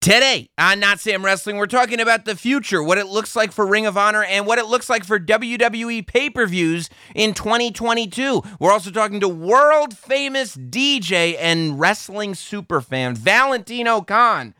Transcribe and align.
Today 0.00 0.48
on 0.56 0.78
Not 0.78 1.00
Sam 1.00 1.24
Wrestling, 1.24 1.56
we're 1.56 1.66
talking 1.66 1.98
about 1.98 2.24
the 2.24 2.36
future, 2.36 2.80
what 2.80 2.98
it 2.98 3.08
looks 3.08 3.34
like 3.34 3.50
for 3.50 3.66
Ring 3.66 3.84
of 3.84 3.98
Honor, 3.98 4.22
and 4.22 4.46
what 4.46 4.60
it 4.60 4.66
looks 4.66 4.88
like 4.88 5.04
for 5.04 5.18
WWE 5.18 6.06
pay 6.06 6.30
per 6.30 6.46
views 6.46 6.88
in 7.16 7.34
2022. 7.34 8.40
We're 8.60 8.70
also 8.70 8.92
talking 8.92 9.18
to 9.18 9.28
world 9.28 9.96
famous 9.96 10.56
DJ 10.56 11.36
and 11.36 11.80
wrestling 11.80 12.34
superfan 12.34 13.18
Valentino 13.18 14.00
Khan. 14.00 14.54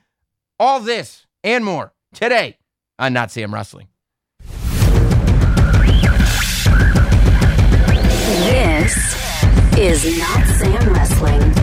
All 0.58 0.80
this 0.80 1.24
and 1.44 1.64
more 1.64 1.92
today 2.12 2.58
on 2.98 3.12
Not 3.12 3.30
Sam 3.30 3.54
Wrestling. 3.54 3.86
This 8.44 9.78
is 9.78 10.18
Not 10.18 10.46
Sam 10.48 10.92
Wrestling. 10.92 11.54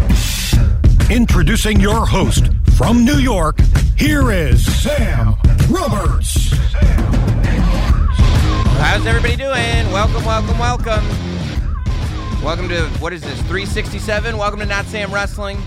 Introducing 1.12 1.82
your 1.82 2.06
host 2.06 2.55
from 2.76 3.06
New 3.06 3.20
York, 3.20 3.58
here 3.98 4.34
is 4.34 4.66
Sam 4.82 5.36
Roberts. 5.70 6.52
How's 8.78 9.06
everybody 9.06 9.38
doing? 9.38 9.90
Welcome, 9.94 10.26
welcome, 10.26 10.60
welcome. 10.60 11.06
Welcome 12.44 12.68
to, 12.68 12.82
what 13.00 13.14
is 13.14 13.22
this, 13.22 13.38
367? 13.44 14.38
Welcome 14.38 14.60
to 14.60 14.66
Not 14.66 14.86
Sam 14.88 15.14
Wrestling. 15.14 15.58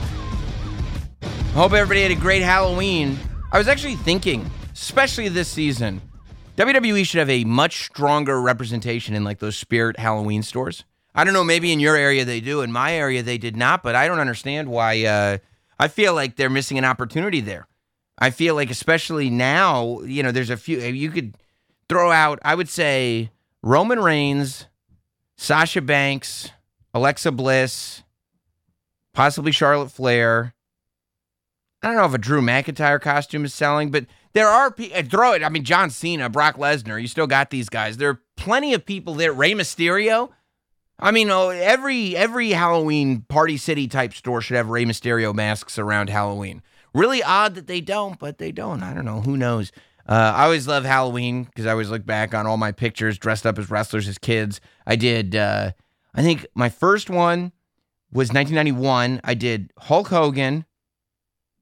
Hope 1.55 1.73
everybody 1.73 2.03
had 2.03 2.11
a 2.11 2.15
great 2.15 2.43
Halloween. 2.43 3.19
I 3.53 3.59
was 3.59 3.69
actually 3.69 3.97
thinking, 3.97 4.49
especially 4.75 5.31
this 5.31 5.49
season, 5.49 6.03
WWE 6.59 7.07
should 7.07 7.21
have 7.21 7.31
a 7.31 7.45
much 7.45 7.87
stronger 7.87 8.39
representation 8.39 9.15
in 9.15 9.25
like 9.25 9.39
those 9.39 9.57
spirit 9.57 9.99
Halloween 9.99 10.43
stores. 10.43 10.85
I 11.15 11.25
don't 11.25 11.33
know, 11.33 11.43
maybe 11.43 11.73
in 11.73 11.81
your 11.81 11.97
area 11.97 12.27
they 12.27 12.41
do. 12.41 12.61
In 12.61 12.71
my 12.71 12.93
area 12.93 13.23
they 13.23 13.39
did 13.39 13.57
not, 13.57 13.83
but 13.83 13.95
I 13.95 14.07
don't 14.07 14.21
understand 14.21 14.69
why 14.69 15.05
uh, 15.05 15.39
I 15.79 15.89
feel 15.89 16.15
like 16.15 16.37
they're 16.37 16.51
missing 16.51 16.79
an 16.79 16.85
opportunity 16.85 17.41
there. 17.41 17.67
I 18.19 18.31
feel 18.31 18.55
like 18.55 18.71
especially 18.71 19.31
now, 19.31 20.01
you 20.01 20.23
know, 20.23 20.33
there's 20.33 20.51
a 20.51 20.57
few 20.57 20.79
you 20.79 21.11
could 21.11 21.37
throw 21.89 22.11
out, 22.11 22.39
I 22.43 22.55
would 22.55 22.69
say 22.69 23.31
Roman 23.63 24.01
Reigns, 24.01 24.67
Sasha 25.37 25.81
Banks, 25.81 26.51
Alexa 26.93 27.31
Bliss, 27.33 28.03
possibly 29.15 29.53
Charlotte 29.53 29.91
Flair. 29.91 30.55
I 31.83 31.87
don't 31.87 31.97
know 31.97 32.05
if 32.07 32.15
a 32.15 32.19
Drew 32.19 32.43
McIntyre 32.43 33.01
costume 33.01 33.45
is 33.45 33.55
selling, 33.55 33.93
but 33.93 34.07
there 34.33 34.49
are 34.49 34.71
people. 34.73 35.01
Throw 35.05 35.33
it. 35.33 35.45
I 35.45 35.49
mean, 35.49 35.65
John 35.65 35.91
Cena, 35.91 36.29
Brock 36.29 36.57
Lesnar. 36.57 37.01
You 37.01 37.07
still 37.07 37.29
got 37.29 37.51
these 37.51 37.69
guys. 37.69 37.97
There 37.97 38.11
are 38.11 38.21
plenty 38.37 38.75
of 38.75 38.85
people 38.85 39.15
there. 39.15 39.33
Rey 39.33 39.53
Mysterio. 39.53 40.31
I 41.01 41.13
mean, 41.13 41.31
oh, 41.31 41.51
every 41.51 42.17
every 42.17 42.51
Halloween 42.51 43.23
Party 43.23 43.57
City 43.57 43.87
type 43.87 44.13
store 44.15 44.41
should 44.41 44.57
have 44.57 44.69
Rey 44.69 44.85
Mysterio 44.85 45.35
masks 45.35 45.79
around 45.79 46.11
Halloween. 46.11 46.63
Really 46.93 47.23
odd 47.23 47.55
that 47.55 47.67
they 47.67 47.81
don't, 47.81 48.19
but 48.19 48.39
they 48.39 48.51
don't. 48.51 48.83
I 48.83 48.95
don't 48.95 49.05
know. 49.05 49.21
Who 49.21 49.37
knows? 49.37 49.71
Uh, 50.09 50.33
I 50.35 50.45
always 50.45 50.67
love 50.67 50.85
Halloween 50.85 51.45
because 51.45 51.67
I 51.67 51.73
always 51.73 51.91
look 51.91 52.05
back 52.05 52.35
on 52.35 52.47
all 52.47 52.57
my 52.57 52.73
pictures 52.73 53.19
dressed 53.19 53.47
up 53.47 53.59
as 53.59 53.71
wrestlers 53.71 54.09
as 54.09 54.19
kids. 54.19 54.61
I 54.87 54.97
did. 54.97 55.37
Uh, 55.37 55.73
I 56.15 56.23
think 56.23 56.47
my 56.55 56.69
first 56.69 57.11
one 57.11 57.53
was 58.11 58.31
1991. 58.31 59.21
I 59.23 59.35
did 59.35 59.71
Hulk 59.79 60.09
Hogan. 60.09 60.65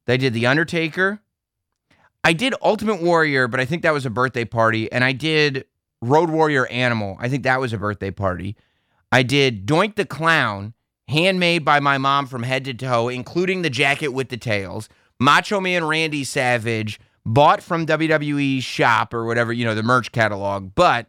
They 0.06 0.16
did 0.16 0.32
The 0.32 0.46
Undertaker. 0.46 1.20
I 2.22 2.32
did 2.32 2.54
Ultimate 2.62 3.02
Warrior, 3.02 3.48
but 3.48 3.60
I 3.60 3.64
think 3.64 3.82
that 3.82 3.92
was 3.92 4.06
a 4.06 4.10
birthday 4.10 4.44
party. 4.44 4.90
And 4.90 5.04
I 5.04 5.12
did 5.12 5.64
Road 6.00 6.30
Warrior 6.30 6.66
Animal. 6.68 7.16
I 7.20 7.28
think 7.28 7.42
that 7.42 7.60
was 7.60 7.72
a 7.72 7.78
birthday 7.78 8.12
party. 8.12 8.56
I 9.12 9.22
did 9.22 9.66
Doink 9.66 9.96
the 9.96 10.04
Clown, 10.04 10.74
handmade 11.08 11.64
by 11.64 11.80
my 11.80 11.98
mom 11.98 12.26
from 12.26 12.42
head 12.42 12.64
to 12.64 12.74
toe, 12.74 13.08
including 13.08 13.62
the 13.62 13.70
jacket 13.70 14.08
with 14.08 14.28
the 14.28 14.36
tails. 14.36 14.88
Macho 15.18 15.60
Man 15.60 15.84
Randy 15.84 16.24
Savage, 16.24 17.00
bought 17.24 17.62
from 17.62 17.86
WWE 17.86 18.62
shop 18.62 19.12
or 19.12 19.24
whatever, 19.24 19.52
you 19.52 19.64
know, 19.64 19.74
the 19.74 19.82
merch 19.82 20.12
catalog. 20.12 20.72
But 20.74 21.08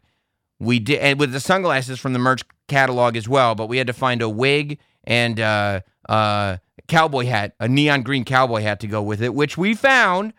we 0.60 0.80
did, 0.80 1.00
and 1.00 1.20
with 1.20 1.32
the 1.32 1.40
sunglasses 1.40 2.00
from 2.00 2.14
the 2.14 2.20
merch 2.20 2.42
catalog 2.68 3.16
as 3.16 3.28
well. 3.30 3.56
But 3.56 3.68
we 3.68 3.78
had 3.78 3.88
to 3.88 3.94
find 3.94 4.22
a 4.22 4.30
wig 4.30 4.80
and 5.04 5.40
uh, 5.40 5.82
uh, 6.10 6.58
cowboy 6.88 7.26
hat, 7.26 7.56
a 7.60 7.68
neon 7.68 8.02
green 8.02 8.24
cowboy 8.24 8.62
hat 8.62 8.80
to 8.82 8.88
go 8.88 9.02
with 9.02 9.22
it, 9.22 9.34
which 9.34 9.58
we 9.58 9.76
found. 9.76 10.34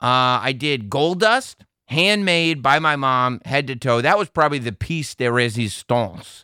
Uh, 0.00 0.38
I 0.42 0.52
did 0.52 0.90
Goldust, 0.90 1.56
handmade 1.86 2.62
by 2.62 2.78
my 2.78 2.96
mom, 2.96 3.40
head 3.44 3.66
to 3.68 3.76
toe. 3.76 4.00
That 4.00 4.18
was 4.18 4.28
probably 4.28 4.58
the 4.58 4.72
piece 4.72 5.14
de 5.14 5.30
resistance. 5.30 6.43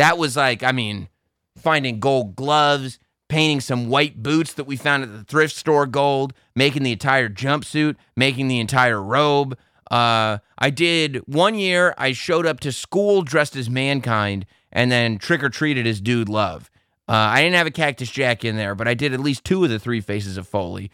That 0.00 0.16
was 0.16 0.34
like, 0.34 0.62
I 0.62 0.72
mean, 0.72 1.10
finding 1.58 2.00
gold 2.00 2.34
gloves, 2.34 2.98
painting 3.28 3.60
some 3.60 3.90
white 3.90 4.22
boots 4.22 4.54
that 4.54 4.64
we 4.64 4.76
found 4.76 5.02
at 5.02 5.12
the 5.12 5.24
thrift 5.24 5.54
store 5.54 5.84
gold, 5.84 6.32
making 6.56 6.84
the 6.84 6.92
entire 6.92 7.28
jumpsuit, 7.28 7.96
making 8.16 8.48
the 8.48 8.60
entire 8.60 9.02
robe. 9.02 9.58
Uh, 9.90 10.38
I 10.56 10.70
did 10.70 11.18
one 11.26 11.54
year, 11.54 11.94
I 11.98 12.12
showed 12.12 12.46
up 12.46 12.60
to 12.60 12.72
school 12.72 13.20
dressed 13.20 13.54
as 13.56 13.68
mankind 13.68 14.46
and 14.72 14.90
then 14.90 15.18
trick 15.18 15.42
or 15.42 15.50
treated 15.50 15.86
as 15.86 16.00
Dude 16.00 16.30
Love. 16.30 16.70
Uh, 17.06 17.12
I 17.12 17.42
didn't 17.42 17.56
have 17.56 17.66
a 17.66 17.70
Cactus 17.70 18.10
Jack 18.10 18.42
in 18.42 18.56
there, 18.56 18.74
but 18.74 18.88
I 18.88 18.94
did 18.94 19.12
at 19.12 19.20
least 19.20 19.44
two 19.44 19.64
of 19.64 19.68
the 19.68 19.78
three 19.78 20.00
faces 20.00 20.38
of 20.38 20.48
Foley. 20.48 20.90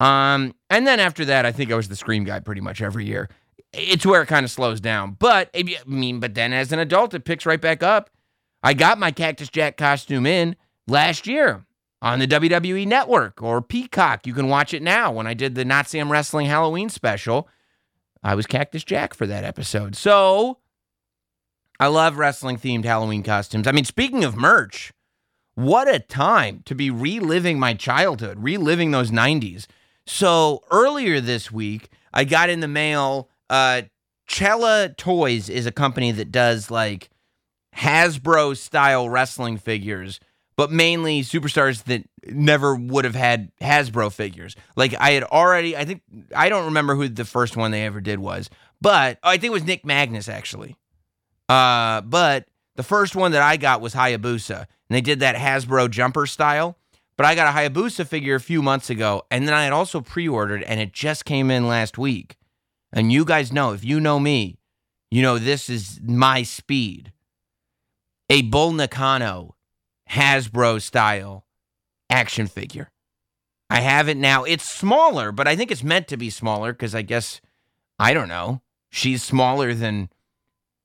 Um, 0.00 0.54
and 0.68 0.86
then 0.86 1.00
after 1.00 1.24
that, 1.24 1.46
I 1.46 1.52
think 1.52 1.72
I 1.72 1.76
was 1.76 1.88
the 1.88 1.96
Scream 1.96 2.24
guy 2.24 2.40
pretty 2.40 2.60
much 2.60 2.82
every 2.82 3.06
year. 3.06 3.30
It's 3.72 4.04
where 4.04 4.20
it 4.20 4.26
kind 4.26 4.44
of 4.44 4.50
slows 4.50 4.82
down. 4.82 5.16
But 5.18 5.48
I 5.54 5.64
mean, 5.86 6.20
but 6.20 6.34
then 6.34 6.52
as 6.52 6.72
an 6.72 6.78
adult, 6.78 7.14
it 7.14 7.24
picks 7.24 7.46
right 7.46 7.58
back 7.58 7.82
up. 7.82 8.10
I 8.62 8.74
got 8.74 8.98
my 8.98 9.10
Cactus 9.10 9.48
Jack 9.48 9.76
costume 9.76 10.26
in 10.26 10.56
last 10.86 11.26
year 11.26 11.64
on 12.02 12.18
the 12.18 12.26
WWE 12.26 12.86
Network 12.86 13.42
or 13.42 13.62
Peacock. 13.62 14.26
You 14.26 14.34
can 14.34 14.48
watch 14.48 14.74
it 14.74 14.82
now. 14.82 15.10
When 15.12 15.26
I 15.26 15.34
did 15.34 15.54
the 15.54 15.64
Not 15.64 15.88
Sam 15.88 16.12
Wrestling 16.12 16.46
Halloween 16.46 16.88
special, 16.88 17.48
I 18.22 18.34
was 18.34 18.46
Cactus 18.46 18.84
Jack 18.84 19.14
for 19.14 19.26
that 19.26 19.44
episode. 19.44 19.96
So 19.96 20.58
I 21.78 21.86
love 21.86 22.18
wrestling 22.18 22.58
themed 22.58 22.84
Halloween 22.84 23.22
costumes. 23.22 23.66
I 23.66 23.72
mean, 23.72 23.84
speaking 23.84 24.24
of 24.24 24.36
merch, 24.36 24.92
what 25.54 25.88
a 25.88 25.98
time 25.98 26.62
to 26.66 26.74
be 26.74 26.90
reliving 26.90 27.58
my 27.58 27.74
childhood, 27.74 28.42
reliving 28.42 28.90
those 28.90 29.10
90s. 29.10 29.66
So 30.06 30.62
earlier 30.70 31.20
this 31.20 31.50
week, 31.50 31.88
I 32.12 32.24
got 32.24 32.50
in 32.50 32.60
the 32.60 32.68
mail. 32.68 33.30
Uh, 33.48 33.82
Cella 34.28 34.90
Toys 34.96 35.48
is 35.48 35.66
a 35.66 35.72
company 35.72 36.12
that 36.12 36.30
does 36.30 36.70
like 36.70 37.10
Hasbro 37.76 38.56
style 38.56 39.08
wrestling 39.08 39.58
figures, 39.58 40.20
but 40.56 40.70
mainly 40.70 41.22
superstars 41.22 41.84
that 41.84 42.04
never 42.26 42.74
would 42.74 43.04
have 43.04 43.14
had 43.14 43.50
Hasbro 43.60 44.12
figures. 44.12 44.56
Like 44.76 44.94
I 44.98 45.12
had 45.12 45.24
already, 45.24 45.76
I 45.76 45.84
think, 45.84 46.02
I 46.34 46.48
don't 46.48 46.66
remember 46.66 46.94
who 46.94 47.08
the 47.08 47.24
first 47.24 47.56
one 47.56 47.70
they 47.70 47.86
ever 47.86 48.00
did 48.00 48.18
was, 48.18 48.50
but 48.80 49.18
I 49.22 49.32
think 49.36 49.50
it 49.50 49.52
was 49.52 49.64
Nick 49.64 49.84
Magnus 49.84 50.28
actually. 50.28 50.76
Uh, 51.48 52.00
but 52.02 52.46
the 52.76 52.82
first 52.82 53.16
one 53.16 53.32
that 53.32 53.42
I 53.42 53.56
got 53.56 53.80
was 53.80 53.94
Hayabusa, 53.94 54.58
and 54.58 54.66
they 54.88 55.00
did 55.00 55.20
that 55.20 55.36
Hasbro 55.36 55.90
jumper 55.90 56.26
style. 56.26 56.76
But 57.16 57.26
I 57.26 57.34
got 57.34 57.54
a 57.54 57.58
Hayabusa 57.58 58.06
figure 58.06 58.34
a 58.34 58.40
few 58.40 58.62
months 58.62 58.88
ago, 58.88 59.24
and 59.30 59.46
then 59.46 59.54
I 59.54 59.64
had 59.64 59.74
also 59.74 60.00
pre 60.00 60.26
ordered, 60.26 60.62
and 60.62 60.80
it 60.80 60.92
just 60.92 61.26
came 61.26 61.50
in 61.50 61.68
last 61.68 61.98
week. 61.98 62.36
And 62.92 63.12
you 63.12 63.24
guys 63.26 63.52
know, 63.52 63.72
if 63.72 63.84
you 63.84 64.00
know 64.00 64.18
me, 64.18 64.58
you 65.10 65.20
know 65.20 65.38
this 65.38 65.68
is 65.68 66.00
my 66.02 66.42
speed 66.42 67.12
a 68.30 68.42
Bull 68.42 68.72
Nakano 68.72 69.56
Hasbro 70.08 70.80
style 70.80 71.44
action 72.08 72.46
figure. 72.46 72.90
I 73.68 73.80
have 73.80 74.08
it 74.08 74.16
now. 74.16 74.44
It's 74.44 74.64
smaller, 74.64 75.32
but 75.32 75.46
I 75.46 75.56
think 75.56 75.70
it's 75.70 75.82
meant 75.82 76.08
to 76.08 76.16
be 76.16 76.30
smaller 76.30 76.72
because 76.72 76.94
I 76.94 77.02
guess, 77.02 77.40
I 77.98 78.14
don't 78.14 78.28
know, 78.28 78.62
she's 78.88 79.22
smaller 79.22 79.74
than 79.74 80.08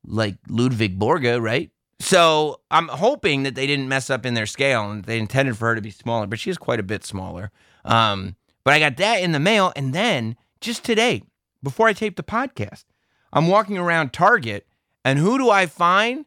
like 0.06 0.38
Ludwig 0.50 1.00
Borga, 1.00 1.42
right? 1.42 1.72
So 2.00 2.62
I'm 2.70 2.88
hoping 2.88 3.44
that 3.44 3.56
they 3.56 3.66
didn't 3.66 3.88
mess 3.88 4.10
up 4.10 4.26
in 4.26 4.34
their 4.34 4.46
scale 4.46 4.90
and 4.90 5.06
they 5.06 5.18
intended 5.18 5.58
for 5.58 5.70
her 5.70 5.76
to 5.76 5.82
be 5.82 5.92
smaller, 5.92 6.28
but 6.28 6.40
she 6.40 6.50
is 6.50 6.58
quite 6.58 6.80
a 6.80 6.84
bit 6.84 7.06
smaller. 7.06 7.52
Um, 7.86 8.36
but 8.64 8.74
I 8.74 8.80
got 8.80 8.98
that 8.98 9.22
in 9.22 9.32
the 9.32 9.40
mail. 9.40 9.72
And 9.76 9.94
then 9.94 10.36
just 10.62 10.84
today, 10.84 11.24
before 11.64 11.88
I 11.88 11.94
taped 11.94 12.18
the 12.18 12.24
podcast, 12.24 12.86
I'm 13.32 13.48
walking 13.48 13.78
around 13.78 14.14
Target 14.14 14.68
and 15.04 15.20
who 15.20 15.38
do 15.38 15.50
I 15.50 15.68
find? 15.68 16.26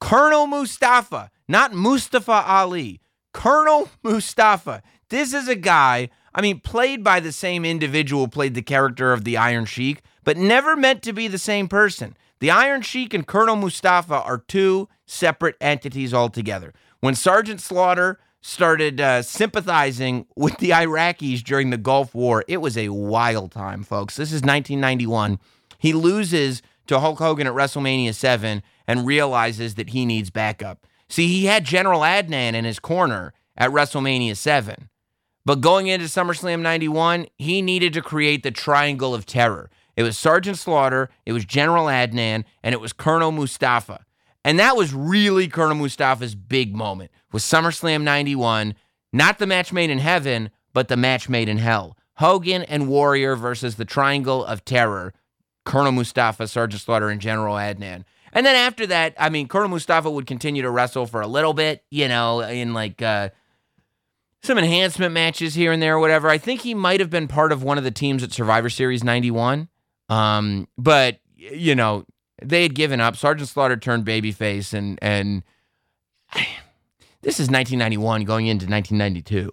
Colonel 0.00 0.46
Mustafa, 0.46 1.30
not 1.48 1.72
Mustafa 1.72 2.44
Ali. 2.46 3.00
Colonel 3.32 3.88
Mustafa. 4.02 4.82
This 5.10 5.32
is 5.32 5.48
a 5.48 5.54
guy, 5.54 6.10
I 6.34 6.40
mean, 6.40 6.60
played 6.60 7.02
by 7.02 7.20
the 7.20 7.32
same 7.32 7.64
individual, 7.64 8.28
played 8.28 8.54
the 8.54 8.62
character 8.62 9.12
of 9.12 9.24
the 9.24 9.36
Iron 9.36 9.64
Sheik, 9.64 10.02
but 10.24 10.36
never 10.36 10.76
meant 10.76 11.02
to 11.02 11.12
be 11.12 11.28
the 11.28 11.38
same 11.38 11.68
person. 11.68 12.16
The 12.40 12.50
Iron 12.50 12.82
Sheik 12.82 13.14
and 13.14 13.26
Colonel 13.26 13.56
Mustafa 13.56 14.22
are 14.22 14.38
two 14.38 14.88
separate 15.06 15.56
entities 15.60 16.14
altogether. 16.14 16.72
When 17.00 17.14
Sergeant 17.14 17.60
Slaughter 17.60 18.18
started 18.40 19.00
uh, 19.00 19.22
sympathizing 19.22 20.26
with 20.36 20.58
the 20.58 20.70
Iraqis 20.70 21.42
during 21.42 21.70
the 21.70 21.76
Gulf 21.76 22.14
War, 22.14 22.44
it 22.46 22.58
was 22.58 22.76
a 22.76 22.90
wild 22.90 23.52
time, 23.52 23.82
folks. 23.82 24.16
This 24.16 24.28
is 24.28 24.42
1991. 24.42 25.38
He 25.78 25.92
loses 25.92 26.62
to 26.86 27.00
Hulk 27.00 27.18
Hogan 27.18 27.46
at 27.46 27.52
WrestleMania 27.52 28.14
7 28.14 28.62
and 28.88 29.06
realizes 29.06 29.76
that 29.76 29.90
he 29.90 30.04
needs 30.04 30.30
backup. 30.30 30.86
See, 31.08 31.28
he 31.28 31.44
had 31.44 31.64
General 31.64 32.00
Adnan 32.00 32.54
in 32.54 32.64
his 32.64 32.80
corner 32.80 33.32
at 33.56 33.70
WrestleMania 33.70 34.36
7, 34.36 34.88
But 35.44 35.60
going 35.60 35.86
into 35.86 36.06
SummerSlam 36.06 36.60
91, 36.60 37.26
he 37.36 37.62
needed 37.62 37.92
to 37.92 38.02
create 38.02 38.42
the 38.42 38.50
triangle 38.50 39.14
of 39.14 39.26
terror. 39.26 39.70
It 39.96 40.02
was 40.02 40.16
Sergeant 40.16 40.58
Slaughter, 40.58 41.10
it 41.26 41.32
was 41.32 41.44
General 41.44 41.86
Adnan, 41.86 42.44
and 42.62 42.72
it 42.72 42.80
was 42.80 42.92
Colonel 42.92 43.32
Mustafa. 43.32 44.04
And 44.44 44.58
that 44.58 44.76
was 44.76 44.94
really 44.94 45.48
Colonel 45.48 45.76
Mustafa's 45.76 46.34
big 46.34 46.74
moment 46.74 47.10
with 47.32 47.42
SummerSlam 47.42 48.02
91. 48.02 48.74
Not 49.12 49.38
the 49.38 49.46
match 49.46 49.72
made 49.72 49.90
in 49.90 49.98
heaven, 49.98 50.50
but 50.72 50.88
the 50.88 50.96
match 50.96 51.28
made 51.28 51.48
in 51.48 51.58
hell. 51.58 51.96
Hogan 52.14 52.62
and 52.62 52.88
Warrior 52.88 53.36
versus 53.36 53.76
the 53.76 53.84
Triangle 53.84 54.44
of 54.44 54.64
Terror, 54.64 55.12
Colonel 55.64 55.92
Mustafa, 55.92 56.48
Sergeant 56.48 56.82
Slaughter, 56.82 57.10
and 57.10 57.20
General 57.20 57.56
Adnan. 57.56 58.04
And 58.32 58.44
then 58.44 58.56
after 58.56 58.86
that, 58.86 59.14
I 59.18 59.28
mean, 59.28 59.48
Colonel 59.48 59.68
Mustafa 59.68 60.10
would 60.10 60.26
continue 60.26 60.62
to 60.62 60.70
wrestle 60.70 61.06
for 61.06 61.20
a 61.20 61.26
little 61.26 61.54
bit, 61.54 61.84
you 61.90 62.08
know, 62.08 62.40
in 62.40 62.74
like 62.74 63.00
uh, 63.02 63.30
some 64.42 64.58
enhancement 64.58 65.12
matches 65.12 65.54
here 65.54 65.72
and 65.72 65.82
there 65.82 65.96
or 65.96 66.00
whatever. 66.00 66.28
I 66.28 66.38
think 66.38 66.62
he 66.62 66.74
might 66.74 67.00
have 67.00 67.10
been 67.10 67.28
part 67.28 67.52
of 67.52 67.62
one 67.62 67.78
of 67.78 67.84
the 67.84 67.90
teams 67.90 68.22
at 68.22 68.32
Survivor 68.32 68.70
Series 68.70 69.02
91. 69.02 69.68
Um, 70.08 70.68
but, 70.76 71.18
you 71.36 71.74
know, 71.74 72.04
they 72.42 72.62
had 72.62 72.74
given 72.74 73.00
up. 73.00 73.16
Sergeant 73.16 73.48
Slaughter 73.48 73.76
turned 73.76 74.04
babyface, 74.04 74.72
and, 74.72 74.98
and 75.02 75.42
this 77.22 77.40
is 77.40 77.50
1991 77.50 78.24
going 78.24 78.46
into 78.46 78.66
1992. 78.66 79.50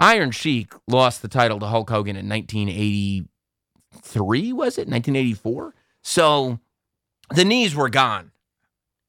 Iron 0.00 0.32
Sheik 0.32 0.72
lost 0.88 1.22
the 1.22 1.28
title 1.28 1.60
to 1.60 1.66
Hulk 1.66 1.88
Hogan 1.88 2.16
in 2.16 2.28
1983, 2.28 4.52
was 4.52 4.78
it? 4.78 4.88
1984? 4.88 5.74
So 6.02 6.58
the 7.34 7.44
knees 7.44 7.74
were 7.74 7.88
gone 7.88 8.32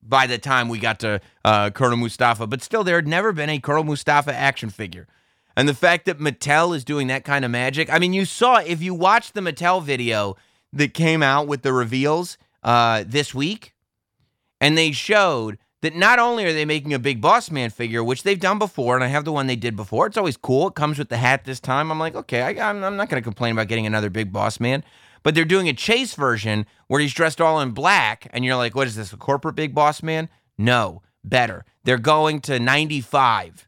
by 0.02 0.28
the 0.28 0.38
time 0.38 0.70
we 0.70 0.80
got 0.80 1.00
to 1.00 1.22
uh, 1.46 1.70
Colonel 1.70 1.98
Mustafa, 1.98 2.48
but 2.48 2.62
still, 2.62 2.84
there 2.84 2.96
had 2.96 3.08
never 3.08 3.32
been 3.32 3.50
a 3.50 3.60
Colonel 3.60 3.84
Mustafa 3.84 4.34
action 4.34 4.70
figure. 4.70 5.08
And 5.56 5.70
the 5.70 5.74
fact 5.74 6.06
that 6.06 6.20
Mattel 6.20 6.76
is 6.76 6.84
doing 6.84 7.08
that 7.08 7.24
kind 7.24 7.46
of 7.46 7.52
magic, 7.52 7.92
I 7.92 8.00
mean, 8.00 8.14
you 8.14 8.26
saw, 8.26 8.58
if 8.58 8.82
you 8.82 8.94
watched 8.94 9.34
the 9.34 9.42
Mattel 9.42 9.84
video 9.84 10.36
that 10.74 10.94
came 10.94 11.22
out 11.22 11.48
with 11.48 11.62
the 11.62 11.72
reveals 11.72 12.38
uh, 12.64 13.04
this 13.06 13.34
week, 13.34 13.74
and 14.60 14.78
they 14.78 14.92
showed 14.92 15.58
that 15.82 15.96
not 15.96 16.18
only 16.18 16.46
are 16.46 16.54
they 16.54 16.66
making 16.66 16.94
a 16.94 17.00
big 17.00 17.22
boss 17.22 17.52
man 17.52 17.70
figure, 17.70 18.04
which 18.04 18.24
they've 18.24 18.40
done 18.40 18.58
before, 18.58 18.96
and 18.96 19.04
I 19.04 19.08
have 19.08 19.26
the 19.26 19.34
one 19.34 19.48
they 19.48 19.58
did 19.58 19.76
before. 19.76 20.08
It's 20.08 20.18
always 20.18 20.38
cool. 20.38 20.70
It 20.70 20.76
comes 20.76 20.98
with 20.98 21.10
the 21.10 21.18
hat 21.18 21.44
this 21.44 21.60
time. 21.60 21.92
I'm 21.92 22.00
like, 22.00 22.16
okay, 22.16 22.42
I, 22.42 22.70
am 22.70 22.80
not 22.80 23.10
going 23.10 23.22
to 23.22 23.24
complain 23.24 23.52
about 23.52 23.68
getting 23.68 23.86
another 23.86 24.10
big 24.10 24.32
boss 24.32 24.60
man. 24.60 24.84
But 25.24 25.36
they're 25.36 25.46
doing 25.46 25.70
a 25.70 25.74
chase 25.74 26.14
version 26.14 26.66
where 26.88 27.00
he's 27.00 27.14
dressed 27.14 27.42
all 27.42 27.62
in 27.62 27.72
black, 27.72 28.28
and 28.32 28.44
you're 28.44 28.58
like, 28.58 28.76
what 28.76 28.88
is 28.88 28.96
this, 28.96 29.14
a 29.14 29.18
corporate 29.18 29.56
big 29.56 29.74
boss 29.74 30.04
man? 30.04 30.30
No, 30.58 31.02
better. 31.24 31.66
They're 31.84 31.98
going 31.98 32.42
to 32.42 32.60
95, 32.60 33.68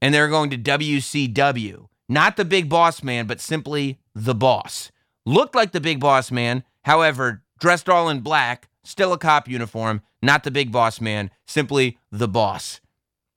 and 0.00 0.14
they're 0.14 0.28
going 0.28 0.50
to 0.50 0.58
WCW. 0.58 1.88
Not 2.08 2.36
the 2.36 2.44
big 2.44 2.68
boss 2.68 3.02
man, 3.02 3.26
but 3.26 3.40
simply 3.40 3.98
the 4.14 4.34
boss. 4.34 4.92
Looked 5.26 5.54
like 5.54 5.72
the 5.72 5.80
big 5.80 6.00
boss 6.00 6.30
man, 6.30 6.64
however, 6.82 7.42
dressed 7.58 7.88
all 7.88 8.08
in 8.08 8.20
black, 8.20 8.68
still 8.84 9.12
a 9.12 9.18
cop 9.18 9.48
uniform, 9.48 10.02
not 10.22 10.44
the 10.44 10.50
big 10.50 10.70
boss 10.70 11.00
man, 11.00 11.30
simply 11.46 11.98
the 12.12 12.28
boss. 12.28 12.80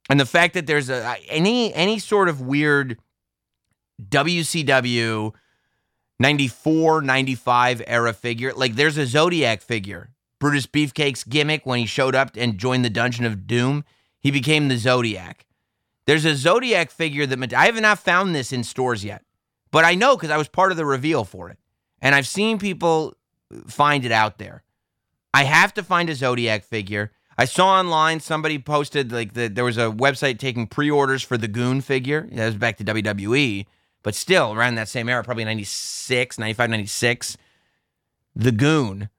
And 0.09 0.19
the 0.19 0.25
fact 0.25 0.53
that 0.53 0.67
there's 0.67 0.89
a 0.89 1.17
any 1.27 1.73
any 1.73 1.99
sort 1.99 2.29
of 2.29 2.41
weird 2.41 2.97
WCW 4.01 5.33
94, 6.19 7.01
95 7.01 7.81
era 7.85 8.13
figure. 8.13 8.53
Like 8.53 8.75
there's 8.75 8.97
a 8.97 9.05
Zodiac 9.05 9.61
figure. 9.61 10.09
Brutus 10.39 10.65
Beefcake's 10.65 11.23
gimmick 11.23 11.65
when 11.65 11.79
he 11.79 11.85
showed 11.85 12.15
up 12.15 12.31
and 12.35 12.57
joined 12.57 12.85
the 12.85 12.89
Dungeon 12.89 13.25
of 13.25 13.47
Doom, 13.47 13.83
he 14.19 14.31
became 14.31 14.67
the 14.67 14.77
Zodiac. 14.77 15.45
There's 16.05 16.25
a 16.25 16.35
Zodiac 16.35 16.91
figure 16.91 17.25
that 17.25 17.53
I 17.53 17.65
have 17.65 17.79
not 17.81 17.99
found 17.99 18.33
this 18.33 18.53
in 18.53 18.63
stores 18.63 19.03
yet, 19.03 19.23
but 19.71 19.83
I 19.83 19.95
know 19.95 20.15
because 20.15 20.29
I 20.29 20.37
was 20.37 20.47
part 20.47 20.71
of 20.71 20.77
the 20.77 20.85
reveal 20.85 21.23
for 21.23 21.49
it. 21.49 21.57
And 22.01 22.13
I've 22.13 22.27
seen 22.27 22.59
people 22.59 23.15
find 23.67 24.05
it 24.05 24.11
out 24.11 24.37
there. 24.37 24.63
I 25.33 25.43
have 25.43 25.73
to 25.75 25.83
find 25.83 26.09
a 26.09 26.15
Zodiac 26.15 26.63
figure. 26.63 27.11
I 27.37 27.45
saw 27.45 27.79
online 27.79 28.19
somebody 28.19 28.57
posted 28.57 29.11
like 29.11 29.33
that 29.33 29.55
there 29.55 29.65
was 29.65 29.77
a 29.77 29.91
website 29.91 30.39
taking 30.39 30.65
pre-orders 30.67 31.23
for 31.23 31.37
the 31.37 31.47
Goon 31.47 31.81
figure. 31.81 32.27
That 32.31 32.45
was 32.45 32.55
back 32.55 32.77
to 32.77 32.83
WWE. 32.83 33.65
But 34.07 34.15
still, 34.15 34.53
around 34.53 34.75
that 34.75 34.87
same 34.87 35.09
era, 35.09 35.21
probably 35.21 35.43
96, 35.43 36.39
95, 36.39 36.69
96, 36.69 37.37
the 38.37 38.53
Goon, 38.53 39.09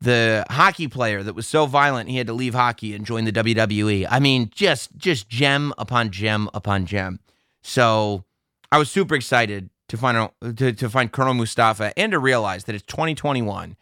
the 0.00 0.44
hockey 0.50 0.88
player 0.88 1.22
that 1.22 1.36
was 1.36 1.46
so 1.46 1.66
violent 1.66 2.08
he 2.08 2.16
had 2.16 2.26
to 2.26 2.32
leave 2.32 2.52
hockey 2.52 2.92
and 2.92 3.06
join 3.06 3.24
the 3.24 3.30
WWE. 3.30 4.04
I 4.10 4.18
mean, 4.18 4.50
just 4.52 4.96
just 4.96 5.28
gem 5.28 5.72
upon 5.78 6.10
gem 6.10 6.50
upon 6.54 6.86
gem. 6.86 7.20
So 7.62 8.24
I 8.72 8.78
was 8.78 8.90
super 8.90 9.14
excited 9.14 9.70
to 9.86 9.96
find 9.96 10.16
out, 10.16 10.34
to, 10.56 10.72
to 10.72 10.90
find 10.90 11.12
Colonel 11.12 11.34
Mustafa 11.34 11.96
and 11.96 12.10
to 12.10 12.18
realize 12.18 12.64
that 12.64 12.74
it's 12.74 12.86
2021. 12.86 13.76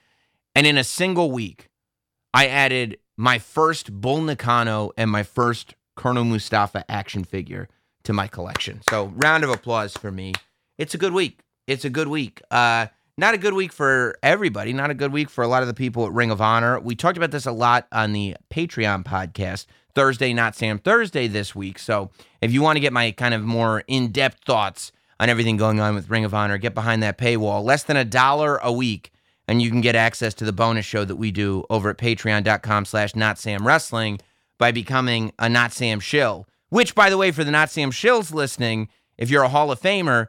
And 0.54 0.66
in 0.66 0.76
a 0.76 0.84
single 0.84 1.30
week, 1.30 1.70
I 2.34 2.48
added 2.48 2.98
my 3.16 3.38
first 3.38 3.94
Bull 3.94 4.20
Nakano 4.20 4.90
and 4.98 5.10
my 5.10 5.22
first 5.22 5.72
Colonel 5.96 6.24
Mustafa 6.24 6.84
action 6.86 7.24
figure 7.24 7.66
to 8.02 8.12
my 8.12 8.26
collection. 8.26 8.82
So 8.90 9.06
round 9.16 9.42
of 9.42 9.48
applause 9.48 9.96
for 9.96 10.12
me 10.12 10.34
it's 10.80 10.94
a 10.94 10.98
good 10.98 11.12
week. 11.12 11.40
It's 11.66 11.84
a 11.84 11.90
good 11.90 12.08
week. 12.08 12.40
Uh, 12.50 12.86
not 13.18 13.34
a 13.34 13.38
good 13.38 13.52
week 13.52 13.70
for 13.70 14.18
everybody. 14.22 14.72
Not 14.72 14.88
a 14.88 14.94
good 14.94 15.12
week 15.12 15.28
for 15.28 15.44
a 15.44 15.46
lot 15.46 15.60
of 15.60 15.68
the 15.68 15.74
people 15.74 16.06
at 16.06 16.12
Ring 16.12 16.30
of 16.30 16.40
Honor. 16.40 16.80
We 16.80 16.96
talked 16.96 17.18
about 17.18 17.32
this 17.32 17.44
a 17.44 17.52
lot 17.52 17.86
on 17.92 18.12
the 18.14 18.34
Patreon 18.50 19.04
podcast 19.04 19.66
Thursday, 19.94 20.32
not 20.32 20.56
Sam 20.56 20.78
Thursday 20.78 21.28
this 21.28 21.54
week. 21.54 21.78
So 21.78 22.10
if 22.40 22.50
you 22.50 22.62
want 22.62 22.76
to 22.76 22.80
get 22.80 22.94
my 22.94 23.10
kind 23.10 23.34
of 23.34 23.42
more 23.42 23.84
in 23.88 24.10
depth 24.10 24.42
thoughts 24.46 24.90
on 25.20 25.28
everything 25.28 25.58
going 25.58 25.80
on 25.80 25.94
with 25.94 26.08
Ring 26.08 26.24
of 26.24 26.32
Honor, 26.32 26.56
get 26.56 26.74
behind 26.74 27.02
that 27.02 27.18
paywall. 27.18 27.62
Less 27.62 27.82
than 27.82 27.98
a 27.98 28.04
dollar 28.04 28.56
a 28.62 28.72
week, 28.72 29.12
and 29.46 29.60
you 29.60 29.68
can 29.68 29.82
get 29.82 29.94
access 29.94 30.32
to 30.34 30.46
the 30.46 30.52
bonus 30.52 30.86
show 30.86 31.04
that 31.04 31.16
we 31.16 31.30
do 31.30 31.62
over 31.68 31.90
at 31.90 31.98
patreon.com 31.98 32.86
slash 32.86 33.14
not 33.14 33.38
Sam 33.38 33.66
Wrestling 33.66 34.18
by 34.56 34.72
becoming 34.72 35.32
a 35.38 35.50
Not 35.50 35.74
Sam 35.74 36.00
Shill. 36.00 36.46
Which, 36.70 36.94
by 36.94 37.10
the 37.10 37.18
way, 37.18 37.32
for 37.32 37.44
the 37.44 37.50
Not 37.50 37.68
Sam 37.68 37.90
Shills 37.90 38.32
listening, 38.32 38.88
if 39.18 39.28
you're 39.28 39.42
a 39.42 39.48
Hall 39.50 39.70
of 39.70 39.78
Famer, 39.78 40.28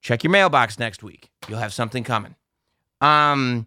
check 0.00 0.24
your 0.24 0.30
mailbox 0.30 0.78
next 0.78 1.02
week. 1.02 1.30
You'll 1.48 1.58
have 1.58 1.72
something 1.72 2.04
coming. 2.04 2.34
Um, 3.00 3.66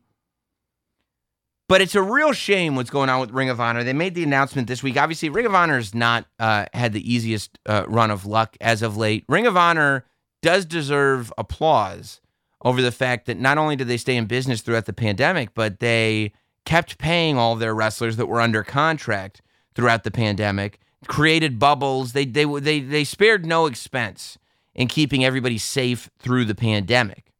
but 1.67 1.81
it's 1.81 1.95
a 1.95 2.01
real 2.01 2.33
shame 2.33 2.75
what's 2.75 2.89
going 2.89 3.09
on 3.09 3.21
with 3.21 3.31
Ring 3.31 3.49
of 3.49 3.61
Honor. 3.61 3.83
They 3.83 3.93
made 3.93 4.13
the 4.13 4.23
announcement 4.23 4.67
this 4.67 4.83
week. 4.83 4.97
Obviously, 4.97 5.29
Ring 5.29 5.45
of 5.45 5.55
Honor 5.55 5.77
has 5.77 5.95
not 5.95 6.25
uh, 6.37 6.65
had 6.73 6.91
the 6.91 7.13
easiest 7.13 7.57
uh, 7.65 7.85
run 7.87 8.11
of 8.11 8.25
luck 8.25 8.57
as 8.59 8.81
of 8.81 8.97
late. 8.97 9.23
Ring 9.29 9.47
of 9.47 9.55
Honor 9.55 10.05
does 10.41 10.65
deserve 10.65 11.31
applause 11.37 12.19
over 12.63 12.81
the 12.81 12.91
fact 12.91 13.25
that 13.25 13.39
not 13.39 13.57
only 13.57 13.75
did 13.75 13.87
they 13.87 13.97
stay 13.97 14.17
in 14.17 14.25
business 14.25 14.61
throughout 14.61 14.85
the 14.85 14.93
pandemic, 14.93 15.53
but 15.53 15.79
they 15.79 16.33
kept 16.65 16.97
paying 16.97 17.37
all 17.37 17.55
their 17.55 17.73
wrestlers 17.73 18.17
that 18.17 18.27
were 18.27 18.41
under 18.41 18.63
contract 18.63 19.41
throughout 19.73 20.03
the 20.03 20.11
pandemic, 20.11 20.79
created 21.07 21.57
bubbles. 21.57 22.13
They 22.13 22.25
they 22.25 22.45
they 22.59 22.81
they 22.81 23.03
spared 23.03 23.45
no 23.45 23.65
expense 23.65 24.37
in 24.73 24.87
keeping 24.87 25.25
everybody 25.25 25.57
safe 25.57 26.09
through 26.19 26.45
the 26.45 26.55
pandemic. 26.55 27.31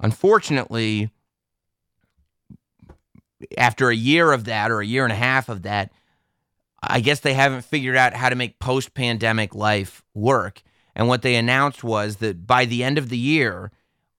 Unfortunately, 0.00 1.10
after 3.56 3.90
a 3.90 3.96
year 3.96 4.32
of 4.32 4.44
that 4.44 4.70
or 4.70 4.80
a 4.80 4.86
year 4.86 5.04
and 5.04 5.12
a 5.12 5.16
half 5.16 5.48
of 5.48 5.62
that, 5.62 5.92
I 6.82 7.00
guess 7.00 7.20
they 7.20 7.34
haven't 7.34 7.64
figured 7.64 7.96
out 7.96 8.14
how 8.14 8.28
to 8.28 8.34
make 8.34 8.58
post 8.58 8.94
pandemic 8.94 9.54
life 9.54 10.02
work. 10.14 10.62
And 10.94 11.08
what 11.08 11.22
they 11.22 11.36
announced 11.36 11.84
was 11.84 12.16
that 12.16 12.46
by 12.46 12.64
the 12.64 12.82
end 12.82 12.98
of 12.98 13.08
the 13.08 13.18
year, 13.18 13.70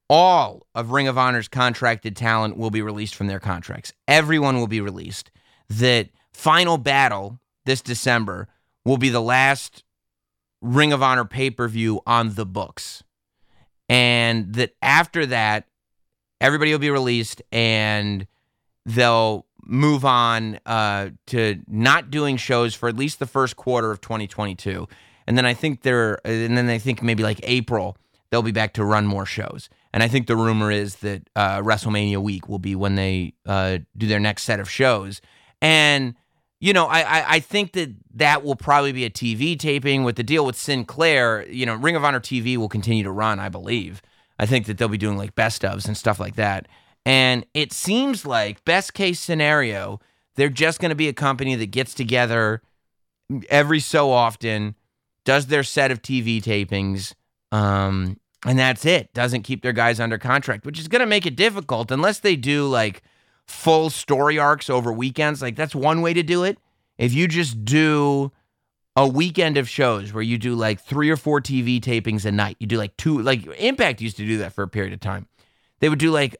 all 0.10 0.66
of 0.74 0.92
Ring 0.92 1.08
of 1.08 1.18
Honor's 1.18 1.48
contracted 1.48 2.16
talent 2.16 2.58
will 2.58 2.72
be 2.72 2.82
released 2.82 3.16
from 3.16 3.28
their 3.28 3.40
contracts. 3.40 3.94
Everyone 4.08 4.58
will 4.58 4.68
be 4.68 4.82
released. 4.82 5.32
That 5.70 6.10
final 6.32 6.78
battle 6.78 7.40
this 7.66 7.82
December 7.82 8.48
will 8.86 8.98
be 8.98 9.10
the 9.10 9.22
last 9.22 9.84
Ring 10.64 10.94
of 10.94 11.04
Honor 11.04 11.26
pay 11.26 11.52
per 11.52 11.68
view 11.68 12.02
on 12.08 12.36
the 12.36 12.46
books. 12.46 13.04
And 13.90 14.54
that 14.54 14.72
after 14.82 15.26
that, 15.28 15.68
everybody 16.42 16.72
will 16.72 16.80
be 16.80 16.90
released 16.90 17.42
and 17.52 18.26
they'll 18.86 19.46
move 19.66 20.06
on 20.06 20.60
uh, 20.66 21.10
to 21.28 21.62
not 21.68 22.10
doing 22.10 22.38
shows 22.38 22.74
for 22.74 22.90
at 22.90 22.96
least 22.96 23.20
the 23.20 23.28
first 23.28 23.56
quarter 23.56 23.92
of 23.92 24.02
2022. 24.02 24.88
And 25.28 25.38
then 25.38 25.46
I 25.46 25.54
think 25.54 25.82
they're, 25.82 26.20
and 26.26 26.58
then 26.58 26.68
they 26.68 26.80
think 26.80 27.04
maybe 27.04 27.24
like 27.24 27.40
April, 27.44 27.98
they'll 28.32 28.42
be 28.42 28.52
back 28.52 28.74
to 28.74 28.86
run 28.86 29.06
more 29.06 29.26
shows. 29.26 29.70
And 29.94 30.02
I 30.02 30.08
think 30.08 30.28
the 30.28 30.36
rumor 30.36 30.72
is 30.72 30.96
that 30.98 31.30
uh, 31.36 31.60
WrestleMania 31.60 32.18
week 32.18 32.50
will 32.50 32.60
be 32.60 32.76
when 32.76 32.96
they 32.96 33.34
uh, 33.46 33.80
do 33.98 34.08
their 34.08 34.20
next 34.20 34.44
set 34.44 34.60
of 34.60 34.70
shows. 34.70 35.22
And 35.62 36.16
you 36.64 36.72
know, 36.72 36.86
I, 36.86 37.02
I, 37.02 37.26
I 37.28 37.40
think 37.42 37.74
that 37.74 37.94
that 38.14 38.42
will 38.42 38.56
probably 38.56 38.94
be 38.94 39.04
a 39.04 39.10
TV 39.10 39.60
taping 39.60 40.06
with 40.06 40.16
the 40.16 40.24
deal 40.24 40.46
with 40.46 40.56
Sinclair. 40.56 41.46
You 41.50 41.66
know, 41.66 41.76
Ring 41.76 41.98
of 41.98 42.06
Honor 42.06 42.22
TV 42.22 42.56
will 42.56 42.70
continue 42.70 43.04
to 43.04 43.12
run, 43.12 43.38
I 43.38 43.50
believe. 43.50 44.02
I 44.40 44.46
think 44.46 44.68
that 44.68 44.78
they'll 44.78 44.88
be 44.88 44.98
doing 44.98 45.18
like 45.18 45.36
best 45.36 45.64
ofs 45.64 45.88
and 45.88 45.98
stuff 45.98 46.22
like 46.22 46.36
that. 46.38 46.70
And 47.06 47.46
it 47.54 47.74
seems 47.74 48.26
like 48.26 48.64
best 48.64 48.94
case 48.94 49.20
scenario, 49.20 50.00
they're 50.36 50.48
just 50.48 50.80
going 50.80 50.88
to 50.88 50.96
be 50.96 51.10
a 51.10 51.14
company 51.14 51.56
that 51.56 51.72
gets 51.72 51.94
together 51.94 52.62
every 53.50 53.82
so 53.82 54.10
often, 54.12 54.76
does 55.26 55.48
their 55.48 55.64
set 55.64 55.92
of 55.92 56.02
TV 56.02 56.42
tapings, 56.42 57.14
Um, 57.52 58.22
and 58.46 58.58
that's 58.58 58.86
it. 58.86 59.14
Doesn't 59.14 59.44
keep 59.44 59.64
their 59.64 59.74
guys 59.74 60.00
under 60.00 60.18
contract, 60.18 60.66
which 60.66 60.80
is 60.80 60.88
going 60.88 61.02
to 61.02 61.06
make 61.06 61.26
it 61.26 61.36
difficult 61.36 61.92
unless 61.92 62.20
they 62.20 62.38
do 62.38 62.68
like 62.68 63.04
full 63.48 63.90
story 63.90 64.40
arcs 64.40 64.70
over 64.70 64.92
weekends. 64.92 65.42
Like 65.42 65.56
that's 65.56 65.76
one 65.76 66.02
way 66.02 66.14
to 66.14 66.24
do 66.24 66.44
it. 66.44 66.58
If 66.98 67.14
you 67.14 67.28
just 67.28 67.66
do 67.66 68.32
a 68.96 69.08
weekend 69.08 69.58
of 69.58 69.68
shows 69.68 70.14
where 70.14 70.24
you 70.24 70.38
do 70.38 70.56
like 70.56 70.80
three 70.80 71.10
or 71.10 71.18
four 71.18 71.42
TV 71.42 71.80
tapings 71.80 72.26
a 72.26 72.32
night, 72.32 72.58
you 72.60 72.68
do 72.68 72.78
like 72.78 72.96
two, 72.98 73.22
like 73.22 73.46
Impact 73.60 74.02
used 74.02 74.18
to 74.18 74.26
do 74.26 74.38
that 74.38 74.54
for 74.54 74.64
a 74.64 74.68
period 74.68 74.94
of 74.94 75.00
time. 75.00 75.28
They 75.80 75.90
would 75.90 76.00
do 76.00 76.12
like 76.12 76.38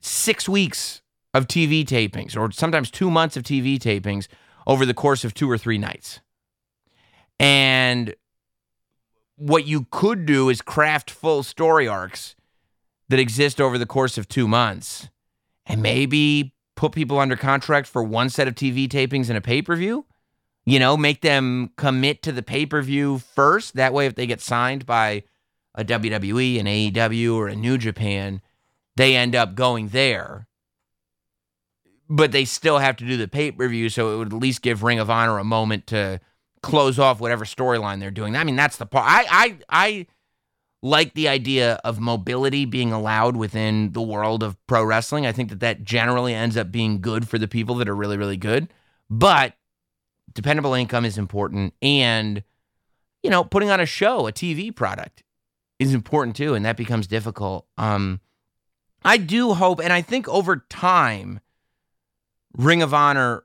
six 0.00 0.48
weeks 0.48 1.02
of 1.32 1.48
TV 1.48 1.84
tapings 1.84 2.36
or 2.36 2.50
sometimes 2.52 2.90
two 2.90 3.10
months 3.10 3.36
of 3.36 3.42
TV 3.42 3.78
tapings 3.78 4.28
over 4.66 4.86
the 4.86 4.94
course 4.94 5.24
of 5.24 5.34
two 5.34 5.50
or 5.50 5.58
three 5.58 5.78
nights. 5.78 6.20
And 7.40 8.14
what 9.36 9.66
you 9.66 9.86
could 9.90 10.26
do 10.26 10.48
is 10.48 10.62
craft 10.62 11.10
full 11.10 11.42
story 11.42 11.88
arcs 11.88 12.36
that 13.08 13.18
exist 13.18 13.60
over 13.60 13.78
the 13.78 13.86
course 13.86 14.16
of 14.16 14.28
two 14.28 14.46
months 14.46 15.08
and 15.66 15.82
maybe 15.82 16.54
put 16.76 16.92
people 16.92 17.18
under 17.18 17.36
contract 17.36 17.86
for 17.86 18.02
one 18.02 18.28
set 18.28 18.48
of 18.48 18.54
TV 18.54 18.88
tapings 18.88 19.28
and 19.28 19.38
a 19.38 19.40
pay 19.40 19.62
per 19.62 19.76
view. 19.76 20.06
You 20.66 20.78
know, 20.78 20.96
make 20.96 21.20
them 21.20 21.72
commit 21.76 22.22
to 22.22 22.32
the 22.32 22.42
pay 22.42 22.64
per 22.66 22.80
view 22.80 23.18
first. 23.18 23.74
That 23.74 23.92
way, 23.92 24.06
if 24.06 24.14
they 24.14 24.26
get 24.26 24.40
signed 24.40 24.86
by 24.86 25.24
a 25.74 25.84
WWE, 25.84 26.60
an 26.60 26.66
AEW, 26.66 27.34
or 27.34 27.48
a 27.48 27.56
New 27.56 27.76
Japan, 27.76 28.40
they 28.96 29.16
end 29.16 29.34
up 29.34 29.54
going 29.54 29.88
there. 29.88 30.46
But 32.08 32.32
they 32.32 32.44
still 32.44 32.78
have 32.78 32.96
to 32.96 33.06
do 33.06 33.16
the 33.16 33.28
pay 33.28 33.50
per 33.52 33.68
view, 33.68 33.88
so 33.88 34.14
it 34.14 34.18
would 34.18 34.32
at 34.32 34.38
least 34.38 34.62
give 34.62 34.82
Ring 34.82 34.98
of 34.98 35.10
Honor 35.10 35.38
a 35.38 35.44
moment 35.44 35.86
to 35.88 36.20
close 36.62 36.98
off 36.98 37.20
whatever 37.20 37.44
storyline 37.44 38.00
they're 38.00 38.10
doing. 38.10 38.34
I 38.34 38.44
mean, 38.44 38.56
that's 38.56 38.78
the 38.78 38.86
part. 38.86 39.06
I 39.06 39.26
I 39.28 39.58
I 39.68 40.06
like 40.84 41.14
the 41.14 41.28
idea 41.28 41.80
of 41.82 41.98
mobility 41.98 42.66
being 42.66 42.92
allowed 42.92 43.38
within 43.38 43.92
the 43.92 44.02
world 44.02 44.42
of 44.42 44.54
pro 44.66 44.84
wrestling. 44.84 45.24
I 45.24 45.32
think 45.32 45.48
that 45.48 45.60
that 45.60 45.82
generally 45.82 46.34
ends 46.34 46.58
up 46.58 46.70
being 46.70 47.00
good 47.00 47.26
for 47.26 47.38
the 47.38 47.48
people 47.48 47.76
that 47.76 47.88
are 47.88 47.96
really 47.96 48.18
really 48.18 48.36
good. 48.36 48.68
But 49.08 49.54
dependable 50.34 50.74
income 50.74 51.06
is 51.06 51.16
important 51.16 51.72
and 51.80 52.44
you 53.22 53.30
know, 53.30 53.42
putting 53.42 53.70
on 53.70 53.80
a 53.80 53.86
show, 53.86 54.28
a 54.28 54.32
TV 54.32 54.76
product 54.76 55.22
is 55.78 55.94
important 55.94 56.36
too 56.36 56.52
and 56.52 56.66
that 56.66 56.76
becomes 56.76 57.06
difficult. 57.06 57.66
Um 57.78 58.20
I 59.02 59.16
do 59.16 59.54
hope 59.54 59.80
and 59.80 59.92
I 59.92 60.02
think 60.02 60.28
over 60.28 60.66
time 60.68 61.40
Ring 62.58 62.82
of 62.82 62.92
Honor 62.92 63.44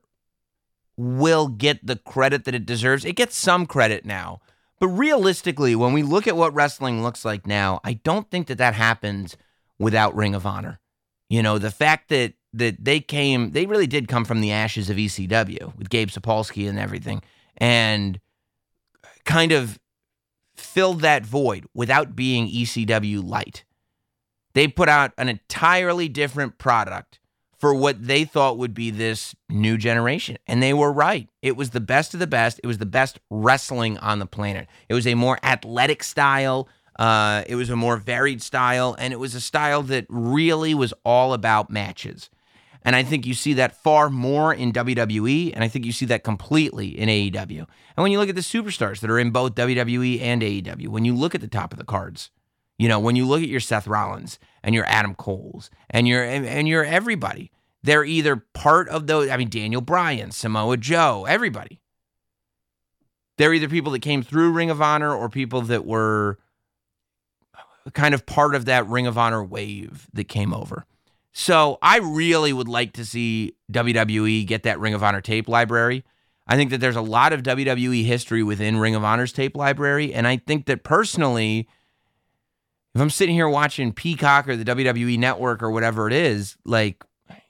will 0.97 1.47
get 1.47 1.87
the 1.87 1.95
credit 1.95 2.43
that 2.43 2.53
it 2.53 2.65
deserves. 2.65 3.05
It 3.05 3.15
gets 3.15 3.37
some 3.37 3.65
credit 3.65 4.03
now. 4.03 4.41
But 4.79 4.87
realistically, 4.87 5.75
when 5.75 5.93
we 5.93 6.03
look 6.03 6.27
at 6.27 6.37
what 6.37 6.53
wrestling 6.53 7.03
looks 7.03 7.25
like 7.25 7.45
now, 7.45 7.81
I 7.83 7.93
don't 7.93 8.29
think 8.29 8.47
that 8.47 8.57
that 8.59 8.73
happens 8.73 9.35
without 9.77 10.15
Ring 10.15 10.35
of 10.35 10.45
Honor. 10.45 10.79
You 11.29 11.43
know, 11.43 11.57
the 11.57 11.71
fact 11.71 12.09
that 12.09 12.33
that 12.53 12.83
they 12.83 12.99
came, 12.99 13.51
they 13.51 13.67
really 13.67 13.85
did 13.85 14.07
come 14.07 14.25
from 14.25 14.41
the 14.41 14.51
ashes 14.51 14.89
of 14.89 14.97
ECW 14.97 15.77
with 15.77 15.89
Gabe 15.89 16.09
Sapolsky 16.09 16.67
and 16.67 16.79
everything, 16.79 17.21
and 17.57 18.19
kind 19.25 19.51
of 19.51 19.79
filled 20.55 21.01
that 21.01 21.25
void 21.25 21.65
without 21.73 22.15
being 22.15 22.47
ECW 22.47 23.23
light. 23.23 23.65
They 24.53 24.67
put 24.67 24.89
out 24.89 25.11
an 25.17 25.29
entirely 25.29 26.09
different 26.09 26.57
product 26.57 27.18
for 27.59 27.73
what 27.73 28.07
they 28.07 28.23
thought 28.23 28.57
would 28.57 28.73
be 28.73 28.89
this 28.89 29.35
new 29.49 29.77
generation. 29.77 30.37
And 30.47 30.63
they 30.63 30.73
were 30.73 30.91
right. 30.91 31.29
It 31.41 31.57
was 31.57 31.71
the 31.71 31.81
best 31.81 32.13
of 32.13 32.19
the 32.19 32.27
best. 32.27 32.59
It 32.63 32.67
was 32.67 32.77
the 32.77 32.85
best 32.85 33.19
wrestling 33.29 33.97
on 33.97 34.19
the 34.19 34.25
planet. 34.25 34.67
It 34.87 34.93
was 34.93 35.05
a 35.05 35.13
more 35.13 35.37
athletic 35.43 36.01
style. 36.03 36.69
Uh, 36.97 37.43
it 37.47 37.55
was 37.55 37.69
a 37.69 37.75
more 37.75 37.97
varied 37.97 38.41
style. 38.41 38.95
And 38.97 39.11
it 39.11 39.17
was 39.17 39.35
a 39.35 39.41
style 39.41 39.83
that 39.83 40.05
really 40.07 40.73
was 40.73 40.93
all 41.03 41.33
about 41.33 41.69
matches. 41.69 42.29
And 42.83 42.95
I 42.95 43.03
think 43.03 43.25
you 43.25 43.33
see 43.33 43.53
that 43.55 43.75
far 43.75 44.09
more 44.09 44.53
in 44.53 44.71
WWE. 44.71 45.51
And 45.53 45.61
I 45.61 45.67
think 45.67 45.85
you 45.85 45.91
see 45.91 46.05
that 46.05 46.23
completely 46.23 46.97
in 46.97 47.09
AEW. 47.09 47.59
And 47.59 47.67
when 48.03 48.13
you 48.13 48.19
look 48.19 48.29
at 48.29 48.35
the 48.35 48.41
superstars 48.41 49.01
that 49.01 49.09
are 49.09 49.19
in 49.19 49.31
both 49.31 49.55
WWE 49.55 50.21
and 50.21 50.41
AEW, 50.41 50.87
when 50.87 51.03
you 51.03 51.13
look 51.13 51.35
at 51.35 51.41
the 51.41 51.47
top 51.47 51.73
of 51.73 51.77
the 51.77 51.83
cards, 51.83 52.29
you 52.79 52.87
know, 52.87 52.99
when 52.99 53.15
you 53.15 53.27
look 53.27 53.43
at 53.43 53.49
your 53.49 53.59
Seth 53.59 53.87
Rollins 53.87 54.39
and 54.63 54.73
your 54.73 54.85
Adam 54.85 55.13
Coles 55.13 55.69
and 55.89 56.07
your 56.07 56.23
and, 56.23 56.45
and 56.45 56.67
your 56.67 56.83
everybody, 56.83 57.51
they're 57.83 58.05
either 58.05 58.37
part 58.37 58.87
of 58.89 59.05
those. 59.05 59.29
I 59.29 59.37
mean, 59.37 59.49
Daniel 59.49 59.81
Bryan, 59.81 60.31
Samoa 60.31 60.77
Joe, 60.77 61.25
everybody. 61.27 61.81
They're 63.37 63.53
either 63.53 63.69
people 63.69 63.91
that 63.91 64.01
came 64.01 64.23
through 64.23 64.51
Ring 64.51 64.69
of 64.69 64.81
Honor 64.81 65.13
or 65.13 65.29
people 65.29 65.61
that 65.63 65.85
were 65.85 66.39
kind 67.93 68.13
of 68.13 68.25
part 68.25 68.55
of 68.55 68.65
that 68.65 68.87
Ring 68.87 69.07
of 69.07 69.17
Honor 69.17 69.43
wave 69.43 70.07
that 70.13 70.29
came 70.29 70.53
over. 70.53 70.85
So 71.31 71.77
I 71.81 71.99
really 71.99 72.53
would 72.53 72.67
like 72.67 72.93
to 72.93 73.05
see 73.05 73.55
WWE 73.71 74.45
get 74.47 74.63
that 74.63 74.79
Ring 74.79 74.93
of 74.93 75.03
Honor 75.03 75.21
tape 75.21 75.47
library. 75.47 76.03
I 76.47 76.55
think 76.55 76.71
that 76.71 76.79
there's 76.79 76.95
a 76.95 77.01
lot 77.01 77.33
of 77.33 77.43
WWE 77.43 78.05
history 78.05 78.41
within 78.41 78.77
Ring 78.77 78.95
of 78.95 79.03
Honor's 79.03 79.31
tape 79.31 79.55
library. 79.55 80.13
And 80.13 80.25
I 80.27 80.37
think 80.37 80.65
that 80.65 80.83
personally, 80.83 81.67
if 82.95 83.01
I'm 83.01 83.09
sitting 83.09 83.35
here 83.35 83.49
watching 83.49 83.93
Peacock 83.93 84.47
or 84.47 84.55
the 84.55 84.65
WWE 84.65 85.17
network 85.17 85.61
or 85.61 85.71
whatever 85.71 86.07
it 86.07 86.13
is, 86.13 86.57
like 86.65 87.03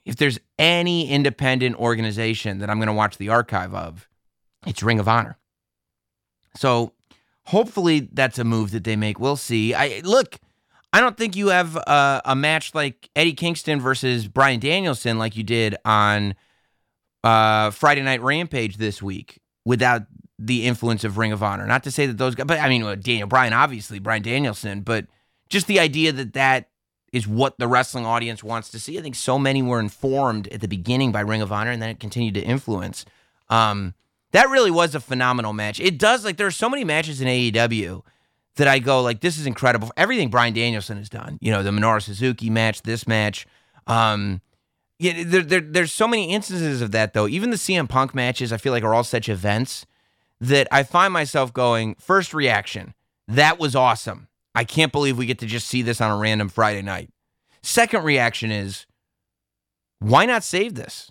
if 0.04 0.16
there's 0.16 0.38
any 0.58 1.08
independent 1.08 1.76
organization 1.76 2.58
that 2.58 2.70
I'm 2.70 2.78
going 2.78 2.88
to 2.88 2.92
watch 2.92 3.16
the 3.16 3.30
archive 3.30 3.74
of, 3.74 4.08
it's 4.66 4.82
Ring 4.82 5.00
of 5.00 5.08
Honor. 5.08 5.38
So 6.56 6.92
hopefully 7.44 8.08
that's 8.12 8.38
a 8.38 8.44
move 8.44 8.72
that 8.72 8.84
they 8.84 8.96
make. 8.96 9.18
We'll 9.18 9.36
see. 9.36 9.72
I 9.74 10.00
look, 10.04 10.38
I 10.92 11.00
don't 11.00 11.16
think 11.16 11.36
you 11.36 11.48
have 11.48 11.76
a, 11.76 12.22
a 12.24 12.36
match 12.36 12.74
like 12.74 13.08
Eddie 13.16 13.32
Kingston 13.32 13.80
versus 13.80 14.28
Bryan 14.28 14.60
Danielson 14.60 15.18
like 15.18 15.36
you 15.36 15.44
did 15.44 15.76
on 15.84 16.34
uh, 17.24 17.70
Friday 17.70 18.02
Night 18.02 18.22
Rampage 18.22 18.76
this 18.76 19.02
week 19.02 19.40
without 19.64 20.02
the 20.38 20.66
influence 20.66 21.04
of 21.04 21.18
Ring 21.18 21.32
of 21.32 21.42
Honor. 21.42 21.66
Not 21.66 21.84
to 21.84 21.90
say 21.90 22.06
that 22.06 22.18
those 22.18 22.34
guys, 22.34 22.46
but 22.46 22.58
I 22.58 22.68
mean, 22.68 22.82
Daniel 23.00 23.28
Bryan, 23.28 23.52
obviously, 23.52 23.98
Bryan 23.98 24.22
Danielson, 24.22 24.80
but 24.80 25.06
just 25.50 25.66
the 25.66 25.80
idea 25.80 26.12
that 26.12 26.32
that 26.32 26.68
is 27.12 27.26
what 27.26 27.58
the 27.58 27.68
wrestling 27.68 28.06
audience 28.06 28.42
wants 28.42 28.70
to 28.70 28.78
see. 28.78 28.98
I 28.98 29.02
think 29.02 29.16
so 29.16 29.38
many 29.38 29.62
were 29.62 29.80
informed 29.80 30.48
at 30.48 30.60
the 30.60 30.68
beginning 30.68 31.12
by 31.12 31.20
Ring 31.20 31.42
of 31.42 31.52
Honor, 31.52 31.72
and 31.72 31.82
then 31.82 31.90
it 31.90 32.00
continued 32.00 32.34
to 32.34 32.40
influence. 32.40 33.04
Um, 33.48 33.94
that 34.32 34.48
really 34.48 34.70
was 34.70 34.94
a 34.94 35.00
phenomenal 35.00 35.52
match. 35.52 35.80
It 35.80 35.98
does 35.98 36.24
like 36.24 36.36
there 36.36 36.46
are 36.46 36.52
so 36.52 36.70
many 36.70 36.84
matches 36.84 37.20
in 37.20 37.26
AEW 37.26 38.02
that 38.56 38.68
I 38.68 38.78
go 38.78 39.02
like 39.02 39.20
this 39.20 39.38
is 39.38 39.46
incredible. 39.46 39.90
Everything 39.96 40.30
Bryan 40.30 40.54
Danielson 40.54 40.98
has 40.98 41.08
done, 41.08 41.38
you 41.40 41.50
know, 41.50 41.62
the 41.62 41.70
Minoru 41.70 42.00
Suzuki 42.00 42.48
match, 42.48 42.82
this 42.82 43.08
match. 43.08 43.46
Um, 43.86 44.40
yeah, 44.98 45.24
there, 45.24 45.42
there, 45.42 45.60
there's 45.60 45.92
so 45.92 46.06
many 46.06 46.32
instances 46.32 46.80
of 46.80 46.92
that 46.92 47.12
though. 47.12 47.26
Even 47.26 47.50
the 47.50 47.56
CM 47.56 47.88
Punk 47.88 48.14
matches, 48.14 48.52
I 48.52 48.56
feel 48.56 48.72
like 48.72 48.84
are 48.84 48.94
all 48.94 49.02
such 49.02 49.28
events 49.28 49.86
that 50.40 50.68
I 50.70 50.84
find 50.84 51.12
myself 51.12 51.52
going. 51.52 51.96
First 51.96 52.32
reaction, 52.32 52.94
that 53.26 53.58
was 53.58 53.74
awesome. 53.74 54.28
I 54.54 54.64
can't 54.64 54.92
believe 54.92 55.16
we 55.16 55.26
get 55.26 55.38
to 55.40 55.46
just 55.46 55.68
see 55.68 55.82
this 55.82 56.00
on 56.00 56.10
a 56.10 56.16
random 56.16 56.48
Friday 56.48 56.82
night. 56.82 57.10
Second 57.62 58.04
reaction 58.04 58.50
is, 58.50 58.86
why 59.98 60.26
not 60.26 60.42
save 60.42 60.74
this? 60.74 61.10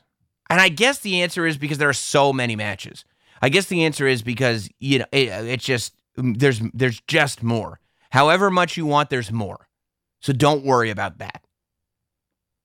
And 0.50 0.60
I 0.60 0.70
guess 0.70 1.00
the 1.00 1.22
answer 1.22 1.46
is 1.46 1.58
because 1.58 1.78
there 1.78 1.90
are 1.90 1.94
so 1.94 2.34
many 2.34 2.56
matches. 2.56 3.06
I 3.42 3.50
guess 3.50 3.68
the 3.68 3.86
answer 3.86 4.08
is 4.08 4.22
because 4.22 4.70
you 4.80 5.00
know 5.00 5.06
it, 5.12 5.28
it's 5.28 5.64
just 5.64 5.94
mm, 6.18 6.38
there's 6.38 6.60
there's 6.74 7.00
just 7.02 7.44
more. 7.44 7.80
However 8.10 8.50
much 8.50 8.76
you 8.76 8.86
want, 8.86 9.10
there's 9.10 9.32
more. 9.32 9.68
So 10.22 10.34
don't 10.34 10.66
worry 10.66 10.90
about 10.90 11.20
that. 11.20 11.46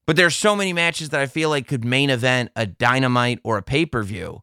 But 0.07 0.16
there's 0.16 0.35
so 0.35 0.57
many 0.57 0.73
matches 0.73 1.11
that 1.11 1.21
I 1.21 1.26
feel 1.26 1.50
like 1.50 1.69
could 1.69 1.85
main 1.85 2.11
event 2.11 2.50
a 2.57 2.66
dynamite 2.66 3.40
or 3.45 3.59
a 3.59 3.62
pay 3.62 3.87
per 3.87 4.02
view 4.02 4.43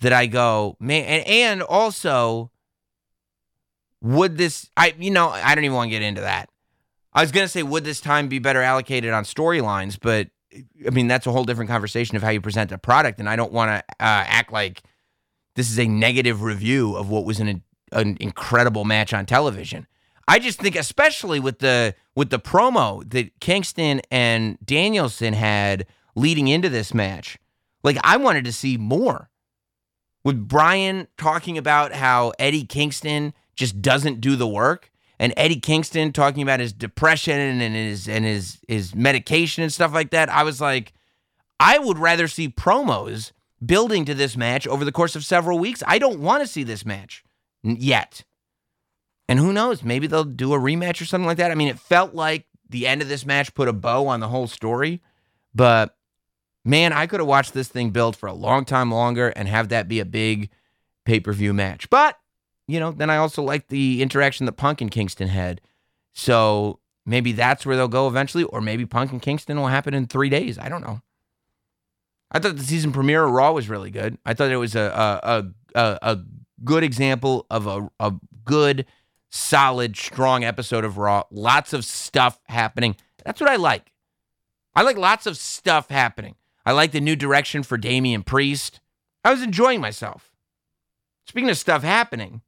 that 0.00 0.12
I 0.12 0.26
go 0.26 0.76
man, 0.80 1.04
and, 1.04 1.26
and 1.26 1.62
also 1.62 2.50
would 4.06 4.38
this 4.38 4.70
I 4.76 4.94
you 4.98 5.10
know, 5.10 5.28
I 5.28 5.54
don't 5.54 5.64
even 5.64 5.74
want 5.74 5.88
to 5.88 5.90
get 5.90 6.02
into 6.02 6.20
that. 6.20 6.48
I 7.12 7.22
was 7.22 7.32
gonna 7.32 7.48
say, 7.48 7.62
would 7.62 7.84
this 7.84 8.00
time 8.00 8.28
be 8.28 8.38
better 8.38 8.62
allocated 8.62 9.12
on 9.12 9.24
storylines? 9.24 9.98
But 10.00 10.28
I 10.86 10.90
mean, 10.90 11.08
that's 11.08 11.26
a 11.26 11.32
whole 11.32 11.44
different 11.44 11.70
conversation 11.70 12.16
of 12.16 12.22
how 12.22 12.30
you 12.30 12.40
present 12.40 12.72
a 12.72 12.78
product, 12.78 13.18
and 13.18 13.28
I 13.28 13.36
don't 13.36 13.52
want 13.52 13.70
to 13.70 13.76
uh, 13.76 14.24
act 14.26 14.52
like 14.52 14.82
this 15.56 15.70
is 15.70 15.78
a 15.78 15.88
negative 15.88 16.42
review 16.42 16.94
of 16.94 17.10
what 17.10 17.24
was 17.24 17.40
an, 17.40 17.62
an 17.92 18.16
incredible 18.20 18.84
match 18.84 19.12
on 19.12 19.26
television. 19.26 19.86
I 20.28 20.38
just 20.38 20.60
think, 20.60 20.76
especially 20.76 21.40
with 21.40 21.58
the 21.58 21.94
with 22.14 22.30
the 22.30 22.38
promo 22.38 23.08
that 23.10 23.40
Kingston 23.40 24.00
and 24.10 24.58
Danielson 24.64 25.34
had 25.34 25.86
leading 26.14 26.48
into 26.48 26.68
this 26.68 26.94
match, 26.94 27.38
like 27.82 27.98
I 28.04 28.16
wanted 28.16 28.44
to 28.44 28.52
see 28.52 28.76
more. 28.76 29.30
With 30.24 30.48
Bryan 30.48 31.06
talking 31.16 31.56
about 31.56 31.92
how 31.92 32.32
Eddie 32.40 32.64
Kingston 32.64 33.32
just 33.56 33.82
doesn't 33.82 34.20
do 34.20 34.36
the 34.36 34.46
work. 34.46 34.90
And 35.18 35.32
Eddie 35.36 35.60
Kingston 35.60 36.12
talking 36.12 36.42
about 36.42 36.60
his 36.60 36.72
depression 36.72 37.38
and 37.38 37.74
his 37.74 38.06
and 38.06 38.24
his 38.24 38.58
his 38.68 38.94
medication 38.94 39.62
and 39.62 39.72
stuff 39.72 39.94
like 39.94 40.10
that. 40.10 40.28
I 40.28 40.42
was 40.42 40.60
like, 40.60 40.92
I 41.58 41.78
would 41.78 41.98
rather 41.98 42.28
see 42.28 42.48
promos 42.48 43.32
building 43.64 44.04
to 44.04 44.14
this 44.14 44.36
match 44.36 44.66
over 44.66 44.84
the 44.84 44.92
course 44.92 45.16
of 45.16 45.24
several 45.24 45.58
weeks. 45.58 45.82
I 45.86 45.98
don't 45.98 46.20
want 46.20 46.42
to 46.42 46.46
see 46.46 46.62
this 46.62 46.84
match 46.84 47.24
yet. 47.62 48.24
And 49.28 49.38
who 49.38 49.52
knows? 49.52 49.82
Maybe 49.82 50.06
they'll 50.06 50.24
do 50.24 50.52
a 50.52 50.58
rematch 50.58 51.00
or 51.00 51.06
something 51.06 51.26
like 51.26 51.38
that. 51.38 51.50
I 51.50 51.54
mean, 51.54 51.68
it 51.68 51.80
felt 51.80 52.14
like 52.14 52.46
the 52.68 52.86
end 52.86 53.02
of 53.02 53.08
this 53.08 53.26
match 53.26 53.54
put 53.54 53.68
a 53.68 53.72
bow 53.72 54.06
on 54.06 54.20
the 54.20 54.28
whole 54.28 54.46
story, 54.46 55.00
but 55.54 55.96
man, 56.64 56.92
I 56.92 57.06
could 57.06 57.20
have 57.20 57.28
watched 57.28 57.54
this 57.54 57.68
thing 57.68 57.90
build 57.90 58.16
for 58.16 58.26
a 58.26 58.34
long 58.34 58.64
time 58.64 58.92
longer 58.92 59.28
and 59.28 59.48
have 59.48 59.70
that 59.70 59.88
be 59.88 60.00
a 60.00 60.04
big 60.04 60.50
pay 61.04 61.20
per 61.20 61.32
view 61.32 61.54
match. 61.54 61.88
But, 61.90 62.18
you 62.66 62.80
know, 62.80 62.90
then 62.90 63.10
I 63.10 63.16
also 63.16 63.42
like 63.42 63.68
the 63.68 64.02
interaction 64.02 64.46
that 64.46 64.52
Punk 64.52 64.80
and 64.80 64.90
Kingston 64.90 65.28
had. 65.28 65.60
So 66.14 66.80
maybe 67.04 67.32
that's 67.32 67.64
where 67.64 67.76
they'll 67.76 67.88
go 67.88 68.08
eventually, 68.08 68.44
or 68.44 68.60
maybe 68.60 68.86
Punk 68.86 69.12
and 69.12 69.22
Kingston 69.22 69.58
will 69.58 69.68
happen 69.68 69.94
in 69.94 70.06
three 70.06 70.28
days. 70.28 70.58
I 70.58 70.68
don't 70.68 70.82
know. 70.82 71.00
I 72.30 72.38
thought 72.38 72.56
the 72.56 72.64
season 72.64 72.92
premiere 72.92 73.24
of 73.24 73.30
Raw 73.30 73.52
was 73.52 73.68
really 73.68 73.90
good. 73.90 74.18
I 74.26 74.34
thought 74.34 74.50
it 74.50 74.56
was 74.56 74.74
a 74.74 75.22
a 75.22 75.46
a, 75.76 75.98
a 76.02 76.18
good 76.64 76.82
example 76.82 77.46
of 77.50 77.66
a, 77.66 77.88
a 78.00 78.14
good, 78.44 78.86
solid, 79.30 79.96
strong 79.96 80.44
episode 80.44 80.84
of 80.84 80.98
Raw. 80.98 81.24
Lots 81.30 81.72
of 81.72 81.84
stuff 81.84 82.40
happening. 82.44 82.96
That's 83.24 83.40
what 83.40 83.50
I 83.50 83.56
like. 83.56 83.92
I 84.74 84.82
like 84.82 84.96
lots 84.96 85.26
of 85.26 85.36
stuff 85.36 85.88
happening. 85.88 86.34
I 86.64 86.72
like 86.72 86.92
the 86.92 87.00
new 87.00 87.16
direction 87.16 87.62
for 87.62 87.76
Damian 87.76 88.22
Priest. 88.22 88.80
I 89.24 89.30
was 89.30 89.42
enjoying 89.42 89.80
myself. 89.80 90.32
Speaking 91.26 91.50
of 91.50 91.58
stuff 91.58 91.82
happening, 91.82 92.42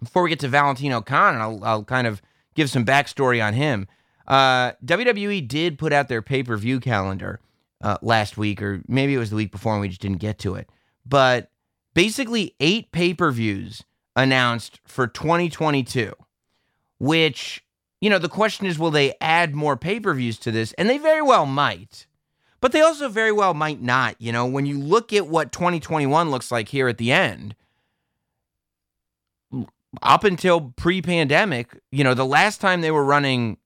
before 0.00 0.22
we 0.22 0.30
get 0.30 0.40
to 0.40 0.48
Valentino 0.48 1.00
Khan, 1.00 1.36
I'll, 1.36 1.64
I'll 1.64 1.84
kind 1.84 2.06
of 2.06 2.22
give 2.54 2.70
some 2.70 2.84
backstory 2.84 3.44
on 3.44 3.54
him. 3.54 3.86
Uh, 4.26 4.72
WWE 4.84 5.46
did 5.46 5.78
put 5.78 5.92
out 5.92 6.08
their 6.08 6.22
pay 6.22 6.42
per 6.42 6.56
view 6.56 6.80
calendar 6.80 7.40
uh, 7.82 7.98
last 8.02 8.36
week, 8.36 8.62
or 8.62 8.82
maybe 8.88 9.14
it 9.14 9.18
was 9.18 9.30
the 9.30 9.36
week 9.36 9.52
before 9.52 9.72
and 9.72 9.80
we 9.80 9.88
just 9.88 10.00
didn't 10.00 10.18
get 10.18 10.38
to 10.40 10.54
it. 10.54 10.68
But 11.04 11.50
basically, 11.92 12.54
eight 12.60 12.90
pay 12.92 13.12
per 13.14 13.30
views 13.30 13.82
announced 14.16 14.80
for 14.86 15.06
2022, 15.06 16.12
which, 16.98 17.64
you 18.00 18.08
know, 18.08 18.18
the 18.18 18.28
question 18.28 18.66
is 18.66 18.78
will 18.78 18.90
they 18.90 19.14
add 19.20 19.54
more 19.54 19.76
pay 19.76 20.00
per 20.00 20.14
views 20.14 20.38
to 20.40 20.50
this? 20.50 20.72
And 20.74 20.88
they 20.88 20.98
very 20.98 21.22
well 21.22 21.46
might. 21.46 22.06
But 22.60 22.72
they 22.72 22.80
also 22.80 23.10
very 23.10 23.32
well 23.32 23.52
might 23.52 23.82
not. 23.82 24.16
You 24.18 24.32
know, 24.32 24.46
when 24.46 24.64
you 24.64 24.78
look 24.80 25.12
at 25.12 25.26
what 25.26 25.52
2021 25.52 26.30
looks 26.30 26.50
like 26.50 26.68
here 26.68 26.88
at 26.88 26.96
the 26.96 27.12
end, 27.12 27.54
up 30.02 30.24
until 30.24 30.72
pre 30.76 31.02
pandemic, 31.02 31.78
you 31.90 32.04
know, 32.04 32.14
the 32.14 32.26
last 32.26 32.60
time 32.60 32.80
they 32.80 32.90
were 32.90 33.04
running 33.04 33.58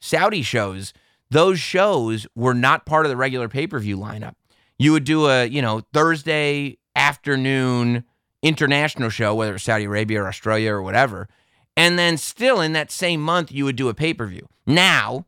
Saudi 0.00 0.42
shows, 0.42 0.92
those 1.30 1.58
shows 1.58 2.26
were 2.34 2.54
not 2.54 2.86
part 2.86 3.06
of 3.06 3.10
the 3.10 3.16
regular 3.16 3.48
pay 3.48 3.66
per 3.66 3.78
view 3.78 3.98
lineup. 3.98 4.34
You 4.78 4.92
would 4.92 5.04
do 5.04 5.26
a, 5.26 5.46
you 5.46 5.62
know, 5.62 5.82
Thursday 5.92 6.78
afternoon 6.96 8.04
international 8.42 9.08
show, 9.08 9.34
whether 9.34 9.54
it's 9.54 9.64
Saudi 9.64 9.84
Arabia 9.84 10.22
or 10.22 10.28
Australia 10.28 10.72
or 10.72 10.82
whatever. 10.82 11.28
And 11.76 11.98
then 11.98 12.16
still 12.18 12.60
in 12.60 12.72
that 12.72 12.90
same 12.90 13.20
month, 13.20 13.50
you 13.50 13.64
would 13.64 13.76
do 13.76 13.88
a 13.88 13.94
pay 13.94 14.14
per 14.14 14.26
view. 14.26 14.48
Now, 14.66 15.26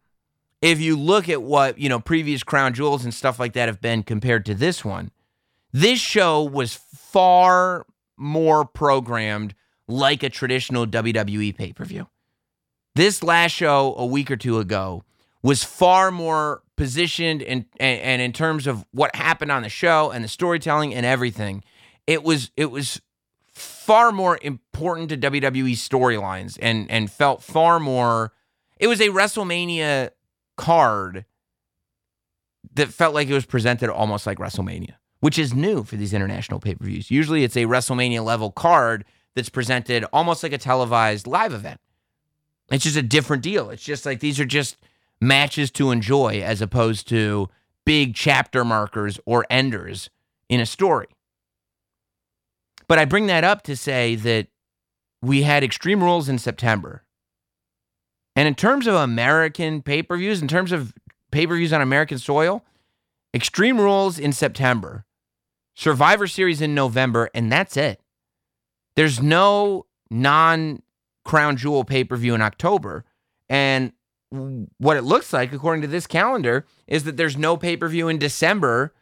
if 0.63 0.81
you 0.81 0.97
look 0.97 1.29
at 1.29 1.43
what, 1.43 1.79
you 1.79 1.89
know, 1.89 2.01
previous 2.01 2.43
Crown 2.43 2.75
Jewels 2.75 3.05
and 3.05 3.13
stuff 3.13 3.39
like 3.39 3.53
that 3.55 3.69
have 3.69 3.81
been 3.81 4.03
compared 4.03 4.45
to 4.47 4.55
this 4.55 4.85
one, 4.85 5.11
this 5.73 5.99
show 5.99 6.43
was 6.43 6.75
far 6.75 7.87
more 8.17 8.65
programmed 8.65 9.55
like 9.89 10.23
a 10.23 10.31
traditional 10.31 10.87
WWE 10.87 11.57
pay 11.57 11.73
per 11.73 11.85
view. 11.85 12.09
This 12.95 13.23
last 13.23 13.53
show 13.53 13.95
a 13.97 14.07
week 14.07 14.31
or 14.31 14.37
two 14.37 14.59
ago 14.59 15.05
was 15.43 15.63
far 15.63 16.11
more 16.11 16.63
positioned 16.77 17.43
and, 17.43 17.65
and, 17.79 18.23
in 18.23 18.33
terms 18.33 18.67
of 18.67 18.85
what 18.91 19.15
happened 19.15 19.53
on 19.53 19.63
the 19.63 19.69
show 19.69 20.11
and 20.11 20.25
the 20.25 20.29
storytelling 20.29 20.95
and 20.95 21.07
everything. 21.07 21.63
It 22.07 22.23
was 22.23 22.51
it 22.57 22.71
was 22.71 23.01
far 23.53 24.13
more 24.13 24.39
important 24.43 25.09
to 25.09 25.17
WWE 25.17 25.73
storylines 25.73 26.59
and 26.61 26.91
and 26.91 27.11
felt 27.11 27.43
far 27.43 27.81
more. 27.81 28.33
It 28.79 28.87
was 28.87 29.01
a 29.01 29.09
WrestleMania 29.09 30.11
card 30.57 31.25
that 32.75 32.89
felt 32.89 33.15
like 33.15 33.29
it 33.29 33.35
was 33.35 33.47
presented 33.47 33.91
almost 33.91 34.27
like 34.27 34.39
WrestleMania, 34.39 34.95
which 35.21 35.39
is 35.39 35.55
new 35.55 35.83
for 35.83 35.97
these 35.97 36.13
international 36.13 36.61
pay 36.61 36.75
per 36.75 36.85
views. 36.85 37.11
Usually, 37.11 37.43
it's 37.43 37.57
a 37.57 37.65
WrestleMania 37.65 38.25
level 38.25 38.53
card 38.53 39.05
that's 39.37 39.51
presented 39.51 40.05
almost 40.13 40.43
like 40.43 40.53
a 40.53 40.59
televised 40.59 41.29
live 41.29 41.53
event. 41.53 41.79
It's 42.71 42.83
just 42.83 42.97
a 42.97 43.03
different 43.03 43.45
deal. 43.45 43.71
It's 43.71 43.85
just 43.85 44.05
like 44.05 44.19
these 44.19 44.41
are 44.41 44.47
just 44.47 44.77
matches 45.21 45.71
to 45.73 45.93
enjoy 45.93 46.41
as 46.41 46.61
opposed 46.61 47.07
to 47.09 47.49
big 47.85 48.15
chapter 48.15 48.65
markers 48.65 49.21
or 49.25 49.47
enders 49.49 50.11
in 50.49 50.59
a 50.59 50.67
story. 50.67 51.07
But 52.89 52.99
I 52.99 53.05
bring 53.05 53.27
that 53.27 53.45
up 53.45 53.63
to 53.65 53.77
say 53.77 54.17
that 54.17 54.49
we 55.23 55.43
had 55.43 55.63
Extreme 55.63 56.03
Rules 56.03 56.29
in 56.29 56.39
September. 56.39 57.05
And 58.35 58.49
in 58.49 58.55
terms 58.55 58.87
of 58.87 58.95
American 58.95 59.83
pay 59.83 60.03
per 60.03 60.17
views, 60.17 60.43
in 60.43 60.49
terms 60.49 60.73
of 60.73 60.93
pay 61.31 61.47
per 61.47 61.57
views 61.57 61.73
on 61.73 61.81
American 61.81 62.19
soil, 62.19 62.65
Extreme 63.35 63.81
Rules 63.81 64.19
in 64.19 64.33
September, 64.33 65.05
Survivor 65.75 66.27
Series 66.27 66.63
in 66.63 66.75
November, 66.75 67.31
and 67.35 67.53
that's 67.53 67.77
it. 67.77 68.01
There's 68.97 69.21
no 69.21 69.87
non 70.11 70.83
crown 71.25 71.57
jewel 71.57 71.85
pay 71.85 72.05
per 72.05 72.17
view 72.17 72.35
in 72.35 72.43
October. 72.43 73.05
And 73.49 73.93
what 74.79 74.97
it 74.97 75.03
looks 75.03 75.33
like, 75.33 75.53
according 75.53 75.83
to 75.83 75.89
this 75.89 76.07
calendar, 76.07 76.67
is 76.87 77.05
that 77.05 77.17
there's 77.17 77.37
no 77.37 77.57
pay 77.57 77.77
per 77.77 77.89
view 77.89 78.09
in 78.09 78.19
December 78.19 78.95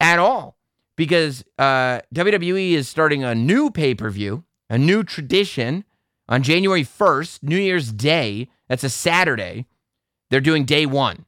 at 0.00 0.18
all 0.18 0.56
because 0.96 1.44
uh, 1.58 2.00
WWE 2.14 2.72
is 2.72 2.88
starting 2.88 3.24
a 3.24 3.34
new 3.34 3.70
pay 3.70 3.94
per 3.94 4.10
view, 4.10 4.44
a 4.68 4.78
new 4.78 5.02
tradition 5.02 5.84
on 6.28 6.42
January 6.42 6.84
1st, 6.84 7.42
New 7.42 7.56
Year's 7.56 7.92
Day. 7.92 8.48
That's 8.68 8.84
a 8.84 8.90
Saturday. 8.90 9.66
They're 10.30 10.40
doing 10.40 10.64
day 10.64 10.84
one, 10.84 11.24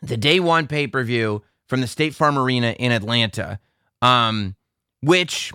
the 0.00 0.16
day 0.16 0.40
one 0.40 0.66
pay 0.66 0.86
per 0.86 1.02
view 1.04 1.42
from 1.68 1.80
the 1.80 1.86
State 1.86 2.14
Farm 2.14 2.38
Arena 2.38 2.70
in 2.78 2.90
Atlanta, 2.90 3.58
um, 4.00 4.56
which 5.02 5.52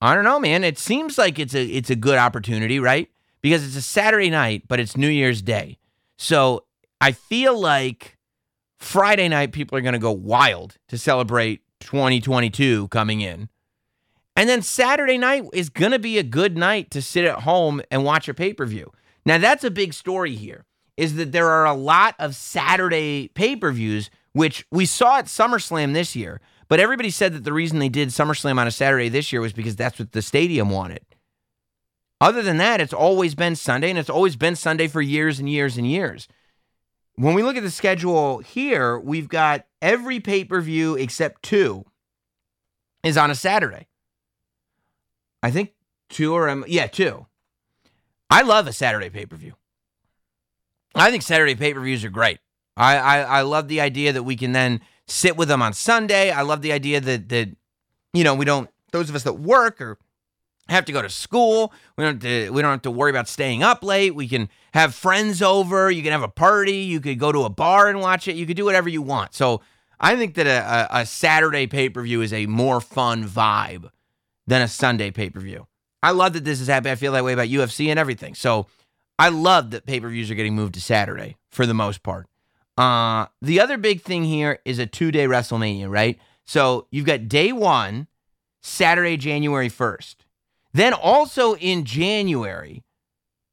I 0.00 0.14
don't 0.14 0.24
know, 0.24 0.38
man. 0.38 0.64
It 0.64 0.78
seems 0.78 1.16
like 1.18 1.38
it's 1.38 1.54
a 1.54 1.64
it's 1.64 1.90
a 1.90 1.96
good 1.96 2.18
opportunity, 2.18 2.78
right? 2.78 3.08
Because 3.42 3.66
it's 3.66 3.76
a 3.76 3.82
Saturday 3.82 4.30
night, 4.30 4.64
but 4.68 4.80
it's 4.80 4.96
New 4.96 5.08
Year's 5.08 5.42
Day. 5.42 5.78
So 6.18 6.64
I 7.00 7.12
feel 7.12 7.58
like 7.58 8.18
Friday 8.78 9.28
night 9.28 9.52
people 9.52 9.78
are 9.78 9.82
going 9.82 9.94
to 9.94 9.98
go 9.98 10.12
wild 10.12 10.76
to 10.88 10.98
celebrate 10.98 11.62
2022 11.80 12.88
coming 12.88 13.20
in. 13.20 13.48
And 14.34 14.48
then 14.48 14.60
Saturday 14.60 15.16
night 15.16 15.44
is 15.54 15.70
going 15.70 15.92
to 15.92 15.98
be 15.98 16.18
a 16.18 16.22
good 16.22 16.58
night 16.58 16.90
to 16.90 17.00
sit 17.00 17.24
at 17.24 17.40
home 17.40 17.80
and 17.90 18.04
watch 18.04 18.28
a 18.28 18.34
pay-per-view. 18.34 18.92
Now 19.24 19.38
that's 19.38 19.64
a 19.64 19.70
big 19.70 19.94
story 19.94 20.34
here 20.34 20.66
is 20.96 21.16
that 21.16 21.32
there 21.32 21.48
are 21.48 21.66
a 21.66 21.74
lot 21.74 22.14
of 22.18 22.34
Saturday 22.34 23.28
pay-per-views 23.28 24.10
which 24.32 24.66
we 24.70 24.84
saw 24.84 25.18
at 25.18 25.26
SummerSlam 25.26 25.94
this 25.94 26.14
year. 26.14 26.42
But 26.68 26.80
everybody 26.80 27.10
said 27.10 27.32
that 27.34 27.44
the 27.44 27.52
reason 27.52 27.78
they 27.78 27.88
did 27.88 28.08
SummerSlam 28.08 28.58
on 28.58 28.66
a 28.66 28.72
Saturday 28.72 29.08
this 29.08 29.32
year 29.32 29.40
was 29.40 29.52
because 29.52 29.76
that's 29.76 29.98
what 29.98 30.12
the 30.12 30.22
stadium 30.22 30.70
wanted. 30.70 31.04
Other 32.20 32.42
than 32.42 32.56
that, 32.56 32.80
it's 32.80 32.92
always 32.92 33.34
been 33.34 33.56
Sunday, 33.56 33.90
and 33.90 33.98
it's 33.98 34.10
always 34.10 34.36
been 34.36 34.56
Sunday 34.56 34.88
for 34.88 35.02
years 35.02 35.38
and 35.38 35.48
years 35.48 35.76
and 35.76 35.86
years. 35.86 36.28
When 37.14 37.34
we 37.34 37.42
look 37.42 37.56
at 37.56 37.62
the 37.62 37.70
schedule 37.70 38.38
here, 38.38 38.98
we've 38.98 39.28
got 39.28 39.66
every 39.80 40.20
pay 40.20 40.44
per 40.44 40.60
view 40.60 40.96
except 40.96 41.42
two 41.42 41.84
is 43.02 43.16
on 43.16 43.30
a 43.30 43.34
Saturday. 43.34 43.86
I 45.42 45.50
think 45.50 45.74
two 46.08 46.34
or 46.34 46.66
yeah, 46.66 46.86
two. 46.86 47.26
I 48.28 48.42
love 48.42 48.66
a 48.66 48.72
Saturday 48.72 49.10
pay 49.10 49.26
per 49.26 49.36
view. 49.36 49.54
I 50.94 51.10
think 51.10 51.22
Saturday 51.22 51.54
pay 51.54 51.72
per 51.74 51.80
views 51.80 52.04
are 52.04 52.10
great. 52.10 52.38
I, 52.76 52.96
I 52.96 53.18
I 53.20 53.40
love 53.42 53.68
the 53.68 53.80
idea 53.80 54.12
that 54.12 54.24
we 54.24 54.36
can 54.36 54.52
then 54.52 54.80
sit 55.06 55.36
with 55.36 55.48
them 55.48 55.62
on 55.62 55.72
Sunday. 55.72 56.30
I 56.30 56.42
love 56.42 56.62
the 56.62 56.72
idea 56.72 57.00
that 57.00 57.28
that 57.28 57.50
you 58.12 58.24
know 58.24 58.34
we 58.34 58.44
don't 58.44 58.70
those 58.92 59.08
of 59.08 59.14
us 59.14 59.24
that 59.24 59.34
work 59.34 59.80
or 59.80 59.98
have 60.68 60.84
to 60.86 60.92
go 60.92 61.02
to 61.02 61.08
school. 61.08 61.72
We 61.96 62.04
don't 62.04 62.22
have 62.22 62.22
to, 62.22 62.50
we 62.50 62.62
don't 62.62 62.72
have 62.72 62.82
to 62.82 62.90
worry 62.90 63.10
about 63.10 63.28
staying 63.28 63.62
up 63.62 63.82
late. 63.82 64.14
We 64.14 64.28
can 64.28 64.48
have 64.74 64.94
friends 64.94 65.40
over. 65.42 65.90
You 65.90 66.02
can 66.02 66.12
have 66.12 66.22
a 66.22 66.28
party. 66.28 66.78
You 66.78 67.00
could 67.00 67.18
go 67.18 67.32
to 67.32 67.44
a 67.44 67.50
bar 67.50 67.88
and 67.88 68.00
watch 68.00 68.28
it. 68.28 68.36
You 68.36 68.46
could 68.46 68.56
do 68.56 68.64
whatever 68.64 68.88
you 68.88 69.02
want. 69.02 69.34
So 69.34 69.60
I 70.00 70.16
think 70.16 70.34
that 70.34 70.46
a, 70.46 71.00
a, 71.00 71.06
Saturday 71.06 71.66
pay 71.66 71.88
per 71.88 72.02
view 72.02 72.20
is 72.20 72.32
a 72.32 72.46
more 72.46 72.80
fun 72.80 73.24
vibe 73.24 73.90
than 74.46 74.62
a 74.62 74.68
Sunday 74.68 75.10
pay 75.10 75.30
per 75.30 75.40
view. 75.40 75.66
I 76.02 76.10
love 76.10 76.34
that 76.34 76.44
this 76.44 76.60
is 76.60 76.68
happening. 76.68 76.92
I 76.92 76.96
feel 76.96 77.12
that 77.12 77.24
way 77.24 77.32
about 77.32 77.48
UFC 77.48 77.88
and 77.88 77.98
everything. 77.98 78.34
So 78.34 78.66
I 79.18 79.28
love 79.28 79.70
that 79.70 79.86
pay 79.86 80.00
per 80.00 80.08
views 80.08 80.30
are 80.30 80.34
getting 80.34 80.54
moved 80.54 80.74
to 80.74 80.80
Saturday 80.80 81.36
for 81.50 81.64
the 81.64 81.74
most 81.74 82.02
part. 82.02 82.26
Uh, 82.76 83.26
the 83.40 83.60
other 83.60 83.78
big 83.78 84.02
thing 84.02 84.24
here 84.24 84.58
is 84.64 84.78
a 84.78 84.86
two 84.86 85.10
day 85.10 85.26
WrestleMania, 85.26 85.88
right? 85.88 86.18
So 86.44 86.86
you've 86.90 87.06
got 87.06 87.28
day 87.28 87.52
one, 87.52 88.06
Saturday, 88.60 89.16
January 89.16 89.68
1st. 89.68 90.16
Then 90.72 90.92
also 90.92 91.56
in 91.56 91.84
January, 91.84 92.84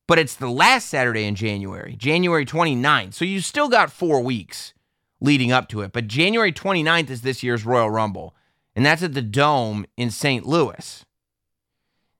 but 0.07 0.19
it's 0.19 0.35
the 0.35 0.49
last 0.49 0.89
Saturday 0.89 1.23
in 1.23 1.35
January, 1.35 1.95
January 1.95 2.45
29th. 2.45 3.13
So 3.13 3.23
you 3.23 3.39
still 3.39 3.69
got 3.69 3.91
four 3.91 4.21
weeks 4.21 4.73
leading 5.21 5.51
up 5.51 5.69
to 5.69 5.81
it. 5.81 5.93
But 5.93 6.07
January 6.07 6.51
29th 6.51 7.09
is 7.09 7.21
this 7.21 7.41
year's 7.41 7.65
Royal 7.65 7.89
Rumble, 7.89 8.35
and 8.75 8.85
that's 8.85 9.03
at 9.03 9.13
the 9.13 9.21
Dome 9.21 9.85
in 9.95 10.11
St. 10.11 10.45
Louis. 10.45 11.05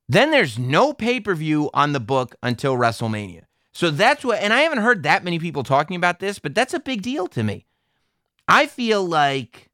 Then 0.07 0.31
there's 0.31 0.57
no 0.57 0.93
pay 0.93 1.19
per 1.19 1.35
view 1.35 1.69
on 1.73 1.91
the 1.91 1.99
book 1.99 2.35
until 2.41 2.75
WrestleMania. 2.75 3.43
So 3.73 3.89
that's 3.89 4.23
what, 4.23 4.39
and 4.39 4.53
I 4.53 4.62
haven't 4.62 4.79
heard 4.79 5.03
that 5.03 5.23
many 5.23 5.39
people 5.39 5.63
talking 5.63 5.95
about 5.95 6.19
this, 6.19 6.39
but 6.39 6.53
that's 6.53 6.73
a 6.73 6.79
big 6.79 7.01
deal 7.01 7.27
to 7.27 7.43
me. 7.43 7.65
I 8.47 8.67
feel 8.67 9.03
like 9.03 9.69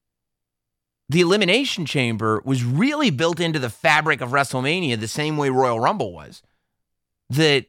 the 1.10 1.22
Elimination 1.22 1.86
Chamber 1.86 2.42
was 2.46 2.64
really 2.64 3.10
built 3.10 3.40
into 3.40 3.60
the 3.60 3.70
fabric 3.70 4.22
of 4.22 4.30
WrestleMania 4.30 5.00
the 5.00 5.08
same 5.08 5.38
way 5.38 5.50
Royal 5.50 5.80
Rumble 5.80 6.14
was. 6.14 6.44
That 7.30 7.66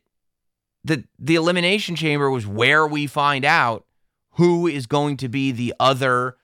the 0.85 1.05
the 1.19 1.35
Elimination 1.35 1.97
Chamber 1.97 2.31
was 2.31 2.47
where 2.47 2.87
we 2.87 3.07
find 3.07 3.45
out 3.45 3.85
who 4.33 4.67
is 4.67 4.87
going 4.87 5.17
to 5.19 5.29
be 5.29 5.53
the 5.53 5.75
other 5.81 6.37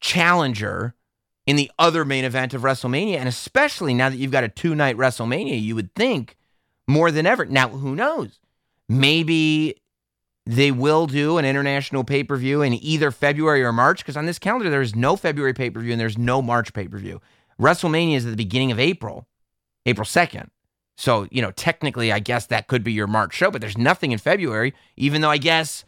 challenger 0.00 0.94
in 1.46 1.56
the 1.56 1.70
other 1.78 2.04
main 2.04 2.24
event 2.24 2.54
of 2.54 2.62
WrestleMania. 2.62 3.16
And 3.16 3.28
especially 3.28 3.92
now 3.92 4.08
that 4.08 4.16
you've 4.16 4.30
got 4.30 4.44
a 4.44 4.48
two 4.48 4.74
night 4.74 4.96
WrestleMania, 4.96 5.60
you 5.60 5.74
would 5.74 5.94
think 5.94 6.36
more 6.86 7.10
than 7.10 7.26
ever. 7.26 7.44
Now, 7.44 7.68
who 7.68 7.94
knows? 7.94 8.39
Maybe 8.90 9.76
they 10.46 10.72
will 10.72 11.06
do 11.06 11.38
an 11.38 11.44
international 11.44 12.02
pay 12.02 12.24
per 12.24 12.34
view 12.34 12.60
in 12.60 12.74
either 12.74 13.12
February 13.12 13.62
or 13.62 13.72
March 13.72 13.98
because 13.98 14.16
on 14.16 14.26
this 14.26 14.40
calendar, 14.40 14.68
there's 14.68 14.96
no 14.96 15.14
February 15.14 15.54
pay 15.54 15.70
per 15.70 15.78
view 15.78 15.92
and 15.92 16.00
there's 16.00 16.18
no 16.18 16.42
March 16.42 16.72
pay 16.72 16.88
per 16.88 16.98
view. 16.98 17.20
WrestleMania 17.60 18.16
is 18.16 18.26
at 18.26 18.30
the 18.30 18.36
beginning 18.36 18.72
of 18.72 18.80
April, 18.80 19.28
April 19.86 20.04
2nd. 20.04 20.48
So, 20.96 21.28
you 21.30 21.40
know, 21.40 21.52
technically, 21.52 22.10
I 22.10 22.18
guess 22.18 22.46
that 22.46 22.66
could 22.66 22.82
be 22.82 22.92
your 22.92 23.06
March 23.06 23.32
show, 23.32 23.52
but 23.52 23.60
there's 23.60 23.78
nothing 23.78 24.10
in 24.10 24.18
February, 24.18 24.74
even 24.96 25.20
though 25.20 25.30
I 25.30 25.38
guess 25.38 25.84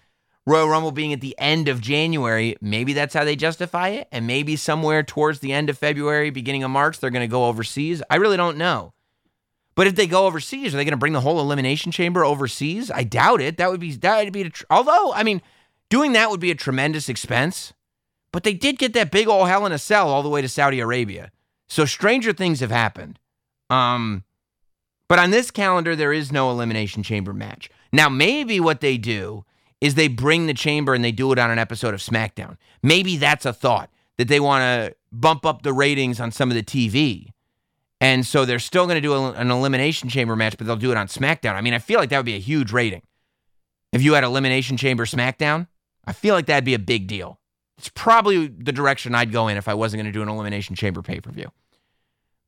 Royal 0.46 0.68
Rumble 0.68 0.92
being 0.92 1.12
at 1.12 1.20
the 1.20 1.34
end 1.38 1.66
of 1.66 1.80
January, 1.80 2.54
maybe 2.60 2.92
that's 2.92 3.14
how 3.14 3.24
they 3.24 3.34
justify 3.34 3.88
it. 3.88 4.06
And 4.12 4.28
maybe 4.28 4.54
somewhere 4.54 5.02
towards 5.02 5.40
the 5.40 5.52
end 5.52 5.68
of 5.68 5.76
February, 5.76 6.30
beginning 6.30 6.62
of 6.62 6.70
March, 6.70 7.00
they're 7.00 7.10
going 7.10 7.22
to 7.22 7.26
go 7.26 7.46
overseas. 7.46 8.00
I 8.10 8.16
really 8.16 8.36
don't 8.36 8.56
know. 8.56 8.94
But 9.74 9.86
if 9.86 9.94
they 9.94 10.06
go 10.06 10.26
overseas, 10.26 10.74
are 10.74 10.76
they 10.76 10.84
going 10.84 10.92
to 10.92 10.98
bring 10.98 11.14
the 11.14 11.20
whole 11.20 11.40
elimination 11.40 11.92
chamber 11.92 12.24
overseas? 12.24 12.90
I 12.90 13.04
doubt 13.04 13.40
it. 13.40 13.56
That 13.56 13.70
would 13.70 13.80
be 13.80 13.92
that 13.92 14.24
would 14.24 14.32
be. 14.32 14.42
A 14.42 14.50
tr- 14.50 14.64
Although, 14.70 15.12
I 15.14 15.22
mean, 15.22 15.40
doing 15.88 16.12
that 16.12 16.30
would 16.30 16.40
be 16.40 16.50
a 16.50 16.54
tremendous 16.54 17.08
expense. 17.08 17.72
But 18.32 18.44
they 18.44 18.54
did 18.54 18.78
get 18.78 18.94
that 18.94 19.10
big 19.10 19.28
old 19.28 19.48
hell 19.48 19.66
in 19.66 19.72
a 19.72 19.78
cell 19.78 20.08
all 20.08 20.22
the 20.22 20.28
way 20.28 20.40
to 20.40 20.48
Saudi 20.48 20.80
Arabia. 20.80 21.30
So 21.68 21.84
stranger 21.84 22.32
things 22.32 22.60
have 22.60 22.70
happened. 22.70 23.18
Um, 23.70 24.24
but 25.08 25.18
on 25.18 25.30
this 25.30 25.50
calendar, 25.50 25.94
there 25.94 26.12
is 26.12 26.32
no 26.32 26.50
elimination 26.50 27.02
chamber 27.02 27.34
match. 27.34 27.70
Now, 27.92 28.08
maybe 28.08 28.58
what 28.60 28.80
they 28.80 28.96
do 28.96 29.44
is 29.80 29.94
they 29.94 30.08
bring 30.08 30.46
the 30.46 30.54
chamber 30.54 30.94
and 30.94 31.04
they 31.04 31.12
do 31.12 31.32
it 31.32 31.38
on 31.38 31.50
an 31.50 31.58
episode 31.58 31.92
of 31.92 32.00
SmackDown. 32.00 32.56
Maybe 32.82 33.16
that's 33.16 33.44
a 33.44 33.52
thought 33.52 33.90
that 34.16 34.28
they 34.28 34.40
want 34.40 34.62
to 34.62 34.96
bump 35.10 35.44
up 35.44 35.62
the 35.62 35.72
ratings 35.72 36.20
on 36.20 36.30
some 36.30 36.50
of 36.50 36.54
the 36.54 36.62
TV. 36.62 37.31
And 38.02 38.26
so 38.26 38.44
they're 38.44 38.58
still 38.58 38.86
going 38.86 38.96
to 38.96 39.00
do 39.00 39.14
a, 39.14 39.30
an 39.34 39.52
elimination 39.52 40.08
chamber 40.08 40.34
match, 40.34 40.58
but 40.58 40.66
they'll 40.66 40.74
do 40.74 40.90
it 40.90 40.96
on 40.96 41.06
SmackDown. 41.06 41.54
I 41.54 41.60
mean, 41.60 41.72
I 41.72 41.78
feel 41.78 42.00
like 42.00 42.10
that 42.10 42.16
would 42.16 42.26
be 42.26 42.34
a 42.34 42.40
huge 42.40 42.72
rating. 42.72 43.02
If 43.92 44.02
you 44.02 44.14
had 44.14 44.24
elimination 44.24 44.76
chamber 44.76 45.06
SmackDown, 45.06 45.68
I 46.04 46.12
feel 46.12 46.34
like 46.34 46.46
that'd 46.46 46.64
be 46.64 46.74
a 46.74 46.80
big 46.80 47.06
deal. 47.06 47.38
It's 47.78 47.90
probably 47.90 48.48
the 48.48 48.72
direction 48.72 49.14
I'd 49.14 49.30
go 49.30 49.46
in 49.46 49.56
if 49.56 49.68
I 49.68 49.74
wasn't 49.74 50.02
going 50.02 50.12
to 50.12 50.18
do 50.18 50.20
an 50.20 50.28
elimination 50.28 50.74
chamber 50.74 51.00
pay-per-view. 51.00 51.52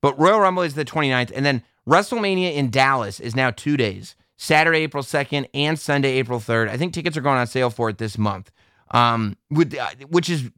But 0.03 0.19
Royal 0.19 0.41
Rumble 0.41 0.65
is 0.65 0.75
the 0.75 0.85
29th 0.85 1.31
and 1.33 1.47
then 1.47 1.63
WrestleMania 1.89 2.53
in 2.53 2.71
Dallas 2.71 3.21
is 3.21 3.37
now 3.37 3.53
2 3.53 3.77
days. 3.77 4.17
Saturday, 4.37 4.79
April 4.79 5.05
2nd, 5.05 5.47
and 5.55 5.79
Sunday, 5.79 6.15
April 6.15 6.41
3rd. 6.41 6.69
I 6.69 6.77
think 6.77 6.93
tickets 6.93 7.17
are 7.17 7.21
going 7.21 7.39
on 7.39 7.47
sale 7.47 7.71
for 7.71 7.91
it 7.91 7.99
this 7.99 8.19
month, 8.19 8.51
um, 8.91 9.37
with, 9.51 9.73
uh, 9.79 9.91
which 10.09 10.29
is 10.29 10.51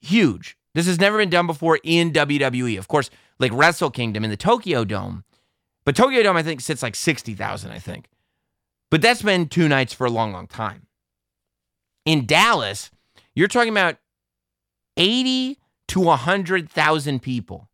huge. 0.00 0.56
This 0.74 0.86
has 0.86 0.98
never 0.98 1.18
been 1.18 1.28
done 1.28 1.46
before 1.46 1.78
in 1.84 2.12
WWE. 2.12 2.78
Of 2.78 2.88
course, 2.88 3.10
like 3.40 3.52
Wrestle 3.52 3.90
Kingdom 3.90 4.22
in 4.22 4.30
the 4.30 4.36
Tokyo 4.36 4.84
Dome, 4.84 5.24
but 5.84 5.96
Tokyo 5.96 6.22
Dome, 6.22 6.36
I 6.36 6.42
think, 6.42 6.60
sits 6.60 6.82
like 6.82 6.94
60,000, 6.94 7.70
I 7.70 7.78
think. 7.78 8.08
But 8.90 9.02
that's 9.02 9.22
been 9.22 9.48
two 9.48 9.68
nights 9.68 9.92
for 9.92 10.06
a 10.06 10.10
long, 10.10 10.32
long 10.32 10.46
time. 10.46 10.86
In 12.04 12.26
Dallas, 12.26 12.90
you're 13.34 13.48
talking 13.48 13.72
about 13.72 13.96
80 14.96 15.58
to 15.88 16.00
100,000 16.00 17.22
people. 17.22 17.68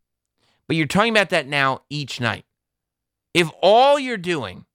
But 0.67 0.75
you're 0.75 0.87
talking 0.87 1.11
about 1.11 1.29
that 1.29 1.47
now 1.47 1.81
each 1.89 2.19
night. 2.19 2.45
If 3.33 3.49
all 3.61 3.99
you're 3.99 4.17
doing 4.17 4.65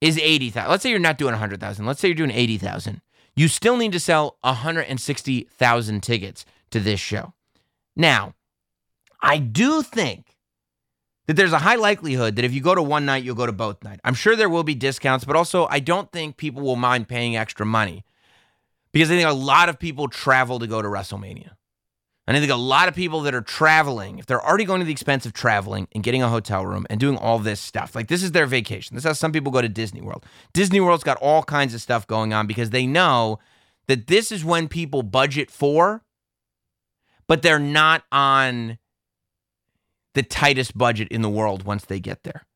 is 0.00 0.18
80,000. 0.18 0.70
Let's 0.70 0.82
say 0.82 0.90
you're 0.90 0.98
not 0.98 1.18
doing 1.18 1.32
100,000. 1.32 1.86
Let's 1.86 2.00
say 2.00 2.08
you're 2.08 2.14
doing 2.14 2.30
80,000. 2.30 3.00
You 3.34 3.48
still 3.48 3.76
need 3.76 3.92
to 3.92 4.00
sell 4.00 4.38
160,000 4.42 6.02
tickets 6.02 6.44
to 6.70 6.80
this 6.80 7.00
show. 7.00 7.32
Now, 7.94 8.34
I 9.26 9.38
do 9.38 9.82
think 9.82 10.36
that 11.26 11.34
there's 11.34 11.52
a 11.52 11.58
high 11.58 11.74
likelihood 11.74 12.36
that 12.36 12.44
if 12.44 12.54
you 12.54 12.60
go 12.60 12.74
to 12.74 12.82
one 12.82 13.04
night, 13.04 13.24
you'll 13.24 13.34
go 13.34 13.46
to 13.46 13.52
both 13.52 13.82
nights. 13.82 14.00
I'm 14.04 14.14
sure 14.14 14.36
there 14.36 14.48
will 14.48 14.62
be 14.62 14.74
discounts, 14.74 15.24
but 15.24 15.34
also 15.34 15.66
I 15.68 15.80
don't 15.80 16.10
think 16.12 16.36
people 16.36 16.62
will 16.62 16.76
mind 16.76 17.08
paying 17.08 17.36
extra 17.36 17.66
money 17.66 18.04
because 18.92 19.10
I 19.10 19.16
think 19.16 19.28
a 19.28 19.32
lot 19.32 19.68
of 19.68 19.78
people 19.78 20.08
travel 20.08 20.60
to 20.60 20.66
go 20.66 20.80
to 20.80 20.88
WrestleMania. 20.88 21.50
And 22.28 22.36
I 22.36 22.40
think 22.40 22.52
a 22.52 22.56
lot 22.56 22.88
of 22.88 22.94
people 22.94 23.20
that 23.22 23.34
are 23.34 23.42
traveling, 23.42 24.18
if 24.18 24.26
they're 24.26 24.44
already 24.44 24.64
going 24.64 24.80
to 24.80 24.86
the 24.86 24.92
expense 24.92 25.26
of 25.26 25.32
traveling 25.32 25.86
and 25.92 26.02
getting 26.02 26.22
a 26.22 26.28
hotel 26.28 26.64
room 26.64 26.86
and 26.90 26.98
doing 26.98 27.16
all 27.16 27.38
this 27.38 27.60
stuff, 27.60 27.94
like 27.94 28.08
this 28.08 28.22
is 28.22 28.32
their 28.32 28.46
vacation. 28.46 28.94
This 28.94 29.04
is 29.04 29.08
how 29.08 29.12
some 29.12 29.32
people 29.32 29.52
go 29.52 29.62
to 29.62 29.68
Disney 29.68 30.00
World. 30.00 30.24
Disney 30.52 30.80
World's 30.80 31.04
got 31.04 31.18
all 31.18 31.42
kinds 31.42 31.74
of 31.74 31.80
stuff 31.80 32.06
going 32.06 32.32
on 32.32 32.46
because 32.46 32.70
they 32.70 32.86
know 32.86 33.38
that 33.86 34.08
this 34.08 34.32
is 34.32 34.44
when 34.44 34.66
people 34.66 35.02
budget 35.02 35.50
for, 35.50 36.02
but 37.28 37.42
they're 37.42 37.58
not 37.60 38.02
on 38.10 38.78
the 40.16 40.22
tightest 40.22 40.76
budget 40.76 41.08
in 41.08 41.20
the 41.20 41.28
world 41.28 41.64
once 41.64 41.84
they 41.84 42.00
get 42.00 42.22
there. 42.22 42.46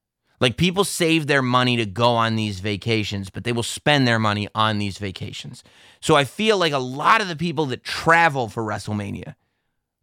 Like 0.41 0.57
people 0.57 0.83
save 0.83 1.27
their 1.27 1.43
money 1.43 1.77
to 1.77 1.85
go 1.85 2.15
on 2.15 2.35
these 2.35 2.61
vacations, 2.61 3.29
but 3.29 3.45
they 3.45 3.53
will 3.53 3.63
spend 3.63 4.09
their 4.09 4.19
money 4.19 4.49
on 4.55 4.79
these 4.79 4.97
vacations. 4.97 5.63
So 6.01 6.17
I 6.17 6.25
feel 6.25 6.57
like 6.57 6.73
a 6.73 6.79
lot 6.79 7.21
of 7.21 7.29
the 7.29 7.37
people 7.37 7.67
that 7.67 7.85
travel 7.85 8.49
for 8.49 8.63
WrestleMania 8.65 9.35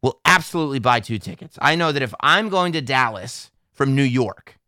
will 0.03 0.21
absolutely 0.23 0.77
buy 0.77 0.99
two 0.99 1.17
tickets. 1.17 1.57
I 1.59 1.73
know 1.73 1.91
that 1.91 2.03
if 2.03 2.13
I'm 2.19 2.49
going 2.49 2.73
to 2.73 2.81
Dallas 2.81 3.49
from 3.71 3.95
New 3.95 4.03
York, 4.03 4.59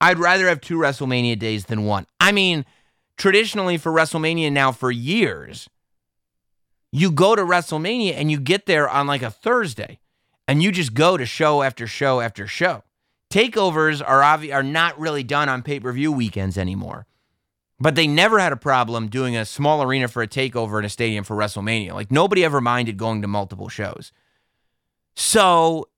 I'd 0.00 0.18
rather 0.18 0.48
have 0.48 0.62
two 0.62 0.78
WrestleMania 0.78 1.38
days 1.38 1.66
than 1.66 1.84
one. 1.84 2.06
I 2.18 2.32
mean, 2.32 2.64
traditionally 3.18 3.76
for 3.76 3.92
WrestleMania 3.92 4.50
now 4.50 4.72
for 4.72 4.90
years, 4.90 5.68
you 6.90 7.10
go 7.10 7.36
to 7.36 7.42
WrestleMania 7.42 8.14
and 8.14 8.30
you 8.30 8.40
get 8.40 8.64
there 8.64 8.88
on 8.88 9.06
like 9.06 9.22
a 9.22 9.30
Thursday 9.30 9.98
and 10.46 10.62
you 10.62 10.72
just 10.72 10.94
go 10.94 11.16
to 11.16 11.26
show 11.26 11.62
after 11.62 11.86
show 11.86 12.20
after 12.20 12.46
show. 12.46 12.84
Takeovers 13.30 14.02
are 14.06 14.20
obvi- 14.20 14.54
are 14.54 14.62
not 14.62 14.98
really 14.98 15.22
done 15.22 15.48
on 15.48 15.62
pay-per-view 15.62 16.12
weekends 16.12 16.56
anymore. 16.56 17.06
But 17.80 17.96
they 17.96 18.06
never 18.06 18.38
had 18.38 18.52
a 18.52 18.56
problem 18.56 19.08
doing 19.08 19.36
a 19.36 19.44
small 19.44 19.82
arena 19.82 20.06
for 20.06 20.22
a 20.22 20.28
takeover 20.28 20.78
in 20.78 20.84
a 20.84 20.88
stadium 20.88 21.24
for 21.24 21.36
WrestleMania. 21.36 21.92
Like 21.92 22.10
nobody 22.10 22.44
ever 22.44 22.60
minded 22.60 22.96
going 22.96 23.22
to 23.22 23.28
multiple 23.28 23.68
shows. 23.68 24.12
So, 25.16 25.88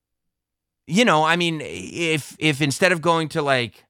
you 0.86 1.04
know, 1.04 1.24
I 1.24 1.36
mean, 1.36 1.60
if 1.62 2.34
if 2.38 2.62
instead 2.62 2.92
of 2.92 3.02
going 3.02 3.28
to 3.30 3.42
like 3.42 3.84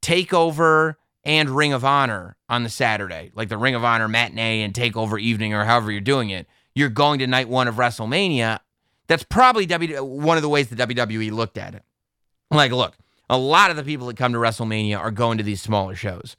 takeover 0.00 0.94
and 1.24 1.50
Ring 1.50 1.72
of 1.72 1.84
Honor 1.84 2.36
on 2.48 2.62
the 2.62 2.68
Saturday, 2.68 3.32
like 3.34 3.48
the 3.48 3.58
Ring 3.58 3.74
of 3.74 3.82
Honor 3.82 4.06
matinee 4.06 4.62
and 4.62 4.72
takeover 4.72 5.20
evening 5.20 5.52
or 5.54 5.64
however 5.64 5.90
you're 5.90 6.00
doing 6.00 6.30
it, 6.30 6.46
you're 6.74 6.88
going 6.88 7.18
to 7.18 7.26
night 7.26 7.48
one 7.48 7.66
of 7.66 7.74
WrestleMania. 7.74 8.60
That's 9.08 9.22
probably 9.22 9.66
w- 9.66 10.02
one 10.02 10.36
of 10.36 10.42
the 10.42 10.48
ways 10.48 10.68
the 10.68 10.76
WWE 10.76 11.30
looked 11.30 11.58
at 11.58 11.74
it. 11.74 11.82
Like, 12.50 12.72
look, 12.72 12.96
a 13.28 13.38
lot 13.38 13.70
of 13.70 13.76
the 13.76 13.82
people 13.82 14.06
that 14.06 14.16
come 14.16 14.32
to 14.32 14.38
WrestleMania 14.38 14.98
are 14.98 15.10
going 15.10 15.38
to 15.38 15.44
these 15.44 15.60
smaller 15.60 15.94
shows. 15.94 16.36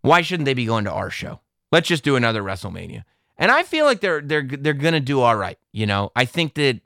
Why 0.00 0.22
shouldn't 0.22 0.46
they 0.46 0.54
be 0.54 0.66
going 0.66 0.84
to 0.84 0.92
our 0.92 1.10
show? 1.10 1.40
Let's 1.70 1.88
just 1.88 2.04
do 2.04 2.16
another 2.16 2.42
WrestleMania. 2.42 3.04
And 3.36 3.50
I 3.50 3.62
feel 3.62 3.84
like 3.84 4.00
they're 4.00 4.20
they're 4.20 4.42
they're 4.42 4.72
gonna 4.72 5.00
do 5.00 5.20
all 5.20 5.36
right. 5.36 5.58
You 5.72 5.86
know, 5.86 6.10
I 6.16 6.24
think 6.24 6.54
that 6.54 6.80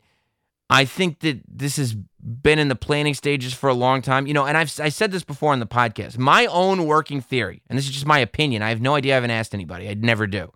I 0.68 0.84
think 0.84 1.20
that 1.20 1.40
this 1.48 1.76
has 1.76 1.94
been 1.94 2.58
in 2.58 2.68
the 2.68 2.74
planning 2.74 3.14
stages 3.14 3.54
for 3.54 3.68
a 3.70 3.74
long 3.74 4.02
time. 4.02 4.26
You 4.26 4.34
know, 4.34 4.44
and 4.44 4.56
I've 4.56 4.78
I 4.80 4.90
said 4.90 5.12
this 5.12 5.24
before 5.24 5.52
on 5.52 5.60
the 5.60 5.66
podcast. 5.66 6.18
My 6.18 6.46
own 6.46 6.84
working 6.84 7.20
theory, 7.22 7.62
and 7.68 7.78
this 7.78 7.86
is 7.86 7.92
just 7.92 8.06
my 8.06 8.18
opinion. 8.18 8.62
I 8.62 8.68
have 8.68 8.82
no 8.82 8.94
idea. 8.94 9.14
I 9.14 9.16
haven't 9.16 9.30
asked 9.30 9.54
anybody. 9.54 9.88
I'd 9.88 10.04
never 10.04 10.26
do. 10.26 10.52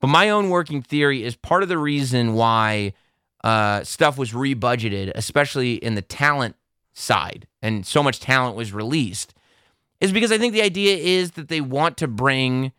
But 0.00 0.08
my 0.08 0.30
own 0.30 0.50
working 0.50 0.82
theory 0.82 1.24
is 1.24 1.34
part 1.34 1.62
of 1.62 1.68
the 1.68 1.78
reason 1.78 2.34
why 2.34 2.92
uh, 3.46 3.84
stuff 3.84 4.18
was 4.18 4.32
rebudgeted, 4.32 5.12
especially 5.14 5.74
in 5.74 5.94
the 5.94 6.02
talent 6.02 6.56
side, 6.94 7.46
and 7.62 7.86
so 7.86 8.02
much 8.02 8.18
talent 8.18 8.56
was 8.56 8.72
released 8.72 9.34
is 10.00 10.10
because 10.10 10.32
I 10.32 10.38
think 10.38 10.52
the 10.52 10.62
idea 10.62 10.96
is 10.96 11.32
that 11.32 11.46
they 11.46 11.60
want 11.60 11.96
to 11.98 12.08
bring 12.08 12.72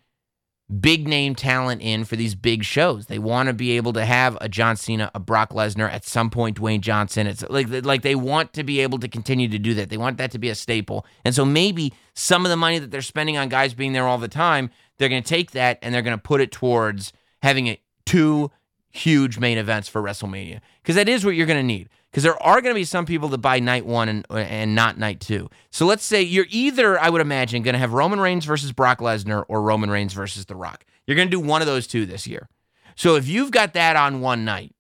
big 0.82 1.08
name 1.08 1.36
talent 1.36 1.82
in 1.82 2.04
for 2.04 2.18
these 2.18 2.36
big 2.36 2.66
shows. 2.66 3.06
They 3.06 3.18
want 3.18 3.48
to 3.48 3.54
be 3.54 3.78
able 3.78 3.94
to 3.94 4.04
have 4.04 4.38
a 4.42 4.50
John 4.50 4.76
Cena, 4.76 5.10
a 5.16 5.22
Brock 5.22 5.52
Lesnar, 5.52 5.90
at 5.90 6.04
some 6.04 6.30
point 6.30 6.60
Dwayne 6.60 6.82
Johnson. 6.82 7.28
It's 7.28 7.44
like 7.50 7.68
like 7.86 8.02
they 8.02 8.16
want 8.16 8.52
to 8.54 8.66
be 8.66 8.82
able 8.82 9.00
to 9.00 9.08
continue 9.08 9.48
to 9.48 9.58
do 9.58 9.74
that. 9.76 9.90
They 9.90 9.98
want 9.98 10.18
that 10.18 10.32
to 10.32 10.38
be 10.38 10.50
a 10.50 10.56
staple. 10.56 11.06
And 11.24 11.34
so 11.34 11.46
maybe 11.46 11.94
some 12.14 12.46
of 12.46 12.50
the 12.50 12.58
money 12.58 12.78
that 12.78 12.92
they're 12.92 13.02
spending 13.02 13.38
on 13.38 13.48
guys 13.48 13.74
being 13.74 13.94
there 13.94 14.06
all 14.06 14.18
the 14.18 14.28
time, 14.28 14.70
they're 14.98 15.08
going 15.08 15.24
to 15.24 15.30
take 15.30 15.52
that 15.52 15.80
and 15.82 15.96
they're 15.96 16.02
going 16.02 16.18
to 16.18 16.22
put 16.22 16.42
it 16.42 16.52
towards 16.52 17.14
having 17.42 17.68
a, 17.68 17.82
two 18.06 18.52
huge 18.98 19.38
main 19.40 19.58
events 19.58 19.88
for 19.88 20.02
WrestleMania 20.02 20.60
because 20.82 20.96
that 20.96 21.08
is 21.08 21.24
what 21.24 21.36
you're 21.36 21.48
going 21.48 21.60
to 21.60 21.64
need. 21.64 21.90
Because 22.12 22.24
there 22.24 22.42
are 22.42 22.62
going 22.62 22.74
to 22.74 22.80
be 22.80 22.86
some 22.86 23.06
people 23.06 23.30
that 23.30 23.40
buy 23.40 23.60
night 23.60 23.86
one 23.86 24.10
and 24.10 24.26
and 24.30 24.74
not 24.76 24.98
night 24.98 25.20
two. 25.20 25.50
So 25.70 25.86
let's 25.86 26.04
say 26.04 26.22
you're 26.22 26.48
either, 26.50 27.00
I 27.00 27.10
would 27.10 27.22
imagine, 27.22 27.64
going 27.64 27.74
to 27.74 27.80
have 27.80 27.94
Roman 27.94 28.20
Reigns 28.20 28.46
versus 28.46 28.72
Brock 28.72 29.00
Lesnar 29.00 29.46
or 29.48 29.62
Roman 29.62 29.90
Reigns 29.90 30.14
versus 30.14 30.46
The 30.46 30.56
Rock. 30.56 30.86
You're 31.06 31.16
going 31.16 31.28
to 31.28 31.32
do 31.32 31.40
one 31.40 31.62
of 31.62 31.68
those 31.68 31.88
two 31.88 32.06
this 32.06 32.28
year. 32.28 32.50
So 32.96 33.16
if 33.16 33.28
you've 33.28 33.52
got 33.52 33.74
that 33.74 33.96
on 33.96 34.22
one 34.22 34.44
night, 34.46 34.74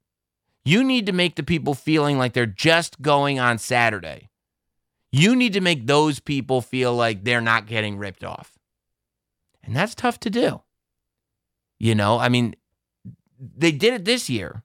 you 0.65 0.83
need 0.83 1.05
to 1.05 1.13
make 1.13 1.35
the 1.35 1.43
people 1.43 1.73
feeling 1.73 2.17
like 2.17 2.33
they're 2.33 2.45
just 2.45 3.01
going 3.01 3.39
on 3.39 3.57
Saturday. 3.57 4.29
You 5.11 5.35
need 5.35 5.53
to 5.53 5.61
make 5.61 5.87
those 5.87 6.19
people 6.19 6.61
feel 6.61 6.93
like 6.93 7.23
they're 7.23 7.39
not 7.39 7.67
getting 7.67 7.97
ripped 7.97 8.23
off. 8.23 8.57
And 9.63 9.75
that's 9.75 9.95
tough 9.95 10.19
to 10.21 10.29
do. 10.29 10.61
You 11.79 11.93
know, 11.95 12.17
I 12.17 12.29
mean, 12.29 12.55
they 13.39 13.71
did 13.71 13.93
it 13.93 14.05
this 14.05 14.29
year, 14.29 14.63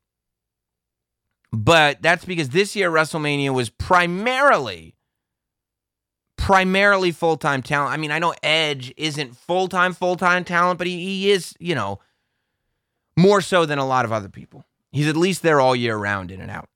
but 1.52 2.00
that's 2.00 2.24
because 2.24 2.50
this 2.50 2.74
year 2.74 2.90
WrestleMania 2.90 3.52
was 3.54 3.70
primarily 3.70 4.94
primarily 6.38 7.12
full-time 7.12 7.62
talent. 7.62 7.92
I 7.92 7.96
mean, 7.96 8.10
I 8.10 8.18
know 8.18 8.34
Edge 8.42 8.92
isn't 8.96 9.36
full-time 9.36 9.92
full-time 9.92 10.42
talent, 10.42 10.78
but 10.78 10.88
he, 10.88 10.98
he 10.98 11.30
is, 11.30 11.54
you 11.60 11.74
know, 11.76 12.00
more 13.16 13.40
so 13.40 13.64
than 13.64 13.78
a 13.78 13.86
lot 13.86 14.04
of 14.04 14.10
other 14.10 14.28
people. 14.28 14.64
He's 14.90 15.06
at 15.06 15.16
least 15.16 15.42
there 15.42 15.60
all 15.60 15.76
year 15.76 15.96
round 15.96 16.32
in 16.32 16.40
and 16.40 16.50
out. 16.50 16.68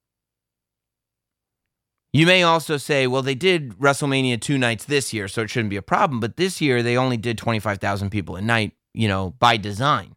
You 2.13 2.27
may 2.27 2.45
also 2.45 2.77
say, 2.77 3.07
well, 3.07 3.23
they 3.23 3.35
did 3.35 3.73
WrestleMania 3.79 4.41
two 4.41 4.57
nights 4.57 4.85
this 4.85 5.13
year, 5.13 5.27
so 5.29 5.43
it 5.43 5.51
shouldn't 5.51 5.71
be 5.71 5.77
a 5.77 5.83
problem. 5.83 6.21
But 6.21 6.37
this 6.37 6.61
year, 6.61 6.83
they 6.83 6.97
only 6.97 7.17
did 7.17 7.37
25,000 7.37 8.11
people 8.11 8.37
a 8.37 8.41
night, 8.41 8.73
you 8.95 9.09
know, 9.09 9.35
by 9.39 9.57
design 9.57 10.16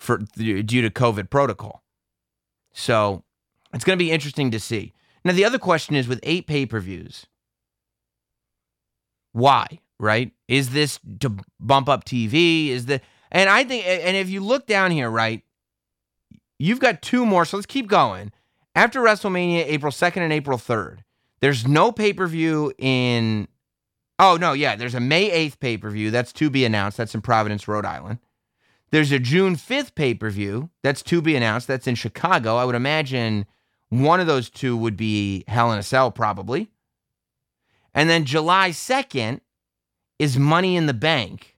for 0.00 0.18
due 0.36 0.62
to 0.62 0.90
COVID 0.90 1.30
protocol. 1.30 1.84
So 2.72 3.22
it's 3.72 3.84
going 3.84 3.98
to 3.98 4.04
be 4.04 4.10
interesting 4.10 4.50
to 4.50 4.58
see. 4.58 4.94
Now, 5.24 5.32
the 5.32 5.44
other 5.44 5.58
question 5.58 5.94
is 5.94 6.08
with 6.08 6.20
eight 6.22 6.46
pay 6.46 6.66
per 6.66 6.80
views, 6.80 7.26
why, 9.32 9.66
right? 9.98 10.32
Is 10.48 10.70
this 10.70 10.98
to 11.20 11.36
bump 11.60 11.88
up 11.88 12.04
TV? 12.04 12.68
Is 12.68 12.86
the, 12.86 13.00
and 13.30 13.48
I 13.50 13.62
think, 13.64 13.86
and 13.86 14.16
if 14.16 14.30
you 14.30 14.40
look 14.40 14.66
down 14.66 14.90
here, 14.90 15.10
right, 15.10 15.42
you've 16.58 16.80
got 16.80 17.02
two 17.02 17.26
more. 17.26 17.44
So 17.44 17.58
let's 17.58 17.66
keep 17.66 17.86
going. 17.86 18.32
After 18.74 19.00
WrestleMania, 19.00 19.64
April 19.66 19.92
2nd 19.92 20.18
and 20.18 20.32
April 20.32 20.56
3rd, 20.56 21.00
there's 21.40 21.66
no 21.66 21.92
pay 21.92 22.12
per 22.12 22.26
view 22.26 22.72
in, 22.78 23.48
oh, 24.18 24.38
no, 24.40 24.54
yeah, 24.54 24.76
there's 24.76 24.94
a 24.94 25.00
May 25.00 25.28
8th 25.48 25.60
pay 25.60 25.76
per 25.76 25.90
view. 25.90 26.10
That's 26.10 26.32
to 26.34 26.48
be 26.48 26.64
announced. 26.64 26.96
That's 26.96 27.14
in 27.14 27.20
Providence, 27.20 27.68
Rhode 27.68 27.84
Island. 27.84 28.18
There's 28.92 29.12
a 29.12 29.18
June 29.18 29.56
5th 29.56 29.94
pay 29.94 30.14
per 30.14 30.30
view. 30.30 30.70
That's 30.82 31.02
to 31.02 31.22
be 31.22 31.36
announced. 31.36 31.68
That's 31.68 31.86
in 31.86 31.94
Chicago. 31.94 32.56
I 32.56 32.64
would 32.64 32.74
imagine 32.74 33.46
one 33.88 34.20
of 34.20 34.26
those 34.26 34.50
two 34.50 34.76
would 34.76 34.96
be 34.96 35.44
Hell 35.48 35.72
in 35.72 35.78
a 35.78 35.82
Cell, 35.82 36.10
probably. 36.10 36.70
And 37.94 38.08
then 38.08 38.24
July 38.24 38.70
2nd 38.70 39.40
is 40.18 40.38
Money 40.38 40.76
in 40.76 40.86
the 40.86 40.94
Bank 40.94 41.56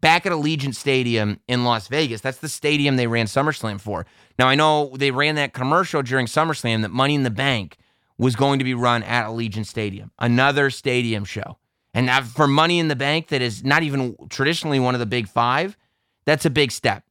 back 0.00 0.26
at 0.26 0.32
Allegiant 0.32 0.74
Stadium 0.74 1.40
in 1.46 1.64
Las 1.64 1.88
Vegas. 1.88 2.20
That's 2.20 2.38
the 2.38 2.48
stadium 2.48 2.96
they 2.96 3.06
ran 3.06 3.26
SummerSlam 3.26 3.80
for. 3.80 4.06
Now, 4.38 4.48
I 4.48 4.54
know 4.54 4.92
they 4.96 5.10
ran 5.10 5.34
that 5.34 5.52
commercial 5.52 6.02
during 6.02 6.26
SummerSlam 6.26 6.82
that 6.82 6.90
Money 6.90 7.14
in 7.14 7.22
the 7.22 7.30
Bank 7.30 7.76
was 8.18 8.36
going 8.36 8.58
to 8.58 8.64
be 8.64 8.74
run 8.74 9.02
at 9.02 9.26
Allegiant 9.26 9.66
Stadium, 9.66 10.10
another 10.18 10.70
stadium 10.70 11.24
show. 11.24 11.58
And 11.92 12.10
for 12.26 12.46
Money 12.46 12.78
in 12.78 12.88
the 12.88 12.96
Bank, 12.96 13.28
that 13.28 13.42
is 13.42 13.64
not 13.64 13.82
even 13.82 14.16
traditionally 14.28 14.78
one 14.78 14.94
of 14.94 15.00
the 15.00 15.06
big 15.06 15.28
five, 15.28 15.76
that's 16.24 16.44
a 16.44 16.50
big 16.50 16.70
step. 16.70 17.04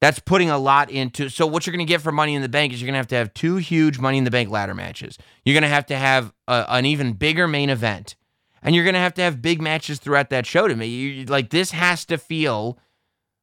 That's 0.00 0.20
putting 0.20 0.50
a 0.50 0.58
lot 0.58 0.90
into. 0.90 1.28
So 1.28 1.46
what 1.46 1.66
you're 1.66 1.74
going 1.74 1.86
to 1.86 1.90
get 1.90 2.00
for 2.00 2.12
Money 2.12 2.34
in 2.34 2.42
the 2.42 2.48
Bank 2.48 2.72
is 2.72 2.80
you're 2.80 2.86
going 2.86 2.94
to 2.94 2.98
have 2.98 3.08
to 3.08 3.16
have 3.16 3.34
two 3.34 3.56
huge 3.56 3.98
Money 3.98 4.18
in 4.18 4.24
the 4.24 4.30
Bank 4.30 4.50
ladder 4.50 4.74
matches. 4.74 5.18
You're 5.44 5.54
going 5.54 5.62
to 5.62 5.68
have 5.68 5.86
to 5.86 5.96
have 5.96 6.32
a, 6.46 6.66
an 6.68 6.86
even 6.86 7.14
bigger 7.14 7.48
main 7.48 7.70
event, 7.70 8.14
and 8.62 8.74
you're 8.74 8.84
going 8.84 8.94
to 8.94 9.00
have 9.00 9.14
to 9.14 9.22
have 9.22 9.42
big 9.42 9.60
matches 9.60 9.98
throughout 9.98 10.30
that 10.30 10.46
show. 10.46 10.68
To 10.68 10.76
me, 10.76 10.86
you, 10.86 11.24
like 11.24 11.50
this 11.50 11.72
has 11.72 12.04
to 12.06 12.18
feel 12.18 12.78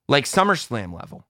like 0.07 0.25
SummerSlam 0.25 0.93
level. 0.93 1.25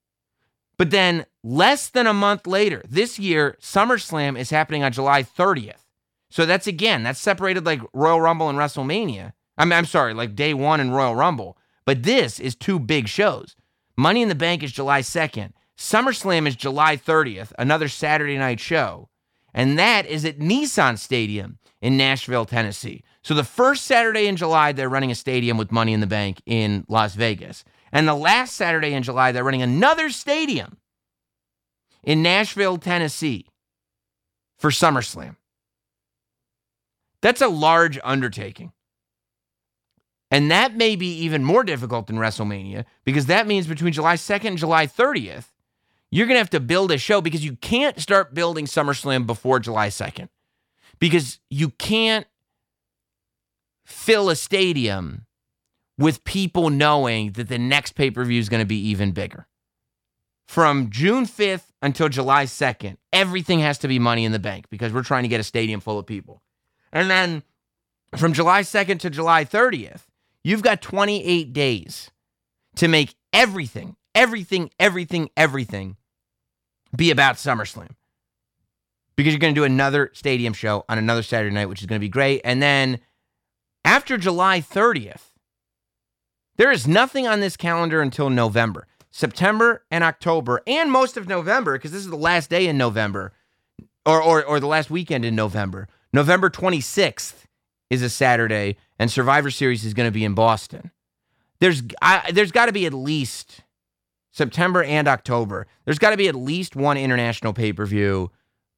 But 0.78 0.91
then 0.91 1.25
less 1.43 1.89
than 1.89 2.06
a 2.06 2.13
month 2.13 2.45
later, 2.45 2.84
this 2.88 3.17
year, 3.17 3.58
SummerSlam 3.62 4.38
is 4.38 4.49
happening 4.49 4.84
on 4.84 4.91
July 4.91 5.23
30th. 5.23 5.85
So 6.36 6.45
that's 6.45 6.67
again, 6.67 7.04
that's 7.04 7.21
separated 7.21 7.65
like 7.65 7.80
Royal 7.93 8.19
Rumble 8.19 8.50
and 8.50 8.60
WrestleMania. 8.60 9.32
I 9.58 9.63
mean, 9.63 9.71
I'm 9.71 9.86
sorry, 9.86 10.13
like 10.13 10.36
day 10.36 10.54
one 10.54 10.82
and 10.82 10.93
Royal 10.93 11.15
Rumble. 11.15 11.58
But 11.86 12.04
this 12.04 12.41
is 12.41 12.56
two 12.56 12.78
big 12.78 13.08
shows. 13.08 13.56
Money 13.95 14.21
in 14.21 14.28
the 14.28 14.36
Bank 14.36 14.62
is 14.62 14.74
July 14.74 15.00
2nd. 15.00 15.54
SummerSlam 15.78 16.45
is 16.45 16.58
July 16.58 16.98
30th, 16.98 17.54
another 17.58 17.88
Saturday 17.88 18.38
night 18.38 18.60
show. 18.60 19.08
And 19.54 19.80
that 19.80 20.08
is 20.08 20.26
at 20.26 20.38
Nissan 20.38 21.00
Stadium 21.00 21.58
in 21.82 21.95
Nashville, 21.95 22.43
Tennessee. 22.43 23.02
So 23.24 23.34
the 23.34 23.45
first 23.45 23.86
Saturday 23.86 24.28
in 24.28 24.36
July, 24.36 24.74
they're 24.74 24.89
running 24.89 25.12
a 25.12 25.15
stadium 25.15 25.58
with 25.58 25.71
Money 25.71 25.93
in 25.93 26.02
the 26.02 26.06
Bank 26.06 26.41
in 26.45 26.84
Las 26.89 27.15
Vegas. 27.15 27.63
And 27.93 28.10
the 28.10 28.13
last 28.13 28.58
Saturday 28.58 28.91
in 28.91 29.04
July, 29.04 29.32
they're 29.32 29.45
running 29.45 29.62
another 29.62 30.10
stadium 30.10 30.80
in 32.04 32.21
Nashville, 32.21 32.78
Tennessee 32.78 33.48
for 34.58 34.69
SummerSlam. 34.69 35.38
That's 37.25 37.41
a 37.41 37.47
large 37.47 37.97
undertaking. 38.03 38.71
And 40.29 40.51
that 40.51 40.75
may 40.75 40.95
be 40.95 41.11
even 41.23 41.43
more 41.43 41.63
difficult 41.63 42.05
than 42.05 42.17
WrestleMania 42.17 42.85
because 43.03 43.25
that 43.25 43.47
means 43.47 43.65
between 43.65 43.93
July 43.93 44.13
2nd 44.13 44.45
and 44.45 44.57
July 44.59 44.85
30th, 44.85 45.45
you're 46.11 46.27
going 46.27 46.35
to 46.35 46.39
have 46.39 46.51
to 46.51 46.59
build 46.59 46.91
a 46.91 46.99
show 46.99 47.21
because 47.21 47.43
you 47.43 47.55
can't 47.55 47.99
start 47.99 48.35
building 48.35 48.65
SummerSlam 48.65 49.25
before 49.25 49.59
July 49.59 49.88
2nd 49.88 50.29
because 50.99 51.39
you 51.49 51.71
can't 51.71 52.27
fill 53.88 54.29
a 54.29 54.35
stadium 54.35 55.25
with 55.97 56.25
people 56.25 56.69
knowing 56.69 57.31
that 57.31 57.49
the 57.49 57.57
next 57.57 57.93
pay 57.93 58.11
per 58.11 58.23
view 58.23 58.39
is 58.39 58.49
going 58.49 58.61
to 58.61 58.67
be 58.67 58.89
even 58.89 59.13
bigger. 59.13 59.47
From 60.47 60.91
June 60.91 61.25
5th 61.25 61.71
until 61.81 62.07
July 62.07 62.45
2nd, 62.45 62.97
everything 63.11 63.61
has 63.61 63.79
to 63.79 63.88
be 63.88 63.97
money 63.97 64.25
in 64.25 64.31
the 64.31 64.38
bank 64.38 64.65
because 64.69 64.93
we're 64.93 65.01
trying 65.01 65.23
to 65.23 65.29
get 65.29 65.39
a 65.39 65.43
stadium 65.43 65.79
full 65.79 65.97
of 65.97 66.05
people. 66.05 66.43
And 66.95 67.12
then 67.12 67.43
from 68.17 68.34
July 68.34 68.62
2nd 68.62 68.99
to 69.01 69.12
July 69.12 69.45
30th, 69.45 70.05
You've 70.45 70.62
got 70.62 70.79
28 70.79 71.53
days 71.53 72.12
to 72.75 72.88
make 72.88 73.15
everything, 73.34 73.95
everything, 74.13 74.69
everything, 74.79 75.31
everything 75.36 75.97
be 76.95 77.10
about 77.10 77.38
SummerSlam. 77.38 77.89
Because 79.15 79.34
you're 79.34 79.39
going 79.39 79.55
to 79.55 79.60
do 79.60 79.63
another 79.63 80.12
stadium 80.13 80.53
show 80.53 80.86
on 80.88 80.99
another 80.99 81.23
Saturday 81.23 81.51
night, 81.51 81.65
which 81.65 81.81
is 81.81 81.88
going 81.88 81.99
to 81.99 82.05
be 82.05 82.10
great. 82.10 82.41
And 82.43 82.62
then 82.62 82.99
after 83.84 84.19
July 84.19 84.62
30th, 84.62 85.31
there 86.58 86.71
is 86.71 86.88
nothing 86.88 87.25
on 87.25 87.39
this 87.39 87.58
calendar 87.58 87.99
until 87.99 88.29
November. 88.29 88.86
September 89.10 89.84
and 89.89 90.03
October, 90.03 90.62
and 90.67 90.91
most 90.91 91.17
of 91.17 91.27
November, 91.27 91.73
because 91.73 91.91
this 91.91 92.03
is 92.03 92.12
the 92.12 92.15
last 92.15 92.51
day 92.51 92.67
in 92.67 92.77
November, 92.77 93.34
or, 94.05 94.21
or, 94.21 94.45
or 94.45 94.60
the 94.60 94.67
last 94.67 94.91
weekend 94.91 95.25
in 95.25 95.34
November. 95.34 95.88
November 96.15 96.49
26th 96.49 97.43
is 97.89 98.01
a 98.01 98.10
Saturday, 98.10 98.78
and 98.97 99.12
Survivor 99.12 99.51
Series 99.51 99.84
is 99.84 99.93
going 99.93 100.08
to 100.08 100.13
be 100.13 100.23
in 100.23 100.34
Boston. 100.34 100.91
There's 101.60 101.84
I, 102.01 102.32
there's 102.32 102.54
got 102.54 102.67
to 102.67 102.71
be 102.71 102.86
at 102.86 102.93
least 102.93 103.63
September 104.32 104.82
and 104.82 105.10
October. 105.10 105.67
There's 105.84 105.99
got 105.99 106.12
to 106.12 106.17
be 106.17 106.30
at 106.30 106.36
least 106.36 106.73
one 106.73 106.95
international 106.95 107.51
pay 107.51 107.73
per 107.73 107.86
view 107.86 108.32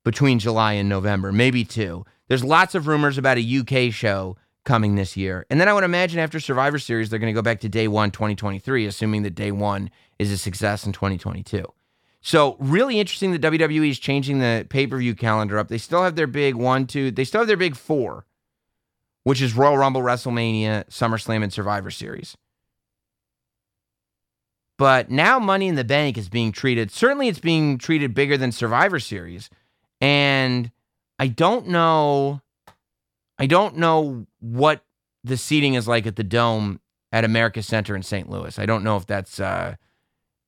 between 0.03 0.39
July 0.39 0.73
and 0.73 0.89
November, 0.89 1.31
maybe 1.31 1.63
two. 1.63 2.05
There's 2.27 2.43
lots 2.43 2.73
of 2.73 2.87
rumors 2.87 3.19
about 3.19 3.37
a 3.37 3.59
UK 3.59 3.93
show 3.93 4.35
coming 4.65 4.95
this 4.95 5.15
year. 5.15 5.45
And 5.51 5.61
then 5.61 5.69
I 5.69 5.73
would 5.73 5.83
imagine 5.83 6.19
after 6.19 6.39
Survivor 6.39 6.79
Series, 6.79 7.11
they're 7.11 7.19
going 7.19 7.31
to 7.31 7.39
go 7.39 7.43
back 7.43 7.59
to 7.59 7.69
day 7.69 7.87
one, 7.87 8.09
2023, 8.09 8.87
assuming 8.87 9.21
that 9.21 9.35
day 9.35 9.51
one 9.51 9.91
is 10.17 10.31
a 10.31 10.39
success 10.39 10.87
in 10.87 10.91
2022. 10.91 11.63
So, 12.21 12.57
really 12.59 12.99
interesting 12.99 13.31
that 13.31 13.41
WWE 13.41 13.89
is 13.89 13.99
changing 13.99 14.39
the 14.39 14.65
pay 14.69 14.87
per 14.87 14.97
view 14.97 15.15
calendar 15.15 15.57
up. 15.59 15.67
They 15.67 15.77
still 15.77 16.03
have 16.03 16.15
their 16.15 16.27
big 16.27 16.55
one, 16.55 16.87
two, 16.87 17.11
they 17.11 17.23
still 17.23 17.41
have 17.41 17.47
their 17.47 17.57
big 17.57 17.75
four 17.75 18.25
which 19.27 19.41
is 19.41 19.57
Royal 19.57 19.77
Rumble, 19.77 19.99
WrestleMania, 19.99 20.85
SummerSlam, 20.87 21.43
and 21.43 21.51
Survivor 21.51 21.91
Series. 21.91 22.37
But 24.77 25.11
now 25.11 25.37
Money 25.37 25.67
in 25.67 25.75
the 25.75 25.83
Bank 25.83 26.17
is 26.17 26.29
being 26.29 26.53
treated, 26.53 26.91
certainly 26.91 27.27
it's 27.27 27.41
being 27.41 27.77
treated 27.77 28.13
bigger 28.13 28.37
than 28.37 28.53
Survivor 28.53 29.01
Series. 29.01 29.49
And 29.99 30.71
I 31.19 31.27
don't 31.27 31.67
know, 31.67 32.39
I 33.37 33.47
don't 33.47 33.75
know 33.75 34.27
what 34.39 34.85
the 35.25 35.35
seating 35.35 35.73
is 35.73 35.89
like 35.89 36.07
at 36.07 36.15
the 36.15 36.23
Dome 36.23 36.79
at 37.11 37.25
America 37.25 37.61
Center 37.61 37.97
in 37.97 38.03
St. 38.03 38.29
Louis. 38.29 38.57
I 38.57 38.65
don't 38.65 38.85
know 38.85 38.95
if 38.95 39.07
that's 39.07 39.41
uh, 39.41 39.75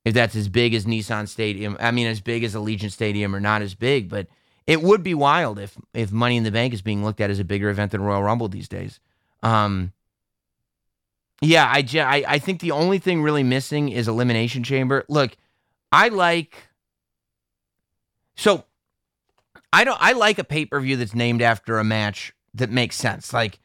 if 0.10 0.16
that's 0.16 0.36
as 0.36 0.50
big 0.50 0.74
as 0.74 0.86
Nissan 0.86 1.28
Stadium. 1.28 1.78
I 1.80 1.92
mean, 1.92 2.08
as 2.08 2.20
big 2.20 2.44
as 2.44 2.56
Allegiant 2.56 2.92
Stadium 2.92 3.36
or 3.36 3.40
not 3.40 3.62
as 3.62 3.76
big, 3.76 4.10
but 4.10 4.28
it 4.66 4.82
would 4.82 5.04
be 5.04 5.14
wild 5.14 5.60
if 5.60 5.78
if 5.94 6.12
Money 6.12 6.36
in 6.36 6.44
the 6.44 6.52
Bank 6.52 6.74
is 6.74 6.82
being 6.82 7.04
looked 7.04 7.22
at 7.22 7.30
as 7.30 7.38
a 7.38 7.44
bigger 7.44 7.70
event 7.70 7.92
than 7.92 8.02
Royal 8.02 8.24
Rumble 8.24 8.48
these 8.48 8.68
days. 8.68 9.00
Um, 9.44 9.94
yeah, 11.42 11.66
I, 11.66 11.86
I 11.96 12.24
I 12.28 12.40
think 12.40 12.60
the 12.60 12.72
only 12.72 12.98
thing 12.98 13.22
really 13.22 13.44
missing 13.44 13.90
is 13.90 14.08
Elimination 14.08 14.64
Chamber. 14.64 15.06
Look, 15.08 15.38
I 15.92 16.08
like 16.08 16.58
so 18.36 18.66
I 19.72 19.84
don't 19.84 20.02
I 20.02 20.14
like 20.14 20.40
a 20.40 20.44
pay-per-view 20.44 20.98
that's 20.98 21.14
named 21.14 21.44
after 21.44 21.78
a 21.78 21.84
match 21.84 22.34
that 22.56 22.72
makes 22.72 22.96
sense. 22.96 23.32
Like 23.32 23.60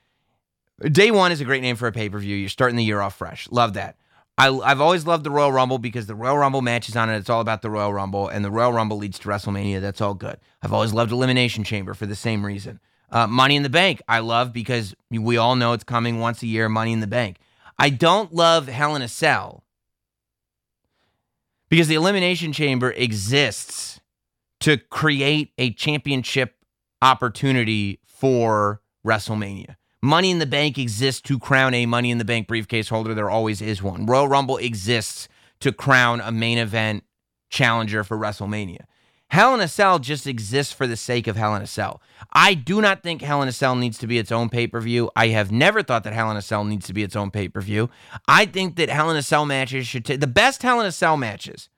Day 0.82 1.10
One 1.10 1.32
is 1.32 1.40
a 1.40 1.46
great 1.46 1.62
name 1.62 1.76
for 1.76 1.86
a 1.86 1.92
pay-per-view. 1.92 2.36
You're 2.36 2.50
starting 2.50 2.76
the 2.76 2.84
year 2.84 3.00
off 3.00 3.16
fresh. 3.16 3.48
Love 3.50 3.72
that. 3.74 3.96
I, 4.36 4.48
I've 4.48 4.80
always 4.80 5.06
loved 5.06 5.24
the 5.24 5.30
Royal 5.30 5.52
Rumble 5.52 5.78
because 5.78 6.06
the 6.06 6.14
Royal 6.14 6.36
Rumble 6.36 6.62
matches 6.62 6.96
on 6.96 7.08
it. 7.08 7.16
It's 7.16 7.30
all 7.30 7.40
about 7.40 7.62
the 7.62 7.70
Royal 7.70 7.92
Rumble, 7.92 8.28
and 8.28 8.44
the 8.44 8.50
Royal 8.50 8.72
Rumble 8.72 8.96
leads 8.96 9.18
to 9.20 9.28
WrestleMania. 9.28 9.80
That's 9.80 10.00
all 10.00 10.14
good. 10.14 10.38
I've 10.62 10.72
always 10.72 10.92
loved 10.92 11.12
Elimination 11.12 11.62
Chamber 11.62 11.94
for 11.94 12.06
the 12.06 12.16
same 12.16 12.44
reason. 12.44 12.80
Uh, 13.10 13.28
Money 13.28 13.54
in 13.54 13.62
the 13.62 13.68
Bank, 13.68 14.02
I 14.08 14.18
love 14.18 14.52
because 14.52 14.94
we 15.08 15.36
all 15.36 15.54
know 15.54 15.72
it's 15.72 15.84
coming 15.84 16.18
once 16.18 16.42
a 16.42 16.48
year. 16.48 16.68
Money 16.68 16.92
in 16.92 17.00
the 17.00 17.06
Bank. 17.06 17.38
I 17.78 17.90
don't 17.90 18.34
love 18.34 18.66
Hell 18.66 18.96
in 18.96 19.02
a 19.02 19.08
Cell 19.08 19.64
because 21.68 21.86
the 21.86 21.94
Elimination 21.94 22.52
Chamber 22.52 22.90
exists 22.92 24.00
to 24.60 24.78
create 24.78 25.52
a 25.58 25.72
championship 25.72 26.56
opportunity 27.02 28.00
for 28.04 28.80
WrestleMania. 29.06 29.76
Money 30.04 30.30
in 30.30 30.38
the 30.38 30.44
Bank 30.44 30.76
exists 30.76 31.22
to 31.22 31.38
crown 31.38 31.72
a 31.72 31.86
Money 31.86 32.10
in 32.10 32.18
the 32.18 32.26
Bank 32.26 32.46
briefcase 32.46 32.90
holder. 32.90 33.14
There 33.14 33.30
always 33.30 33.62
is 33.62 33.82
one. 33.82 34.04
Royal 34.04 34.28
Rumble 34.28 34.58
exists 34.58 35.28
to 35.60 35.72
crown 35.72 36.20
a 36.20 36.30
main 36.30 36.58
event 36.58 37.04
challenger 37.48 38.04
for 38.04 38.18
WrestleMania. 38.18 38.82
Hell 39.28 39.54
in 39.54 39.60
a 39.62 39.66
Cell 39.66 39.98
just 39.98 40.26
exists 40.26 40.74
for 40.74 40.86
the 40.86 40.98
sake 40.98 41.26
of 41.26 41.36
Hell 41.36 41.54
in 41.54 41.62
a 41.62 41.66
Cell. 41.66 42.02
I 42.34 42.52
do 42.52 42.82
not 42.82 43.02
think 43.02 43.22
Hell 43.22 43.40
in 43.40 43.48
a 43.48 43.52
Cell 43.52 43.76
needs 43.76 43.96
to 43.96 44.06
be 44.06 44.18
its 44.18 44.30
own 44.30 44.50
pay 44.50 44.66
per 44.66 44.78
view. 44.82 45.10
I 45.16 45.28
have 45.28 45.50
never 45.50 45.82
thought 45.82 46.04
that 46.04 46.12
Hell 46.12 46.30
in 46.30 46.36
a 46.36 46.42
Cell 46.42 46.64
needs 46.64 46.86
to 46.86 46.92
be 46.92 47.02
its 47.02 47.16
own 47.16 47.30
pay 47.30 47.48
per 47.48 47.62
view. 47.62 47.88
I 48.28 48.44
think 48.44 48.76
that 48.76 48.90
Hell 48.90 49.10
in 49.10 49.16
a 49.16 49.22
Cell 49.22 49.46
matches 49.46 49.86
should 49.86 50.04
take 50.04 50.20
the 50.20 50.26
best 50.26 50.62
Hell 50.62 50.80
in 50.80 50.86
a 50.86 50.92
Cell 50.92 51.16
matches 51.16 51.70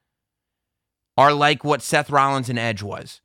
are 1.16 1.32
like 1.32 1.62
what 1.62 1.80
Seth 1.80 2.10
Rollins 2.10 2.48
and 2.48 2.58
Edge 2.58 2.82
was. 2.82 3.20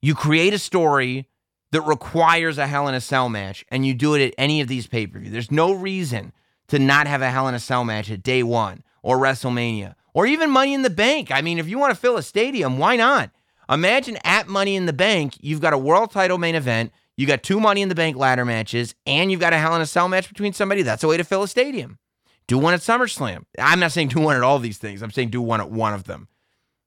You 0.00 0.14
create 0.14 0.54
a 0.54 0.58
story 0.58 1.26
that 1.72 1.82
requires 1.82 2.58
a 2.58 2.66
Hell 2.66 2.88
in 2.88 2.94
a 2.94 3.00
Cell 3.00 3.28
match, 3.28 3.64
and 3.68 3.86
you 3.86 3.94
do 3.94 4.14
it 4.14 4.26
at 4.26 4.34
any 4.36 4.60
of 4.60 4.68
these 4.68 4.86
pay 4.86 5.06
per 5.06 5.18
view. 5.18 5.30
There's 5.30 5.50
no 5.50 5.72
reason 5.72 6.32
to 6.68 6.78
not 6.78 7.06
have 7.06 7.22
a 7.22 7.30
Hell 7.30 7.48
in 7.48 7.54
a 7.54 7.60
Cell 7.60 7.84
match 7.84 8.10
at 8.10 8.22
day 8.22 8.42
one 8.42 8.82
or 9.02 9.18
WrestleMania 9.18 9.94
or 10.14 10.26
even 10.26 10.50
Money 10.50 10.74
in 10.74 10.82
the 10.82 10.90
Bank. 10.90 11.30
I 11.30 11.40
mean, 11.40 11.58
if 11.58 11.68
you 11.68 11.78
want 11.78 11.94
to 11.94 12.00
fill 12.00 12.16
a 12.16 12.22
stadium, 12.22 12.78
why 12.78 12.96
not? 12.96 13.30
Imagine 13.68 14.18
at 14.24 14.48
Money 14.48 14.74
in 14.74 14.86
the 14.86 14.92
Bank, 14.92 15.34
you've 15.40 15.60
got 15.60 15.72
a 15.72 15.78
world 15.78 16.10
title 16.10 16.38
main 16.38 16.54
event, 16.54 16.92
you 17.16 17.26
got 17.26 17.42
two 17.42 17.60
Money 17.60 17.82
in 17.82 17.88
the 17.88 17.94
Bank 17.94 18.16
ladder 18.16 18.44
matches, 18.44 18.94
and 19.06 19.30
you've 19.30 19.40
got 19.40 19.52
a 19.52 19.58
Hell 19.58 19.76
in 19.76 19.82
a 19.82 19.86
Cell 19.86 20.08
match 20.08 20.28
between 20.28 20.52
somebody. 20.52 20.82
That's 20.82 21.04
a 21.04 21.08
way 21.08 21.16
to 21.16 21.24
fill 21.24 21.42
a 21.42 21.48
stadium. 21.48 21.98
Do 22.46 22.58
one 22.58 22.74
at 22.74 22.80
SummerSlam. 22.80 23.44
I'm 23.58 23.78
not 23.78 23.92
saying 23.92 24.08
do 24.08 24.20
one 24.20 24.34
at 24.36 24.42
all 24.42 24.58
these 24.58 24.78
things. 24.78 25.02
I'm 25.02 25.12
saying 25.12 25.28
do 25.28 25.40
one 25.40 25.60
at 25.60 25.70
one 25.70 25.94
of 25.94 26.04
them. 26.04 26.26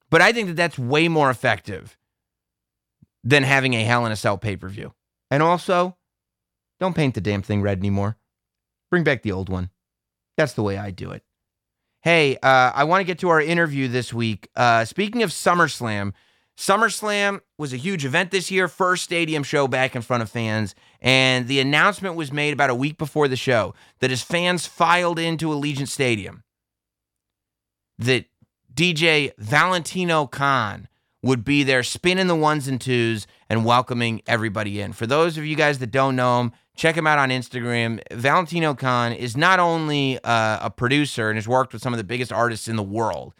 But 0.09 0.21
I 0.21 0.33
think 0.33 0.47
that 0.49 0.55
that's 0.55 0.77
way 0.77 1.07
more 1.07 1.29
effective 1.29 1.97
than 3.23 3.43
having 3.43 3.73
a 3.73 3.83
Hell 3.83 4.05
in 4.05 4.11
a 4.11 4.15
Cell 4.15 4.37
pay 4.37 4.55
per 4.55 4.67
view. 4.67 4.93
And 5.31 5.41
also, 5.41 5.97
don't 6.79 6.95
paint 6.95 7.15
the 7.15 7.21
damn 7.21 7.41
thing 7.41 7.61
red 7.61 7.79
anymore. 7.79 8.17
Bring 8.91 9.03
back 9.03 9.23
the 9.23 9.31
old 9.31 9.49
one. 9.49 9.69
That's 10.37 10.53
the 10.53 10.63
way 10.63 10.77
I 10.77 10.91
do 10.91 11.11
it. 11.11 11.23
Hey, 12.01 12.35
uh, 12.37 12.71
I 12.75 12.83
want 12.83 12.99
to 12.99 13.05
get 13.05 13.19
to 13.19 13.29
our 13.29 13.41
interview 13.41 13.87
this 13.87 14.13
week. 14.13 14.49
Uh, 14.55 14.83
speaking 14.83 15.23
of 15.23 15.29
SummerSlam, 15.29 16.13
SummerSlam 16.57 17.39
was 17.57 17.73
a 17.73 17.77
huge 17.77 18.05
event 18.05 18.31
this 18.31 18.51
year, 18.51 18.67
first 18.67 19.03
stadium 19.03 19.43
show 19.43 19.67
back 19.67 19.95
in 19.95 20.01
front 20.01 20.21
of 20.21 20.29
fans. 20.29 20.75
And 21.01 21.47
the 21.47 21.59
announcement 21.59 22.15
was 22.15 22.31
made 22.31 22.53
about 22.53 22.69
a 22.69 22.75
week 22.75 22.97
before 22.97 23.27
the 23.27 23.35
show 23.35 23.73
that 23.99 24.11
as 24.11 24.21
fans 24.21 24.67
filed 24.67 25.17
into 25.17 25.47
Allegiant 25.47 25.87
Stadium, 25.87 26.43
that 27.97 28.25
DJ 28.73 29.31
Valentino 29.37 30.27
Khan 30.27 30.87
would 31.23 31.43
be 31.43 31.63
there 31.63 31.81
spinning 31.81 32.27
the 32.27 32.35
ones 32.35 32.67
and 32.67 32.79
twos 32.79 33.25
and 33.49 33.65
welcoming 33.65 34.21
everybody 34.27 34.81
in. 34.81 34.93
For 34.93 35.07
those 35.07 35.37
of 35.37 35.45
you 35.45 35.55
guys 35.55 35.79
that 35.79 35.87
don't 35.89 36.15
know 36.15 36.41
him, 36.41 36.51
check 36.75 36.95
him 36.95 37.07
out 37.07 37.17
on 37.17 37.29
Instagram. 37.29 38.01
Valentino 38.11 38.75
Khan 38.75 39.13
is 39.13 39.35
not 39.35 39.59
only 39.59 40.19
uh, 40.23 40.59
a 40.61 40.69
producer 40.69 41.29
and 41.29 41.37
has 41.37 41.47
worked 41.47 41.73
with 41.73 41.81
some 41.81 41.93
of 41.93 41.97
the 41.97 42.03
biggest 42.03 42.31
artists 42.31 42.67
in 42.67 42.75
the 42.75 42.83
world, 42.83 43.33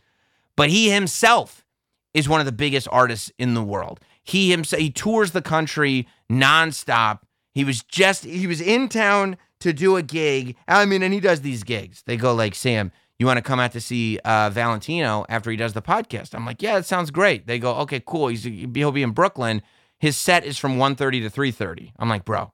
but 0.55 0.69
he 0.69 0.89
himself 0.89 1.65
is 2.13 2.29
one 2.29 2.39
of 2.39 2.45
the 2.45 2.51
biggest 2.51 2.87
artists 2.91 3.31
in 3.37 3.53
the 3.53 3.63
world. 3.63 3.99
He 4.23 4.49
himself 4.49 4.81
he 4.81 4.89
tours 4.89 5.31
the 5.31 5.41
country 5.41 6.07
nonstop. 6.31 7.19
He 7.53 7.65
was 7.65 7.83
just 7.83 8.23
he 8.23 8.47
was 8.47 8.61
in 8.61 8.87
town 8.87 9.37
to 9.59 9.73
do 9.73 9.97
a 9.97 10.03
gig. 10.03 10.55
I 10.67 10.85
mean, 10.85 11.03
and 11.03 11.13
he 11.13 11.19
does 11.19 11.41
these 11.41 11.63
gigs. 11.63 12.03
They 12.05 12.17
go 12.17 12.33
like, 12.33 12.55
Sam, 12.55 12.91
you 13.19 13.25
want 13.25 13.37
to 13.37 13.41
come 13.41 13.59
out 13.59 13.71
to 13.73 13.81
see 13.81 14.19
uh, 14.25 14.49
Valentino 14.49 15.25
after 15.29 15.51
he 15.51 15.57
does 15.57 15.73
the 15.73 15.81
podcast? 15.81 16.33
I'm 16.33 16.45
like, 16.45 16.61
yeah, 16.61 16.75
that 16.75 16.85
sounds 16.85 17.11
great. 17.11 17.47
They 17.47 17.59
go, 17.59 17.75
okay, 17.77 18.01
cool. 18.05 18.27
He's 18.27 18.43
he'll 18.43 18.91
be 18.91 19.03
in 19.03 19.11
Brooklyn. 19.11 19.61
His 19.99 20.17
set 20.17 20.43
is 20.43 20.57
from 20.57 20.77
1.30 20.77 20.97
to 20.97 21.29
3.30. 21.29 21.93
I'm 21.97 22.09
like, 22.09 22.25
bro, 22.25 22.51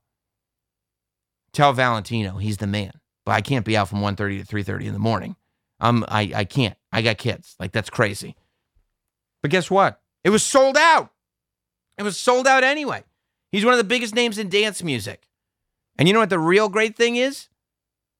tell 1.54 1.74
Valentino 1.74 2.38
he's 2.38 2.58
the 2.58 2.68
man. 2.68 2.92
But 3.26 3.32
I 3.34 3.42
can't 3.42 3.66
be 3.66 3.78
out 3.78 3.90
from 3.90 4.00
1.30 4.00 4.46
to 4.48 4.56
3.30 4.56 4.86
in 4.86 4.94
the 4.94 5.00
morning. 5.00 5.36
Um, 5.80 6.06
I, 6.08 6.32
I 6.36 6.46
can't. 6.46 6.78
I 6.92 7.02
got 7.02 7.18
kids. 7.18 7.56
Like, 7.60 7.72
that's 7.72 7.90
crazy. 7.90 8.36
But 9.42 9.52
guess 9.52 9.72
what? 9.72 10.02
It 10.24 10.30
was 10.30 10.44
sold 10.44 10.78
out. 10.78 11.12
It 11.98 12.04
was 12.04 12.18
sold 12.18 12.48
out 12.48 12.64
anyway. 12.64 13.04
He's 13.52 13.66
one 13.66 13.74
of 13.74 13.78
the 13.78 13.84
biggest 13.84 14.14
names 14.14 14.38
in 14.38 14.50
dance 14.50 14.84
music. 14.84 15.28
And 15.98 16.08
you 16.08 16.14
know 16.14 16.20
what 16.20 16.30
the 16.30 16.40
real 16.40 16.70
great 16.70 16.96
thing 16.96 17.16
is? 17.16 17.50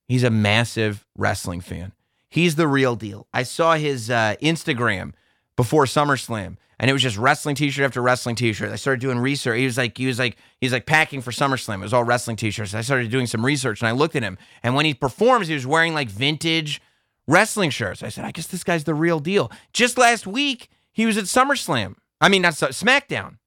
He's 0.08 0.24
a 0.24 0.30
massive 0.30 1.06
wrestling 1.18 1.62
fan. 1.62 1.94
He's 2.30 2.56
the 2.56 2.68
real 2.68 2.96
deal. 2.96 3.28
I 3.34 3.44
saw 3.44 3.74
his 3.74 4.10
uh, 4.10 4.36
Instagram 4.42 5.14
before 5.56 5.86
SummerSlam, 5.86 6.58
and 6.80 6.90
it 6.90 6.94
was 6.94 7.02
just 7.02 7.18
wrestling 7.18 7.56
T-shirt 7.56 7.84
after 7.84 8.02
wrestling 8.02 8.36
T-shirt. 8.36 8.72
I 8.72 8.76
started 8.76 9.02
doing 9.02 9.18
research. 9.18 9.58
He 9.58 9.66
was 9.66 9.78
like, 9.78 9.98
he 9.98 10.06
was 10.06 10.20
like, 10.20 10.38
he 10.62 10.68
was 10.68 10.74
like 10.74 10.86
packing 10.86 11.22
for 11.22 11.32
SummerSlam. 11.32 11.80
It 11.80 11.84
was 11.84 11.94
all 11.94 12.04
wrestling 12.04 12.38
T-shirts. 12.38 12.76
I 12.76 12.82
started 12.82 13.10
doing 13.10 13.26
some 13.26 13.44
research, 13.44 13.82
and 13.82 13.88
I 13.88 13.92
looked 13.92 14.16
at 14.16 14.22
him, 14.24 14.38
and 14.62 14.76
when 14.76 14.86
he 14.86 14.94
performs, 14.94 15.48
he 15.48 15.56
was 15.56 15.66
wearing 15.66 15.96
like 15.96 16.08
vintage 16.08 16.82
wrestling 17.28 17.72
shirts. 17.72 18.04
I 18.04 18.10
said, 18.10 18.26
I 18.26 18.32
guess 18.32 18.48
this 18.48 18.64
guy's 18.64 18.84
the 18.84 18.94
real 18.94 19.20
deal. 19.20 19.52
Just 19.74 19.98
last 19.98 20.28
week, 20.28 20.70
he 20.92 21.08
was 21.08 21.18
at 21.18 21.26
SummerSlam. 21.26 21.96
I 22.22 22.30
mean, 22.30 22.44
not 22.44 22.54
SmackDown 22.54 23.38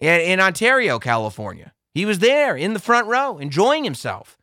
in 0.00 0.40
Ontario, 0.40 0.98
California. 0.98 1.72
He 1.94 2.04
was 2.04 2.18
there 2.18 2.56
in 2.56 2.74
the 2.74 2.78
front 2.78 3.06
row, 3.06 3.38
enjoying 3.38 3.84
himself. 3.84 4.36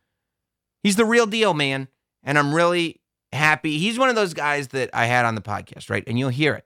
He's 0.82 0.96
the 0.96 1.04
real 1.04 1.26
deal, 1.26 1.54
man 1.54 1.88
and 2.24 2.38
I'm 2.38 2.54
really 2.54 3.00
happy. 3.32 3.78
He's 3.78 3.98
one 3.98 4.08
of 4.08 4.14
those 4.14 4.34
guys 4.34 4.68
that 4.68 4.90
I 4.92 5.06
had 5.06 5.24
on 5.24 5.34
the 5.34 5.40
podcast, 5.40 5.90
right? 5.90 6.04
And 6.06 6.18
you'll 6.18 6.30
hear 6.30 6.54
it. 6.54 6.64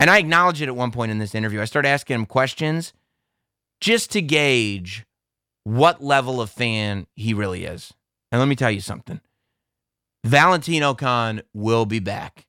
And 0.00 0.10
I 0.10 0.18
acknowledge 0.18 0.60
it 0.60 0.68
at 0.68 0.76
one 0.76 0.90
point 0.90 1.12
in 1.12 1.18
this 1.18 1.34
interview. 1.34 1.60
I 1.60 1.66
started 1.66 1.88
asking 1.88 2.14
him 2.14 2.26
questions 2.26 2.92
just 3.80 4.10
to 4.12 4.22
gauge 4.22 5.04
what 5.64 6.02
level 6.02 6.40
of 6.40 6.50
fan 6.50 7.06
he 7.14 7.34
really 7.34 7.64
is. 7.64 7.92
And 8.30 8.40
let 8.40 8.48
me 8.48 8.56
tell 8.56 8.70
you 8.70 8.80
something 8.80 9.20
Valentino 10.24 10.94
Khan 10.94 11.42
will 11.52 11.86
be 11.86 11.98
back 11.98 12.46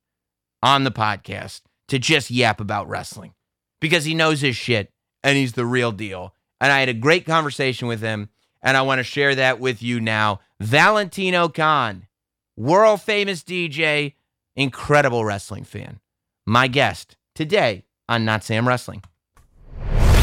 on 0.62 0.84
the 0.84 0.92
podcast 0.92 1.62
to 1.90 2.00
just 2.00 2.32
yap 2.32 2.62
about 2.62 2.88
wrestling 2.88 3.34
because 3.82 4.06
he 4.06 4.16
knows 4.16 4.42
his 4.42 4.56
shit 4.56 4.92
and 5.24 5.38
he's 5.38 5.54
the 5.54 5.66
real 5.66 5.92
deal. 5.92 6.34
And 6.62 6.72
I 6.72 6.80
had 6.80 6.90
a 6.90 6.94
great 6.94 7.26
conversation 7.26 7.90
with 7.90 8.02
him, 8.02 8.30
and 8.62 8.78
I 8.78 8.84
want 8.84 9.00
to 9.00 9.04
share 9.04 9.36
that 9.36 9.60
with 9.60 9.84
you 9.84 10.00
now. 10.00 10.40
Valentino 10.62 11.50
Khan 11.50 12.08
world 12.56 13.02
famous 13.02 13.44
DJ, 13.44 14.14
incredible 14.56 15.26
wrestling 15.26 15.64
fan. 15.64 16.00
My 16.46 16.68
guest 16.68 17.18
today 17.36 17.86
on 18.08 18.26
Not 18.26 18.44
Sam 18.44 18.68
Wrestling. 18.68 19.04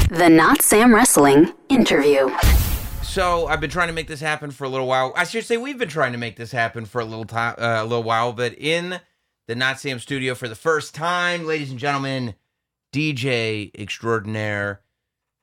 The 0.09 0.29
Not 0.29 0.63
Sam 0.63 0.95
Wrestling 0.95 1.53
interview. 1.69 2.31
So 3.03 3.47
I've 3.47 3.61
been 3.61 3.71
trying 3.71 3.89
to 3.89 3.95
make 3.95 4.07
this 4.07 4.21
happen 4.21 4.51
for 4.51 4.65
a 4.65 4.69
little 4.69 4.87
while. 4.87 5.13
I 5.17 5.25
should 5.25 5.45
say 5.45 5.57
we've 5.57 5.79
been 5.79 5.89
trying 5.89 6.13
to 6.13 6.19
make 6.19 6.37
this 6.37 6.53
happen 6.53 6.85
for 6.85 7.01
a 7.01 7.05
little 7.05 7.25
time, 7.25 7.55
uh, 7.59 7.79
a 7.81 7.85
little 7.85 8.05
while. 8.05 8.33
But 8.33 8.55
in 8.59 9.01
the 9.49 9.55
Not 9.55 9.81
Sam 9.81 9.99
studio 9.99 10.35
for 10.35 10.49
the 10.49 10.55
first 10.55 10.95
time, 10.95 11.47
ladies 11.47 11.71
and 11.71 11.79
gentlemen, 11.79 12.35
DJ 12.93 13.71
extraordinaire 13.77 14.83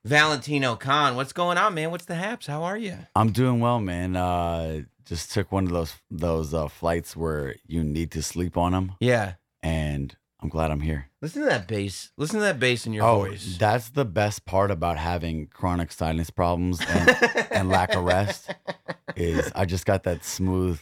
Valentino 0.04 0.76
Khan. 0.76 1.16
What's 1.16 1.32
going 1.32 1.58
on, 1.58 1.74
man? 1.74 1.90
What's 1.90 2.06
the 2.06 2.14
haps? 2.14 2.46
How 2.46 2.62
are 2.62 2.78
you? 2.78 2.96
I'm 3.14 3.32
doing 3.32 3.60
well, 3.60 3.80
man. 3.80 4.16
Uh, 4.16 4.82
just 5.08 5.32
took 5.32 5.50
one 5.50 5.64
of 5.64 5.72
those 5.72 5.94
those 6.10 6.52
uh, 6.54 6.68
flights 6.68 7.16
where 7.16 7.56
you 7.66 7.82
need 7.82 8.10
to 8.12 8.22
sleep 8.22 8.56
on 8.56 8.72
them, 8.72 8.92
Yeah. 9.00 9.34
and 9.62 10.14
I'm 10.40 10.48
glad 10.48 10.70
I'm 10.70 10.80
here. 10.82 11.08
Listen 11.20 11.42
to 11.42 11.48
that 11.48 11.66
bass. 11.66 12.12
Listen 12.16 12.36
to 12.36 12.44
that 12.44 12.60
bass 12.60 12.86
in 12.86 12.92
your 12.92 13.04
oh, 13.04 13.20
voice. 13.24 13.56
that's 13.58 13.90
the 13.90 14.04
best 14.04 14.44
part 14.44 14.70
about 14.70 14.96
having 14.96 15.46
chronic 15.48 15.90
sinus 15.90 16.30
problems 16.30 16.80
and, 16.88 17.48
and 17.50 17.68
lack 17.68 17.92
of 17.94 18.04
rest 18.04 18.54
is 19.16 19.50
I 19.56 19.64
just 19.64 19.84
got 19.84 20.04
that 20.04 20.24
smooth 20.24 20.78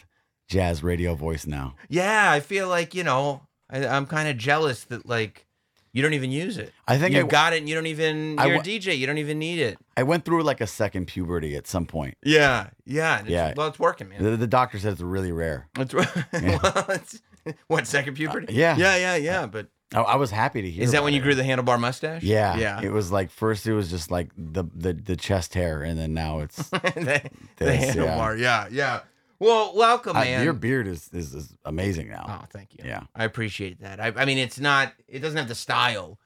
jazz 0.47 0.83
radio 0.83 1.15
voice 1.15 1.47
now. 1.47 1.73
Yeah, 1.89 2.31
I 2.31 2.39
feel 2.39 2.67
like 2.67 2.93
you 2.93 3.03
know 3.03 3.47
I, 3.69 3.87
I'm 3.87 4.05
kind 4.05 4.29
of 4.29 4.37
jealous 4.37 4.83
that 4.85 5.07
like 5.07 5.46
You 5.97 6.03
don't 6.03 6.13
even 6.13 6.31
use 6.31 6.59
it. 6.59 6.71
I 6.87 6.99
think 6.99 7.15
you 7.15 7.25
I- 7.25 7.27
got 7.27 7.53
it 7.53 7.57
and 7.57 7.67
you 7.67 7.73
don't 7.73 7.87
even 7.87 8.37
I 8.37 8.45
you're 8.45 8.57
a 8.57 8.59
DJ, 8.59 8.95
you 8.95 9.07
don't 9.07 9.17
even 9.17 9.39
need 9.39 9.57
it. 9.57 9.79
I 9.97 10.03
went 10.03 10.25
through 10.25 10.43
like 10.43 10.61
a 10.61 10.67
second 10.67 11.07
puberty 11.07 11.55
at 11.55 11.65
some 11.65 11.87
point. 11.87 12.17
Yeah. 12.23 12.67
Yeah. 12.85 13.15
it's- 13.21 13.29
Yeah. 13.31 13.53
Well, 13.57 13.67
it's 13.67 13.79
working, 13.79 14.09
man. 14.09 14.21
The, 14.23 14.37
the 14.37 14.45
doctor 14.45 14.77
said 14.77 14.91
it's 14.93 15.01
really 15.01 15.31
rare. 15.31 15.67
It's, 15.79 15.95
well, 15.95 16.05
it's 16.89 17.19
what 17.67 17.87
second 17.87 18.13
puberty? 18.13 18.53
yeah. 18.53 18.77
Yeah, 18.77 18.95
yeah, 18.97 19.15
yeah. 19.15 19.45
But 19.47 19.69
I, 19.95 20.01
I 20.01 20.15
was 20.17 20.29
happy 20.29 20.61
to 20.61 20.69
hear. 20.69 20.83
is 20.83 20.91
that 20.91 21.03
when 21.03 21.13
you 21.13 21.19
it. 21.19 21.23
grew 21.23 21.33
the 21.33 21.41
handlebar 21.43 21.79
mustache? 21.79 22.21
Yeah, 22.21 22.57
Yeah. 22.57 22.81
It 22.83 22.91
was 22.91 23.11
like 23.11 23.31
first 23.31 23.65
it 23.65 23.73
was 23.73 23.89
just 23.89 24.11
like 24.11 24.29
the 24.37 24.65
the, 24.75 24.93
the 24.93 25.15
chest 25.15 25.55
hair, 25.55 25.81
and 25.81 25.97
then 25.97 26.13
now 26.13 26.39
it's 26.41 26.57
the, 26.69 26.79
the 27.57 27.65
This, 27.65 27.95
yeah. 27.95 28.03
handlebar. 28.03 28.37
Yeah. 28.39 28.67
yeah, 28.69 28.99
Well, 29.39 29.75
welcome, 29.75 30.17
I- 30.17 30.23
man. 30.25 30.43
your 30.43 30.53
beard 30.53 30.87
is, 30.87 31.09
is 31.13 31.33
is 31.35 31.53
amazing 31.65 32.09
now. 32.09 32.41
Oh, 32.43 32.45
thank 32.51 32.73
you. 32.73 32.83
Yeah. 32.85 33.03
I 33.15 33.23
appreciate 33.23 33.81
that. 33.81 33.99
I, 33.99 34.13
I 34.15 34.25
mean, 34.25 34.37
it's 34.37 34.59
not. 34.59 34.93
It 35.07 35.19
doesn't 35.19 35.37
have 35.37 35.47
the 35.47 35.55
style 35.55 36.19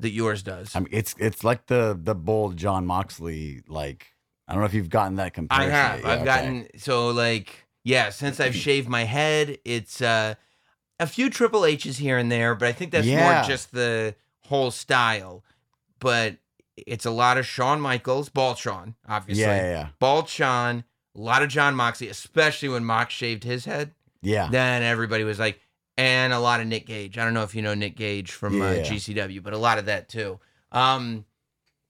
that 0.00 0.10
yours 0.10 0.42
does. 0.42 0.74
I 0.74 0.80
mean, 0.80 0.88
it's 0.92 1.14
it's 1.18 1.44
like 1.44 1.66
the 1.66 1.98
the 2.00 2.14
bold 2.14 2.56
Jon 2.56 2.86
Moxley. 2.86 3.62
Like 3.68 4.06
I 4.46 4.52
don't 4.52 4.60
know 4.62 4.66
if 4.66 4.74
you've 4.74 4.88
gotten 4.90 5.16
that 5.16 5.34
comparison. 5.34 5.70
I 5.72 5.76
have. 5.76 6.00
yet. 6.00 6.06
I've 6.08 6.16
Okay. 6.20 6.24
gotten 6.24 6.68
so 6.76 7.08
like 7.10 7.66
yeah. 7.84 8.10
Since 8.10 8.40
I've 8.40 8.54
shaved 8.56 8.88
my 8.88 9.04
head, 9.04 9.58
it's 9.64 10.00
uh, 10.00 10.34
a 10.98 11.06
few 11.06 11.28
Triple 11.30 11.66
H's 11.66 11.98
here 11.98 12.16
and 12.16 12.30
there, 12.32 12.54
but 12.54 12.68
I 12.68 12.72
think 12.72 12.92
that's 12.92 13.06
Yeah. 13.06 13.32
more 13.40 13.42
just 13.48 13.72
the 13.72 14.14
whole 14.44 14.70
style. 14.70 15.44
But 16.00 16.36
it's 16.76 17.04
a 17.04 17.10
lot 17.10 17.36
of 17.38 17.46
Shawn 17.46 17.80
Michaels, 17.80 18.28
bald 18.28 18.56
Shawn, 18.56 18.94
obviously. 19.08 19.42
Yeah, 19.42 19.56
yeah, 19.56 19.70
yeah. 19.70 19.88
Bald 19.98 20.28
Shawn, 20.28 20.84
a 21.18 21.20
lot 21.20 21.42
of 21.42 21.48
Jon 21.48 21.74
Moxley, 21.74 22.08
especially 22.08 22.68
when 22.68 22.84
Mox 22.84 23.12
shaved 23.12 23.44
his 23.44 23.64
head. 23.64 23.92
yeah. 24.22 24.48
Then 24.50 24.82
everybody 24.82 25.24
was 25.24 25.38
like, 25.38 25.60
and 25.96 26.32
a 26.32 26.38
lot 26.38 26.60
of 26.60 26.66
Nick 26.68 26.86
Gage. 26.86 27.18
I 27.18 27.24
don't 27.24 27.34
know 27.34 27.42
if 27.42 27.54
you 27.56 27.62
know 27.62 27.74
Nick 27.74 27.96
Gage 27.96 28.30
from 28.30 28.62
uh, 28.62 28.70
Yeah. 28.70 28.82
GCW, 28.84 29.42
but 29.42 29.52
a 29.52 29.58
lot 29.58 29.78
of 29.78 29.86
that 29.86 30.08
too. 30.08 30.38
Um, 30.70 31.24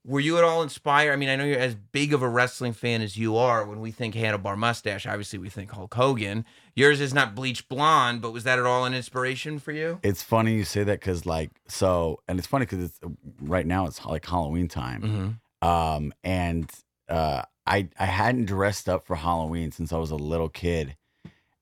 were 0.05 0.19
you 0.21 0.37
at 0.37 0.43
all 0.43 0.63
inspired? 0.63 1.11
I 1.11 1.15
mean, 1.17 1.29
I 1.29 1.35
know 1.35 1.43
you're 1.43 1.59
as 1.59 1.75
big 1.75 2.13
of 2.13 2.23
a 2.23 2.27
wrestling 2.29 2.73
fan 2.73 3.01
as 3.01 3.17
you 3.17 3.35
are. 3.37 3.65
When 3.65 3.81
we 3.81 3.91
think 3.91 4.15
handlebar 4.15 4.57
mustache, 4.57 5.05
obviously 5.05 5.37
we 5.37 5.49
think 5.49 5.69
Hulk 5.71 5.93
Hogan. 5.93 6.45
Yours 6.73 7.01
is 7.01 7.13
not 7.13 7.35
bleach 7.35 7.67
blonde, 7.69 8.21
but 8.21 8.31
was 8.31 8.45
that 8.45 8.57
at 8.57 8.65
all 8.65 8.85
an 8.85 8.93
inspiration 8.95 9.59
for 9.59 9.71
you? 9.73 9.99
It's 10.01 10.23
funny 10.23 10.53
you 10.55 10.63
say 10.63 10.83
that 10.85 11.01
because 11.01 11.25
like 11.27 11.51
so, 11.67 12.21
and 12.27 12.39
it's 12.39 12.47
funny 12.47 12.65
because 12.65 12.85
it's 12.85 12.99
right 13.41 13.67
now 13.67 13.85
it's 13.85 14.03
like 14.05 14.25
Halloween 14.25 14.67
time. 14.69 15.01
Mm-hmm. 15.61 15.67
um 15.67 16.13
and 16.23 16.71
uh 17.09 17.43
i 17.69 17.87
i 17.99 18.05
hadn't 18.05 18.45
dressed 18.45 18.89
up 18.89 19.05
for 19.07 19.15
halloween 19.15 19.71
since 19.71 19.93
i 19.93 19.97
was 19.97 20.11
a 20.11 20.15
little 20.15 20.49
kid. 20.49 20.95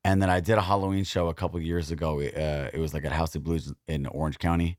And 0.03 0.21
then 0.21 0.29
i 0.29 0.39
did 0.39 0.57
a 0.57 0.61
halloween 0.61 1.03
show 1.03 1.27
a 1.27 1.33
couple 1.33 1.59
years 1.61 1.91
ago 1.91 2.19
uh 2.21 2.69
it 2.73 2.79
was 2.79 2.93
like 2.93 3.05
at 3.05 3.11
house 3.11 3.35
of 3.35 3.43
blues 3.43 3.73
in 3.87 4.05
orange 4.07 4.39
county. 4.39 4.77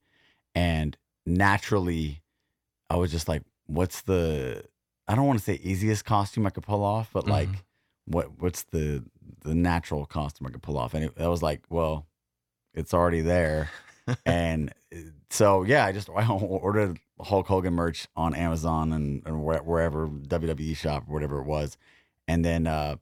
And 0.54 0.96
naturally 1.26 2.22
i 2.90 2.96
was 2.96 3.10
just 3.10 3.28
like 3.28 3.42
what's 3.66 4.00
the 4.02 4.64
i 5.06 5.14
don't 5.14 5.26
want 5.26 5.38
to 5.38 5.44
say 5.44 5.60
easiest 5.62 6.04
costume 6.04 6.46
i 6.46 6.50
could 6.50 6.64
pull 6.64 6.82
off 6.82 7.10
but 7.12 7.26
like 7.28 7.48
Mhm. 7.50 7.62
what 8.06 8.26
what's 8.40 8.62
the 8.64 9.04
the 9.44 9.54
natural 9.54 10.06
costume 10.06 10.46
i 10.46 10.50
could 10.50 10.62
pull 10.62 10.78
off? 10.78 10.94
And 10.94 11.04
it, 11.04 11.12
I 11.20 11.28
was 11.28 11.42
like 11.42 11.62
well 11.68 12.06
it's 12.74 12.94
already 12.94 13.20
there. 13.20 13.70
And 14.24 14.72
uh, 14.94 14.96
so 15.28 15.64
yeah, 15.64 15.84
I 15.84 15.92
just 15.92 16.08
I 16.16 16.26
ordered 16.28 16.98
Hulk 17.20 17.46
Hogan 17.48 17.74
merch 17.74 18.06
on 18.16 18.34
Amazon 18.34 18.92
and, 18.92 19.22
and 19.26 19.42
wherever 19.44 20.06
WWE 20.08 20.76
shop 20.76 21.04
or 21.08 21.14
whatever 21.14 21.40
it 21.40 21.46
was, 21.46 21.76
and 22.26 22.44
then 22.44 22.66
uh, 22.66 22.96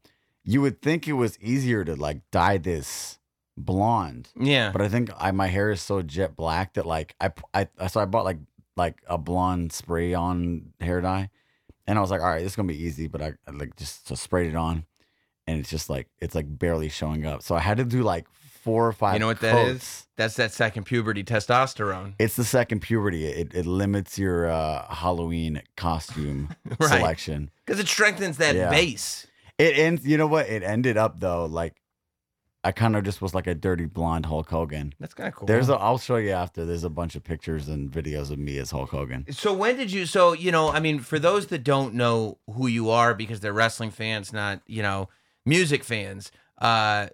you 0.44 0.60
would 0.60 0.80
think 0.82 1.06
it 1.08 1.14
was 1.14 1.38
easier 1.40 1.84
to 1.84 1.96
like 1.96 2.20
dye 2.30 2.58
this 2.58 3.18
blonde, 3.56 4.28
Yeah. 4.38 4.70
but 4.70 4.82
I 4.82 4.88
think 4.88 5.10
I 5.18 5.30
my 5.32 5.46
hair 5.46 5.70
is 5.70 5.80
so 5.80 6.02
jet 6.02 6.36
black 6.36 6.74
that 6.74 6.86
like 6.86 7.14
I 7.20 7.30
I 7.54 7.68
so 7.88 8.00
I 8.00 8.04
bought 8.04 8.24
like 8.24 8.38
like 8.76 9.00
a 9.06 9.16
blonde 9.18 9.72
spray 9.72 10.12
on 10.14 10.72
hair 10.80 11.00
dye, 11.00 11.30
and 11.86 11.98
I 11.98 12.00
was 12.02 12.10
like, 12.10 12.20
all 12.20 12.26
right, 12.28 12.42
this 12.42 12.52
is 12.52 12.56
gonna 12.56 12.68
be 12.68 12.82
easy, 12.82 13.06
but 13.06 13.22
I, 13.22 13.32
I 13.46 13.50
like 13.52 13.76
just 13.76 14.06
so 14.08 14.14
sprayed 14.14 14.48
it 14.50 14.56
on, 14.56 14.84
and 15.46 15.58
it's 15.58 15.70
just 15.70 15.88
like 15.90 16.08
it's 16.20 16.34
like 16.34 16.46
barely 16.58 16.88
showing 16.88 17.26
up, 17.26 17.42
so 17.42 17.54
I 17.54 17.60
had 17.60 17.78
to 17.78 17.84
do 17.84 18.02
like 18.02 18.26
four 18.66 18.86
or 18.86 18.92
five. 18.92 19.14
You 19.14 19.20
know 19.20 19.28
what 19.28 19.40
that 19.40 19.56
is? 19.66 19.72
coats. 19.72 20.06
That's 20.16 20.34
that 20.36 20.52
second 20.52 20.84
puberty 20.84 21.24
testosterone. 21.24 22.14
It's 22.18 22.36
the 22.36 22.44
second 22.44 22.80
puberty. 22.80 23.24
It, 23.26 23.54
it 23.54 23.64
limits 23.66 24.18
your 24.18 24.50
uh, 24.50 24.86
Halloween 24.92 25.62
costume 25.76 26.54
Right. 26.80 26.88
selection. 26.90 27.50
Because 27.64 27.80
it 27.80 27.86
strengthens 27.88 28.36
that 28.38 28.54
Yeah. 28.54 28.68
bass. 28.70 29.26
It 29.58 29.78
ends. 29.78 30.06
You 30.06 30.18
know 30.18 30.26
what? 30.26 30.48
It 30.48 30.62
ended 30.62 30.96
up 30.98 31.20
though. 31.20 31.46
Like 31.46 31.74
I 32.64 32.72
kind 32.72 32.96
of 32.96 33.04
just 33.04 33.22
was 33.22 33.32
like 33.34 33.46
a 33.46 33.54
dirty 33.54 33.86
blonde 33.86 34.26
Hulk 34.26 34.50
Hogan. 34.50 34.92
That's 34.98 35.14
kind 35.14 35.28
of 35.28 35.34
cool. 35.36 35.46
There's 35.46 35.68
a. 35.68 35.74
I'll 35.76 35.98
show 35.98 36.16
you 36.16 36.30
after. 36.32 36.64
There's 36.66 36.82
a 36.84 36.90
bunch 36.90 37.14
of 37.14 37.22
pictures 37.22 37.68
and 37.68 37.90
videos 37.90 38.30
of 38.32 38.38
me 38.38 38.58
as 38.58 38.72
Hulk 38.72 38.90
Hogan. 38.90 39.24
So 39.30 39.52
when 39.54 39.76
did 39.76 39.92
you? 39.92 40.04
So 40.04 40.32
you 40.32 40.50
know, 40.50 40.70
I 40.70 40.80
mean, 40.80 40.98
for 40.98 41.18
those 41.18 41.46
that 41.48 41.62
don't 41.62 41.94
know 41.94 42.38
who 42.52 42.66
you 42.66 42.90
are 42.90 43.14
because 43.14 43.38
they're 43.40 43.52
wrestling 43.52 43.92
fans, 43.92 44.32
not 44.32 44.60
you 44.66 44.82
know, 44.82 45.08
music 45.44 45.84
fans. 45.84 46.32
Uh, 46.60 47.06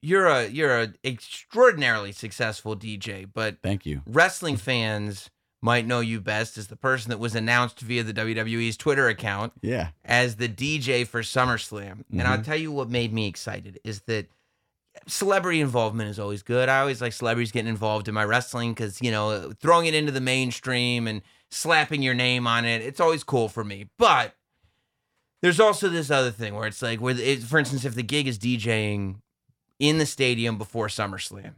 you're 0.00 0.26
a 0.26 0.46
you're 0.46 0.80
a 0.80 0.92
extraordinarily 1.04 2.12
successful 2.12 2.76
DJ, 2.76 3.28
but 3.32 3.58
Thank 3.62 3.86
you. 3.86 4.02
wrestling 4.06 4.56
fans 4.56 5.30
might 5.60 5.86
know 5.86 6.00
you 6.00 6.20
best 6.20 6.56
as 6.56 6.68
the 6.68 6.76
person 6.76 7.10
that 7.10 7.18
was 7.18 7.34
announced 7.34 7.80
via 7.80 8.02
the 8.02 8.14
WWE's 8.14 8.76
Twitter 8.76 9.08
account 9.08 9.52
Yeah. 9.60 9.88
as 10.04 10.36
the 10.36 10.48
DJ 10.48 11.06
for 11.06 11.22
SummerSlam. 11.22 12.04
And 12.12 12.22
I'll 12.22 12.34
mm-hmm. 12.34 12.42
tell 12.42 12.56
you 12.56 12.70
what 12.70 12.88
made 12.88 13.12
me 13.12 13.26
excited 13.26 13.80
is 13.82 14.02
that 14.02 14.28
celebrity 15.08 15.60
involvement 15.60 16.10
is 16.10 16.18
always 16.20 16.42
good. 16.42 16.68
I 16.68 16.80
always 16.80 17.00
like 17.00 17.12
celebrities 17.12 17.50
getting 17.50 17.68
involved 17.68 18.06
in 18.06 18.14
my 18.14 18.24
wrestling 18.24 18.72
because, 18.72 19.02
you 19.02 19.10
know, 19.10 19.52
throwing 19.60 19.86
it 19.86 19.94
into 19.94 20.12
the 20.12 20.20
mainstream 20.20 21.08
and 21.08 21.22
slapping 21.50 22.02
your 22.02 22.14
name 22.14 22.46
on 22.46 22.64
it, 22.64 22.82
it's 22.82 23.00
always 23.00 23.24
cool 23.24 23.48
for 23.48 23.64
me. 23.64 23.88
But 23.98 24.34
there's 25.42 25.60
also 25.60 25.88
this 25.88 26.10
other 26.10 26.30
thing 26.30 26.54
where 26.54 26.68
it's 26.68 26.82
like, 26.82 27.00
where 27.00 27.16
it, 27.18 27.42
for 27.42 27.58
instance, 27.58 27.84
if 27.84 27.94
the 27.96 28.02
gig 28.02 28.28
is 28.28 28.38
DJing 28.38 29.16
in 29.78 29.98
the 29.98 30.06
stadium 30.06 30.58
before 30.58 30.88
SummerSlam 30.88 31.54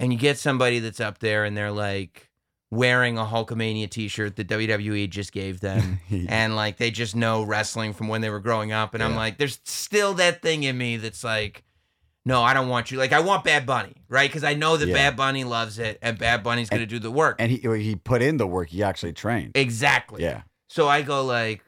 and 0.00 0.12
you 0.12 0.18
get 0.18 0.38
somebody 0.38 0.78
that's 0.78 1.00
up 1.00 1.18
there 1.18 1.44
and 1.44 1.56
they're 1.56 1.72
like 1.72 2.30
wearing 2.70 3.16
a 3.16 3.24
Hulkamania 3.24 3.88
t 3.88 4.08
shirt 4.08 4.36
that 4.36 4.48
WWE 4.48 5.08
just 5.08 5.32
gave 5.32 5.60
them 5.60 6.00
and 6.28 6.54
like 6.54 6.76
they 6.76 6.90
just 6.90 7.16
know 7.16 7.42
wrestling 7.42 7.92
from 7.94 8.08
when 8.08 8.20
they 8.20 8.30
were 8.30 8.40
growing 8.40 8.72
up. 8.72 8.94
And 8.94 9.02
I'm 9.02 9.14
like, 9.14 9.38
there's 9.38 9.58
still 9.64 10.14
that 10.14 10.42
thing 10.42 10.62
in 10.64 10.76
me 10.76 10.98
that's 10.98 11.24
like, 11.24 11.64
no, 12.26 12.42
I 12.42 12.52
don't 12.52 12.68
want 12.68 12.90
you. 12.90 12.98
Like, 12.98 13.12
I 13.14 13.20
want 13.20 13.42
Bad 13.42 13.64
Bunny, 13.64 13.94
right? 14.10 14.28
Because 14.28 14.44
I 14.44 14.52
know 14.52 14.76
that 14.76 14.86
Yeah. 14.86 14.94
Bad 14.94 15.16
Bunny 15.16 15.44
loves 15.44 15.78
it 15.78 15.98
and 16.02 16.18
Bad 16.18 16.42
Bunny's 16.42 16.68
going 16.68 16.82
to 16.82 16.86
do 16.86 16.98
the 16.98 17.10
work. 17.10 17.36
And 17.38 17.50
he 17.50 17.56
he 17.82 17.96
put 17.96 18.20
in 18.20 18.36
the 18.36 18.46
work. 18.46 18.68
He 18.68 18.82
actually 18.82 19.14
trained. 19.14 19.52
exactly. 19.56 20.22
Yeah. 20.22 20.42
So 20.68 20.86
I 20.88 21.00
go 21.00 21.24
like, 21.24 21.64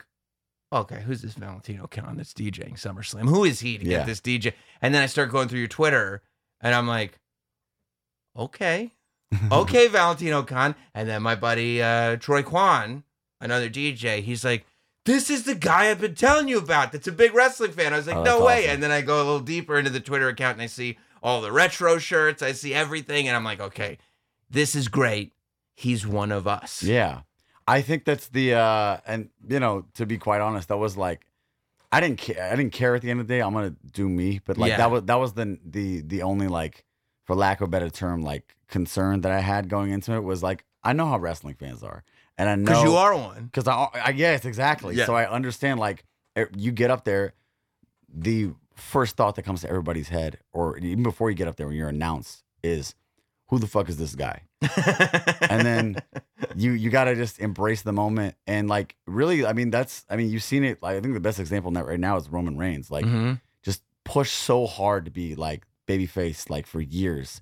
okay, 0.73 1.01
who's 1.03 1.23
this 1.23 1.35
Valentino 1.35 1.87
Khan 1.87 2.17
that's 2.17 2.33
DJing 2.33 2.75
SummerSlam? 2.81 3.29
Who 3.29 3.45
is 3.45 3.61
he 3.61 3.79
to 3.79 3.85
Yeah. 3.85 3.99
get 3.99 4.07
this 4.07 4.21
DJ? 4.21 4.53
And 4.81 4.95
then 4.95 5.03
I 5.03 5.07
start 5.07 5.31
going 5.31 5.49
through 5.49 5.59
your 5.61 5.69
Twitter, 5.69 6.23
and 6.61 6.75
I'm 6.75 6.87
like, 6.87 7.19
okay, 8.37 8.93
okay, 9.53 9.89
Valentino 9.89 10.43
Khan. 10.43 10.75
And 10.95 11.09
then 11.09 11.23
my 11.23 11.35
buddy 11.35 11.83
uh, 11.83 12.17
Troy 12.17 12.43
Kwan, 12.43 13.05
another 13.41 13.69
DJ, 13.71 14.23
he's 14.23 14.45
like, 14.45 14.67
this 15.07 15.31
is 15.31 15.45
the 15.45 15.55
guy 15.55 15.91
I've 15.91 16.01
been 16.01 16.15
telling 16.15 16.49
you 16.49 16.59
about. 16.59 16.93
That's 16.93 17.09
a 17.09 17.13
big 17.13 17.35
wrestling 17.35 17.73
fan. 17.73 17.95
I 17.95 17.97
was 17.97 18.07
like, 18.07 18.17
Oh, 18.17 18.23
no 18.23 18.45
way. 18.45 18.65
awesome. 18.65 18.75
And 18.75 18.83
then 18.83 18.91
I 18.91 19.01
go 19.01 19.17
a 19.17 19.25
little 19.25 19.41
deeper 19.41 19.79
into 19.79 19.91
the 19.91 20.01
Twitter 20.01 20.29
account, 20.29 20.55
and 20.57 20.63
I 20.63 20.67
see 20.67 20.99
all 21.23 21.41
the 21.41 21.53
retro 21.53 21.99
shirts. 21.99 22.43
I 22.43 22.53
see 22.53 22.75
everything, 22.75 23.27
and 23.27 23.37
I'm 23.37 23.45
like, 23.45 23.61
okay, 23.61 23.99
this 24.51 24.75
is 24.75 24.89
great. 24.89 25.33
He's 25.75 26.07
one 26.07 26.33
of 26.33 26.47
us. 26.47 26.83
Yeah. 26.83 27.21
I 27.77 27.83
think 27.83 28.05
that's 28.05 28.29
the 28.29 28.55
uh 28.55 28.99
and 29.07 29.31
you 29.49 29.61
know, 29.61 29.85
to 29.95 30.07
be 30.07 30.19
quite 30.19 30.41
honest, 30.41 30.69
that 30.69 30.79
was 30.79 30.97
like 30.97 31.21
I 31.93 32.01
didn't 32.01 32.19
care 32.19 32.43
I 32.53 32.57
didn't 32.57 32.73
care 32.73 32.95
at 32.97 33.03
the 33.03 33.11
end 33.11 33.21
of 33.21 33.27
the 33.29 33.35
day. 33.35 33.41
I'm 33.43 33.53
gonna 33.55 33.75
do 33.93 34.09
me. 34.09 34.41
But 34.45 34.59
like 34.59 34.71
Yeah. 34.71 34.79
that 34.79 34.91
was 34.91 35.03
that 35.05 35.19
was 35.25 35.33
the 35.35 35.59
the 35.65 36.01
the 36.03 36.23
only 36.23 36.49
like 36.49 36.85
for 37.27 37.35
lack 37.37 37.61
of 37.61 37.69
a 37.69 37.71
better 37.71 37.91
term, 37.91 38.23
like 38.23 38.57
concern 38.69 39.21
that 39.23 39.33
I 39.33 39.41
had 39.41 39.69
going 39.69 39.91
into 39.93 40.13
it 40.15 40.25
was 40.25 40.43
like 40.43 40.65
I 40.83 40.93
know 40.93 41.07
how 41.07 41.19
wrestling 41.19 41.55
fans 41.55 41.83
are. 41.83 42.03
And 42.39 42.49
I 42.49 42.55
know 42.55 42.65
Because 42.71 42.85
you 42.85 42.95
are 42.97 43.15
one. 43.17 43.45
because 43.53 43.69
I, 43.69 43.89
I 44.07 44.11
yes 44.11 44.45
exactly 44.45 44.95
Yeah. 44.97 45.05
so 45.07 45.15
i 45.15 45.25
understand 45.39 45.79
like 45.79 46.05
you 46.57 46.73
get 46.73 46.91
up 46.91 47.05
there 47.05 47.35
the 48.09 48.51
first 48.75 49.17
thought 49.17 49.35
that 49.37 49.43
comes 49.43 49.61
to 49.61 49.69
everybody's 49.69 50.09
head 50.09 50.39
or 50.53 50.79
even 50.79 51.03
before 51.03 51.29
you 51.31 51.37
get 51.37 51.49
up 51.49 51.57
there 51.57 51.67
when 51.67 51.77
you're 51.77 51.89
announced 51.91 52.45
is 52.63 52.95
who 53.51 53.59
the 53.59 53.67
fuck 53.67 53.89
is 53.89 53.97
this 53.99 54.15
guy? 54.15 54.43
And 55.51 55.67
then 55.67 55.97
you 56.57 56.73
you 56.73 56.91
got 56.91 57.05
to 57.05 57.15
just 57.15 57.39
embrace 57.41 57.83
the 57.83 57.93
moment 57.93 58.35
and 58.47 58.69
like 58.69 58.97
really 59.07 59.45
i 59.45 59.53
mean 59.53 59.71
that's 59.71 60.05
i 60.09 60.17
mean 60.17 60.31
you've 60.31 60.43
seen 60.43 60.65
it 60.65 60.83
like, 60.83 60.97
i 60.97 61.01
think 61.01 61.15
the 61.15 61.21
best 61.21 61.39
example 61.41 61.71
right 61.73 61.99
now 62.01 62.17
is 62.17 62.29
roman 62.29 62.57
reigns 62.57 62.91
like 62.91 63.05
Mhm. 63.05 63.41
just 63.63 63.83
pushed 64.05 64.35
so 64.35 64.67
hard 64.67 65.05
to 65.05 65.11
be 65.11 65.35
like 65.35 65.65
babyface 65.87 66.49
like 66.49 66.67
for 66.67 66.81
years. 66.81 67.41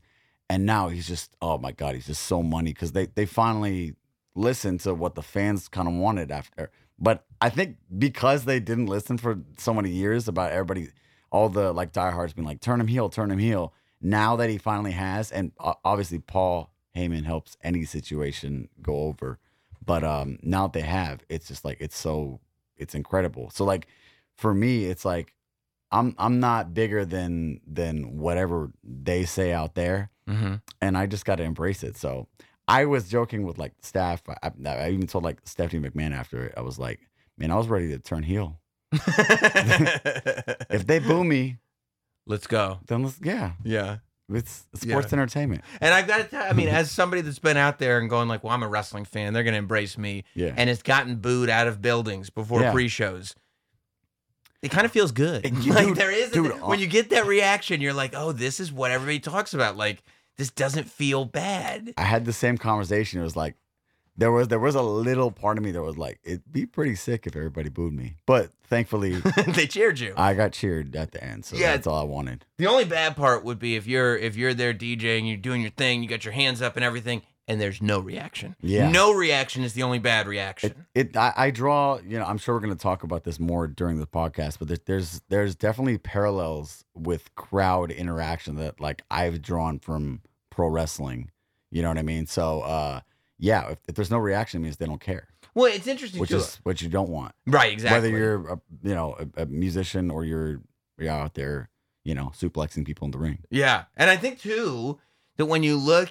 And 0.51 0.65
now 0.65 0.89
he's 0.89 1.07
just 1.07 1.37
oh 1.43 1.59
my 1.59 1.73
god 1.73 1.95
he's 1.95 2.07
just 2.07 2.23
so 2.23 2.43
money 2.43 2.73
because 2.73 2.93
they 2.93 3.07
they 3.07 3.27
finally 3.27 3.95
listened 4.35 4.81
to 4.81 4.95
what 4.95 5.15
the 5.15 5.23
fans 5.23 5.69
kind 5.69 5.87
of 5.89 5.95
wanted 5.95 6.31
after. 6.31 6.71
But 6.99 7.25
i 7.41 7.51
think 7.51 7.77
because 7.99 8.45
they 8.47 8.59
didn't 8.61 8.87
listen 8.87 9.19
for 9.19 9.39
so 9.59 9.73
many 9.75 9.91
years 9.91 10.27
about 10.29 10.51
everybody 10.53 10.89
all 11.31 11.49
the 11.51 11.73
like 11.73 11.93
diehards 11.93 12.33
being 12.33 12.47
like 12.49 12.61
turn 12.61 12.81
him 12.81 12.89
heel 12.89 13.09
turn 13.11 13.31
him 13.31 13.39
heel 13.39 13.73
now 14.01 14.37
that 14.37 14.49
he 14.51 14.59
finally 14.59 14.93
has 14.93 15.31
and 15.33 15.53
obviously 15.85 16.19
paul 16.19 16.71
Heyman 16.97 17.25
helps 17.25 17.57
any 17.63 17.85
situation 17.85 18.69
go 18.83 19.03
over. 19.03 19.39
But 19.85 20.03
um 20.05 20.39
now 20.43 20.67
that 20.67 20.73
they 20.73 20.87
have, 20.87 21.21
it's 21.29 21.47
just 21.49 21.65
like 21.65 21.79
it's 21.81 21.97
so 21.97 22.41
it's 22.77 22.95
incredible. 22.95 23.51
So 23.51 23.65
like 23.65 23.87
for 24.37 24.53
me, 24.55 24.85
it's 24.87 25.05
like 25.05 25.33
I'm 25.91 26.15
I'm 26.19 26.41
not 26.41 26.75
bigger 26.75 27.05
than 27.05 27.61
than 27.67 28.19
whatever 28.19 28.71
they 28.85 29.25
say 29.25 29.53
out 29.53 29.75
there, 29.75 30.11
Mm-hmm. 30.29 30.55
and 30.83 30.99
I 30.99 31.07
just 31.07 31.25
got 31.25 31.37
to 31.37 31.45
embrace 31.45 31.83
it. 31.83 31.97
So 31.97 32.27
I 32.67 32.85
was 32.85 33.09
joking 33.09 33.45
with 33.45 33.57
like 33.59 33.73
staff. 33.81 34.23
I, 34.29 34.51
I 34.67 34.91
even 34.91 35.07
told 35.07 35.25
like 35.25 35.39
Stephanie 35.45 35.89
McMahon 35.89 36.13
after 36.13 36.45
it. 36.45 36.55
I 36.57 36.61
was 36.61 36.79
like, 36.79 37.01
man, 37.39 37.51
I 37.51 37.57
was 37.57 37.69
ready 37.69 37.89
to 37.89 37.99
turn 37.99 38.25
heel. 38.25 38.59
If 40.71 40.87
they 40.87 40.99
boo 40.99 41.25
me, 41.25 41.59
Let's 42.29 42.47
go. 42.47 42.79
then 42.87 43.03
let's 43.03 43.19
yeah, 43.23 43.53
Yeah. 43.65 43.97
it's 44.29 44.67
sports 44.75 44.87
Yeah. 44.87 44.97
entertainment. 45.19 45.63
And 45.81 45.93
I've 45.93 46.07
got 46.07 46.19
to 46.19 46.25
tell 46.25 46.43
I 46.49 46.53
mean, 46.53 46.69
as 46.69 46.91
somebody 46.91 47.23
that's 47.23 47.39
been 47.41 47.57
out 47.57 47.79
there 47.81 47.99
and 47.99 48.09
going 48.09 48.29
like, 48.29 48.45
well, 48.45 48.53
I'm 48.53 48.63
a 48.63 48.69
wrestling 48.69 49.07
fan, 49.07 49.33
they're 49.33 49.43
going 49.43 49.55
to 49.55 49.59
embrace 49.59 49.97
me. 49.99 50.25
Yeah. 50.35 50.53
And 50.57 50.69
it's 50.71 50.83
gotten 50.83 51.17
booed 51.17 51.49
out 51.51 51.67
of 51.67 51.81
buildings 51.83 52.31
before 52.31 52.61
Yeah. 52.61 52.73
pre-shows. 52.73 53.35
It 54.63 54.71
kind 54.71 54.85
of 54.85 54.93
feels 54.93 55.13
good. 55.13 55.45
Like 55.67 55.87
dude, 55.87 55.97
there 55.97 56.11
is, 56.11 56.31
a- 56.31 56.35
dude, 56.35 56.61
when 56.63 56.79
you 56.81 56.87
get 56.87 57.11
that 57.11 57.27
reaction, 57.27 57.81
you're 57.81 57.93
like, 57.95 58.13
oh, 58.15 58.33
this 58.33 58.61
is 58.61 58.73
what 58.73 58.91
everybody 58.91 59.21
talks 59.21 59.55
about. 59.55 59.77
Like, 59.77 60.03
this 60.37 60.51
doesn't 60.51 60.85
feel 60.91 61.25
bad. 61.25 61.95
I 61.97 62.03
had 62.03 62.25
the 62.25 62.33
same 62.33 62.59
conversation. 62.59 63.21
It 63.21 63.25
was 63.25 63.37
like 63.37 63.55
there 64.19 64.31
was 64.31 64.49
there 64.49 64.59
was 64.59 64.75
a 64.75 64.83
little 64.83 65.31
part 65.31 65.57
of 65.57 65.65
me 65.65 65.71
that 65.71 65.83
was 65.83 65.97
like, 65.97 66.21
it'd 66.25 66.53
be 66.53 66.67
pretty 66.67 66.95
sick 66.97 67.27
if 67.27 67.35
everybody 67.35 67.71
booed 67.71 67.95
me. 67.95 68.17
But 68.27 68.51
thankfully, 68.65 69.15
they 69.47 69.67
cheered 69.67 69.99
you. 70.01 70.13
I 70.17 70.35
got 70.35 70.53
cheered 70.53 70.95
at 70.97 71.13
the 71.13 71.25
end, 71.25 71.45
so 71.47 71.57
Yeah. 71.57 71.73
that's 71.73 71.87
all 71.87 71.99
I 72.01 72.05
wanted. 72.05 72.45
The 72.59 72.67
only 72.67 72.85
bad 72.85 73.17
part 73.17 73.45
would 73.45 73.59
be 73.59 73.77
if 73.77 73.87
you're 73.87 74.17
if 74.17 74.37
you're 74.37 74.53
there 74.55 74.75
DJing, 74.75 75.27
you're 75.27 75.37
doing 75.39 75.63
your 75.63 75.71
thing, 75.71 76.03
you 76.03 76.09
got 76.09 76.25
your 76.25 76.33
hands 76.35 76.61
up 76.61 76.75
and 76.77 76.85
everything, 76.85 77.23
and 77.47 77.61
there's 77.61 77.81
no 77.81 78.01
reaction. 78.01 78.57
Yeah. 78.61 78.91
No 78.91 79.13
reaction 79.15 79.63
is 79.63 79.73
the 79.73 79.85
only 79.85 79.99
bad 80.01 80.27
It, 80.27 80.31
reaction. 80.31 80.87
it 80.95 81.17
I, 81.17 81.33
I 81.37 81.51
draw, 81.51 81.99
you 82.05 82.19
know, 82.19 82.25
I'm 82.27 82.37
sure 82.39 82.55
we're 82.57 82.61
going 82.61 82.77
to 82.77 82.83
talk 82.83 83.05
about 83.05 83.23
this 83.25 83.39
more 83.41 83.67
during 83.69 83.99
the 84.01 84.07
podcast, 84.07 84.59
but 84.59 84.69
there, 84.69 84.79
there's 84.85 85.23
there's 85.29 85.55
definitely 85.55 85.97
parallels 85.99 86.85
with 86.95 87.35
crowd 87.37 87.91
interaction 87.93 88.57
that 88.57 88.81
like 88.81 89.03
I've 89.11 89.41
drawn 89.43 89.79
from 89.79 90.23
pro 90.51 90.67
wrestling. 90.69 91.31
You 91.71 91.83
know 91.83 91.89
what 91.89 91.99
I 91.99 92.03
mean? 92.03 92.27
So, 92.27 92.63
uh, 92.63 93.01
yeah, 93.39 93.71
if, 93.71 93.79
if 93.89 93.95
there's 93.95 94.11
no 94.11 94.19
reaction, 94.19 94.61
it 94.61 94.65
means 94.65 94.77
they 94.77 94.87
don't 94.87 95.01
care, 95.01 95.29
well, 95.55 95.67
it's 95.73 95.87
interesting 95.87 96.21
which 96.21 96.31
too. 96.31 96.37
is 96.37 96.61
what 96.63 96.81
you 96.83 96.89
don't 96.89 97.09
want. 97.09 97.35
right, 97.47 97.73
exactly. 97.73 98.11
Whether 98.13 98.19
you're, 98.23 98.49
a, 98.53 98.61
you 98.83 98.95
know, 98.95 99.17
a, 99.37 99.43
a 99.43 99.47
musician 99.47 100.11
or 100.11 100.25
you're, 100.25 100.61
you're 100.99 101.11
out 101.11 101.35
there, 101.35 101.69
you 102.05 102.15
know, 102.15 102.33
suplexing 102.37 102.85
people 102.87 103.05
in 103.07 103.11
the 103.13 103.19
ring. 103.19 103.39
Yeah. 103.51 103.85
And 103.97 104.09
I 104.11 104.17
think 104.17 104.41
too 104.41 104.99
that 105.37 105.47
when 105.47 105.63
you 105.63 105.77
look 105.77 106.11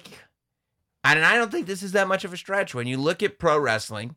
and 1.04 1.24
I 1.24 1.36
don't 1.36 1.50
think 1.50 1.66
this 1.66 1.82
is 1.82 1.92
that 1.92 2.08
much 2.08 2.24
of 2.24 2.32
a 2.32 2.36
stretch. 2.36 2.74
When 2.74 2.86
you 2.86 2.98
look 2.98 3.22
at 3.22 3.38
pro 3.38 3.58
wrestling 3.58 4.16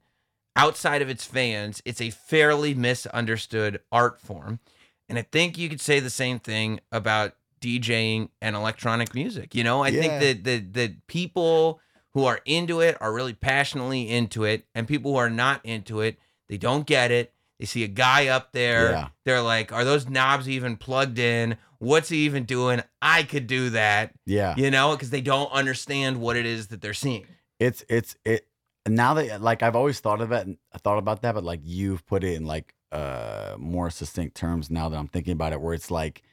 outside 0.55 1.01
of 1.01 1.09
its 1.09 1.23
fans, 1.23 1.81
it's 1.85 2.01
a 2.01 2.09
fairly 2.09 2.73
misunderstood 2.73 3.79
art 3.91 4.19
form. 4.19 4.59
And 5.07 5.17
I 5.17 5.21
think 5.21 5.57
you 5.57 5.69
could 5.69 5.79
say 5.81 5.99
the 5.99 6.09
same 6.09 6.39
thing 6.39 6.79
about 6.91 7.35
DJing 7.61 8.29
and 8.41 8.55
electronic 8.55 9.13
music. 9.13 9.53
You 9.55 9.63
know, 9.63 9.83
I 9.83 9.89
Yeah. 9.89 10.01
think 10.01 10.19
that 10.21 10.43
that 10.45 10.73
that 10.73 11.07
people 11.07 11.79
who 12.13 12.25
are 12.25 12.41
into 12.45 12.81
it 12.81 12.97
are 13.01 13.13
really 13.13 13.33
passionately 13.33 14.09
into 14.09 14.43
it, 14.43 14.65
and 14.75 14.87
people 14.87 15.11
who 15.11 15.17
are 15.17 15.29
not 15.29 15.65
into 15.65 16.01
it, 16.01 16.17
they 16.49 16.57
don't 16.57 16.85
get 16.85 17.11
it. 17.11 17.33
They 17.59 17.65
see 17.65 17.83
a 17.83 17.87
guy 17.87 18.27
up 18.27 18.51
there. 18.53 18.91
Yeah. 18.91 19.07
They're 19.23 19.41
like, 19.41 19.71
"Are 19.71 19.85
those 19.85 20.09
knobs 20.09 20.49
even 20.49 20.77
plugged 20.77 21.19
in? 21.19 21.57
What's 21.79 22.09
he 22.09 22.17
even 22.25 22.43
doing? 22.43 22.81
I 23.01 23.23
could 23.23 23.47
do 23.47 23.69
that." 23.71 24.13
Yeah. 24.25 24.55
You 24.57 24.71
know, 24.71 24.91
because 24.93 25.11
they 25.11 25.21
don't 25.21 25.51
understand 25.51 26.19
what 26.19 26.35
it 26.37 26.45
is 26.45 26.67
that 26.67 26.81
they're 26.81 26.93
seeing. 26.93 27.25
it's 27.59 27.83
it's 27.87 28.15
it 28.25 28.47
now 28.87 29.13
that 29.13 29.41
like 29.41 29.61
I've 29.61 29.75
always 29.75 29.99
thought 29.99 30.21
of 30.21 30.31
it 30.31 30.47
and 30.47 30.57
I 30.73 30.79
thought 30.79 30.97
about 30.97 31.21
that, 31.21 31.35
but 31.35 31.43
like 31.43 31.61
you've 31.63 32.05
put 32.07 32.23
it 32.23 32.33
in 32.33 32.45
like 32.45 32.73
uh 32.91 33.55
more 33.59 33.89
succinct 33.91 34.35
terms 34.35 34.69
now 34.71 34.89
that 34.89 34.97
I'm 34.97 35.07
thinking 35.07 35.33
about 35.33 35.53
it, 35.53 35.61
where 35.61 35.75
it's 35.75 35.91
like 35.91 36.23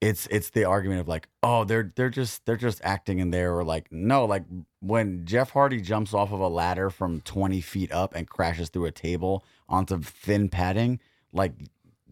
it's 0.00 0.26
it's 0.30 0.50
the 0.50 0.64
argument 0.64 1.00
of 1.00 1.08
like, 1.08 1.28
oh, 1.42 1.64
they're 1.64 1.92
they're 1.96 2.10
just 2.10 2.44
they're 2.44 2.56
just 2.56 2.80
acting 2.84 3.18
in 3.18 3.30
there, 3.30 3.56
or 3.56 3.64
like 3.64 3.90
no, 3.90 4.24
like 4.24 4.44
when 4.80 5.24
Jeff 5.24 5.50
Hardy 5.50 5.80
jumps 5.80 6.12
off 6.12 6.32
of 6.32 6.40
a 6.40 6.48
ladder 6.48 6.90
from 6.90 7.20
20 7.22 7.60
feet 7.60 7.90
up 7.92 8.14
and 8.14 8.28
crashes 8.28 8.68
through 8.68 8.84
a 8.86 8.92
table 8.92 9.44
onto 9.68 10.00
thin 10.00 10.48
padding, 10.48 11.00
like 11.32 11.52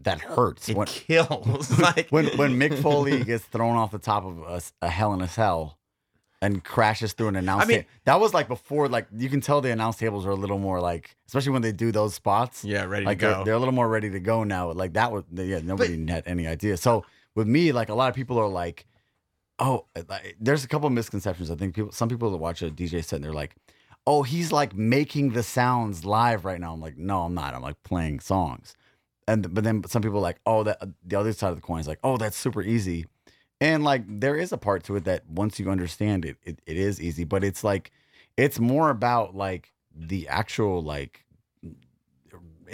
that 0.02 0.20
hurts. 0.20 0.68
It 0.68 0.76
When, 0.76 0.86
kills. 0.86 1.78
like 1.78 2.08
when 2.10 2.26
when 2.38 2.58
Mick 2.58 2.78
Foley 2.80 3.22
gets 3.24 3.44
thrown 3.44 3.76
off 3.76 3.90
the 3.90 3.98
top 3.98 4.24
of 4.24 4.38
a, 4.38 4.62
a 4.86 4.88
Hell 4.88 5.12
in 5.12 5.20
a 5.20 5.28
Cell 5.28 5.78
and 6.42 6.62
crashes 6.64 7.12
through 7.14 7.28
an 7.28 7.36
announce 7.36 7.64
I 7.64 7.66
mean- 7.66 7.76
table. 7.78 7.88
That 8.06 8.20
was 8.20 8.34
like 8.34 8.48
before, 8.48 8.88
like 8.88 9.06
you 9.16 9.28
can 9.28 9.40
tell 9.40 9.60
the 9.60 9.70
announce 9.70 9.96
tables 9.96 10.26
are 10.26 10.30
a 10.30 10.34
little 10.36 10.58
more 10.58 10.80
like, 10.80 11.16
especially 11.26 11.52
when 11.52 11.62
they 11.62 11.72
do 11.72 11.92
those 11.92 12.14
spots. 12.14 12.64
yeah, 12.64 12.84
ready 12.84 13.04
like 13.06 13.18
to 13.20 13.26
they're, 13.26 13.44
they're 13.44 13.54
a 13.54 13.58
little 13.58 13.72
more 13.74 13.88
ready 13.88 14.10
to 14.10 14.20
go 14.20 14.42
now. 14.44 14.70
Like 14.72 14.94
that 14.94 15.12
was, 15.12 15.24
yeah, 15.32 15.60
nobody 15.62 16.06
had 16.10 16.24
any 16.26 16.46
idea. 16.46 16.76
So 16.76 17.04
with 17.34 17.46
me, 17.46 17.72
like 17.72 17.88
a 17.88 17.94
lot 17.94 18.08
of 18.08 18.14
people 18.14 18.38
are 18.38 18.48
like, 18.48 18.86
oh, 19.58 19.86
uh, 19.96 20.02
like, 20.08 20.36
there's 20.40 20.64
a 20.64 20.68
couple 20.68 20.86
of 20.86 20.92
misconceptions. 20.92 21.50
I 21.50 21.56
think 21.56 21.74
people, 21.74 21.92
some 21.92 22.08
people 22.08 22.30
that 22.30 22.36
watch 22.38 22.62
a 22.62 22.70
DJ 22.70 23.04
set 23.04 23.16
and 23.16 23.24
they're 23.24 23.32
like, 23.32 23.56
oh, 24.06 24.22
he's 24.22 24.52
like 24.52 24.74
making 24.74 25.32
the 25.32 25.42
sounds 25.42 26.04
live 26.04 26.44
right 26.44 26.60
now. 26.60 26.72
I'm 26.72 26.80
like, 26.80 26.96
no, 26.96 27.22
I'm 27.22 27.34
not. 27.34 27.54
I'm 27.54 27.62
like 27.62 27.82
playing 27.82 28.20
songs. 28.20 28.74
And 29.26 29.54
but 29.54 29.64
then 29.64 29.82
some 29.86 30.02
people 30.02 30.18
are 30.18 30.22
like, 30.22 30.40
oh, 30.44 30.62
that 30.64 30.78
uh, 30.82 30.86
the 31.04 31.18
other 31.18 31.32
side 31.32 31.48
of 31.48 31.56
the 31.56 31.62
coin 31.62 31.80
is 31.80 31.88
like, 31.88 32.00
oh, 32.04 32.18
that's 32.18 32.36
super 32.36 32.62
easy. 32.62 33.06
And 33.60 33.82
like 33.82 34.02
there 34.06 34.36
is 34.36 34.52
a 34.52 34.58
part 34.58 34.84
to 34.84 34.96
it 34.96 35.04
that 35.04 35.26
once 35.28 35.58
you 35.58 35.70
understand 35.70 36.24
it, 36.24 36.36
it, 36.42 36.60
it 36.66 36.76
is 36.76 37.00
easy. 37.00 37.24
But 37.24 37.42
it's 37.42 37.64
like 37.64 37.90
it's 38.36 38.58
more 38.58 38.90
about 38.90 39.34
like 39.34 39.72
the 39.94 40.28
actual 40.28 40.82
like 40.82 41.23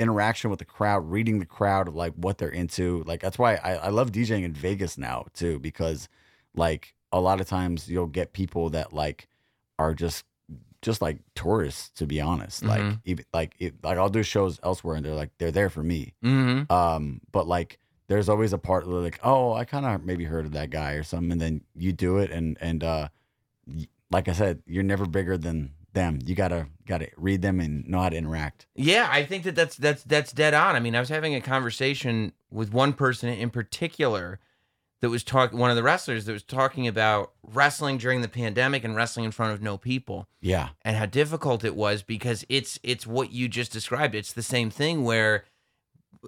interaction 0.00 0.50
with 0.50 0.58
the 0.58 0.64
crowd, 0.64 1.10
reading 1.10 1.38
the 1.38 1.46
crowd 1.46 1.88
like 1.90 2.14
what 2.14 2.38
they're 2.38 2.48
into. 2.48 3.04
Like 3.06 3.20
that's 3.20 3.38
why 3.38 3.54
I, 3.56 3.74
I 3.74 3.88
love 3.90 4.10
DJing 4.10 4.42
in 4.42 4.52
Vegas 4.52 4.98
now 4.98 5.26
too, 5.34 5.58
because 5.60 6.08
like 6.54 6.94
a 7.12 7.20
lot 7.20 7.40
of 7.40 7.46
times 7.48 7.88
you'll 7.88 8.06
get 8.06 8.32
people 8.32 8.70
that 8.70 8.92
like 8.92 9.28
are 9.78 9.94
just 9.94 10.24
just 10.82 11.02
like 11.02 11.18
tourists 11.34 11.90
to 11.90 12.06
be 12.06 12.20
honest. 12.20 12.64
Like 12.64 12.80
Mhm. 12.80 13.00
even 13.04 13.24
like 13.34 13.54
it, 13.58 13.74
like 13.84 13.98
I'll 13.98 14.08
do 14.08 14.22
shows 14.22 14.58
elsewhere 14.62 14.96
and 14.96 15.04
they're 15.04 15.14
like 15.14 15.30
they're 15.38 15.50
there 15.52 15.70
for 15.70 15.82
me. 15.82 16.14
mm-hmm. 16.24 16.72
Um, 16.72 17.20
but 17.32 17.46
like 17.46 17.78
there's 18.08 18.28
always 18.28 18.52
a 18.52 18.58
part 18.58 18.88
where 18.88 19.00
like, 19.00 19.20
oh, 19.22 19.52
I 19.52 19.64
kind 19.64 19.86
of 19.86 20.04
maybe 20.04 20.24
heard 20.24 20.44
of 20.46 20.52
that 20.52 20.70
guy 20.70 20.92
or 20.94 21.04
something, 21.04 21.30
and 21.32 21.40
then 21.40 21.60
you 21.76 21.92
do 21.92 22.18
it, 22.18 22.30
and 22.32 22.56
and 22.60 22.82
uh, 22.82 23.08
like 24.10 24.26
I 24.28 24.32
said, 24.32 24.62
you're 24.66 24.82
never 24.82 25.06
bigger 25.06 25.38
than 25.38 25.70
them. 25.92 26.18
You 26.24 26.34
gotta 26.34 26.66
gotta 26.86 27.08
read 27.16 27.42
them 27.42 27.60
and 27.60 27.86
know 27.88 28.00
how 28.00 28.08
to 28.08 28.16
interact. 28.16 28.66
Yeah, 28.74 29.08
I 29.10 29.24
think 29.24 29.44
that 29.44 29.54
that's 29.54 29.76
that's 29.76 30.02
that's 30.04 30.32
dead 30.32 30.54
on. 30.54 30.76
I 30.76 30.80
mean, 30.80 30.94
I 30.94 31.00
was 31.00 31.08
having 31.08 31.34
a 31.34 31.40
conversation 31.40 32.32
with 32.50 32.72
one 32.72 32.92
person 32.92 33.28
in 33.28 33.50
particular 33.50 34.40
that 35.00 35.08
was 35.08 35.24
talking 35.24 35.58
one 35.58 35.70
of 35.70 35.76
the 35.76 35.82
wrestlers 35.82 36.26
that 36.26 36.32
was 36.32 36.42
talking 36.42 36.86
about 36.86 37.32
wrestling 37.42 37.96
during 37.96 38.20
the 38.20 38.28
pandemic 38.28 38.84
and 38.84 38.94
wrestling 38.94 39.24
in 39.24 39.30
front 39.30 39.52
of 39.52 39.62
no 39.62 39.78
people 39.78 40.28
Yeah, 40.40 40.70
and 40.82 40.96
how 40.96 41.06
difficult 41.06 41.64
it 41.64 41.74
was 41.74 42.02
because 42.02 42.44
it's 42.48 42.78
it's 42.82 43.06
what 43.06 43.32
you 43.32 43.48
just 43.48 43.72
described. 43.72 44.14
It's 44.14 44.32
the 44.32 44.42
same 44.42 44.70
thing 44.70 45.04
where 45.04 45.44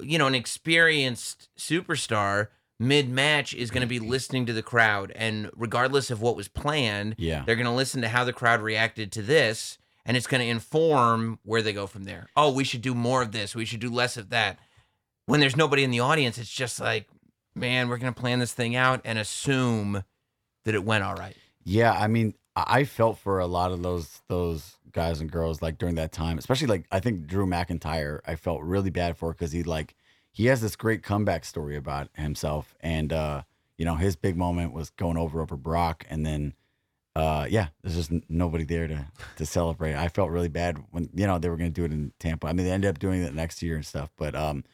you 0.00 0.18
know, 0.18 0.26
an 0.26 0.34
experienced 0.34 1.48
superstar 1.58 2.48
mid 2.78 3.08
match 3.08 3.54
is 3.54 3.70
going 3.70 3.82
to 3.82 3.86
be 3.86 3.98
mm-hmm. 3.98 4.10
listening 4.10 4.46
to 4.46 4.52
the 4.52 4.62
crowd 4.62 5.12
and 5.14 5.50
regardless 5.56 6.10
of 6.10 6.20
what 6.20 6.36
was 6.36 6.48
planned, 6.48 7.14
yeah, 7.18 7.44
they're 7.46 7.56
going 7.56 7.66
to 7.66 7.72
listen 7.72 8.02
to 8.02 8.08
how 8.08 8.24
the 8.24 8.32
crowd 8.32 8.60
reacted 8.60 9.12
to 9.12 9.22
this, 9.22 9.78
and 10.04 10.16
it's 10.16 10.26
going 10.26 10.40
to 10.40 10.46
inform 10.46 11.38
where 11.44 11.62
they 11.62 11.72
go 11.72 11.86
from 11.86 12.04
there. 12.04 12.28
Oh, 12.36 12.52
we 12.52 12.64
should 12.64 12.82
do 12.82 12.94
more 12.94 13.22
of 13.22 13.32
this. 13.32 13.54
We 13.54 13.64
should 13.64 13.80
do 13.80 13.90
less 13.90 14.16
of 14.16 14.30
that. 14.30 14.58
When 15.26 15.40
there's 15.40 15.56
nobody 15.56 15.84
in 15.84 15.90
the 15.90 16.00
audience, 16.00 16.36
it's 16.38 16.50
just 16.50 16.80
like, 16.80 17.08
man, 17.54 17.88
we're 17.88 17.98
going 17.98 18.12
to 18.12 18.20
plan 18.20 18.40
this 18.40 18.52
thing 18.52 18.74
out 18.74 19.00
and 19.04 19.18
assume 19.18 20.02
that 20.64 20.74
it 20.74 20.84
went 20.84 21.04
all 21.04 21.14
right. 21.14 21.36
yeah. 21.64 21.92
I 21.92 22.08
mean, 22.08 22.34
I 22.56 22.64
I 22.66 22.84
felt 22.84 23.18
for 23.18 23.38
a 23.38 23.46
lot 23.46 23.72
of 23.72 23.82
those 23.82 24.20
those 24.28 24.76
guys 24.92 25.20
and 25.20 25.30
girls 25.30 25.62
like 25.62 25.78
during 25.78 25.94
that 25.96 26.12
time, 26.12 26.38
especially 26.38 26.66
like 26.66 26.86
I 26.90 27.00
think 27.00 27.26
Drew 27.26 27.46
McIntyre. 27.46 28.20
I 28.26 28.36
felt 28.36 28.62
really 28.62 28.90
bad 28.90 29.16
for 29.16 29.32
because 29.32 29.52
he 29.52 29.62
like 29.62 29.94
he 30.32 30.46
has 30.46 30.60
this 30.60 30.76
great 30.76 31.02
comeback 31.02 31.44
story 31.44 31.76
about 31.76 32.08
himself, 32.14 32.74
and 32.80 33.12
uh, 33.12 33.42
you 33.78 33.84
know 33.84 33.94
his 33.94 34.16
big 34.16 34.36
moment 34.36 34.72
was 34.72 34.90
going 34.90 35.16
over 35.16 35.40
over 35.40 35.56
Brock, 35.56 36.04
and 36.10 36.26
then 36.26 36.54
uh, 37.14 37.46
yeah, 37.48 37.68
there's 37.82 37.94
just 37.94 38.10
nobody 38.28 38.64
there 38.64 38.88
to 38.88 39.06
to 39.36 39.46
celebrate. 39.46 39.94
I 39.94 40.08
felt 40.08 40.30
really 40.30 40.48
bad 40.48 40.82
when 40.90 41.10
you 41.14 41.26
know 41.26 41.38
they 41.38 41.48
were 41.48 41.56
going 41.56 41.72
to 41.72 41.80
do 41.80 41.84
it 41.84 41.92
in 41.92 42.12
Tampa. 42.18 42.46
I 42.46 42.52
mean, 42.54 42.66
they 42.66 42.72
ended 42.72 42.88
up 42.88 42.98
doing 42.98 43.22
it 43.22 43.34
next 43.34 43.62
year 43.62 43.76
and 43.76 43.84
stuff, 43.84 44.10
but 44.16 44.34
um, 44.34 44.64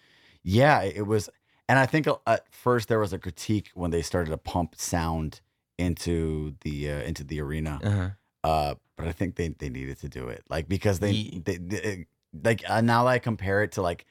yeah, 0.44 0.82
it, 0.82 1.06
was. 1.06 1.28
And 1.68 1.78
I 1.78 1.86
think 1.86 2.06
uh, 2.06 2.16
at 2.26 2.46
first 2.54 2.88
there 2.88 3.00
was 3.00 3.12
a 3.12 3.18
critique 3.18 3.70
when 3.74 3.90
they 3.90 4.02
started 4.02 4.30
to 4.30 4.38
pump 4.38 4.76
sound 4.76 5.40
into 5.78 6.54
the 6.61 6.92
uh, 6.92 7.00
into 7.00 7.24
the 7.24 7.40
arena. 7.40 7.80
Uh-huh. 7.82 8.09
Uh, 8.44 8.74
but 8.96 9.09
I 9.09 9.12
think 9.12 9.34
they 9.34 9.48
they 9.48 9.68
needed 9.68 9.98
to 10.00 10.09
do 10.09 10.28
it, 10.28 10.44
like 10.48 10.68
because 10.68 11.00
they, 11.00 11.40
they, 11.44 11.56
they 11.56 12.06
like 12.44 12.62
uh, 12.68 12.80
now 12.80 13.04
that 13.04 13.11
I 13.11 13.18
compare 13.18 13.64
it 13.64 13.72
to 13.72 13.82
like, 13.82 14.06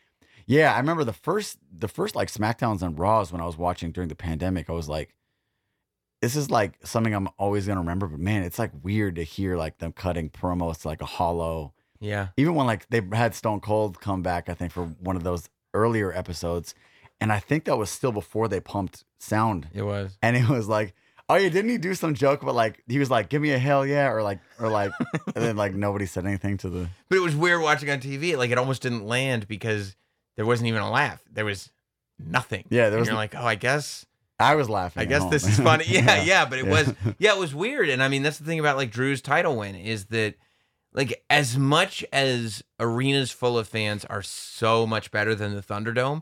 yeah, 0.48 0.74
I 0.74 0.80
remember 0.80 1.04
the 1.04 1.14
first 1.14 1.58
the 1.72 1.88
first 1.88 2.16
like 2.16 2.32
Smackdowns 2.32 2.82
and 2.82 2.98
Raws 2.98 3.32
when 3.32 3.42
I 3.42 3.46
was 3.46 3.58
watching 3.58 3.92
during 3.92 4.08
the 4.10 4.16
pandemic. 4.16 4.70
I 4.70 4.74
was 4.74 4.90
like, 4.90 5.14
this 6.22 6.36
is 6.36 6.50
like 6.50 6.80
something 6.84 7.14
I'm 7.14 7.30
always 7.38 7.68
gonna 7.68 7.82
remember. 7.82 8.08
But 8.08 8.20
man, 8.20 8.44
it's 8.44 8.58
like 8.58 8.72
weird 8.82 9.16
to 9.18 9.24
hear 9.24 9.56
like 9.58 9.78
them 9.78 9.92
cutting 9.92 10.30
promos 10.30 10.82
to 10.82 10.88
like 10.88 11.02
a 11.02 11.06
hollow. 11.06 11.74
Yeah. 12.00 12.30
Even 12.38 12.56
when 12.56 12.66
like 12.68 12.90
they 12.90 13.02
had 13.14 13.36
Stone 13.36 13.60
Cold 13.62 14.00
come 14.02 14.22
back, 14.24 14.50
I 14.50 14.54
think 14.54 14.72
for 14.72 14.86
one 14.86 15.16
of 15.16 15.24
those 15.24 15.50
earlier 15.74 16.12
episodes, 16.14 16.74
and 17.22 17.32
I 17.32 17.40
think 17.40 17.66
that 17.66 17.78
was 17.78 17.90
still 17.90 18.12
before 18.12 18.48
they 18.48 18.60
pumped 18.60 19.04
sound, 19.20 19.68
It 19.74 19.84
was. 19.84 20.18
and 20.22 20.36
it 20.38 20.48
was 20.50 20.68
like. 20.68 20.94
Oh 21.30 21.36
yeah, 21.36 21.50
didn't 21.50 21.70
he 21.70 21.78
do 21.78 21.94
some 21.94 22.14
joke 22.14 22.42
about 22.42 22.56
like 22.56 22.82
he 22.88 23.00
was 23.00 23.12
like, 23.12 23.28
"Give 23.28 23.42
me 23.42 23.52
a 23.52 23.60
hell 23.60 23.86
yeah," 23.86 24.10
or 24.10 24.24
like, 24.24 24.40
or 24.62 24.70
like, 24.70 24.94
and 25.36 25.44
then 25.44 25.58
like 25.58 25.74
nobody 25.74 26.06
said 26.06 26.26
anything 26.26 26.56
to 26.60 26.70
the. 26.70 26.88
But 27.10 27.18
it 27.18 27.20
was 27.22 27.36
weird 27.36 27.62
watching 27.62 27.90
on 27.90 28.00
TV. 28.00 28.38
Like 28.38 28.50
it 28.50 28.58
almost 28.58 28.82
didn't 28.82 29.06
land 29.06 29.46
because 29.46 29.98
there 30.38 30.46
wasn't 30.46 30.68
even 30.70 30.82
a 30.82 30.90
laugh. 30.90 31.22
There 31.32 31.44
was 31.46 31.70
nothing. 32.18 32.64
Yeah, 32.70 32.84
there 32.90 32.94
And 32.94 33.02
was. 33.02 33.08
you're 33.10 33.16
like, 33.18 33.36
oh, 33.36 33.46
I 33.46 33.56
guess, 33.56 34.06
I 34.40 34.56
was 34.56 34.70
laughing. 34.70 35.02
I 35.02 35.06
guess 35.06 35.22
home. 35.24 35.32
this 35.32 35.46
is 35.46 35.60
funny. 35.60 35.84
Yeah, 35.88 36.24
yeah. 36.24 36.46
But 36.46 36.60
it 36.60 36.66
Yeah. 36.66 36.72
was, 36.72 36.94
yeah, 37.20 37.34
it 37.34 37.40
was 37.40 37.54
weird. 37.54 37.90
And 37.90 38.02
I 38.02 38.08
mean, 38.08 38.24
that's 38.24 38.38
the 38.38 38.46
thing 38.46 38.60
about 38.60 38.78
like 38.78 38.92
Drew's 38.92 39.22
title 39.22 39.58
win 39.58 39.76
is 39.76 40.06
that, 40.06 40.36
like, 40.94 41.24
as 41.30 41.58
much 41.58 42.06
as 42.14 42.64
arenas 42.80 43.30
full 43.32 43.58
of 43.60 43.68
fans 43.68 44.06
are 44.06 44.22
so 44.22 44.88
much 44.88 45.12
better 45.12 45.36
than 45.36 45.54
the 45.54 45.62
Thunderdome, 45.62 46.22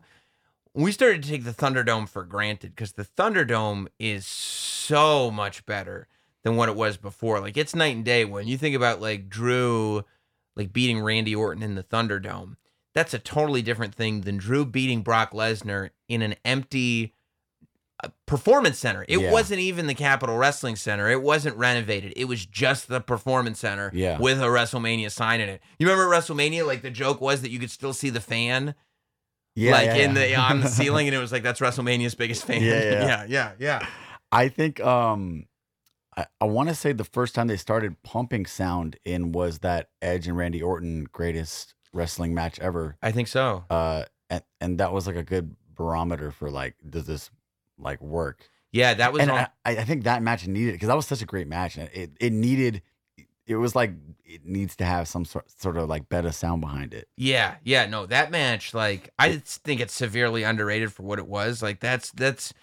we 0.73 0.91
started 0.91 1.23
to 1.23 1.29
take 1.29 1.43
the 1.45 1.53
Thunderdome 1.53 2.09
for 2.09 2.23
granted 2.23 2.71
because 2.75 2.93
the 2.93 3.05
Thunderdome 3.05 3.87
is 3.99 4.25
so 4.25 5.31
much 5.31 5.65
better 5.65 6.07
than 6.43 6.57
what 6.57 6.67
it 6.69 6.75
was 6.75 6.97
before. 6.97 7.39
Like 7.39 7.55
it's 7.57 7.73
night 7.75 7.95
and 7.95 8.03
day 8.05 8.25
when 8.25 8.47
you 8.47 8.57
think 8.57 8.75
about 8.75 8.99
like 9.01 9.29
Drew 9.29 10.03
like 10.55 10.73
beating 10.73 10.99
Randy 11.01 11.33
Orton 11.35 11.63
in 11.63 11.75
the 11.75 11.83
Thunderdome. 11.83 12.55
That's 12.95 13.13
a 13.13 13.19
totally 13.19 13.61
different 13.61 13.93
thing 13.93 14.21
than 14.21 14.37
Drew 14.37 14.65
beating 14.65 15.01
Brock 15.01 15.31
Lesnar 15.33 15.89
in 16.07 16.21
an 16.21 16.35
empty 16.45 17.13
uh, 18.03 18.09
performance 18.25 18.77
center. 18.79 19.05
It 19.07 19.19
Yeah. 19.19 19.31
wasn't 19.31 19.59
even 19.59 19.87
the 19.87 19.93
Capitol 19.93 20.37
Wrestling 20.37 20.75
Center. 20.77 21.09
It 21.09 21.21
wasn't 21.21 21.55
renovated. 21.57 22.13
It 22.15 22.25
was 22.25 22.45
just 22.45 22.87
the 22.87 22.99
performance 23.01 23.59
center 23.59 23.91
Yeah. 23.93 24.17
with 24.17 24.39
a 24.41 24.45
WrestleMania 24.45 25.11
sign 25.11 25.39
in 25.41 25.49
it. 25.49 25.61
You 25.79 25.87
remember 25.87 26.09
WrestleMania 26.09 26.65
like 26.65 26.81
the 26.81 26.89
joke 26.89 27.21
was 27.21 27.41
that 27.41 27.51
you 27.51 27.59
could 27.59 27.71
still 27.71 27.93
see 27.93 28.09
the 28.09 28.19
fan 28.21 28.75
yeah, 29.55 29.71
like 29.71 29.85
yeah, 29.85 29.95
in 29.95 30.13
the 30.13 30.35
on 30.35 30.59
the 30.61 30.67
ceiling, 30.69 31.07
and 31.07 31.15
it 31.15 31.19
was 31.19 31.31
like 31.31 31.43
that's 31.43 31.59
WrestleMania's 31.61 32.15
biggest 32.15 32.45
fan. 32.45 32.61
Yeah, 32.61 32.73
yeah. 32.81 33.05
yeah, 33.05 33.25
yeah, 33.27 33.51
yeah. 33.59 33.87
I 34.31 34.49
think 34.49 34.81
um 34.81 35.45
I, 36.17 36.25
I 36.41 36.45
want 36.45 36.67
to 36.69 36.75
say 36.75 36.91
the 36.91 37.03
first 37.05 37.35
time 37.35 37.47
they 37.47 37.55
started 37.57 38.01
pumping 38.03 38.45
sound 38.45 38.97
in 39.05 39.31
was 39.31 39.59
that 39.59 39.89
Edge 40.01 40.27
and 40.27 40.35
Randy 40.37 40.61
Orton 40.61 41.07
greatest 41.11 41.74
wrestling 41.95 42.33
match 42.33 42.59
ever. 42.59 42.97
I 43.01 43.11
think 43.11 43.27
so. 43.27 43.63
Uh 43.69 44.03
and, 44.29 44.43
and 44.61 44.77
that 44.79 44.91
was 44.91 45.07
like 45.07 45.15
a 45.15 45.23
good 45.23 45.55
barometer 45.75 46.31
for 46.31 46.49
like 46.51 46.75
does 46.87 47.07
this 47.07 47.31
like 47.79 48.01
work? 48.01 48.49
Yeah, 48.71 48.93
that 48.95 49.13
was 49.13 49.21
and 49.21 49.31
on. 49.31 49.47
I, 49.65 49.77
I 49.77 49.83
think 49.85 50.03
that 50.03 50.21
match 50.21 50.45
needed 50.47 50.73
because 50.73 50.87
that 50.89 50.95
was 50.95 51.07
such 51.07 51.21
a 51.21 51.25
great 51.25 51.47
match 51.47 51.77
and 51.77 51.89
it 51.93 52.11
it 52.19 52.33
needed 52.33 52.81
it 53.47 53.55
was 53.55 53.75
like 53.75 53.91
it 54.25 54.45
needs 54.45 54.75
to 54.77 54.85
have 54.85 55.07
some 55.07 55.23
sort 55.23 55.49
sort 55.51 55.77
of 55.77 55.87
like 55.87 56.09
better 56.09 56.31
sound 56.31 56.61
behind 56.61 56.93
it. 56.93 57.07
Yeah, 57.15 57.55
yeah, 57.63 57.85
no, 57.85 58.07
that 58.07 58.31
match, 58.31 58.73
like, 58.73 59.11
I 59.19 59.33
just 59.33 59.63
think 59.63 59.79
it's 59.79 59.93
severely 59.93 60.41
underrated 60.41 60.91
for 60.91 61.03
what 61.03 61.19
it 61.19 61.27
was. 61.27 61.61
Like, 61.61 61.79
that's 61.79 62.11
that's 62.11 62.53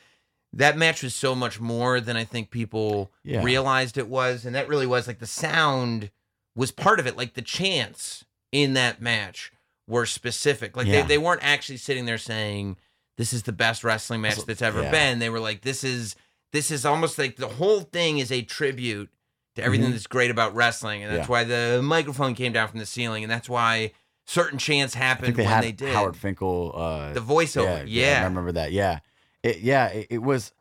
that 0.53 0.76
match 0.76 1.03
was 1.05 1.14
so 1.14 1.35
much 1.37 1.61
more 1.61 2.01
than 2.01 2.16
I 2.16 2.24
think 2.24 2.51
people 2.51 3.12
Yeah. 3.22 3.43
realized 3.45 3.97
it 3.97 4.09
was, 4.09 4.45
and 4.45 4.55
that 4.57 4.68
really 4.68 4.87
was 4.87 5.07
like 5.07 5.20
the 5.20 5.26
sound 5.26 6.11
was 6.57 6.72
part 6.72 6.99
of 6.99 7.07
it. 7.07 7.16
Like 7.16 7.35
the 7.35 7.43
chants 7.43 8.24
in 8.53 8.74
that 8.74 9.00
match 9.00 9.53
were 9.88 10.07
specific. 10.07 10.76
Like 10.76 10.86
Yeah. 10.86 11.03
they, 11.03 11.09
they 11.09 11.18
weren't 11.18 11.42
actually 11.42 11.78
sitting 11.78 12.05
there 12.07 12.18
saying 12.18 12.76
this 13.18 13.32
is 13.32 13.42
the 13.42 13.53
best 13.53 13.82
wrestling 13.82 14.20
match 14.20 14.44
that's 14.44 14.62
ever 14.62 14.82
yeah. 14.82 14.90
been. 14.90 15.18
They 15.18 15.28
were 15.30 15.40
like, 15.40 15.62
this 15.62 15.82
is 15.84 16.14
this 16.53 16.70
is 16.70 16.84
almost 16.84 17.18
like 17.18 17.36
the 17.36 17.48
whole 17.48 17.80
thing 17.80 18.18
is 18.18 18.30
a 18.30 18.42
tribute 18.42 19.11
to 19.57 19.62
everything 19.62 19.88
Mhm. 19.88 19.92
that's 19.92 20.07
great 20.07 20.30
about 20.30 20.55
wrestling, 20.55 21.03
and 21.03 21.11
that's 21.12 21.26
Yeah. 21.26 21.32
why 21.32 21.44
the 21.44 21.80
microphone 21.82 22.34
came 22.34 22.53
down 22.53 22.68
from 22.68 22.78
the 22.78 22.86
ceiling, 22.86 23.24
and 23.24 23.30
that's 23.30 23.48
why 23.48 23.92
certain 24.26 24.59
chants 24.59 24.94
happened 24.94 25.34
they 25.36 25.44
when 25.46 25.61
they 25.62 25.72
did. 25.72 25.94
Howard 25.94 26.16
Finkel 26.16 26.72
uh 26.74 27.12
the 27.12 27.20
voiceover, 27.20 27.84
Yeah, 27.86 28.12
yeah, 28.12 28.20
I 28.20 28.24
remember 28.24 28.53
that. 28.53 28.72
Yeah, 28.72 29.00
it, 29.42 29.61
yeah, 29.61 29.86
it, 29.88 30.07
it 30.11 30.18
was. 30.22 30.53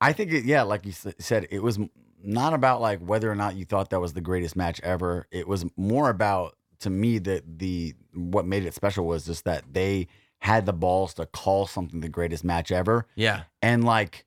I 0.00 0.12
think 0.12 0.32
it. 0.32 0.44
Yeah, 0.44 0.62
like 0.62 0.86
you 0.86 0.92
said, 0.92 1.46
it 1.50 1.62
was 1.62 1.78
not 2.22 2.54
about 2.54 2.80
like 2.80 3.00
whether 3.00 3.30
or 3.30 3.34
not 3.34 3.54
you 3.56 3.64
thought 3.64 3.90
that 3.90 4.00
was 4.00 4.12
the 4.14 4.20
greatest 4.20 4.56
match 4.56 4.80
ever. 4.82 5.26
It 5.30 5.46
was 5.48 5.64
more 5.76 6.10
about 6.10 6.56
to 6.80 6.90
me 6.90 7.18
that 7.18 7.58
the 7.58 7.94
what 8.14 8.46
made 8.46 8.64
it 8.64 8.74
special 8.74 9.06
was 9.06 9.24
just 9.26 9.44
that 9.44 9.64
they 9.72 10.08
had 10.40 10.66
the 10.66 10.72
balls 10.72 11.14
to 11.14 11.26
call 11.26 11.66
something 11.66 12.00
the 12.00 12.08
greatest 12.08 12.44
match 12.44 12.72
ever, 12.72 13.06
yeah, 13.14 13.42
and 13.62 13.84
like. 13.84 14.26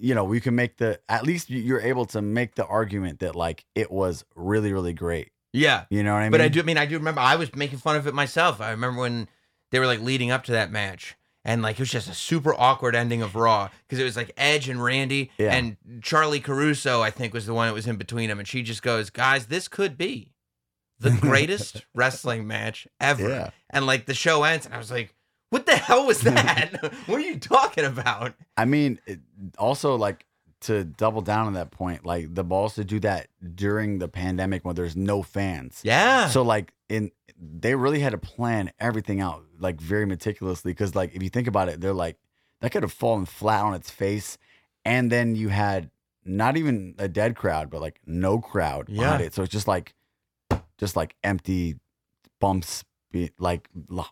You 0.00 0.14
know, 0.14 0.22
we 0.22 0.40
can 0.40 0.54
make 0.54 0.76
the 0.76 1.00
at 1.08 1.24
least 1.24 1.50
you- 1.50 1.58
you're 1.60 1.80
able 1.80 2.04
to 2.06 2.22
make 2.22 2.54
the 2.54 2.64
argument 2.64 3.18
that 3.18 3.34
like 3.34 3.64
it 3.74 3.90
was 3.90 4.24
really, 4.36 4.72
really 4.72 4.92
great. 4.92 5.32
yeah. 5.52 5.86
You 5.90 6.04
know 6.04 6.12
what 6.12 6.20
I 6.20 6.22
mean? 6.26 6.30
But 6.30 6.40
I 6.40 6.46
do. 6.46 6.60
I 6.60 6.62
mean, 6.62 6.78
I 6.78 6.86
do 6.86 6.96
remember. 6.98 7.20
I 7.20 7.34
was 7.34 7.52
making 7.56 7.78
fun 7.78 7.96
of 7.96 8.06
it 8.06 8.14
myself. 8.14 8.60
I 8.60 8.70
remember 8.70 9.00
when 9.00 9.26
they 9.72 9.80
were 9.80 9.86
like 9.86 10.00
leading 10.00 10.30
up 10.30 10.44
to 10.44 10.52
that 10.52 10.70
match, 10.70 11.16
and 11.44 11.62
like 11.62 11.76
it 11.76 11.82
was 11.82 11.90
just 11.90 12.08
a 12.08 12.14
super 12.14 12.54
awkward 12.54 12.94
ending 12.94 13.22
of 13.22 13.34
Raw 13.34 13.70
because 13.88 13.98
it 13.98 14.04
was 14.04 14.14
like 14.16 14.30
Edge 14.36 14.68
and 14.68 14.80
Randy 14.80 15.32
Yeah. 15.36 15.52
and 15.52 15.76
Charly 16.00 16.38
Caruso. 16.40 17.02
I 17.02 17.10
think 17.10 17.34
was 17.34 17.46
the 17.46 17.54
one 17.54 17.66
that 17.66 17.74
was 17.74 17.88
in 17.88 17.96
between 17.96 18.28
them, 18.28 18.38
and 18.38 18.46
she 18.46 18.62
just 18.62 18.82
goes, 18.84 19.10
"Guys, 19.10 19.46
this 19.46 19.66
could 19.66 19.98
be 19.98 20.30
the 21.00 21.10
greatest 21.20 21.84
wrestling 21.94 22.46
match 22.46 22.86
ever." 23.00 23.28
Yeah. 23.28 23.50
And 23.70 23.86
like 23.86 24.06
the 24.06 24.14
show 24.14 24.42
ends, 24.44 24.66
and 24.66 24.74
I 24.74 24.78
was 24.78 24.90
like, 24.90 25.14
"What 25.50 25.66
the 25.66 25.76
hell 25.76 26.06
was 26.06 26.20
that? 26.22 26.92
what 27.06 27.18
are 27.18 27.24
you 27.24 27.38
talking 27.38 27.84
about?" 27.84 28.34
I 28.56 28.64
mean, 28.64 29.00
it, 29.06 29.20
also 29.58 29.96
like 29.96 30.24
to 30.62 30.82
double 30.84 31.20
down 31.20 31.46
on 31.46 31.52
that 31.54 31.70
point, 31.70 32.04
like 32.04 32.34
the 32.34 32.42
balls 32.42 32.74
to 32.74 32.84
do 32.84 32.98
that 33.00 33.28
during 33.54 33.98
the 33.98 34.08
pandemic 34.08 34.64
when 34.64 34.74
there's 34.74 34.96
no 34.96 35.22
fans. 35.22 35.80
Yeah. 35.84 36.28
So 36.28 36.42
like 36.42 36.72
in 36.88 37.12
they 37.40 37.76
really 37.76 38.00
had 38.00 38.10
to 38.10 38.18
plan 38.18 38.72
everything 38.80 39.20
out 39.20 39.44
like 39.60 39.80
very 39.80 40.04
meticulously 40.06 40.72
because 40.72 40.96
like 40.96 41.14
if 41.14 41.22
you 41.22 41.28
think 41.28 41.46
about 41.46 41.68
it, 41.68 41.80
they're 41.80 41.92
like 41.92 42.16
that 42.60 42.72
could 42.72 42.82
have 42.82 42.92
fallen 42.92 43.24
flat 43.24 43.62
on 43.64 43.74
its 43.74 43.88
face, 43.90 44.36
and 44.84 45.12
then 45.12 45.36
you 45.36 45.48
had 45.48 45.90
not 46.24 46.56
even 46.56 46.96
a 46.98 47.06
dead 47.08 47.36
crowd, 47.36 47.70
but 47.70 47.80
like 47.80 48.00
no 48.04 48.40
crowd 48.40 48.88
Yeah. 48.88 49.18
it. 49.18 49.32
So 49.34 49.44
it's 49.44 49.52
just 49.52 49.68
like 49.68 49.94
just 50.78 50.96
like 50.96 51.14
empty 51.24 51.76
bumps, 52.40 52.84
be- 53.10 53.30
like 53.38 53.68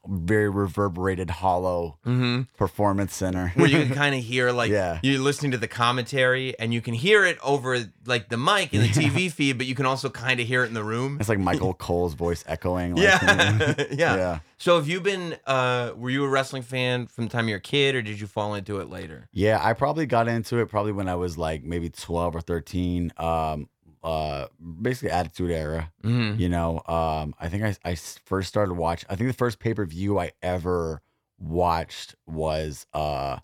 very 0.09 0.49
reverberated, 0.49 1.29
hollow 1.29 1.99
mm-hmm. 2.07 2.43
performance 2.57 3.14
center 3.14 3.49
where 3.55 3.69
you 3.69 3.85
can 3.85 3.95
kind 3.95 4.14
of 4.14 4.23
hear 4.25 4.51
like 4.53 4.71
Yeah. 4.71 4.99
you're 5.03 5.21
listening 5.21 5.53
to 5.53 5.59
the 5.59 5.69
commentary 5.69 6.59
and 6.59 6.73
you 6.73 6.81
can 6.81 6.95
hear 6.95 7.25
it 7.27 7.39
over 7.43 7.79
like 8.07 8.31
the 8.31 8.39
mic 8.39 8.73
and 8.73 8.83
the 8.83 8.89
TV 8.89 9.31
feed, 9.31 9.59
but 9.59 9.67
you 9.67 9.75
can 9.75 9.85
also 9.87 10.09
kind 10.09 10.41
of 10.41 10.47
hear 10.47 10.64
it 10.64 10.69
in 10.69 10.75
the 10.75 10.83
room. 10.83 11.19
It's 11.21 11.29
like 11.29 11.39
Michael 11.39 11.75
Cole's 11.87 12.14
voice 12.14 12.43
echoing. 12.49 12.95
Like, 12.95 13.05
Yeah. 13.05 13.75
yeah. 13.91 14.17
yeah. 14.17 14.39
So 14.57 14.77
have 14.77 14.89
you 14.89 15.03
been 15.03 15.37
uh 15.47 15.93
were 15.95 16.09
you 16.11 16.25
a 16.25 16.29
wrestling 16.29 16.62
fan 16.62 17.07
from 17.07 17.25
the 17.25 17.31
time 17.31 17.49
you 17.49 17.55
were 17.55 17.59
a 17.59 17.61
kid 17.61 17.95
or 17.95 18.01
did 18.03 18.19
you 18.19 18.27
fall 18.27 18.55
into 18.55 18.81
it 18.81 18.89
later? 18.89 19.29
Yeah, 19.31 19.61
I 19.62 19.75
probably 19.75 20.07
got 20.07 20.27
into 20.27 20.57
it 20.59 20.67
probably 20.71 20.93
when 20.93 21.09
I 21.09 21.17
was 21.17 21.37
like 21.37 21.62
maybe 21.62 21.91
12 21.91 22.35
or 22.35 22.41
13. 22.41 23.12
Um, 23.19 23.69
uh, 24.07 24.47
basically 24.81 25.11
Attitude 25.11 25.51
Era. 25.51 25.93
Mm-hmm. 26.03 26.41
You 26.41 26.49
know, 26.49 26.81
um, 26.87 27.35
I 27.41 27.49
think 27.49 27.65
I, 27.65 27.77
I 27.85 27.95
first 28.25 28.49
started 28.49 28.75
watch. 28.75 29.05
I 29.11 29.17
think 29.17 29.29
the 29.29 29.35
first 29.37 29.59
pay 29.59 29.75
per 29.75 29.85
view 29.85 30.19
I 30.19 30.31
ever 30.43 31.03
watched 31.39 32.15
was 32.27 32.87
uh, 32.95 33.39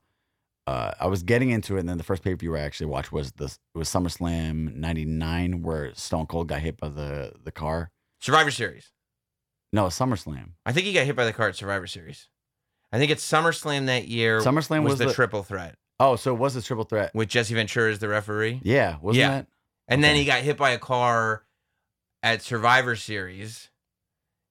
uh, 0.66 0.92
I 0.98 1.06
was 1.08 1.22
getting 1.24 1.50
into 1.50 1.76
it, 1.76 1.80
and 1.80 1.88
then 1.88 1.98
the 1.98 2.04
first 2.04 2.22
pay 2.22 2.30
per 2.30 2.36
view 2.36 2.56
I 2.56 2.60
actually 2.60 2.86
watched 2.86 3.12
was 3.12 3.32
this. 3.32 3.58
It 3.74 3.78
was 3.78 3.88
SummerSlam 3.88 4.74
'99, 4.76 5.62
where 5.62 5.92
Stone 5.94 6.26
Cold 6.26 6.48
got 6.48 6.60
hit 6.60 6.78
by 6.78 6.88
the 6.88 7.32
the 7.42 7.52
car. 7.52 7.90
Survivor 8.20 8.52
Series. 8.52 8.92
No, 9.72 9.86
SummerSlam. 9.86 10.50
I 10.64 10.72
think 10.72 10.86
he 10.86 10.92
got 10.92 11.06
hit 11.06 11.16
by 11.16 11.24
the 11.24 11.32
car 11.32 11.48
at 11.48 11.56
Survivor 11.56 11.86
Series. 11.88 12.28
I 12.92 12.98
think 12.98 13.10
it's 13.10 13.28
SummerSlam 13.28 13.86
that 13.86 14.06
year. 14.06 14.40
SummerSlam 14.40 14.82
was, 14.84 14.92
was 14.92 14.98
the, 15.00 15.06
the- 15.06 15.14
triple 15.14 15.42
threat 15.42 15.76
Oh, 15.98 16.16
so 16.16 16.34
it 16.34 16.38
was 16.38 16.54
the 16.54 16.60
triple 16.62 16.84
threat. 16.84 17.14
with 17.14 17.28
Jesse 17.28 17.54
Ventura 17.54 17.90
as 17.90 17.98
the 18.00 18.08
referee. 18.08 18.60
Yeah, 18.64 18.96
wasn't 19.00 19.20
Yeah. 19.20 19.30
that? 19.30 19.46
And 19.92 20.04
then 20.04 20.16
he 20.16 20.24
got 20.24 20.42
hit 20.42 20.56
by 20.56 20.70
a 20.70 20.78
car 20.78 21.44
at 22.22 22.42
Survivor 22.42 22.96
Series 22.96 23.70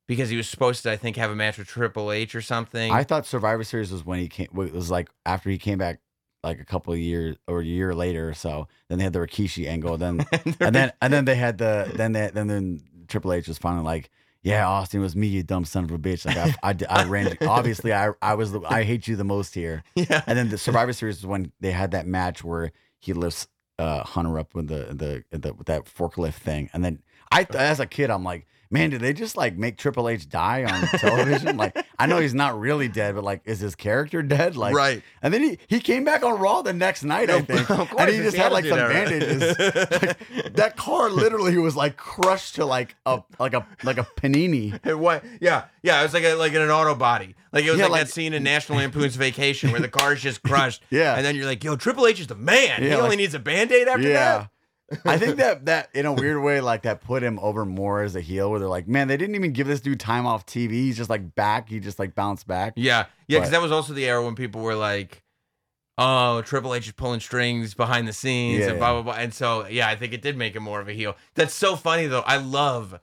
because 0.07 0.29
he 0.29 0.37
was 0.37 0.49
supposed 0.49 0.83
to, 0.83 0.91
I 0.91 0.97
think, 0.97 1.15
have 1.17 1.31
a 1.31 1.35
match 1.35 1.57
with 1.57 1.67
Triple 1.67 2.11
H 2.11 2.35
or 2.35 2.41
something. 2.41 2.91
I 2.91 3.03
thought 3.03 3.25
Survivor 3.25 3.63
Series 3.63 3.91
was 3.91 4.05
when 4.05 4.19
he 4.19 4.27
came. 4.27 4.47
It 4.57 4.73
was 4.73 4.91
like 4.91 5.09
after 5.25 5.49
he 5.49 5.57
came 5.57 5.77
back, 5.77 5.99
like 6.43 6.59
a 6.59 6.65
couple 6.65 6.91
of 6.91 6.99
years 6.99 7.37
or 7.47 7.61
a 7.61 7.65
year 7.65 7.93
later 7.93 8.29
or 8.29 8.33
so. 8.33 8.67
Then 8.89 8.97
they 8.97 9.03
had 9.03 9.13
the 9.13 9.19
Rikishi 9.19 9.67
angle. 9.67 9.97
Then 9.97 10.25
and 10.59 10.75
then 10.75 10.91
and 11.01 11.13
then 11.13 11.25
they 11.25 11.35
had 11.35 11.57
the 11.57 11.91
then 11.95 12.11
they 12.13 12.29
then 12.33 12.47
then 12.47 12.81
Triple 13.07 13.33
H 13.33 13.47
was 13.47 13.57
finally 13.57 13.83
like, 13.83 14.09
yeah, 14.43 14.67
Austin 14.67 15.01
it 15.01 15.03
was 15.03 15.15
me, 15.15 15.27
you 15.27 15.43
dumb 15.43 15.65
son 15.65 15.83
of 15.83 15.91
a 15.91 15.99
bitch. 15.99 16.25
Like 16.25 16.37
I 16.37 16.55
I, 16.63 17.01
I 17.01 17.05
ran. 17.05 17.37
Obviously, 17.41 17.93
I 17.93 18.11
I 18.21 18.33
was 18.33 18.51
the, 18.51 18.61
I 18.61 18.83
hate 18.83 19.07
you 19.07 19.15
the 19.15 19.23
most 19.23 19.53
here. 19.53 19.83
yeah. 19.95 20.23
And 20.25 20.37
then 20.37 20.49
the 20.49 20.57
Survivor 20.57 20.93
Series 20.93 21.17
was 21.17 21.25
when 21.25 21.51
they 21.59 21.71
had 21.71 21.91
that 21.91 22.07
match 22.07 22.43
where 22.43 22.71
he 22.99 23.13
lifts 23.13 23.47
uh, 23.81 24.03
Hunter 24.03 24.37
up 24.37 24.53
with 24.53 24.67
the, 24.67 25.23
the 25.31 25.37
the 25.37 25.53
with 25.53 25.67
that 25.67 25.85
forklift 25.85 26.35
thing, 26.35 26.69
and 26.73 26.85
then 26.85 27.01
I 27.31 27.47
as 27.55 27.79
a 27.79 27.87
kid 27.87 28.11
I'm 28.11 28.23
like, 28.23 28.45
man, 28.71 28.89
did 28.89 29.01
they 29.01 29.13
just 29.13 29.37
like 29.37 29.57
make 29.57 29.77
Triple 29.77 30.07
H 30.09 30.27
die 30.29 30.63
on 30.63 30.87
television? 30.99 31.57
like 31.57 31.77
I 31.99 32.05
know 32.07 32.19
he's 32.19 32.33
not 32.33 32.59
really 32.59 32.87
dead, 32.87 33.15
but 33.15 33.23
like, 33.23 33.41
is 33.45 33.59
his 33.59 33.75
character 33.75 34.23
dead? 34.23 34.55
Like, 34.55 34.73
Right. 34.73 35.03
And 35.21 35.33
then 35.33 35.43
he 35.43 35.57
he 35.67 35.79
came 35.79 36.03
back 36.03 36.23
on 36.23 36.39
Raw 36.39 36.61
the 36.61 36.73
next 36.73 37.03
night, 37.03 37.29
I 37.29 37.33
Of 37.39 37.47
think, 37.47 37.67
course, 37.67 37.89
and 37.97 38.09
he 38.09 38.17
just 38.17 38.37
had 38.37 38.51
like 38.51 38.65
some 38.65 38.79
bandages. 38.79 39.57
Like, 39.59 40.53
that 40.55 40.73
car 40.77 41.09
literally 41.09 41.57
was 41.57 41.75
like 41.75 41.97
crushed 41.97 42.55
to 42.55 42.65
like 42.65 42.95
a 43.05 43.21
like 43.39 43.53
a 43.53 43.65
like 43.83 43.97
a 43.97 44.07
panini. 44.17 44.79
It 44.85 44.97
was, 44.97 45.21
yeah, 45.39 45.65
yeah. 45.83 45.99
It 45.99 46.03
was 46.03 46.13
like 46.13 46.23
a, 46.23 46.35
like 46.35 46.53
in 46.53 46.61
an 46.61 46.69
auto 46.69 46.95
body. 46.95 47.35
Like 47.51 47.65
it 47.65 47.69
was 47.71 47.79
Yeah, 47.79 47.85
like, 47.85 47.91
like- 47.91 48.01
that 48.07 48.13
scene 48.13 48.33
in 48.33 48.43
National 48.43 48.77
Lampoon's 48.77 49.15
Vacation 49.17 49.71
where 49.71 49.81
the 49.81 49.89
car's 49.89 50.21
just 50.21 50.41
crushed. 50.43 50.83
Yeah. 50.89 51.15
and 51.15 51.25
then 51.25 51.35
you're 51.35 51.45
like, 51.45 51.63
"Yo, 51.63 51.75
Triple 51.75 52.07
H 52.07 52.19
is 52.21 52.27
the 52.27 52.35
man. 52.35 52.81
he 52.81 52.87
Yeah, 52.89 52.97
only 52.97 53.17
needs 53.17 53.33
a 53.33 53.39
band 53.39 53.71
aid 53.71 53.87
after 53.89 54.03
yeah. 54.07 54.13
that." 54.37 54.49
I 55.05 55.17
think 55.17 55.37
that 55.37 55.65
that 55.65 55.89
in 55.93 56.05
a 56.05 56.13
weird 56.13 56.41
way, 56.43 56.61
like 56.61 56.83
that 56.83 57.01
put 57.01 57.23
him 57.23 57.39
over 57.39 57.65
more 57.65 58.01
as 58.03 58.15
a 58.15 58.21
heel, 58.21 58.49
where 58.51 58.59
they're 58.59 58.67
like, 58.67 58.87
man, 58.87 59.07
they 59.07 59.17
didn't 59.17 59.35
even 59.35 59.53
give 59.53 59.67
this 59.67 59.81
dude 59.81 59.99
time 59.99 60.25
off 60.25 60.45
TV. 60.45 60.71
He's 60.71 60.97
just 60.97 61.09
like 61.09 61.35
back. 61.35 61.69
He 61.69 61.79
just 61.79 61.99
like 61.99 62.15
bounced 62.15 62.47
back. 62.47 62.73
Yeah, 62.75 63.05
yeah. 63.27 63.37
Because 63.39 63.49
But- 63.49 63.51
that 63.51 63.61
was 63.61 63.71
also 63.71 63.93
the 63.93 64.05
era 64.05 64.23
when 64.23 64.35
people 64.35 64.61
were 64.61 64.75
like, 64.75 65.23
"Oh, 65.97 66.41
Triple 66.41 66.73
H 66.73 66.87
is 66.87 66.93
pulling 66.93 67.19
strings 67.19 67.73
behind 67.73 68.07
the 68.07 68.13
scenes 68.13 68.61
Yeah, 68.61 68.69
and 68.71 68.79
blah 68.79 68.93
blah 68.93 69.01
blah." 69.03 69.21
And 69.21 69.33
so, 69.33 69.67
yeah, 69.67 69.87
I 69.87 69.95
think 69.95 70.13
it 70.13 70.21
did 70.21 70.35
make 70.37 70.55
him 70.55 70.63
more 70.63 70.79
of 70.81 70.87
a 70.87 70.93
heel. 70.93 71.15
That's 71.35 71.53
so 71.53 71.75
funny 71.75 72.07
though. 72.07 72.21
I 72.21 72.37
love, 72.37 72.99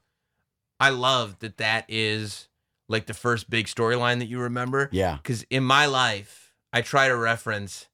I 0.81 0.91
love 0.91 1.39
that 1.41 1.57
that 1.59 1.85
is 1.89 2.49
like 2.89 3.07
the 3.07 3.15
first 3.15 3.51
big 3.51 3.67
storyline 3.67 4.19
that 4.19 4.29
you 4.29 4.41
remember. 4.41 4.89
Yeah. 4.93 5.17
Because 5.17 5.43
in 5.51 5.63
my 5.65 5.87
life, 5.87 6.55
I 6.73 6.81
try 6.83 7.09
to 7.09 7.17
reference, 7.17 7.87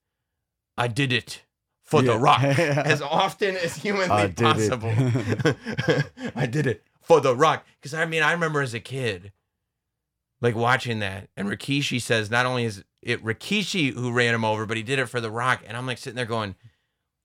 I 0.79 0.87
did 0.89 1.13
it 1.13 1.43
for 1.85 2.03
The 2.03 2.19
Rock 2.19 2.43
as 2.43 3.01
often 3.01 3.57
as 3.57 3.77
humanly 3.77 4.11
I 4.11 4.29
possible. 4.29 4.93
I 6.35 6.47
did 6.47 6.67
it 6.67 6.83
for 7.01 7.21
The 7.21 7.37
Rock. 7.37 7.65
Because 7.81 7.95
I 7.95 8.07
mean, 8.07 8.23
I 8.23 8.33
remember 8.33 8.61
as 8.63 8.75
a 8.75 8.81
kid, 8.81 9.33
like 10.41 10.57
watching 10.57 10.99
that, 10.99 11.29
and 11.37 11.49
Rikishi 11.49 12.01
says 12.01 12.31
not 12.31 12.47
only 12.47 12.65
is 12.65 12.83
it 13.03 13.23
Rikishi 13.23 13.93
who 13.93 14.11
ran 14.13 14.35
him 14.35 14.45
over, 14.45 14.67
but 14.67 14.77
he 14.77 14.83
did 14.83 14.99
it 14.99 15.07
for 15.07 15.21
The 15.21 15.31
Rock. 15.31 15.63
And 15.67 15.77
I'm 15.77 15.87
like 15.87 15.99
sitting 15.99 16.17
there 16.17 16.25
going, 16.25 16.57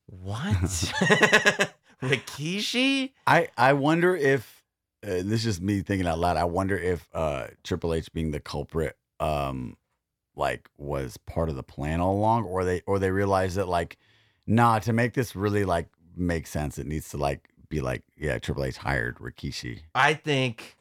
what? 0.05 0.53
Rikishi? 2.03 3.11
I 3.25 3.47
I 3.57 3.73
wonder 3.73 4.15
if 4.15 4.63
uh, 5.03 5.23
this 5.23 5.45
is 5.45 5.61
me 5.61 5.81
thinking 5.81 6.07
out 6.07 6.19
loud. 6.19 6.37
I 6.37 6.43
wonder 6.43 6.77
if 6.77 7.07
uh 7.13 7.47
Triple 7.63 7.93
H 7.93 8.11
being 8.11 8.31
the 8.31 8.39
culprit, 8.39 8.97
um, 9.19 9.77
like 10.35 10.69
was 10.77 11.17
part 11.17 11.49
of 11.49 11.55
the 11.55 11.63
plan 11.63 12.01
all 12.01 12.15
along, 12.15 12.45
or 12.45 12.65
they 12.65 12.81
or 12.85 12.99
they 12.99 13.11
realized 13.11 13.55
that 13.55 13.67
like, 13.67 13.97
nah, 14.49 14.79
to 14.79 14.91
make 14.91 15.13
this 15.13 15.35
really 15.35 15.63
like 15.63 15.87
make 16.17 16.47
sense, 16.47 16.77
it 16.77 16.87
needs 16.87 17.07
to 17.09 17.17
like 17.17 17.47
be 17.69 17.79
like, 17.81 18.03
yeah, 18.17 18.37
Triple 18.39 18.65
H 18.65 18.77
hired 18.77 19.17
Rikishi. 19.19 19.81
I 19.95 20.13
think 20.15 20.75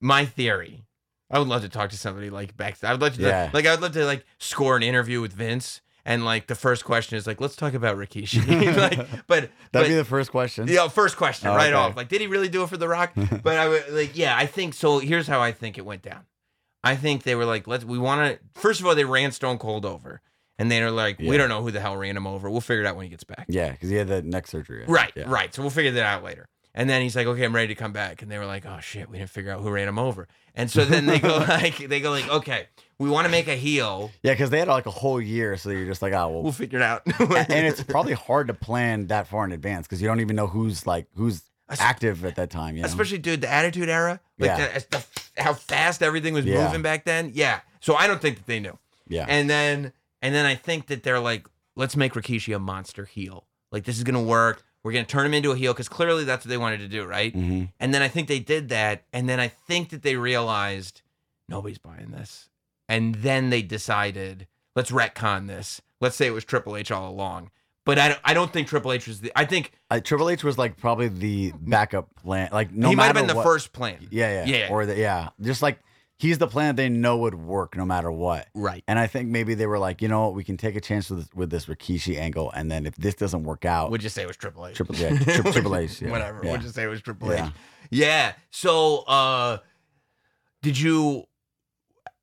my 0.00 0.24
theory. 0.26 0.82
I 1.30 1.38
would 1.38 1.48
love 1.48 1.62
to 1.62 1.68
talk 1.68 1.90
to 1.90 1.96
somebody 1.96 2.30
like 2.30 2.56
back. 2.56 2.76
I 2.84 2.92
would 2.92 3.00
love 3.00 3.14
to 3.16 3.22
Yeah. 3.22 3.50
like 3.52 3.66
I 3.66 3.70
would 3.72 3.80
love 3.80 3.92
to 3.92 4.04
like 4.04 4.24
score 4.38 4.76
an 4.76 4.82
interview 4.82 5.20
with 5.20 5.32
Vince, 5.32 5.80
and 6.04 6.24
like 6.24 6.46
the 6.46 6.54
first 6.54 6.84
question 6.84 7.16
is 7.18 7.26
like, 7.26 7.40
let's 7.40 7.56
talk 7.56 7.74
about 7.74 7.96
Rikishi. 7.96 8.46
like, 8.76 8.96
but 9.26 9.38
That'd 9.38 9.50
but, 9.72 9.88
be 9.88 9.94
the 9.94 10.04
first 10.04 10.30
question. 10.30 10.68
yeah, 10.68 10.86
first 10.88 11.16
question 11.16 11.48
Oh, 11.48 11.54
right 11.56 11.72
okay. 11.72 11.74
off. 11.74 11.96
Like, 11.96 12.08
did 12.08 12.20
he 12.20 12.26
really 12.28 12.48
do 12.48 12.62
it 12.62 12.68
for 12.68 12.76
The 12.76 12.86
Rock? 12.88 13.12
but 13.42 13.56
I 13.58 13.66
would 13.68 13.84
like, 13.90 14.16
yeah, 14.16 14.36
I 14.36 14.46
think 14.46 14.74
so. 14.74 14.98
Here's 15.00 15.26
how 15.26 15.40
I 15.40 15.50
think 15.52 15.78
it 15.78 15.84
went 15.84 16.02
down. 16.02 16.26
I 16.84 16.94
think 16.94 17.24
they 17.24 17.34
were 17.34 17.44
like, 17.44 17.66
let's. 17.66 17.84
We 17.84 17.98
want 17.98 18.20
to. 18.54 18.60
First 18.60 18.78
of 18.80 18.86
all, 18.86 18.94
they 18.94 19.04
ran 19.04 19.32
Stone 19.32 19.58
Cold 19.58 19.84
over, 19.84 20.20
and 20.58 20.70
they're 20.70 20.90
like, 20.90 21.18
we 21.18 21.36
don't 21.36 21.48
know 21.48 21.62
who 21.62 21.70
the 21.70 21.80
hell 21.80 21.96
ran 21.96 22.16
him 22.16 22.26
over. 22.26 22.50
We'll 22.50 22.60
figure 22.60 22.82
it 22.84 22.86
out 22.86 22.96
when 22.96 23.04
he 23.04 23.10
gets 23.10 23.24
back. 23.24 23.46
Yeah, 23.48 23.72
because 23.72 23.88
he 23.90 23.96
had 23.96 24.08
the 24.08 24.22
neck 24.22 24.46
surgery. 24.46 24.84
Right, 24.86 25.12
Yeah. 25.16 25.24
right. 25.28 25.54
So 25.54 25.62
we'll 25.62 25.70
figure 25.70 25.92
that 25.92 26.04
out 26.04 26.22
later. 26.24 26.48
And 26.74 26.90
then 26.90 27.00
he's 27.00 27.16
like, 27.16 27.26
okay, 27.26 27.42
I'm 27.42 27.54
ready 27.54 27.68
to 27.68 27.74
come 27.74 27.92
back. 27.92 28.20
And 28.20 28.30
they 28.30 28.36
were 28.38 28.44
like, 28.44 28.66
oh 28.66 28.78
shit, 28.80 29.08
we 29.08 29.16
didn't 29.18 29.30
figure 29.30 29.50
out 29.50 29.60
who 29.62 29.70
ran 29.70 29.88
him 29.88 29.98
over. 29.98 30.28
And 30.54 30.70
so 30.70 30.84
then 30.84 31.06
they 31.06 31.18
go 31.18 31.38
like, 31.48 31.78
they 31.78 32.00
go 32.00 32.10
like, 32.10 32.28
okay, 32.28 32.66
we 32.98 33.08
want 33.08 33.24
to 33.24 33.30
make 33.30 33.48
a 33.48 33.54
heel. 33.56 34.10
Yeah, 34.22 34.32
because 34.34 34.50
they 34.50 34.58
had 34.58 34.68
like 34.68 34.84
a 34.86 34.90
whole 34.90 35.20
year, 35.20 35.56
so 35.56 35.70
you're 35.70 35.86
just 35.86 36.02
like, 36.02 36.12
oh 36.12 36.28
well. 36.28 36.42
We'll 36.42 36.52
figure 36.52 36.78
it 36.78 36.82
out. 36.82 37.02
and 37.06 37.66
it's 37.66 37.82
probably 37.88 38.12
hard 38.12 38.48
to 38.48 38.54
plan 38.54 39.06
that 39.06 39.26
far 39.26 39.44
in 39.46 39.52
advance 39.52 39.86
because 39.86 40.02
you 40.02 40.08
don't 40.08 40.20
even 40.20 40.36
know 40.36 40.46
who's 40.46 40.86
like 40.86 41.06
who's 41.14 41.42
active 41.80 42.24
at 42.26 42.36
that 42.36 42.50
time. 42.50 42.76
You 42.76 42.82
know? 42.82 42.88
especially 42.88 43.18
dude, 43.18 43.40
the 43.40 43.50
Attitude 43.50 43.88
Era, 43.88 44.20
like 44.38 44.48
Yeah. 44.48 44.78
the, 44.78 44.86
the, 45.34 45.42
how 45.42 45.54
fast 45.54 46.02
everything 46.02 46.34
was 46.34 46.44
Yeah. 46.44 46.64
moving 46.66 46.82
back 46.82 47.04
then. 47.06 47.32
Yeah. 47.34 47.60
So 47.80 47.94
I 47.96 48.06
don't 48.06 48.20
think 48.20 48.36
that 48.36 48.46
they 48.46 48.60
knew. 48.60 48.78
yeah, 49.08 49.24
And 49.28 49.48
then 49.48 49.92
and 50.26 50.34
then 50.34 50.44
I 50.44 50.54
think 50.56 50.88
that 50.88 51.02
they're 51.04 51.20
like, 51.20 51.46
let's 51.76 51.96
make 51.96 52.14
Rikishi 52.14 52.54
a 52.54 52.58
monster 52.58 53.04
heel. 53.04 53.46
Like 53.70 53.84
this 53.84 53.96
is 53.96 54.02
gonna 54.04 54.22
work. 54.22 54.64
We're 54.82 54.92
gonna 54.92 55.04
turn 55.04 55.26
him 55.26 55.34
into 55.34 55.52
a 55.52 55.56
heel 55.56 55.72
because 55.72 55.88
clearly 55.88 56.24
that's 56.24 56.44
what 56.44 56.50
they 56.50 56.56
wanted 56.58 56.78
to 56.80 56.88
do, 56.88 57.04
right? 57.04 57.32
hmm 57.32 57.64
And 57.78 57.94
then 57.94 58.02
I 58.02 58.08
think 58.08 58.28
they 58.28 58.38
did 58.40 58.68
that. 58.70 59.04
And 59.12 59.28
then 59.28 59.38
I 59.40 59.48
think 59.48 59.90
that 59.90 60.02
they 60.02 60.16
realized 60.16 61.02
nobody's 61.48 61.78
buying 61.78 62.10
this. 62.10 62.48
And 62.88 63.16
then 63.16 63.50
they 63.50 63.62
decided, 63.62 64.46
let's 64.74 64.90
retcon 64.90 65.46
this. 65.46 65.80
Let's 66.00 66.16
say 66.16 66.26
it 66.26 66.30
was 66.32 66.44
Triple 66.44 66.76
H 66.76 66.90
all 66.90 67.10
along. 67.10 67.50
But 67.84 67.98
I 68.00 68.08
don't, 68.08 68.20
I 68.24 68.34
don't 68.34 68.52
think 68.52 68.66
Triple 68.66 68.92
H 68.92 69.06
was 69.06 69.20
the. 69.20 69.30
I 69.36 69.44
think 69.44 69.70
uh, 69.92 70.00
Triple 70.00 70.28
H 70.28 70.42
was 70.42 70.58
like 70.58 70.76
probably 70.76 71.06
the 71.08 71.52
backup 71.60 72.14
plan. 72.16 72.48
Like 72.52 72.72
no 72.72 72.88
he 72.90 72.96
might 72.96 73.06
have 73.06 73.14
been 73.14 73.28
the 73.28 73.34
what- 73.36 73.44
first 73.44 73.72
plan. 73.72 74.06
Yeah, 74.10 74.44
yeah, 74.44 74.56
Yeah. 74.58 74.68
or 74.72 74.86
the 74.86 74.96
yeah, 74.98 75.28
just 75.40 75.62
like 75.62 75.78
he's 76.18 76.38
the 76.38 76.46
plan 76.46 76.76
they 76.76 76.88
know 76.88 77.18
would 77.18 77.34
work 77.34 77.76
no 77.76 77.84
matter 77.84 78.10
what. 78.10 78.48
Right. 78.54 78.82
And 78.88 78.98
I 78.98 79.06
think 79.06 79.28
maybe 79.28 79.54
they 79.54 79.66
were 79.66 79.78
like, 79.78 80.00
you 80.02 80.08
know 80.08 80.24
what, 80.26 80.34
we 80.34 80.44
can 80.44 80.56
take 80.56 80.76
a 80.76 80.80
chance 80.80 81.10
with 81.10 81.34
with 81.34 81.50
this 81.50 81.66
Rikishi 81.66 82.18
angle, 82.18 82.50
and 82.52 82.70
then 82.70 82.86
if 82.86 82.96
this 82.96 83.14
doesn't 83.14 83.44
work 83.44 83.64
out, 83.64 83.90
Would 83.90 84.02
you 84.02 84.08
say 84.08 84.22
it 84.22 84.26
was 84.28 84.36
Triple 84.36 84.66
H? 84.66 84.76
Triple 84.76 84.96
yeah, 84.96 85.18
tri- 85.18 85.52
Triple 85.52 85.76
H, 85.76 86.00
yeah, 86.02 86.10
Whatever. 86.10 86.40
yeah. 86.44 86.52
Would 86.52 86.62
you 86.62 86.68
say 86.70 86.84
it 86.84 86.88
was 86.88 87.02
Triple 87.02 87.30
Yeah. 87.32 87.46
H? 87.48 87.52
Yeah. 87.90 88.32
So, 88.50 88.98
uh, 89.06 89.58
did 90.62 90.78
you 90.78 91.24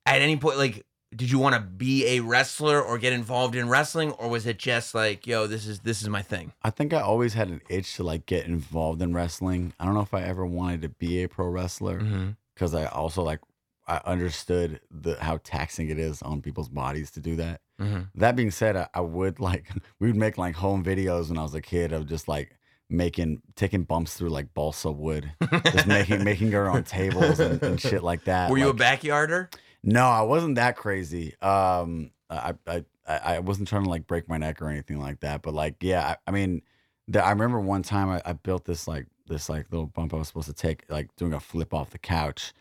at 0.06 0.20
any 0.22 0.36
point 0.36 0.58
like? 0.58 0.84
Did 1.16 1.30
you 1.30 1.38
want 1.38 1.54
to 1.54 1.60
be 1.60 2.04
a 2.16 2.20
wrestler 2.20 2.82
or 2.82 2.98
get 2.98 3.12
involved 3.12 3.54
in 3.54 3.68
wrestling, 3.68 4.10
or 4.12 4.28
was 4.28 4.46
it 4.48 4.58
just 4.58 4.96
like, 4.96 5.28
yo, 5.28 5.46
this 5.46 5.64
is 5.64 5.78
this 5.78 6.02
is 6.02 6.08
my 6.08 6.22
thing? 6.22 6.52
I 6.64 6.70
think 6.70 6.92
I 6.92 7.00
always 7.02 7.34
had 7.34 7.46
an 7.50 7.60
itch 7.68 7.94
to 7.96 8.02
like 8.02 8.26
get 8.26 8.46
involved 8.46 9.00
in 9.00 9.14
wrestling. 9.14 9.74
I 9.78 9.84
don't 9.84 9.94
know 9.94 10.00
if 10.00 10.12
I 10.12 10.22
ever 10.22 10.44
wanted 10.44 10.82
to 10.82 10.88
be 10.88 11.22
a 11.22 11.28
pro 11.28 11.46
wrestler. 11.46 12.00
Mm-hmm. 12.00 12.30
because 12.54 12.74
I 12.74 12.86
also 12.86 13.22
like 13.22 13.38
I 13.86 14.00
understood 14.04 14.80
the 14.90 15.16
how 15.20 15.38
taxing 15.44 15.90
it 15.90 15.98
is 15.98 16.22
on 16.22 16.40
people's 16.42 16.68
bodies 16.68 17.10
to 17.12 17.20
do 17.20 17.36
that. 17.36 17.60
Mm-hmm. 17.80 18.02
That 18.14 18.36
being 18.36 18.50
said, 18.50 18.76
I, 18.76 18.88
I 18.94 19.00
would 19.00 19.40
like 19.40 19.70
we 20.00 20.08
would 20.08 20.16
make 20.16 20.38
like 20.38 20.54
home 20.54 20.84
videos 20.84 21.28
when 21.28 21.38
I 21.38 21.42
was 21.42 21.54
a 21.54 21.60
kid 21.60 21.92
of 21.92 22.06
just 22.06 22.28
like 22.28 22.56
making 22.90 23.42
taking 23.56 23.82
bumps 23.82 24.14
through 24.14 24.30
like 24.30 24.54
balsa 24.54 24.90
wood, 24.90 25.32
just 25.72 25.86
making 25.86 26.24
making 26.24 26.52
her 26.52 26.68
on 26.68 26.84
tables 26.84 27.40
and, 27.40 27.62
and 27.62 27.80
shit 27.80 28.02
like 28.02 28.24
that. 28.24 28.50
Were 28.50 28.58
you 28.58 28.70
a 28.70 28.74
backyarder? 28.74 29.52
no, 29.82 30.04
I 30.06 30.22
wasn't 30.22 30.54
that 30.56 30.76
crazy. 30.76 31.34
Um, 31.42 32.10
I 32.30 32.54
I 32.66 32.84
I 33.06 33.18
I 33.34 33.38
wasn't 33.40 33.68
trying 33.68 33.84
to 33.84 33.90
like 33.90 34.06
break 34.06 34.28
my 34.28 34.38
neck 34.38 34.62
or 34.62 34.68
anything 34.68 34.98
like 34.98 35.20
that. 35.20 35.42
But 35.42 35.54
like, 35.54 35.76
yeah, 35.80 36.06
I, 36.06 36.16
I 36.26 36.30
mean, 36.30 36.62
the, 37.06 37.22
I 37.22 37.30
remember 37.30 37.60
one 37.60 37.82
time 37.82 38.08
I, 38.08 38.22
I 38.24 38.32
built 38.32 38.64
this 38.64 38.88
like 38.88 39.06
this 39.26 39.48
like 39.48 39.66
little 39.70 39.86
bump 39.86 40.14
I 40.14 40.18
was 40.18 40.28
supposed 40.28 40.48
to 40.48 40.54
take 40.54 40.84
like 40.88 41.14
doing 41.16 41.34
a 41.34 41.40
flip 41.40 41.74
off 41.74 41.90
the 41.90 41.98
couch. 41.98 42.52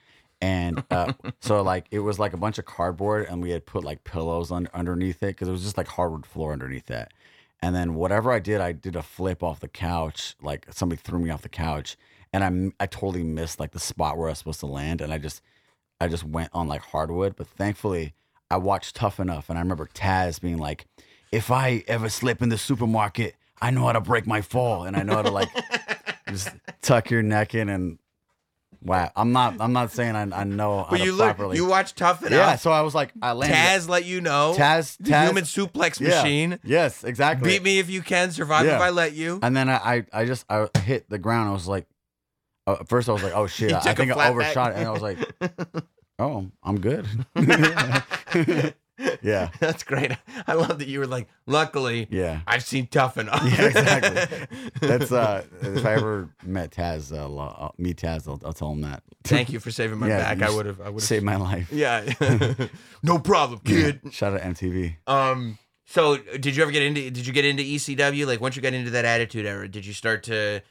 And 0.44 0.84
uh, 0.92 1.14
so 1.40 1.62
like 1.62 1.86
it 1.90 2.00
was 2.00 2.20
like 2.20 2.34
a 2.34 2.38
bunch 2.38 2.60
of 2.60 2.66
cardboard, 2.66 3.28
and 3.30 3.42
we 3.42 3.52
had 3.52 3.66
put 3.66 3.86
like 3.86 4.04
pillows 4.04 4.52
un- 4.52 4.68
underneath 4.74 5.24
it 5.24 5.28
because 5.28 5.48
it 5.48 5.52
was 5.52 5.64
just 5.64 5.78
like 5.78 5.88
hardwood 5.88 6.26
floor 6.26 6.52
underneath 6.52 6.88
that. 6.88 7.14
And 7.62 7.74
then 7.74 7.96
whatever 7.96 8.30
I 8.30 8.40
did, 8.40 8.60
I 8.60 8.74
did 8.74 8.98
a 8.98 9.02
flip 9.02 9.42
off 9.42 9.62
the 9.62 9.70
couch. 9.70 10.36
Like 10.42 10.68
somebody 10.70 11.02
threw 11.02 11.20
me 11.20 11.30
off 11.30 11.44
the 11.44 11.50
couch, 11.50 11.96
and 12.34 12.74
i 12.80 12.84
i 12.84 12.86
totally 12.88 13.24
missed 13.24 13.58
like 13.58 13.72
the 13.72 13.80
spot 13.80 14.18
where 14.18 14.28
I 14.28 14.32
was 14.32 14.40
supposed 14.40 14.60
to 14.60 14.66
land, 14.66 15.00
and 15.00 15.14
I 15.14 15.18
just 15.18 15.42
I 16.02 16.10
just 16.10 16.26
went 16.26 16.50
on 16.54 16.68
like 16.68 16.82
hardwood. 16.82 17.38
But 17.38 17.48
thankfully, 17.48 18.14
I 18.52 18.58
watched 18.58 18.98
Tough 18.98 19.22
Enough, 19.22 19.50
and 19.50 19.58
I 19.58 19.62
remember 19.62 19.88
Taz 19.94 20.42
being 20.42 20.58
like, 20.58 20.88
"If 21.32 21.52
I 21.52 21.86
ever 21.88 22.10
slip 22.10 22.42
in 22.42 22.50
the 22.50 22.58
supermarket, 22.58 23.36
I 23.62 23.72
know 23.72 23.86
how 23.86 23.94
to 23.94 24.02
break 24.02 24.28
my 24.28 24.42
fall, 24.42 24.84
and 24.84 24.98
I 24.98 25.04
know 25.04 25.16
how 25.16 25.22
to 25.22 25.32
like 25.32 25.50
just 26.28 26.50
tuck 26.82 27.10
your 27.10 27.24
neck 27.24 27.56
in 27.56 27.70
and." 27.70 27.98
Wow, 28.84 29.12
I'm 29.16 29.32
not. 29.32 29.56
I'm 29.60 29.72
not 29.72 29.92
saying 29.92 30.16
I, 30.16 30.42
I 30.42 30.44
know 30.44 30.86
But 30.90 31.00
you 31.00 31.14
look, 31.14 31.38
properly. 31.38 31.56
you 31.56 31.66
watch 31.66 31.96
Tough 31.96 32.22
Enough. 32.22 32.32
yeah, 32.32 32.56
so 32.58 32.72
I 32.72 32.82
was 32.82 32.94
like, 32.94 33.14
I 33.22 33.32
landed. 33.32 33.56
Taz 33.56 33.88
let 33.88 34.04
you 34.04 34.20
know. 34.20 34.54
Taz, 34.58 34.98
Taz, 35.02 35.28
human 35.28 35.46
suplex 35.46 36.00
yeah, 36.00 36.22
machine. 36.22 36.60
Yes, 36.64 37.04
exactly. 37.04 37.50
Beat 37.50 37.64
me 37.64 37.80
if 37.80 37.90
you 37.90 38.02
can. 38.02 38.32
Survive 38.32 38.66
if 38.66 38.74
I 38.74 38.90
let 38.90 39.14
you. 39.14 39.40
And 39.42 39.56
then 39.56 39.70
I, 39.70 39.76
I, 39.76 40.06
I 40.12 40.26
just 40.26 40.46
I 40.50 40.68
hit 40.80 41.10
the 41.10 41.18
ground. 41.18 41.50
I 41.50 41.54
was 41.54 41.68
like, 41.68 41.88
uh, 42.68 42.78
at 42.82 42.90
first 42.90 43.08
I 43.08 43.14
was 43.14 43.24
like, 43.24 43.36
oh 43.36 43.48
shit, 43.48 43.74
I, 43.74 43.94
think 43.94 44.12
I 44.12 44.30
overshot 44.30 44.74
back. 44.74 44.76
it, 44.76 44.80
and 44.80 44.88
I 44.88 44.92
was 44.92 45.02
like, 45.02 45.18
oh, 46.20 46.50
I'm 46.62 46.80
good. 46.80 47.08
yeah, 49.22 49.50
That's 49.60 49.84
great. 49.84 50.12
I 50.48 50.54
love 50.54 50.80
that 50.80 50.88
you 50.88 51.00
were 51.00 51.08
like, 51.08 51.28
luckily, 51.46 52.08
yeah, 52.12 52.42
I've 52.48 52.64
seen 52.64 52.88
Tough 52.88 53.18
Enough. 53.18 53.44
Yeah, 53.44 53.66
exactly. 53.66 54.60
that's 54.88 55.12
uh. 55.12 55.44
If 55.62 55.86
I 55.86 55.94
ever 55.94 56.30
met 56.46 56.72
Taz, 56.72 57.12
uh, 57.12 57.24
I'll, 57.24 57.40
I'll 57.40 57.76
meet 57.78 57.98
Taz. 57.98 58.28
I'll, 58.28 58.40
I'll 58.46 58.54
tell 58.54 58.72
him 58.72 58.82
that. 58.82 59.04
Thank 59.24 59.50
you 59.52 59.60
for 59.60 59.72
saving 59.72 59.98
my 60.00 60.08
Yeah, 60.10 60.34
back. 60.36 60.48
I 60.48 60.54
would 60.54 60.66
have. 60.66 60.80
I 60.82 60.90
would 60.90 61.02
have 61.02 61.08
Saved 61.08 61.26
my 61.26 61.38
life. 61.38 61.72
Yeah. 61.72 62.14
no 63.02 63.20
problem, 63.20 63.60
kid. 63.66 64.02
Shout 64.12 64.34
out 64.34 64.42
MTV. 64.42 64.96
Um, 65.08 65.58
So 65.86 66.18
did 66.18 66.56
you 66.56 66.64
ever 66.64 66.72
get 66.72 66.84
into? 66.84 67.10
Did 67.10 67.26
you 67.28 67.34
get 67.34 67.46
into 67.46 67.64
ECW? 67.64 68.26
Like 68.28 68.42
once 68.42 68.56
you 68.56 68.62
got 68.62 68.74
into 68.74 68.92
that 68.92 69.06
Attitude 69.06 69.46
Era, 69.46 69.68
did 69.68 69.86
you 69.86 69.94
start 69.94 70.24
to 70.24 70.62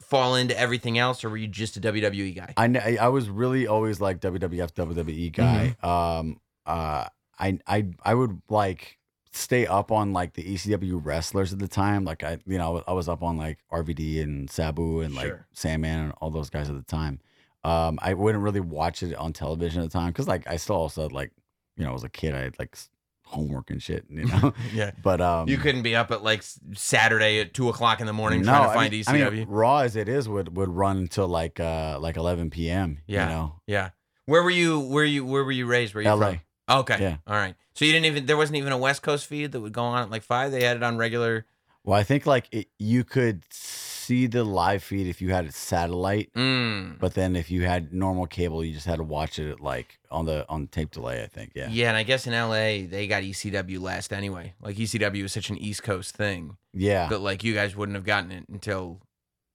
fall 0.00 0.36
into 0.36 0.58
everything 0.58 0.96
else, 0.98 1.22
or 1.24 1.28
were 1.30 1.36
you 1.36 1.48
just 1.48 1.76
a 1.76 1.80
WWE 1.80 2.34
guy? 2.34 2.54
I, 2.56 2.64
I 2.66 2.98
I 3.06 3.08
was 3.08 3.28
really 3.28 3.66
always 3.66 4.00
like 4.00 4.20
WWF 4.20 4.72
WWE 4.72 5.32
guy. 5.32 5.76
Um 5.82 6.40
uh 6.66 7.06
I 7.38 7.58
I 7.66 7.86
I 8.02 8.14
would 8.14 8.40
like 8.48 8.98
stay 9.32 9.66
up 9.66 9.92
on 9.92 10.12
like 10.12 10.32
the 10.34 10.42
ECW 10.42 10.98
wrestlers 11.04 11.52
at 11.52 11.58
the 11.58 11.68
time. 11.68 12.04
Like 12.04 12.24
I 12.24 12.38
you 12.46 12.58
know 12.58 12.82
I 12.88 12.92
was 12.92 13.08
up 13.08 13.22
on 13.22 13.36
like 13.36 13.58
RVD 13.72 14.22
and 14.22 14.50
Sabu 14.50 15.00
and 15.00 15.14
like 15.14 15.26
Sure. 15.26 15.46
Sandman 15.52 16.00
and 16.00 16.12
all 16.20 16.30
those 16.30 16.50
guys 16.50 16.68
at 16.68 16.76
the 16.76 16.82
time. 16.82 17.20
Um 17.64 17.98
I 18.02 18.14
wouldn't 18.14 18.42
really 18.42 18.60
watch 18.60 19.02
it 19.02 19.14
on 19.14 19.32
television 19.32 19.82
at 19.82 19.90
the 19.90 19.98
time 19.98 20.08
because 20.08 20.26
like 20.28 20.46
I 20.48 20.56
still 20.56 20.76
also 20.76 21.08
like 21.08 21.32
you 21.76 21.84
know 21.84 21.94
as 21.94 22.04
a 22.04 22.08
kid 22.08 22.34
I 22.34 22.40
had 22.40 22.58
like 22.58 22.76
homework 23.24 23.70
and 23.70 23.82
shit 23.82 24.06
you 24.08 24.24
know. 24.24 24.54
yeah. 24.74 24.90
but 25.02 25.20
um 25.20 25.48
You 25.48 25.58
couldn't 25.58 25.82
be 25.82 25.94
up 25.94 26.10
at 26.10 26.22
like 26.24 26.42
Saturday 26.74 27.40
at 27.40 27.52
two 27.54 27.68
o'clock 27.68 28.00
in 28.00 28.06
the 28.06 28.12
morning 28.12 28.40
no, 28.42 28.52
trying 28.52 28.62
to 28.64 28.70
I 28.70 28.74
find 28.74 28.92
mean- 28.92 29.04
ECW. 29.04 29.26
I 29.26 29.30
mean, 29.30 29.48
Raw 29.48 29.78
as 29.78 29.94
it 29.96 30.08
is 30.08 30.28
would 30.28 30.56
would 30.56 30.70
run 30.70 30.96
until 30.96 31.28
like 31.28 31.60
uh 31.60 31.98
like 32.00 32.16
11 32.16 32.50
p.m. 32.50 32.98
Yeah. 33.06 33.24
you 33.28 33.34
know. 33.34 33.60
yeah. 33.66 33.90
Where 34.24 34.42
were 34.42 34.50
you? 34.50 34.78
Where 34.80 35.04
you? 35.06 35.24
Where 35.24 35.42
were 35.42 35.52
you 35.52 35.64
raised? 35.66 35.94
Where 35.94 36.04
you 36.04 36.10
LA. 36.10 36.30
from? 36.32 36.40
Okay. 36.68 36.96
Yeah. 37.00 37.16
All 37.26 37.34
right. 37.36 37.54
So 37.74 37.84
you 37.84 37.92
didn't 37.92 38.06
even. 38.06 38.26
There 38.26 38.36
wasn't 38.36 38.56
even 38.56 38.72
a 38.72 38.78
West 38.78 39.02
Coast 39.02 39.26
feed 39.26 39.52
that 39.52 39.60
would 39.60 39.72
go 39.72 39.82
on 39.82 40.02
at 40.02 40.10
like 40.10 40.22
five. 40.22 40.50
They 40.52 40.64
had 40.64 40.76
it 40.76 40.82
on 40.82 40.96
regular. 40.98 41.46
Well, 41.84 41.98
I 41.98 42.02
think 42.02 42.26
like 42.26 42.48
it, 42.52 42.68
you 42.78 43.04
could 43.04 43.44
see 43.50 44.26
the 44.26 44.42
live 44.44 44.82
feed 44.82 45.06
if 45.06 45.22
you 45.22 45.30
had 45.30 45.46
a 45.46 45.52
satellite, 45.52 46.32
Mm. 46.34 46.98
but 46.98 47.14
then 47.14 47.36
if 47.36 47.50
you 47.50 47.64
had 47.64 47.92
normal 47.92 48.26
cable, 48.26 48.64
you 48.64 48.72
just 48.74 48.86
had 48.86 48.96
to 48.96 49.04
watch 49.04 49.38
it 49.38 49.60
like 49.60 49.98
on 50.10 50.24
the 50.26 50.46
on 50.48 50.66
tape 50.66 50.90
delay. 50.90 51.22
I 51.22 51.26
think, 51.26 51.52
yeah, 51.54 51.68
Yeah, 51.70 51.88
and 51.88 51.96
I 51.96 52.02
guess 52.02 52.26
in 52.26 52.32
LA 52.32 52.86
they 52.88 53.06
got 53.06 53.22
ECW 53.22 53.80
last 53.80 54.12
anyway. 54.12 54.54
Like 54.60 54.76
ECW 54.76 55.24
is 55.24 55.32
such 55.32 55.50
an 55.50 55.56
East 55.58 55.82
Coast 55.82 56.14
thing 56.16 56.56
yeah. 56.74 57.08
that 57.08 57.20
like 57.20 57.44
you 57.44 57.54
guys 57.54 57.76
wouldn't 57.76 57.96
have 57.96 58.04
gotten 58.04 58.32
it 58.32 58.44
until 58.50 59.00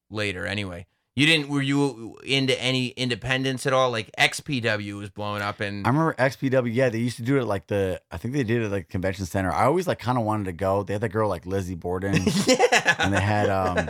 later 0.09 0.45
anyway. 0.47 0.85
You 1.15 1.27
didn't 1.27 1.49
were 1.49 1.61
you 1.61 2.17
into 2.23 2.59
any 2.59 2.87
independence 2.87 3.67
at 3.67 3.73
all? 3.73 3.91
Like 3.91 4.09
XPW 4.17 4.97
was 4.97 5.11
blowing 5.11 5.43
up 5.43 5.59
and 5.59 5.85
I 5.85 5.89
remember 5.89 6.15
XPW. 6.15 6.73
Yeah, 6.73 6.89
they 6.89 6.97
used 6.97 7.17
to 7.17 7.21
do 7.21 7.37
it 7.37 7.41
at, 7.41 7.47
like 7.47 7.67
the. 7.67 8.01
I 8.11 8.17
think 8.17 8.33
they 8.33 8.43
did 8.43 8.61
it 8.61 8.65
at 8.65 8.71
like 8.71 8.89
convention 8.89 9.25
center. 9.25 9.51
I 9.51 9.65
always 9.65 9.87
like 9.87 9.99
kind 9.99 10.17
of 10.17 10.23
wanted 10.23 10.45
to 10.45 10.53
go. 10.53 10.81
They 10.81 10.93
had 10.93 11.01
that 11.01 11.09
girl 11.09 11.29
like 11.29 11.45
Lizzy 11.45 11.75
Borden. 11.75 12.23
yeah. 12.47 12.95
And 12.97 13.13
they 13.13 13.21
had, 13.21 13.49
um, 13.49 13.89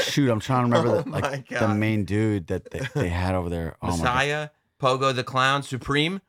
Shoot, 0.00 0.30
I'm 0.30 0.40
trying 0.40 0.70
to 0.70 0.78
remember 0.78 0.98
Oh 0.98 1.02
the, 1.02 1.10
like 1.10 1.48
the 1.48 1.68
main 1.68 2.04
dude 2.04 2.46
that 2.46 2.70
they, 2.70 2.80
they 2.94 3.08
had 3.08 3.34
over 3.34 3.50
there. 3.50 3.76
Oh. 3.82 3.88
Messiah, 3.88 4.48
Pogo 4.80 5.14
the 5.14 5.24
Clown, 5.24 5.62
Supreme, 5.62 6.22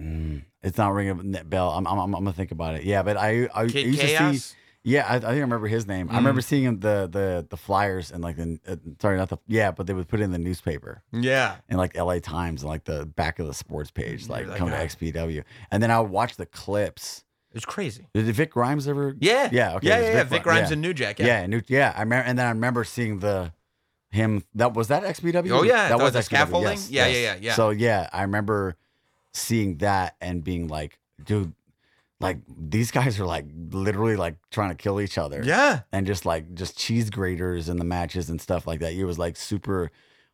Mm, 0.00 0.44
it's 0.62 0.76
not 0.76 0.92
ringing 0.92 1.34
a 1.34 1.44
bell. 1.44 1.70
I'm, 1.70 1.86
I'm, 1.86 1.98
I'm, 1.98 2.12
gonna 2.12 2.32
think 2.32 2.50
about 2.50 2.74
it. 2.74 2.84
Yeah, 2.84 3.02
but 3.02 3.16
I 3.16 3.48
I 3.54 3.66
Kid 3.66 3.86
used 3.86 4.00
to 4.00 4.34
see. 4.34 4.56
Yeah, 4.88 5.04
I, 5.04 5.16
I 5.16 5.18
think 5.18 5.24
I 5.24 5.38
remember 5.40 5.66
his 5.66 5.84
name. 5.88 6.08
I 6.12 6.16
remember 6.16 6.40
seeing 6.40 6.62
him 6.62 6.78
the 6.78 7.08
the 7.10 7.44
the 7.50 7.56
flyers 7.56 8.12
and 8.12 8.22
like 8.22 8.36
the 8.36 8.60
uh, 8.68 8.76
sorry 9.02 9.16
not 9.16 9.28
the 9.30 9.38
yeah, 9.48 9.72
but 9.72 9.88
they 9.88 9.92
would 9.92 10.06
put 10.06 10.20
it 10.20 10.22
in 10.22 10.30
the 10.30 10.38
newspaper 10.38 11.02
Yeah. 11.12 11.56
in 11.68 11.76
like 11.76 11.96
L.A. 11.96 12.20
Times 12.20 12.62
and 12.62 12.70
like 12.70 12.84
the 12.84 13.04
back 13.04 13.40
of 13.40 13.48
the 13.48 13.54
sports 13.54 13.90
page, 13.90 14.28
like 14.28 14.46
that 14.46 14.58
come 14.58 14.68
guy. 14.70 14.86
to 14.86 14.96
XPW, 14.96 15.42
and 15.72 15.82
then 15.82 15.90
I 15.90 15.98
would 15.98 16.10
watch 16.12 16.36
the 16.36 16.46
clips. 16.46 17.24
It's 17.52 17.64
crazy. 17.64 18.06
Did 18.14 18.26
Vic 18.26 18.52
Grimes 18.52 18.86
ever? 18.86 19.16
Yeah. 19.18 19.48
Yeah, 19.50 19.74
okay, 19.76 19.88
Yeah, 19.88 19.96
it 19.96 20.00
was 20.00 20.08
yeah, 20.10 20.14
yeah. 20.18 20.24
Vic 20.24 20.42
Grimes 20.44 20.70
and 20.70 20.80
New 20.80 20.94
Jack. 20.94 21.18
yeah, 21.18 21.26
Yeah. 21.26 21.38
and, 21.40 21.64
yeah. 21.68 21.92
I 21.96 22.00
remember, 22.02 22.28
and 22.28 22.38
then 22.38 22.46
I 22.46 22.50
remember 22.50 22.84
seeing 22.84 23.18
the 23.18 23.52
him. 24.10 24.44
That 24.54 24.74
was 24.74 24.86
that 24.88 25.02
XPW. 25.02 25.50
Oh, 25.50 25.62
yeah, 25.64 25.88
that 25.88 25.98
was 25.98 26.12
the 26.12 26.22
scaffolding? 26.22 26.78
Yeah, 26.90 27.06
yeah, 27.06 27.18
yeah, 27.18 27.36
yeah. 27.40 27.54
So 27.54 27.70
yeah, 27.70 28.08
I 28.12 28.22
remember 28.22 28.76
seeing 29.32 29.78
that 29.78 30.14
and 30.20 30.44
being 30.44 30.68
like, 30.68 30.98
dude, 31.24 31.54
like 32.20 32.38
these 32.58 32.90
guys 32.90 33.20
are 33.20 33.26
like 33.26 33.44
literally 33.70 34.16
like 34.16 34.36
trying 34.50 34.70
to 34.70 34.74
kill 34.74 35.00
each 35.00 35.18
other. 35.18 35.42
Yeah. 35.44 35.80
and 35.92 36.06
just 36.06 36.24
like 36.24 36.54
just 36.54 36.78
cheese 36.78 37.10
graters 37.10 37.68
in 37.68 37.76
the 37.76 37.84
matches 37.84 38.30
and 38.30 38.40
stuff 38.40 38.66
like 38.66 38.80
that. 38.80 38.92
It 38.94 39.04
was 39.04 39.18
like 39.18 39.36
super 39.36 39.90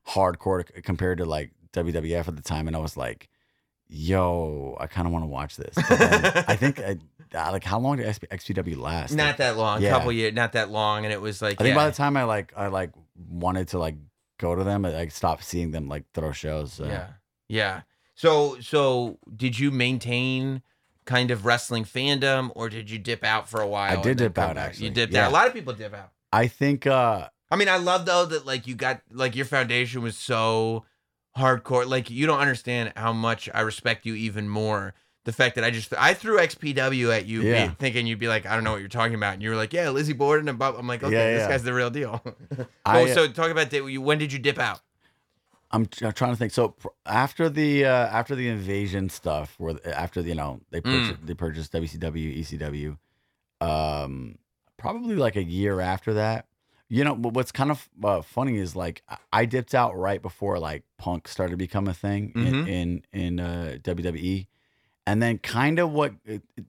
hardcore 0.08 0.64
compared 0.84 1.18
to 1.18 1.24
like 1.24 1.50
WWF 1.72 2.28
at 2.28 2.36
the 2.36 2.42
time, 2.42 2.66
and 2.68 2.76
I 2.76 2.80
was 2.80 2.96
like, 2.96 3.28
"Yo, 3.88 4.76
I 4.80 4.86
kind 4.86 5.06
of 5.06 5.12
want 5.12 5.22
to 5.24 5.28
watch 5.28 5.56
this." 5.56 5.74
Then 5.88 6.44
I 6.48 6.56
think 6.56 6.78
uh, 6.78 6.94
uh, 7.34 7.50
like 7.52 7.64
how 7.64 7.78
long 7.78 7.96
did 7.96 8.06
XP, 8.06 8.28
XPW 8.28 8.76
last? 8.78 9.12
Not 9.14 9.26
Like, 9.28 9.36
that 9.38 9.56
long. 9.56 9.78
A 9.78 9.80
Yeah. 9.82 9.90
couple 9.90 10.12
years. 10.12 10.34
Not 10.34 10.52
that 10.52 10.70
long. 10.70 11.04
And 11.04 11.12
it 11.12 11.20
was 11.20 11.40
like. 11.42 11.60
I 11.60 11.64
think 11.64 11.74
by 11.76 11.88
the 11.88 11.96
time 11.96 12.16
I 12.16 12.24
like 12.24 12.52
I 12.56 12.68
like 12.68 12.90
wanted 13.28 13.68
to 13.68 13.78
like 13.78 13.96
go 14.38 14.54
to 14.54 14.64
them, 14.64 14.84
I 14.84 14.90
like, 14.90 15.10
stopped 15.10 15.44
seeing 15.44 15.70
them 15.70 15.88
like 15.88 16.04
throw 16.14 16.32
shows. 16.32 16.72
So. 16.74 16.84
Yeah. 16.86 17.08
Yeah. 17.48 17.80
So 18.14 18.58
so 18.60 19.18
did 19.34 19.58
you 19.58 19.70
maintain 19.70 20.62
kind 21.04 21.30
of 21.30 21.44
wrestling 21.44 21.84
fandom 21.84 22.50
or 22.54 22.68
did 22.68 22.90
you 22.90 22.98
dip 22.98 23.24
out 23.24 23.48
for 23.48 23.60
a 23.60 23.66
while? 23.66 23.98
I 23.98 24.02
did 24.02 24.18
dip 24.18 24.38
out, 24.38 24.54
back? 24.56 24.68
actually. 24.68 24.86
You 24.86 24.92
dipped 24.92 25.12
Yeah. 25.12 25.26
out. 25.26 25.30
A 25.30 25.34
lot 25.34 25.46
of 25.48 25.52
people 25.52 25.72
dip 25.72 25.94
out. 25.94 26.10
I 26.32 26.46
think 26.48 26.86
uh 26.86 27.28
I 27.50 27.56
mean, 27.56 27.68
I 27.68 27.76
love 27.76 28.06
though 28.06 28.24
that 28.26 28.46
like 28.46 28.66
you 28.66 28.74
got 28.74 29.02
like 29.10 29.36
your 29.36 29.44
foundation 29.44 30.02
was 30.02 30.16
so 30.16 30.84
hardcore. 31.36 31.86
Like 31.86 32.10
you 32.10 32.26
don't 32.26 32.38
understand 32.40 32.92
how 32.96 33.12
much 33.12 33.48
I 33.52 33.60
respect 33.60 34.06
you 34.06 34.14
even 34.14 34.48
more. 34.48 34.94
The 35.24 35.32
fact 35.32 35.54
that 35.54 35.62
I 35.64 35.70
just 35.70 35.92
I 35.96 36.14
threw 36.14 36.38
XPW 36.38 37.14
at 37.16 37.26
you, 37.26 37.42
Yeah. 37.42 37.70
thinking 37.78 38.06
you'd 38.06 38.18
be 38.18 38.26
like, 38.28 38.44
I 38.44 38.54
don't 38.54 38.64
know 38.64 38.72
what 38.72 38.80
you're 38.80 38.88
talking 38.88 39.14
about, 39.14 39.34
and 39.34 39.42
you 39.42 39.50
were 39.50 39.56
like, 39.56 39.72
Yeah, 39.72 39.90
Lizzy 39.90 40.14
Borden 40.14 40.48
and 40.48 40.58
Bob. 40.58 40.74
I'm 40.78 40.86
like, 40.88 41.02
okay, 41.04 41.14
Yeah, 41.14 41.38
this 41.38 41.46
guy's 41.48 41.62
the 41.62 41.72
real 41.74 41.90
deal. 41.90 42.20
I, 42.84 43.02
oh, 43.02 43.06
so 43.06 43.28
talk 43.28 43.50
about 43.50 43.70
that. 43.70 43.84
When 44.00 44.18
did 44.18 44.32
you 44.32 44.38
dip 44.40 44.58
out? 44.58 44.80
I'm, 45.72 45.88
I'm 46.02 46.12
trying 46.12 46.32
to 46.32 46.36
think. 46.36 46.52
So 46.52 46.74
after 47.06 47.48
the 47.48 47.84
uh, 47.86 47.90
after 48.08 48.34
the 48.34 48.48
invasion 48.48 49.08
stuff, 49.08 49.54
where 49.58 49.74
after 49.86 50.20
you 50.20 50.34
know 50.34 50.60
they 50.70 50.80
Mm. 50.80 50.84
purchased, 51.06 51.26
they 51.26 51.34
purchased 51.34 51.72
WCW, 51.72 52.38
ECW, 52.40 52.98
um, 53.60 54.36
probably 54.76 55.16
like 55.16 55.36
a 55.36 55.42
year 55.42 55.80
after 55.80 56.14
that. 56.14 56.46
You 56.88 57.04
know, 57.04 57.14
but 57.14 57.32
what's 57.32 57.52
kind 57.52 57.70
of 57.70 57.88
uh, 58.04 58.20
funny 58.20 58.58
is 58.58 58.76
like 58.76 59.02
I- 59.32 59.46
dipped 59.46 59.74
out 59.74 59.96
right 59.96 60.20
before 60.20 60.58
like 60.58 60.82
Punk 60.98 61.26
started 61.26 61.52
to 61.52 61.56
become 61.56 61.88
a 61.88 61.94
thing 61.94 62.32
Mhm. 62.36 62.46
in 62.46 62.68
in, 62.68 63.02
in 63.12 63.40
uh, 63.40 63.78
WWE, 63.82 64.46
and 65.06 65.22
then 65.22 65.38
kind 65.38 65.78
of 65.78 65.90
what 65.92 66.12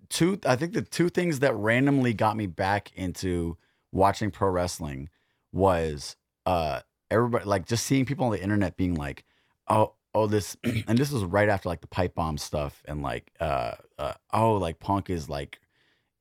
two 0.07 0.39
I 0.45 0.55
think 0.55 0.73
the 0.73 0.81
two 0.81 1.09
things 1.09 1.39
that 1.39 1.53
randomly 1.55 2.13
got 2.13 2.37
me 2.37 2.47
back 2.47 2.93
into 2.95 3.57
watching 3.91 4.31
pro 4.31 4.47
wrestling 4.49 5.09
was 5.51 6.15
uh 6.45 6.79
everybody 7.13 7.45
like 7.45 7.65
just 7.65 7.85
seeing 7.85 8.05
people 8.05 8.25
on 8.25 8.31
the 8.31 8.41
internet 8.41 8.75
being 8.75 8.95
like, 8.95 9.23
oh, 9.67 9.93
oh, 10.15 10.27
this, 10.27 10.57
and 10.63 10.97
this 10.97 11.11
was 11.11 11.23
right 11.23 11.49
after 11.49 11.69
like 11.69 11.81
the 11.81 11.87
pipe 11.87 12.15
bomb 12.15 12.37
stuff, 12.37 12.81
and 12.85 13.01
like, 13.01 13.31
uh, 13.39 13.71
uh 13.97 14.13
oh, 14.33 14.53
like 14.55 14.79
Punk 14.79 15.09
is 15.09 15.29
like, 15.29 15.59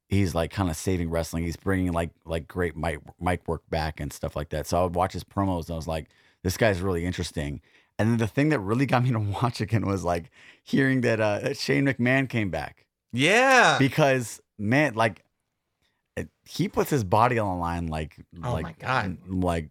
he's 0.09 0.34
like 0.34 0.51
kind 0.51 0.68
of 0.70 0.76
saving 0.76 1.11
wrestling. 1.11 1.45
He's 1.45 1.57
bringing 1.57 1.93
like 1.93 2.11
like 2.24 2.47
great 2.47 2.76
mic 2.76 3.01
mic 3.20 3.47
work 3.49 3.62
back 3.70 3.99
and 4.01 4.12
stuff 4.12 4.36
like 4.36 4.51
that. 4.51 4.66
So 4.66 4.78
I 4.78 4.82
would 4.84 4.95
watch 4.95 5.12
his 5.14 5.24
promos, 5.24 5.66
and 5.66 5.72
I 5.72 5.76
was 5.76 5.88
like, 5.88 6.09
this 6.43 6.57
guy's 6.57 6.80
really 6.80 7.05
interesting. 7.05 7.61
And 7.99 8.09
then 8.11 8.18
the 8.18 8.26
thing 8.26 8.49
that 8.51 8.61
really 8.61 8.86
got 8.93 9.03
me 9.05 9.11
to 9.12 9.18
watch 9.18 9.61
again 9.61 9.86
was 9.86 10.05
like 10.05 10.30
hearing 10.62 11.01
that 11.03 11.20
uh 11.20 11.38
that 11.40 11.57
Shane 11.57 11.84
McMahon 11.86 12.28
came 12.28 12.51
back 12.51 12.86
Yeah. 13.12 13.76
because 13.78 14.40
man, 14.59 14.95
like. 14.95 15.24
It, 16.14 16.28
he 16.45 16.68
puts 16.68 16.90
his 16.90 17.05
body 17.05 17.38
on 17.38 17.49
the 17.57 17.59
line 17.59 17.86
like 17.86 18.16
Oh 18.45 18.53
like 18.53 18.64
my 18.64 18.74
God. 18.78 19.16
like 19.26 19.70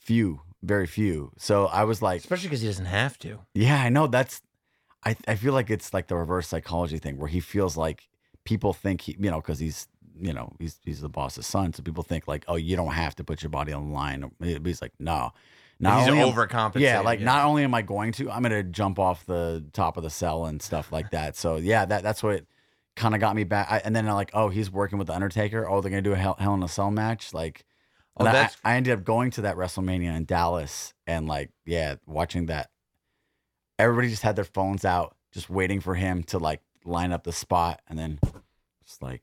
few 0.00 0.40
very 0.64 0.86
few. 0.86 1.30
So 1.38 1.66
i 1.66 1.84
was 1.84 2.00
like 2.02 2.20
Especially 2.20 2.48
because 2.48 2.60
he 2.62 2.66
doesn't 2.68 2.86
have 2.86 3.18
to. 3.20 3.38
yeah 3.54 3.82
i 3.82 3.88
know 3.88 4.06
that's 4.06 4.42
i 5.04 5.16
i 5.28 5.34
feel 5.34 5.52
like 5.52 5.70
it's 5.70 5.92
like 5.92 6.06
the 6.08 6.16
reverse 6.16 6.48
psychology 6.48 6.98
thing 6.98 7.18
where 7.18 7.28
he 7.28 7.40
feels 7.40 7.76
like 7.76 8.08
people 8.44 8.72
think 8.72 9.02
he 9.02 9.16
you 9.20 9.30
know 9.30 9.40
because 9.40 9.58
he's 9.58 9.88
you 10.20 10.32
know 10.32 10.52
he's 10.58 10.78
he's 10.84 11.00
the 11.00 11.08
boss's 11.08 11.46
son 11.46 11.72
so 11.72 11.82
people 11.82 12.02
think 12.04 12.28
like 12.28 12.44
oh 12.48 12.56
you 12.56 12.76
don't 12.76 12.92
have 12.92 13.14
to 13.16 13.24
put 13.24 13.42
your 13.42 13.50
body 13.50 13.72
on 13.72 13.88
the 13.88 13.94
line. 13.94 14.30
He's 14.40 14.80
like 14.82 14.92
no. 14.98 15.32
Not 15.80 16.04
He's 16.08 16.14
overcompensating. 16.14 16.80
yeah 16.80 17.00
like 17.00 17.20
not 17.20 17.44
only 17.44 17.64
am 17.64 17.74
i 17.74 17.82
going 17.82 18.12
to 18.12 18.30
i'm 18.30 18.42
gonna 18.44 18.62
jump 18.62 18.98
off 19.00 19.26
the 19.26 19.64
top 19.72 19.96
of 19.96 20.04
the 20.04 20.10
cell 20.10 20.44
and 20.46 20.62
stuff 20.62 20.92
like 20.92 21.10
that. 21.10 21.36
So 21.36 21.56
yeah 21.56 21.84
that 21.84 22.02
that's 22.04 22.22
what 22.22 22.44
kind 22.94 23.12
of 23.14 23.20
got 23.20 23.34
me 23.34 23.42
back. 23.42 23.66
I, 23.68 23.78
and 23.84 23.94
then 23.94 24.06
i'm 24.08 24.14
like 24.14 24.30
oh 24.34 24.50
he's 24.50 24.70
working 24.70 24.98
with 24.98 25.08
the 25.08 25.14
undertaker? 25.14 25.68
Oh 25.68 25.80
they're 25.80 25.90
gonna 25.90 26.00
do 26.02 26.12
a 26.12 26.16
hell, 26.16 26.36
hell 26.38 26.54
in 26.54 26.62
a 26.62 26.68
cell 26.68 26.92
match? 26.92 27.34
Like 27.34 27.64
Oh, 28.16 28.20
and 28.20 28.28
I- 28.28 28.32
that's- 28.32 28.56
I, 28.64 28.74
ended 28.76 28.92
up 28.98 29.04
going 29.04 29.30
to 29.32 29.42
that 29.42 29.56
WrestleMania 29.56 30.14
in 30.16 30.24
Dallas 30.24 30.94
and 31.06 31.26
like, 31.26 31.50
yeah, 31.66 31.96
watching 32.06 32.46
that. 32.46 32.70
Everybody 33.78 34.08
just 34.08 34.22
had 34.22 34.36
their 34.36 34.44
phones 34.44 34.84
out, 34.84 35.16
just 35.32 35.50
waiting 35.50 35.80
for 35.80 35.94
him 35.96 36.22
to 36.24 36.38
like 36.38 36.60
line 36.84 37.12
up 37.12 37.24
the 37.24 37.32
spot 37.32 37.80
and 37.88 37.98
then 37.98 38.18
just 38.86 39.02
like 39.02 39.22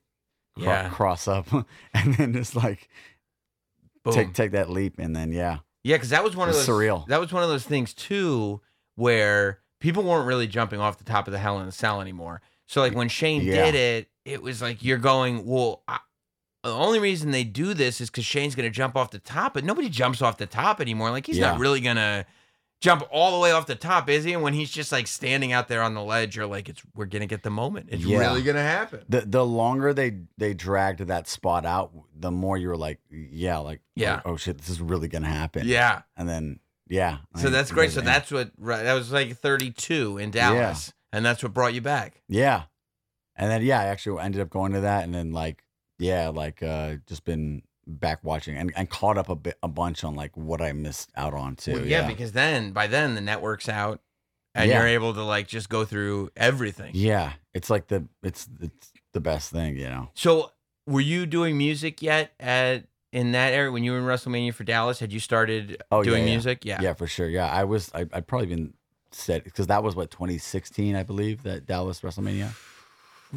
cro- 0.56 0.64
Yeah. 0.64 0.88
cross 0.90 1.26
up 1.26 1.46
and 1.94 2.14
then 2.16 2.32
just 2.34 2.54
like 2.54 2.88
Boom. 4.04 4.12
take 4.14 4.34
take 4.34 4.50
that 4.52 4.68
leap 4.68 4.98
and 4.98 5.14
then 5.16 5.32
yeah. 5.32 5.58
Yeah, 5.84 5.96
because 5.96 6.10
that 6.10 6.22
was 6.22 6.36
one 6.36 6.48
of 6.48 6.54
It 6.54 6.58
those 6.58 6.68
surreal. 6.68 7.06
That 7.06 7.18
was 7.18 7.32
one 7.32 7.42
of 7.42 7.48
those 7.48 7.64
things 7.64 7.94
too, 7.94 8.60
where 8.96 9.60
people 9.80 10.02
weren't 10.02 10.26
really 10.26 10.46
jumping 10.46 10.80
off 10.80 10.98
the 10.98 11.04
top 11.04 11.26
of 11.26 11.32
the 11.32 11.38
Hell 11.38 11.58
in 11.60 11.66
a 11.66 11.72
Cell 11.72 12.00
anymore. 12.00 12.40
So 12.66 12.80
like 12.82 12.94
when 12.94 13.08
Shane 13.08 13.42
Yeah. 13.42 13.64
did 13.64 13.74
it, 13.74 14.08
it 14.24 14.42
was 14.42 14.60
like 14.60 14.84
you're 14.84 14.98
going, 14.98 15.44
well, 15.46 15.82
I, 15.88 15.98
the 16.62 16.70
only 16.72 16.98
reason 16.98 17.30
they 17.30 17.44
do 17.44 17.74
this 17.74 18.00
is 18.00 18.10
because 18.10 18.24
Shane's 18.24 18.54
going 18.54 18.70
to 18.70 18.74
jump 18.74 18.96
off 18.96 19.10
the 19.10 19.18
top, 19.18 19.54
but 19.54 19.64
nobody 19.64 19.88
jumps 19.88 20.22
off 20.22 20.38
the 20.38 20.46
top 20.46 20.80
anymore. 20.80 21.10
Like 21.10 21.26
he's 21.26 21.38
Yeah. 21.38 21.50
not 21.52 21.58
really 21.60 21.80
going 21.80 21.96
to 21.96 22.24
jump 22.80 23.04
all 23.12 23.32
the 23.32 23.38
way 23.38 23.52
off 23.52 23.66
the 23.66 23.74
top, 23.76 24.08
is 24.08 24.24
he? 24.24 24.32
And 24.32 24.42
when 24.42 24.54
he's 24.54 24.70
just 24.70 24.90
like 24.92 25.06
standing 25.06 25.52
out 25.52 25.68
there 25.68 25.82
on 25.82 25.94
the 25.94 26.02
ledge, 26.02 26.34
you're 26.36 26.46
like, 26.46 26.68
it's 26.68 26.82
we're 26.96 27.06
gonna 27.06 27.26
get 27.28 27.44
the 27.44 27.50
moment. 27.50 27.86
It's 27.92 28.02
Yeah. 28.02 28.18
really 28.18 28.42
gonna 28.42 28.60
happen. 28.60 29.04
The 29.08 29.20
the 29.20 29.46
longer 29.46 29.94
they 29.94 30.18
they 30.36 30.52
dragged 30.52 30.98
that 30.98 31.28
spot 31.28 31.64
out, 31.64 31.92
the 32.12 32.32
more 32.32 32.56
you 32.58 32.66
were 32.66 32.76
like, 32.76 32.98
yeah, 33.08 33.58
like 33.58 33.78
oh, 33.84 33.90
Yeah. 33.94 34.20
oh, 34.24 34.32
oh 34.32 34.36
shit, 34.36 34.58
this 34.58 34.68
is 34.68 34.80
really 34.80 35.06
gonna 35.06 35.28
happen. 35.28 35.62
Yeah. 35.68 36.02
and 36.16 36.28
then 36.28 36.58
yeah. 36.88 37.18
So 37.36 37.46
I- 37.46 37.50
that's 37.52 37.70
great. 37.70 37.92
So 37.92 38.00
that's 38.00 38.32
what 38.32 38.50
right, 38.58 38.82
that 38.82 38.94
was 38.94 39.12
like 39.12 39.36
32 39.38 40.18
in 40.18 40.32
Dallas, 40.32 40.92
and 41.12 41.24
that's 41.24 41.40
what 41.44 41.54
brought 41.54 41.74
you 41.74 41.82
back. 41.82 42.20
yeah, 42.28 42.64
and 43.36 43.48
then 43.48 43.62
yeah, 43.62 43.80
I 43.80 43.84
actually 43.84 44.20
ended 44.20 44.40
up 44.40 44.50
going 44.50 44.72
to 44.72 44.80
that, 44.80 45.04
and 45.04 45.14
then 45.14 45.30
like 45.32 45.62
yeah, 46.02 46.28
like 46.28 46.62
uh 46.62 46.96
just 47.06 47.24
been 47.24 47.62
back 47.86 48.20
watching 48.22 48.56
and, 48.56 48.72
and 48.76 48.88
caught 48.88 49.18
up 49.18 49.28
a 49.28 49.34
bit 49.34 49.58
a 49.62 49.68
bunch 49.68 50.04
on 50.04 50.14
like 50.14 50.36
what 50.36 50.60
I 50.60 50.72
missed 50.72 51.10
out 51.16 51.34
on 51.34 51.56
too. 51.56 51.72
Well, 51.72 51.84
yeah, 51.86 52.02
yeah, 52.02 52.06
because 52.06 52.32
then 52.32 52.72
by 52.72 52.86
then 52.86 53.14
the 53.14 53.20
network's 53.20 53.68
out, 53.68 54.00
and 54.54 54.68
Yeah. 54.70 54.78
you're 54.78 54.88
able 54.88 55.14
to 55.14 55.22
like 55.24 55.48
just 55.48 55.68
go 55.68 55.84
through 55.84 56.30
everything. 56.36 56.92
yeah, 56.94 57.32
it's 57.54 57.70
like 57.70 57.88
the 57.88 58.06
it's 58.22 58.48
it's 58.60 58.92
the 59.12 59.20
best 59.20 59.50
thing, 59.50 59.76
you 59.76 59.88
know. 59.88 60.10
So, 60.14 60.52
were 60.86 61.00
you 61.00 61.26
doing 61.26 61.56
music 61.58 62.02
yet 62.02 62.32
at 62.40 62.84
in 63.12 63.32
that 63.32 63.52
area 63.52 63.70
when 63.70 63.84
you 63.84 63.92
were 63.92 63.98
in 63.98 64.04
WrestleMania 64.04 64.54
for 64.54 64.64
Dallas? 64.64 65.00
Had 65.00 65.12
you 65.12 65.20
started 65.20 65.82
Oh, 65.90 66.02
doing 66.02 66.20
yeah, 66.24 66.30
music? 66.32 66.64
Yeah. 66.64 66.80
Yeah, 66.80 66.94
for 66.94 67.06
sure. 67.06 67.28
Yeah, 67.28 67.46
I 67.50 67.64
was. 67.64 67.90
I, 67.94 68.06
I'd 68.12 68.26
probably 68.26 68.46
been 68.46 68.72
said 69.10 69.44
because 69.44 69.66
that 69.66 69.82
was 69.82 69.94
what 69.94 70.10
2016, 70.10 70.96
I 70.96 71.02
believe, 71.02 71.42
that 71.42 71.66
Dallas 71.66 72.00
WrestleMania. 72.00 72.52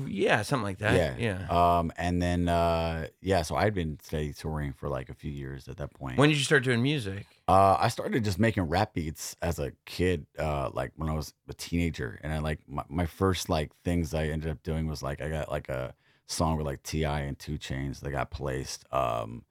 Yeah, 0.07 0.41
something 0.41 0.63
like 0.63 0.79
that. 0.79 1.17
yeah, 1.17 1.45
Yeah. 1.47 1.77
Um, 1.79 1.91
and 1.97 2.21
then 2.21 2.49
uh, 2.49 3.07
yeah, 3.21 3.41
so 3.43 3.55
I'd 3.55 3.73
been 3.73 3.97
steady 4.03 4.33
touring 4.33 4.73
for 4.73 4.89
like 4.89 5.09
a 5.09 5.13
few 5.13 5.31
years 5.31 5.67
at 5.67 5.77
that 5.77 5.93
point. 5.93 6.17
When 6.17 6.29
did 6.29 6.37
you 6.37 6.43
start 6.43 6.63
doing 6.63 6.81
music? 6.83 7.25
uh, 7.47 7.77
I 7.79 7.87
started 7.89 8.23
just 8.23 8.39
making 8.39 8.63
rap 8.63 8.93
beats 8.93 9.35
as 9.41 9.59
a 9.59 9.71
kid, 9.85 10.25
uh, 10.39 10.69
like 10.73 10.91
when 10.95 11.09
I 11.09 11.13
was 11.13 11.33
a 11.47 11.53
teenager, 11.53 12.19
and 12.23 12.33
I 12.33 12.39
like 12.39 12.59
my, 12.67 12.83
my 12.89 13.05
first 13.05 13.49
like 13.49 13.71
things 13.83 14.13
I 14.13 14.25
ended 14.25 14.49
up 14.49 14.63
doing 14.63 14.87
was 14.87 15.01
like 15.03 15.21
I 15.21 15.29
got 15.29 15.49
like 15.51 15.69
a 15.69 15.93
song 16.27 16.57
with 16.57 16.65
like 16.65 16.81
T.I. 16.83 17.19
and 17.21 17.37
2 17.37 17.57
Chainz 17.59 17.99
that 18.01 18.09
got 18.11 18.31
placed. 18.31 18.83
Um, 18.91 19.43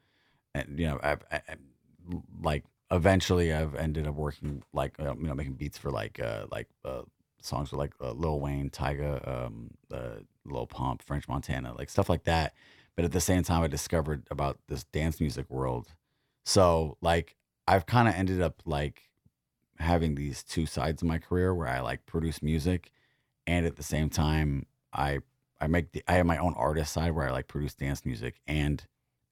and 0.54 0.78
you 0.78 0.86
know, 0.88 0.98
I, 1.02 1.12
I, 1.32 1.36
I- 1.48 1.56
like 2.42 2.64
eventually 2.90 3.50
I've 3.52 3.74
ended 3.74 4.06
up 4.06 4.14
working 4.14 4.62
like 4.74 5.00
uh, 5.00 5.14
you 5.16 5.26
know 5.26 5.34
making 5.34 5.54
beats 5.54 5.78
for 5.78 5.90
like 5.90 6.20
uh 6.20 6.44
like 6.52 6.68
uh 6.84 7.00
songs 7.40 7.70
with 7.70 7.78
like 7.78 7.92
uh, 8.00 8.12
Lil 8.12 8.40
Wayne, 8.40 8.68
Tyga, 8.70 9.26
um, 9.26 9.70
uh, 9.92 10.16
Lil 10.46 10.66
Pump, 10.66 11.02
French 11.02 11.28
Montana, 11.28 11.74
like 11.76 11.90
stuff 11.90 12.08
like 12.08 12.24
that. 12.24 12.54
But 12.96 13.04
at 13.04 13.12
the 13.12 13.20
same 13.20 13.42
time, 13.42 13.62
I 13.62 13.66
discovered 13.66 14.26
about 14.30 14.58
this 14.68 14.84
dance 14.84 15.20
music 15.20 15.50
world. 15.50 15.94
So 16.44 16.96
like 17.00 17.36
I've 17.66 17.86
kind 17.86 18.08
of 18.08 18.14
ended 18.14 18.40
up 18.40 18.62
like 18.64 19.10
having 19.78 20.14
these 20.14 20.42
two 20.42 20.66
sides 20.66 21.02
of 21.02 21.08
my 21.08 21.18
career 21.18 21.54
where 21.54 21.68
I 21.68 21.80
like 21.80 22.06
produce 22.06 22.42
music, 22.42 22.92
and 23.46 23.66
at 23.66 23.76
the 23.76 23.82
same 23.82 24.10
time 24.10 24.66
I 24.92 25.18
I 25.60 25.66
make 25.66 25.92
the 25.92 26.04
I 26.06 26.14
have 26.14 26.26
my 26.26 26.38
own 26.38 26.54
artist 26.54 26.92
side 26.92 27.12
where 27.12 27.28
I 27.28 27.32
like 27.32 27.48
produce 27.48 27.74
dance 27.74 28.04
music 28.04 28.40
and 28.46 28.84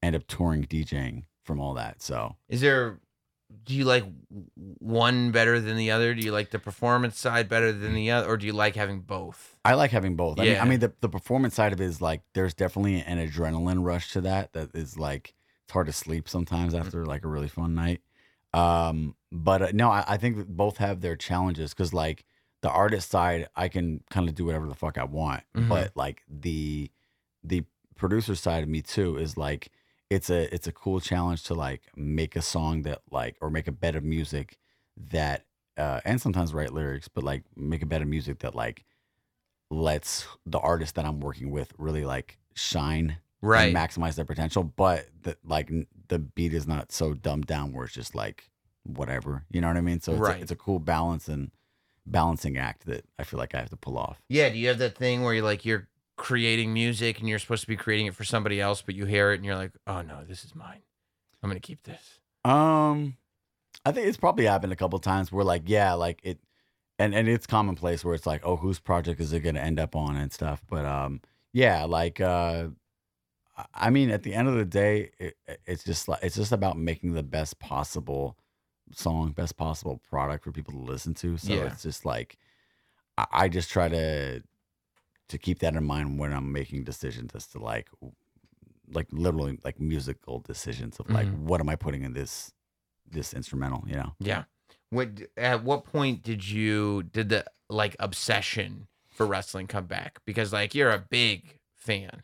end 0.03 0.17
up 0.17 0.27
touring 0.27 0.65
DJing 0.65 1.25
from 1.45 1.61
all 1.61 1.75
that. 1.75 2.03
So 2.03 2.37
Is 2.49 2.61
there? 2.61 2.99
Do 3.65 3.75
you 3.75 3.85
like 3.85 4.05
one 4.79 5.31
better 5.31 5.61
than 5.61 5.77
the 5.77 5.91
other? 5.91 6.15
Do 6.15 6.23
you 6.23 6.33
like 6.33 6.51
the 6.51 6.59
performance 6.59 7.19
side 7.19 7.49
better 7.49 7.73
than 7.73 7.95
the 7.95 8.11
other, 8.11 8.29
or 8.29 8.37
do 8.37 8.47
you 8.47 8.53
like 8.53 8.77
having 8.77 9.01
both? 9.01 9.57
I 9.65 9.75
like 9.75 9.91
having 9.91 10.17
both. 10.17 10.39
I 10.39 10.43
mean, 10.45 10.53
Yeah. 10.53 10.63
I 10.63 10.67
mean 10.69 10.81
the, 10.81 10.93
the 11.01 11.09
performance 11.09 11.55
side 11.55 11.73
of 11.73 11.81
it 11.81 11.85
is 11.85 12.01
like 12.01 12.23
there's 12.35 12.55
definitely 12.55 13.01
an 13.03 13.19
adrenaline 13.19 13.85
rush 13.85 14.13
to 14.13 14.21
that 14.23 14.53
that 14.55 14.75
is 14.75 14.99
like 14.99 15.35
it's 15.65 15.73
hard 15.73 15.87
to 15.87 15.93
sleep 15.93 16.29
sometimes 16.29 16.75
Mm-hmm. 16.75 16.87
after 16.87 17.07
like 17.07 17.25
a 17.25 17.29
really 17.29 17.49
fun 17.49 17.75
night. 17.75 18.01
Um, 18.55 19.15
but 19.31 19.63
uh, 19.63 19.69
no, 19.73 19.91
I, 19.91 20.05
I 20.07 20.17
think 20.17 20.37
that 20.37 20.49
both 20.57 20.77
have 20.79 21.01
their 21.01 21.17
challenges 21.17 21.73
because 21.73 21.95
like 21.95 22.25
the 22.61 22.71
artist 22.71 23.11
side, 23.11 23.49
I 23.57 23.69
can 23.69 24.03
kind 24.11 24.29
of 24.29 24.35
do 24.35 24.45
whatever 24.45 24.67
the 24.69 24.75
fuck 24.75 24.99
I 24.99 25.05
want, 25.05 25.43
Mhm. 25.57 25.69
but 25.69 25.93
like 25.97 26.23
the 26.29 26.91
the 27.45 27.65
producer 27.97 28.35
side 28.35 28.63
of 28.63 28.69
me 28.69 28.83
too 28.83 29.17
is 29.17 29.37
like 29.37 29.71
it's 30.15 30.31
a 30.31 30.53
it's 30.55 30.67
a 30.67 30.73
cool 30.73 31.01
challenge 31.01 31.43
to 31.45 31.55
like 31.55 31.83
make 31.97 32.37
a 32.37 32.43
song 32.43 32.83
that 32.83 33.01
like 33.11 33.37
or 33.41 33.51
make 33.51 33.67
a 33.67 33.73
bed 33.73 33.95
of 33.97 34.05
music 34.05 34.59
that 35.11 35.45
uh 35.79 36.01
and 36.05 36.21
sometimes 36.21 36.53
write 36.53 36.73
lyrics 36.73 37.09
but 37.09 37.25
like 37.25 37.43
make 37.57 37.83
a 37.83 37.87
bed 37.87 38.03
of 38.03 38.09
music 38.09 38.39
that 38.41 38.55
like 38.55 38.85
lets 39.71 40.27
the 40.45 40.59
artist 40.59 40.95
that 40.97 41.05
I'm 41.05 41.21
working 41.21 41.51
with 41.51 41.73
really 41.79 42.05
like 42.05 42.39
shine 42.55 43.17
Right. 43.45 43.75
and 43.75 43.77
maximize 43.77 44.15
their 44.15 44.25
potential 44.25 44.63
but 44.63 45.07
the 45.23 45.37
like 45.45 45.69
n- 45.71 45.87
the 46.09 46.21
beat 46.21 46.55
is 46.55 46.69
not 46.69 46.93
so 46.93 47.13
dumbed 47.15 47.47
down 47.47 47.73
where 47.73 47.85
it's 47.87 47.95
just 47.95 48.15
like 48.15 48.49
whatever 48.85 49.45
you 49.51 49.61
know 49.61 49.67
what 49.69 49.77
I 49.77 49.81
mean 49.81 50.01
so 50.01 50.13
it's, 50.13 50.21
Right. 50.21 50.39
a, 50.39 50.43
it's 50.43 50.53
a 50.53 50.57
cool 50.57 50.79
balance 50.79 51.27
and 51.29 51.51
balancing 52.07 52.57
act 52.57 52.87
that 52.87 53.05
I 53.19 53.25
feel 53.25 53.39
like 53.39 53.55
I 53.55 53.59
have 53.59 53.71
to 53.71 53.77
pull 53.77 53.99
off 53.99 54.21
Yeah. 54.29 54.49
Do 54.51 54.59
you 54.59 54.69
have 54.69 54.79
that 54.79 54.97
thing 54.97 55.23
where 55.23 55.35
you're 55.35 55.45
like 55.45 55.65
you're 55.65 55.89
creating 56.17 56.73
music 56.73 57.19
and 57.19 57.29
you're 57.29 57.39
supposed 57.39 57.63
to 57.63 57.69
be 57.69 57.77
creating 57.77 58.07
it 58.07 58.15
for 58.15 58.25
somebody 58.25 58.61
else, 58.61 58.83
but 58.83 58.95
you 58.95 59.07
hear 59.07 59.33
it 59.33 59.37
and 59.37 59.45
you're 59.45 59.57
like, 59.57 59.73
oh 59.87 60.03
no, 60.03 60.25
this 60.25 60.45
is 60.45 60.55
mine. 60.55 60.83
I'm 61.43 61.51
gonna 61.51 61.61
keep 61.61 61.83
this. 61.83 62.21
Um, 62.45 63.17
I 63.85 63.93
think 63.93 64.07
it's 64.07 64.17
probably 64.17 64.45
happened 64.47 64.73
a 64.73 64.77
couple 64.77 64.99
times 64.99 65.33
where 65.33 65.45
like 65.45 65.63
yeah, 65.67 65.95
like 65.95 66.21
it, 66.23 66.39
and 66.99 67.15
and 67.15 67.29
it's 67.29 67.47
commonplace 67.47 68.05
where 68.05 68.15
it's 68.15 68.27
like 68.27 68.43
oh 68.45 68.57
whose 68.57 68.79
project 68.79 69.21
is 69.21 69.33
it 69.33 69.41
to 69.43 69.49
end 69.61 69.81
up 69.81 69.97
on 69.97 70.17
and 70.17 70.33
stuff. 70.33 70.63
But 70.69 70.85
um, 70.85 71.21
yeah, 71.53 71.85
like 71.85 72.21
uh, 72.21 72.69
I- 73.57 73.67
I 73.75 73.91
mean 73.91 74.11
at 74.11 74.23
the 74.23 74.35
end 74.35 74.49
of 74.49 74.55
the 74.55 74.65
day, 74.65 75.11
it, 75.19 75.37
it's 75.67 75.83
just 75.85 76.07
like 76.09 76.21
it's 76.23 76.37
just 76.37 76.53
about 76.53 76.79
making 76.79 77.15
the 77.15 77.23
best 77.25 77.59
possible 77.59 78.37
song, 78.93 79.33
best 79.33 79.57
possible 79.57 80.01
product 80.09 80.45
for 80.45 80.53
people 80.53 80.75
to 80.75 80.79
listen 80.81 81.15
to. 81.15 81.37
So 81.39 81.53
Yeah. 81.55 81.65
it's 81.65 81.83
just 81.83 82.05
like 82.05 82.37
I, 83.19 83.27
I 83.33 83.49
just 83.49 83.71
try 83.71 83.89
to 83.89 84.43
to 85.33 85.39
keep 85.39 85.59
that 85.59 85.75
in 85.75 85.85
mind 85.85 86.19
when 86.19 86.33
I'm 86.33 86.53
making 86.53 86.85
decisions 86.85 87.33
as 87.35 87.47
to 87.49 87.59
like 87.59 87.89
like 88.93 89.07
literally 89.11 89.59
like 89.65 89.81
musical 89.81 90.39
decisions 90.41 90.99
of 91.01 91.09
like 91.11 91.27
Mhm. 91.27 91.39
what 91.41 91.61
am 91.61 91.69
I 91.69 91.77
putting 91.77 92.03
in 92.03 92.13
this 92.13 92.53
this 93.11 93.35
instrumental, 93.35 93.85
you 93.87 93.95
know? 93.97 94.15
Yeah. 94.21 94.45
What 94.91 95.09
at 95.37 95.65
what 95.65 95.85
point 95.85 96.23
did 96.23 96.49
you 96.49 97.03
did 97.05 97.29
the 97.31 97.45
like 97.69 97.97
obsession 97.99 98.87
for 99.11 99.27
wrestling 99.27 99.67
come 99.67 99.87
back? 99.87 100.21
Because 100.25 100.53
like 100.53 100.75
you're 100.75 100.91
a 100.91 101.05
big 101.11 101.59
fan. 101.77 102.23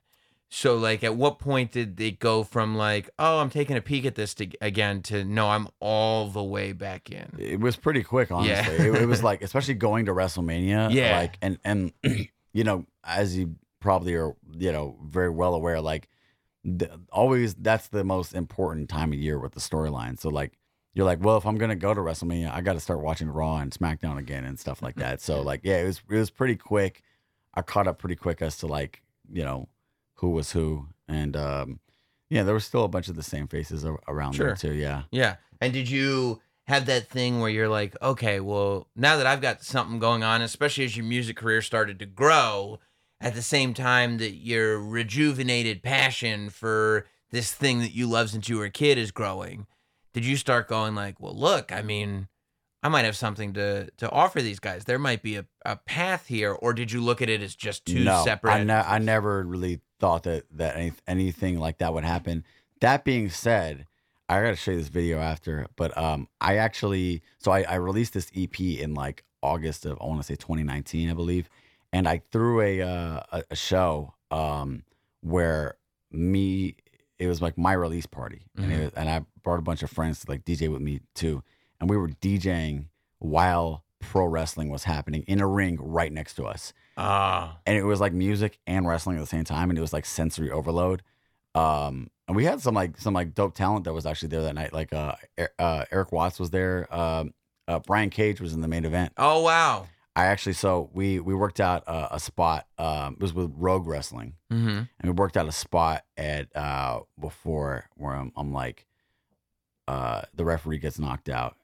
So 0.51 0.77
like 0.77 1.05
at 1.05 1.15
what 1.15 1.39
point 1.39 1.73
did 1.73 2.01
it 2.01 2.19
go 2.19 2.43
from 2.43 2.75
like, 2.75 3.11
oh, 3.19 3.39
I'm 3.41 3.51
taking 3.51 3.77
a 3.77 3.83
peek 3.83 4.07
at 4.07 4.15
this 4.15 4.33
to, 4.35 4.49
again 4.63 5.03
to 5.03 5.23
no, 5.25 5.51
I'm 5.51 5.69
all 5.81 6.29
the 6.29 6.43
way 6.43 6.73
back 6.73 7.11
in. 7.11 7.35
It 7.39 7.61
was 7.61 7.77
pretty 7.77 8.03
quick, 8.03 8.31
honestly. 8.31 8.77
Yeah. 8.77 8.95
it, 8.95 9.03
it 9.03 9.07
was 9.07 9.23
like 9.31 9.43
especially 9.43 9.75
going 9.75 10.07
to 10.07 10.13
WrestleMania, 10.13 10.93
Yeah. 10.93 11.19
like 11.19 11.37
and 11.43 11.59
and 11.65 11.93
you 12.53 12.65
know, 12.65 12.87
as 13.05 13.37
you 13.37 13.57
probably 13.81 14.15
are, 14.15 14.35
you 14.53 14.73
know, 14.73 14.97
very 15.05 15.31
well 15.31 15.55
aware, 15.55 15.81
like 15.81 16.09
the, 16.65 17.01
always 17.13 17.55
that's 17.55 17.89
the 17.89 18.05
most 18.05 18.35
important 18.35 18.89
time 18.89 19.13
of 19.13 19.19
year 19.19 19.39
with 19.39 19.53
the 19.53 19.61
storyline. 19.61 20.19
So 20.19 20.29
like 20.29 20.59
you're 20.95 21.07
like, 21.07 21.23
well, 21.23 21.37
if 21.37 21.47
I'm 21.47 21.57
gonna 21.57 21.77
go 21.77 21.95
to 21.95 22.01
WrestleMania, 22.01 22.53
I 22.53 22.61
got 22.61 22.73
to 22.73 22.81
start 22.81 23.01
watching 23.03 23.29
Raw 23.29 23.59
and 23.59 23.71
SmackDown 23.73 24.19
again 24.19 24.45
and 24.45 24.59
stuff 24.59 24.83
like 24.83 24.97
that. 24.97 25.21
So 25.21 25.43
like, 25.43 25.61
yeah, 25.63 25.79
it 25.79 25.85
was 25.87 26.03
it 26.11 26.17
was 26.17 26.31
pretty 26.31 26.57
quick. 26.57 27.03
I 27.55 27.63
caught 27.63 27.87
up 27.87 27.99
pretty 27.99 28.17
quick 28.17 28.43
as 28.43 28.59
to 28.59 28.67
like 28.67 29.03
you 29.31 29.45
know 29.45 29.69
who 30.15 30.31
was 30.31 30.51
who, 30.53 30.89
and 31.07 31.37
um, 31.37 31.81
yeah, 32.31 32.43
there 32.43 32.55
was 32.55 32.65
still 32.65 32.85
a 32.85 32.89
bunch 32.89 33.09
of 33.09 33.15
the 33.17 33.23
same 33.23 33.47
faces 33.47 33.85
around 34.09 34.33
Sure. 34.35 34.47
there 34.49 34.57
too. 34.57 34.73
Yeah. 34.75 35.03
Yeah. 35.13 35.37
And 35.61 35.73
did 35.73 35.89
you 35.89 36.41
have 36.69 36.85
that 36.85 37.09
thing 37.09 37.41
where 37.41 37.51
you're 37.51 37.69
like, 37.69 37.97
okay, 38.03 38.41
well, 38.41 38.89
now 38.95 39.17
that 39.17 39.27
I've 39.27 39.41
got 39.41 39.65
something 39.65 39.99
going 39.99 40.23
on, 40.23 40.43
especially 40.43 40.85
as 40.85 40.97
your 40.97 41.07
music 41.07 41.37
career 41.37 41.63
started 41.63 41.99
to 41.99 42.07
grow, 42.07 42.79
at 43.23 43.35
the 43.35 43.43
same 43.43 43.73
time 43.73 44.19
that 44.19 44.35
your 44.35 44.79
rejuvenated 44.79 45.83
passion 45.83 46.51
for 46.51 47.07
this 47.31 47.53
thing 47.53 47.81
that 47.81 47.95
you 47.95 48.07
love 48.07 48.31
since 48.31 48.51
you 48.51 48.59
were 48.59 48.67
a 48.67 48.71
kid 48.71 48.99
is 48.99 49.11
growing, 49.11 49.67
did 50.13 50.27
you 50.27 50.37
start 50.37 50.69
going 50.69 50.95
like, 50.95 51.19
well, 51.19 51.35
look, 51.35 51.73
I 51.73 51.81
mean, 51.81 52.29
I 52.83 52.91
might 52.91 53.07
have 53.07 53.17
something 53.17 53.55
to 53.55 53.91
to 53.97 54.11
offer 54.11 54.43
these 54.43 54.61
guys. 54.61 54.85
There 54.85 54.99
might 54.99 55.23
be 55.23 55.37
a, 55.37 55.47
a 55.65 55.77
path 55.77 56.27
here, 56.27 56.53
or 56.53 56.75
did 56.75 56.93
you 56.93 57.01
look 57.01 57.23
at 57.23 57.31
it 57.31 57.41
as 57.41 57.55
just 57.55 57.87
two 57.87 58.05
no, 58.05 58.23
separate? 58.25 58.53
I, 58.53 58.63
ne- 58.63 58.75
I 58.75 58.99
never 58.99 59.43
really 59.43 59.81
thought 59.99 60.25
that 60.25 60.45
that 60.53 60.77
any, 60.77 60.93
anything 61.07 61.59
like 61.59 61.79
that 61.79 61.95
would 61.95 62.05
happen. 62.05 62.45
That 62.81 63.05
being 63.05 63.31
said, 63.31 63.87
I 64.29 64.43
gotta 64.43 64.57
show 64.57 64.73
you 64.73 64.79
this 64.79 64.89
video 64.89 65.19
after. 65.21 65.67
But 65.77 65.97
um, 65.97 66.29
I 66.41 66.57
actually 66.57 67.23
so 67.39 67.51
I, 67.53 67.63
I 67.63 67.75
released 67.77 68.15
this 68.15 68.31
EP 68.37 68.61
in 68.61 68.95
like 68.95 69.25
August 69.43 69.87
of 69.87 69.99
I 70.01 70.05
want 70.07 70.21
to 70.21 70.27
say 70.27 70.35
2019, 70.37 71.11
I 71.11 71.15
believe, 71.15 71.49
and 71.93 72.09
I 72.09 72.23
threw 72.33 72.61
a 72.61 72.83
uh, 72.83 73.21
a, 73.33 73.43
a 73.51 73.57
show 73.57 74.15
um 74.31 74.83
where 75.23 75.77
me 76.11 76.77
it 77.19 77.27
was 77.27 77.43
like 77.43 77.57
my 77.59 77.73
release 77.73 78.07
party, 78.07 78.43
and 78.57 78.73
it 78.73 78.77
Mhm. 78.77 78.85
was, 78.85 78.93
and 78.95 79.09
I 79.09 79.25
brought 79.43 79.59
a 79.59 79.63
bunch 79.63 79.83
of 79.83 79.91
friends 79.91 80.21
to 80.21 80.31
like 80.31 80.45
DJ 80.45 80.71
with 80.71 80.83
me 80.83 81.01
too, 81.15 81.43
and 81.81 81.89
we 81.91 81.97
were 81.97 82.09
DJing 82.09 82.87
while 83.19 83.85
pro 84.01 84.25
wrestling 84.27 84.69
was 84.69 84.85
happening 84.85 85.25
in 85.27 85.41
a 85.41 85.47
ring 85.47 85.77
right 85.81 86.13
next 86.13 86.35
to 86.35 86.45
us 86.45 86.73
Ah, 86.97 87.59
and 87.67 87.77
it 87.77 87.83
was 87.83 88.01
like 88.01 88.13
music 88.13 88.61
and 88.65 88.87
wrestling 88.87 89.17
at 89.17 89.21
the 89.21 89.27
same 89.27 89.43
time, 89.45 89.71
and 89.71 89.79
it 89.79 89.83
was 89.83 89.93
like 89.93 90.05
sensory 90.07 90.51
overload. 90.51 91.03
Um, 91.55 92.11
and 92.27 92.37
we 92.37 92.45
had 92.45 92.61
some 92.61 92.75
like 92.75 92.99
some 92.99 93.15
like 93.15 93.35
dope 93.35 93.55
talent 93.55 93.85
that 93.85 93.93
was 93.95 94.07
actually 94.07 94.29
there 94.29 94.43
that 94.43 94.55
night. 94.55 94.73
Like 94.73 94.93
uh, 94.93 95.15
uh 95.59 95.85
Eric 95.91 96.13
Watts 96.13 96.39
was 96.39 96.51
there. 96.51 96.93
Um, 96.95 97.35
uh, 97.67 97.79
Brian 97.81 98.11
Cage 98.11 98.41
was 98.41 98.53
in 98.55 98.61
the 98.61 98.69
main 98.69 98.85
event. 98.85 99.13
Oh 99.17 99.43
wow. 99.43 99.87
I 100.15 100.27
actually 100.27 100.55
so 100.55 100.91
we 100.93 101.21
we 101.21 101.35
worked 101.35 101.61
out 101.61 101.85
a, 101.87 102.17
a 102.17 102.21
spot. 102.21 102.67
Um, 102.77 103.15
it 103.15 103.21
was 103.23 103.33
with 103.33 103.53
Rogue 103.57 103.87
Wrestling, 103.87 104.35
Mm-hmm. 104.53 104.69
and 104.69 104.89
we 105.05 105.11
worked 105.11 105.37
out 105.37 105.47
a 105.47 105.53
spot 105.53 106.05
at 106.17 106.55
uh 106.57 107.01
before 107.21 107.87
where 107.97 108.15
I'm, 108.15 108.33
I'm 108.37 108.53
like, 108.53 108.85
uh, 109.87 110.23
the 110.35 110.45
referee 110.45 110.79
gets 110.79 110.99
knocked 110.99 111.29
out. 111.29 111.57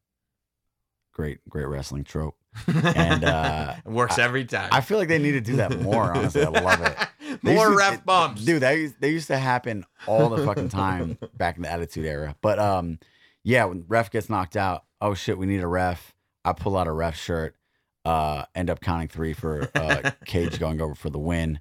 Great, 1.13 1.39
great 1.49 1.67
wrestling 1.67 2.05
trope. 2.05 2.37
And, 2.67 3.25
uh, 3.25 3.75
it 3.85 3.91
works 3.91 4.19
every 4.19 4.45
time. 4.45 4.69
I 4.73 4.81
feel 4.81 4.99
like 4.99 5.09
they 5.09 5.19
need 5.19 5.33
to 5.33 5.41
do 5.41 5.57
that 5.57 5.81
more. 5.81 6.13
Honestly, 6.17 6.43
I 6.45 6.49
love 6.49 6.81
it. 6.81 6.97
More 7.53 7.71
to- 7.71 7.77
ref 7.77 8.05
bumps. 8.05 8.45
dude. 8.45 8.63
They 8.63 8.81
used, 8.81 9.01
they 9.01 9.11
used 9.11 9.27
to 9.29 9.37
happen 9.39 9.85
all 10.07 10.29
the 10.31 10.45
fucking 10.45 10.69
time 10.71 11.19
back 11.37 11.57
in 11.57 11.63
the 11.63 11.71
Attitude 11.71 12.07
Era. 12.07 12.37
But 12.41 12.59
um, 12.59 12.99
yeah, 13.43 13.65
when 13.67 13.85
ref 13.89 14.11
gets 14.11 14.31
knocked 14.31 14.57
out, 14.57 14.85
oh 15.01 15.15
shit, 15.15 15.37
we 15.37 15.47
need 15.47 15.61
a 15.63 15.67
ref. 15.67 16.15
I 16.45 16.53
pull 16.53 16.77
out 16.77 16.87
a 16.87 16.93
ref 16.93 17.17
shirt. 17.17 17.57
Uh, 18.05 18.45
end 18.55 18.69
up 18.69 18.81
counting 18.81 19.09
three 19.09 19.33
for 19.33 19.69
uh, 19.75 20.11
Cage 20.27 20.59
going 20.59 20.81
over 20.81 20.95
for 20.95 21.09
the 21.11 21.19
win, 21.19 21.59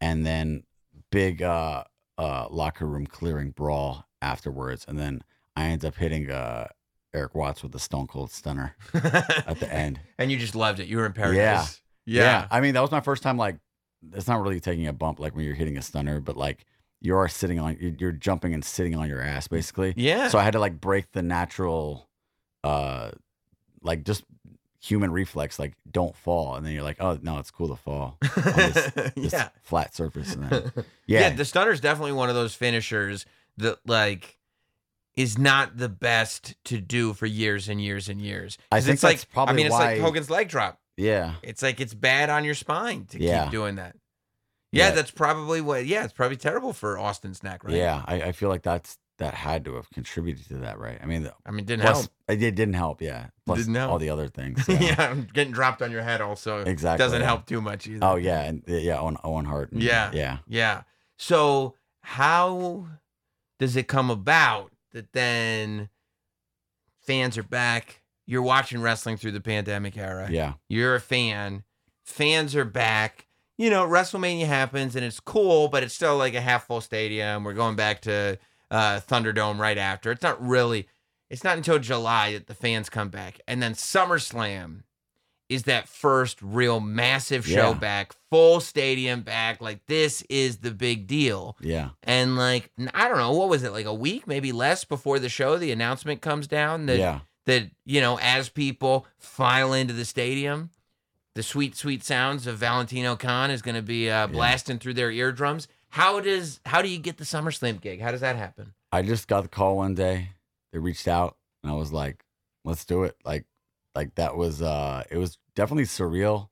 and 0.00 0.24
then 0.24 0.62
big 1.10 1.42
uh, 1.42 1.82
uh, 2.16 2.46
locker 2.48 2.86
room 2.86 3.06
clearing 3.06 3.50
brawl 3.50 4.06
afterwards, 4.22 4.84
and 4.86 4.96
then 4.98 5.22
I 5.56 5.66
end 5.66 5.84
up 5.84 5.96
hitting 5.96 6.30
uh, 6.30 6.68
Eric 7.12 7.34
Watts 7.34 7.64
with 7.64 7.72
the 7.72 7.80
Stone 7.80 8.06
Cold 8.06 8.30
Stunner 8.30 8.76
at 8.94 9.58
the 9.58 9.68
end. 9.72 9.98
and 10.16 10.30
you 10.30 10.38
just 10.38 10.54
loved 10.54 10.78
it. 10.78 10.86
You 10.86 10.98
were 10.98 11.06
in 11.06 11.12
paradise. 11.12 11.34
Yeah. 12.06 12.22
Yeah. 12.22 12.46
I 12.52 12.60
mean, 12.60 12.74
that 12.74 12.80
was 12.82 12.92
my 12.92 13.00
first 13.00 13.24
time. 13.24 13.36
Like, 13.36 13.56
it's 14.14 14.28
not 14.28 14.40
really 14.40 14.60
taking 14.60 14.86
a 14.86 14.92
bump 14.92 15.20
like 15.20 15.34
when 15.34 15.44
you're 15.44 15.54
hitting 15.54 15.76
a 15.76 15.82
stunner, 15.82 16.20
but 16.20 16.36
like 16.36 16.64
you 17.00 17.16
are 17.16 17.28
sitting 17.28 17.58
on, 17.58 17.76
you're- 17.80 18.16
jumping 18.18 18.54
and 18.54 18.64
sitting 18.64 18.94
on 18.94 19.08
your 19.08 19.20
ass 19.20 19.48
basically. 19.48 19.94
Yeah. 19.96 20.28
So 20.28 20.38
I 20.38 20.42
had 20.42 20.52
to 20.52 20.60
like 20.60 20.80
break 20.80 21.12
the 21.12 21.22
natural, 21.22 22.08
uh, 22.64 23.10
like 23.82 24.04
just 24.04 24.24
human 24.82 25.12
reflex, 25.12 25.58
like 25.58 25.74
don't 25.90 26.16
fall, 26.16 26.56
and 26.56 26.64
then 26.64 26.72
you're 26.72 26.82
like, 26.82 27.00
oh 27.00 27.18
no, 27.22 27.38
it's 27.38 27.50
cool 27.50 27.68
to 27.68 27.76
fall 27.76 28.18
on 28.36 28.42
this, 28.44 28.90
this 29.14 29.32
yeah. 29.32 29.48
flat 29.62 29.94
surface. 29.94 30.34
And 30.34 30.44
then, 30.44 30.72
yeah. 31.06 31.20
yeah, 31.20 31.30
The 31.30 31.44
stunner's 31.44 31.80
definitely 31.80 32.12
one 32.12 32.28
of 32.28 32.34
those 32.34 32.54
finishers 32.54 33.26
that 33.58 33.78
like 33.86 34.38
is 35.16 35.36
not 35.38 35.76
the 35.76 35.88
best 35.88 36.54
to 36.64 36.80
do 36.80 37.12
for 37.12 37.26
years 37.26 37.68
and 37.68 37.80
years 37.80 38.08
and 38.08 38.20
years. 38.20 38.56
I 38.72 38.80
think 38.80 38.94
it's 38.94 39.02
that's 39.02 39.22
like 39.22 39.32
probably 39.32 39.52
I 39.52 39.56
mean, 39.56 39.66
it's 39.66 39.74
like 39.74 40.00
Hogan's 40.00 40.30
leg 40.30 40.48
drop. 40.48 40.79
Yeah, 41.00 41.34
It's 41.42 41.62
like 41.62 41.80
it's 41.80 41.94
bad 41.94 42.30
on 42.30 42.44
your 42.44 42.54
spine 42.54 43.06
to 43.06 43.18
Yeah. 43.22 43.44
keep 43.44 43.52
doing 43.52 43.76
that. 43.76 43.96
Yeah, 44.72 44.88
Yeah. 44.88 44.94
that's 44.94 45.10
probably 45.10 45.60
what. 45.60 45.86
Yeah, 45.86 46.04
it's 46.04 46.12
probably 46.12 46.36
terrible 46.36 46.72
for 46.72 46.98
Austin's 46.98 47.42
neck, 47.42 47.64
right? 47.64 47.74
yeah. 47.74 48.02
I, 48.06 48.22
I 48.22 48.32
feel 48.32 48.48
like 48.48 48.62
that's 48.62 48.98
that 49.18 49.34
had 49.34 49.64
to 49.66 49.74
have 49.74 49.90
contributed 49.90 50.46
to 50.48 50.54
that, 50.58 50.78
right? 50.78 50.98
I 51.02 51.04
mean, 51.06 51.24
the- 51.24 51.34
I 51.44 51.50
mean, 51.50 51.66
didn't 51.66 51.82
plus, 51.82 51.96
help. 52.02 52.10
it 52.28 52.36
didn't 52.54 52.72
help. 52.72 53.02
Yeah, 53.02 53.26
plus 53.44 53.58
Didn't 53.58 53.74
help. 53.74 53.90
all 53.92 53.98
the 53.98 54.08
other 54.10 54.28
things. 54.38 54.66
Yeah. 54.68 55.14
getting 55.34 55.52
dropped 55.52 55.82
on 55.82 55.90
your 55.90 56.02
head 56.02 56.20
also 56.22 56.60
Exactly, 56.60 57.04
doesn't 57.04 57.20
yeah. 57.20 57.26
help 57.26 57.44
too 57.46 57.60
much 57.60 57.86
either. 57.86 57.98
Oh 58.06 58.16
yeah, 58.16 58.42
and 58.42 58.62
yeah, 58.66 58.98
Owen, 58.98 59.16
Owen 59.24 59.44
Hart. 59.44 59.72
and- 59.72 59.82
Yeah. 59.82 60.10
yeah. 60.14 60.38
Yeah. 60.46 60.82
So 61.18 61.74
how 62.02 62.86
does 63.58 63.76
it 63.76 63.88
come 63.88 64.08
about 64.08 64.72
that 64.92 65.12
then 65.12 65.90
fans 67.02 67.36
are 67.36 67.42
back? 67.42 67.99
You're 68.30 68.42
watching 68.42 68.80
wrestling 68.80 69.16
through 69.16 69.32
the 69.32 69.40
pandemic 69.40 69.96
era. 69.96 70.28
Yeah. 70.30 70.52
You're 70.68 70.94
a 70.94 71.00
fan. 71.00 71.64
Fans 72.04 72.54
are 72.54 72.64
back. 72.64 73.26
You 73.58 73.70
know, 73.70 73.84
WrestleMania 73.86 74.46
happens 74.46 74.94
and 74.94 75.04
it's 75.04 75.18
cool, 75.18 75.66
but 75.66 75.82
it's 75.82 75.94
still 75.94 76.16
like 76.16 76.34
a 76.34 76.40
half 76.40 76.66
full 76.68 76.80
stadium. 76.80 77.42
We're 77.42 77.54
going 77.54 77.74
back 77.74 78.02
to 78.02 78.38
uh, 78.70 79.00
Thunderdome 79.00 79.58
right 79.58 79.76
after. 79.76 80.12
It's 80.12 80.22
not 80.22 80.40
really, 80.40 80.86
it's 81.28 81.42
not 81.42 81.56
until 81.56 81.80
July 81.80 82.34
that 82.34 82.46
the 82.46 82.54
fans 82.54 82.88
come 82.88 83.08
back. 83.08 83.40
And 83.48 83.60
then 83.60 83.74
SummerSlam 83.74 84.84
is 85.48 85.64
that 85.64 85.88
first 85.88 86.38
real 86.40 86.78
massive 86.78 87.44
show 87.44 87.70
Yeah. 87.70 87.74
back, 87.74 88.14
full 88.30 88.60
stadium 88.60 89.22
back. 89.22 89.60
Like, 89.60 89.84
this 89.86 90.22
is 90.30 90.58
the 90.58 90.70
big 90.70 91.08
deal. 91.08 91.56
Yeah. 91.60 91.90
And 92.04 92.36
like, 92.36 92.70
I 92.94 93.08
don't 93.08 93.18
know, 93.18 93.32
what 93.32 93.48
was 93.48 93.64
it, 93.64 93.72
like 93.72 93.86
a 93.86 93.92
week, 93.92 94.28
maybe 94.28 94.52
less 94.52 94.84
before 94.84 95.18
the 95.18 95.28
show, 95.28 95.58
the 95.58 95.72
announcement 95.72 96.20
comes 96.20 96.46
down 96.46 96.86
that 96.86 96.98
yeah. 96.98 97.20
That 97.50 97.70
you 97.84 98.00
know 98.00 98.18
as 98.22 98.48
people 98.48 99.06
file 99.18 99.72
into 99.72 99.92
the 99.94 100.04
stadium 100.04 100.70
the 101.34 101.42
sweet 101.42 101.76
sweet 101.76 102.02
sounds 102.02 102.46
of 102.46 102.58
valentino 102.58 103.16
khan 103.16 103.50
is 103.50 103.62
going 103.62 103.74
to 103.74 103.82
be 103.82 104.10
uh, 104.10 104.26
blasting 104.26 104.78
through 104.78 104.94
their 104.94 105.10
eardrums 105.10 105.68
how 105.90 106.20
does 106.20 106.60
how 106.66 106.82
do 106.82 106.88
you 106.88 106.98
get 106.98 107.18
the 107.18 107.24
SummerSlam 107.24 107.80
gig 107.80 108.00
how 108.00 108.10
does 108.10 108.20
that 108.20 108.36
happen 108.36 108.74
I 108.92 109.02
just 109.02 109.28
got 109.28 109.42
the 109.42 109.48
call 109.48 109.76
one 109.76 109.94
day. 109.94 110.30
They 110.72 110.78
reached 110.78 111.06
out 111.06 111.36
and 111.62 111.70
I 111.70 111.76
was 111.76 111.92
like, 111.92 112.24
let's 112.64 112.84
do 112.84 113.04
it. 113.04 113.16
Like 113.24 113.46
like 113.94 114.14
that 114.16 114.36
was 114.36 114.62
uh 114.62 115.04
it 115.10 115.16
was 115.16 115.38
definitely 115.54 115.84
surreal. 115.84 116.48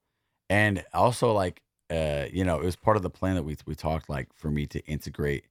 And 0.49 0.85
also 0.95 1.33
like 1.33 1.63
uh, 1.91 2.27
you 2.31 2.45
know, 2.45 2.61
it 2.61 2.65
was 2.65 2.77
part 2.77 2.99
of 2.99 3.03
the 3.03 3.11
plan 3.11 3.35
that 3.35 3.45
we 3.45 3.57
we 3.67 3.75
talked 3.75 4.09
like 4.09 4.29
for 4.35 4.51
me 4.51 4.67
to 4.67 4.85
integrate 4.87 5.45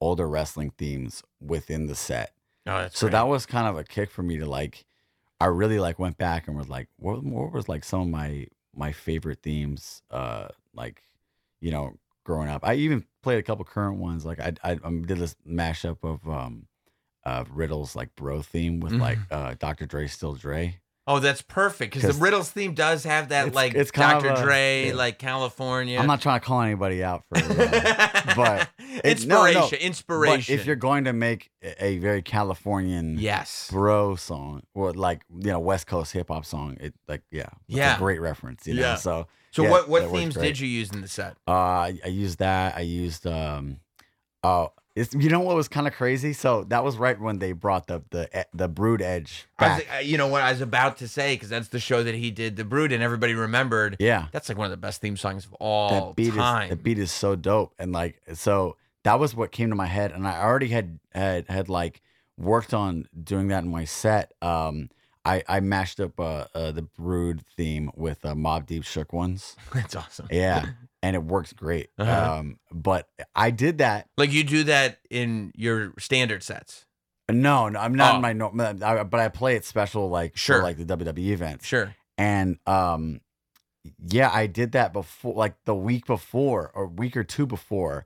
older 0.00 0.28
wrestling 0.28 0.70
themes 0.76 1.22
within 1.40 1.86
the 1.86 1.94
set. 1.94 2.32
oh 2.66 2.78
that's 2.78 2.98
So 2.98 3.08
that 3.08 3.28
was 3.28 3.46
kind 3.46 3.68
of 3.68 3.78
a 3.78 3.84
kick 3.84 4.10
for 4.10 4.22
me 4.22 4.36
to 4.38 4.46
like. 4.46 4.84
I 5.44 5.48
really 5.48 5.78
like 5.78 5.98
went 5.98 6.16
back 6.16 6.48
and 6.48 6.56
was 6.56 6.68
like, 6.70 6.88
what, 6.98 7.22
what 7.22 7.52
was 7.52 7.68
like 7.68 7.84
some 7.84 8.00
of 8.00 8.08
my 8.08 8.46
my 8.74 8.92
favorite 8.92 9.40
themes? 9.42 10.02
Uh, 10.10 10.48
like, 10.74 11.02
you 11.60 11.70
know, 11.70 11.98
growing 12.24 12.48
up. 12.48 12.62
I 12.64 12.74
even 12.74 13.04
played 13.22 13.38
a 13.38 13.42
couple 13.42 13.64
current 13.66 13.98
ones. 13.98 14.24
Like 14.24 14.40
I 14.40 14.54
I 14.64 14.78
um, 14.82 15.02
did 15.06 15.18
this 15.18 15.36
mashup 15.46 15.98
of 16.02 16.26
um 16.28 16.66
of 17.24 17.50
Riddle's 17.50 17.94
like 17.94 18.14
bro 18.16 18.40
theme 18.40 18.80
with 18.80 18.92
like 18.94 19.18
uh 19.30 19.54
Dr. 19.58 19.84
Dre 19.84 20.06
Still 20.06 20.34
Dre. 20.34 20.80
oh 21.06 21.18
that's 21.20 21.42
perfect 21.42 21.92
because 21.92 22.16
the 22.16 22.22
riddles 22.22 22.50
theme 22.50 22.72
does 22.72 23.04
have 23.04 23.28
that 23.28 23.48
it's- 23.48 23.54
like 23.54 23.74
it's 23.74 23.90
dr 23.90 24.26
a- 24.26 24.42
dre 24.42 24.86
yeah. 24.88 24.94
like 24.94 25.18
california 25.18 25.98
I'm 25.98 26.06
not 26.06 26.22
trying 26.22 26.40
to 26.40 26.46
call 26.46 26.62
anybody 26.62 27.04
out 27.04 27.24
for 27.26 27.36
uh, 27.36 28.32
but 28.36 28.70
inspiration 29.04 29.60
no, 29.60 29.68
no. 29.68 29.76
inspiration 29.78 30.54
but 30.54 30.60
if 30.60 30.66
you're 30.66 30.76
going 30.76 31.04
to 31.04 31.12
make 31.12 31.50
a 31.80 31.98
very 31.98 32.22
Californian 32.22 33.16
yes 33.18 33.68
bro 33.70 34.16
song 34.16 34.62
or 34.74 34.92
like 34.92 35.22
you 35.38 35.50
know 35.50 35.58
West 35.60 35.86
Coast 35.86 36.12
hip 36.12 36.28
hop 36.28 36.44
song. 36.44 36.76
It 36.80 36.94
like 37.08 37.22
yeah, 37.30 37.48
it's 37.68 37.76
Yeah. 37.78 37.96
a 37.96 37.98
great 37.98 38.20
reference. 38.20 38.66
You 38.66 38.74
know, 38.74 38.80
Yeah. 38.82 38.94
so 38.96 39.26
so 39.50 39.62
yeah, 39.64 39.70
what 39.70 39.88
what 39.88 40.10
themes 40.10 40.34
did 40.34 40.58
you 40.58 40.68
use 40.68 40.90
in 40.92 41.00
the 41.00 41.08
set 41.08 41.36
Uh, 41.46 41.52
I, 41.52 41.98
I 42.04 42.08
used 42.08 42.38
that. 42.38 42.76
I 42.76 42.80
used 42.80 43.26
um, 43.26 43.78
oh, 44.42 44.72
it's 44.96 45.12
you 45.14 45.28
know 45.28 45.40
what 45.40 45.56
was 45.56 45.66
kind 45.68 45.86
of 45.88 45.92
crazy. 45.94 46.32
So 46.32 46.64
that 46.64 46.84
was 46.84 46.96
right 46.96 47.18
when 47.20 47.38
they 47.38 47.52
brought 47.52 47.86
the 47.88 48.02
the 48.10 48.46
the 48.54 48.68
Brood 48.68 49.02
Edge 49.02 49.46
back. 49.58 49.84
was, 49.88 50.06
you 50.06 50.18
know 50.18 50.28
what 50.28 50.42
I 50.42 50.50
was 50.50 50.60
about 50.60 50.98
to 50.98 51.08
say 51.08 51.34
because 51.34 51.48
that's 51.48 51.68
the 51.68 51.80
show 51.80 52.02
that 52.04 52.14
he 52.14 52.30
did, 52.30 52.56
The 52.56 52.64
Brood, 52.64 52.92
and 52.92 53.02
everybody 53.02 53.34
remembered. 53.34 53.96
yeah, 53.98 54.26
That's 54.32 54.48
like 54.48 54.56
one 54.58 54.66
of 54.66 54.70
the 54.70 54.76
best 54.76 55.00
theme 55.00 55.16
songs 55.16 55.46
of 55.46 55.54
all 55.54 55.90
that 56.10 56.16
beat 56.16 56.34
time. 56.34 56.64
is 56.64 56.70
the 56.70 56.76
beat 56.76 56.98
is 56.98 57.10
so 57.12 57.34
dope, 57.36 57.74
and 57.78 57.92
like 57.92 58.20
so 58.34 58.76
that 59.04 59.18
was 59.20 59.34
what 59.34 59.52
came 59.52 59.70
to 59.70 59.76
my 59.76 59.86
head, 59.86 60.12
and 60.12 60.26
I 60.26 60.42
already 60.42 60.68
had 60.68 60.98
had 61.12 61.48
had 61.48 61.68
like 61.68 62.00
worked 62.36 62.74
on 62.74 63.08
doing 63.22 63.48
that 63.48 63.62
in 63.64 63.70
my 63.70 63.84
set. 63.84 64.32
Um, 64.42 64.90
I 65.24 65.42
I 65.48 65.60
mashed 65.60 66.00
up 66.00 66.18
uh, 66.18 66.46
uh 66.54 66.72
the 66.72 66.82
Brood 66.82 67.42
theme 67.56 67.90
with 67.94 68.24
uh, 68.24 68.34
Mobb 68.34 68.66
Deep 68.66 68.84
Shook 68.84 69.12
Ones. 69.12 69.56
That's 69.74 69.94
awesome. 69.96 70.28
Yeah, 70.30 70.66
and 71.02 71.14
it 71.14 71.22
works 71.22 71.52
great. 71.52 71.90
Uh-huh. 71.98 72.38
Um, 72.38 72.58
but 72.72 73.08
I 73.34 73.50
did 73.50 73.78
that. 73.78 74.08
Like 74.18 74.32
you 74.32 74.42
do 74.44 74.64
that 74.64 74.98
in 75.10 75.52
your 75.54 75.92
standard 75.98 76.42
sets. 76.42 76.86
No, 77.30 77.70
no, 77.70 77.80
I'm 77.80 77.94
not 77.94 78.12
Oh. 78.12 78.16
in 78.16 78.22
my 78.22 78.32
normal, 78.34 78.74
but 78.74 79.14
I 79.20 79.28
play 79.28 79.56
it 79.56 79.64
special 79.64 80.10
like 80.10 80.36
Sure. 80.36 80.58
for 80.58 80.62
like 80.62 80.76
the 80.76 80.84
WWE 80.84 81.30
events. 81.32 81.64
Sure. 81.66 81.94
And 82.18 82.58
um, 82.66 83.22
yeah, 83.98 84.30
I 84.32 84.46
did 84.46 84.72
that 84.72 84.92
before, 84.92 85.34
like 85.34 85.54
the 85.64 85.74
week 85.74 86.06
before 86.06 86.70
or 86.74 86.86
week 86.86 87.16
or 87.16 87.24
two 87.24 87.46
before. 87.46 88.04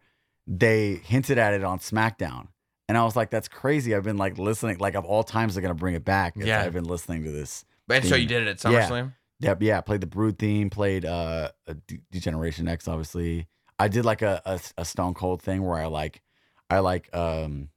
They 0.51 0.95
hinted 1.05 1.37
at 1.37 1.53
it 1.53 1.63
on 1.63 1.79
SmackDown, 1.79 2.49
and 2.89 2.97
I 2.97 3.05
was 3.05 3.15
like, 3.15 3.29
"That's 3.31 3.49
crazy." 3.49 3.95
I've 3.95 4.03
been 4.03 4.17
like 4.17 4.39
listening, 4.39 4.79
like 4.79 4.95
of 4.95 5.05
all 5.05 5.23
times, 5.23 5.55
they're 5.55 5.63
gonna 5.63 5.75
bring 5.75 5.95
it 5.95 6.05
back. 6.07 6.37
It's- 6.37 6.49
Yeah. 6.49 6.63
I've 6.65 6.73
been 6.73 6.85
listening 6.85 7.23
to 7.25 7.31
this. 7.31 7.67
And 7.91 8.05
so 8.05 8.17
you 8.17 8.27
did 8.27 8.47
it 8.47 8.65
at 8.65 8.73
Yeah. 8.73 8.89
SummerSlam? 8.89 9.15
Yep, 9.41 9.63
yeah. 9.63 9.81
Played 9.83 10.01
the 10.01 10.07
Brood 10.07 10.39
theme. 10.39 10.69
Played 10.71 11.05
uh, 11.05 11.51
a 11.67 11.75
D- 11.75 12.01
Degeneration 12.11 12.67
X, 12.67 12.89
obviously. 12.89 13.47
I 13.79 13.89
did 13.89 14.05
like 14.07 14.23
a, 14.23 14.41
a 14.47 14.59
a 14.79 14.85
Stone 14.85 15.15
Cold 15.15 15.43
thing 15.43 15.63
where 15.63 15.79
I 15.79 15.87
like, 15.87 16.23
I 16.71 16.79
like 16.81 17.15
um, 17.15 17.69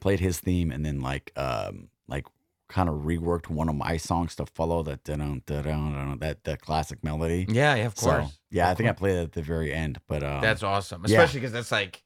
played 0.00 0.20
his 0.20 0.38
theme 0.38 0.70
and 0.70 0.84
then 0.84 1.00
like 1.00 1.32
um 1.36 1.88
like 2.08 2.26
kind 2.70 2.88
of 2.88 2.94
reworked 3.02 3.48
one 3.50 3.68
of 3.68 3.74
my 3.74 3.96
songs 3.98 4.34
to 4.36 4.46
follow 4.46 4.82
that 4.84 5.04
that 5.04 6.44
that 6.44 6.60
classic 6.62 7.02
melody. 7.04 7.46
Yeah, 7.48 7.74
yeah, 7.74 7.86
of 7.86 7.98
So, 7.98 8.10
course. 8.10 8.38
yeah, 8.50 8.68
I 8.68 8.70
Of 8.72 8.78
think 8.78 8.88
I 8.88 8.92
played 8.92 9.16
it 9.18 9.22
at 9.24 9.32
the 9.32 9.42
very 9.42 9.72
end, 9.74 10.00
but 10.08 10.22
um, 10.22 10.40
That's 10.40 10.62
awesome. 10.62 11.04
Especially 11.04 11.40
because 11.40 11.52
that's 11.52 11.72
like, 11.72 12.02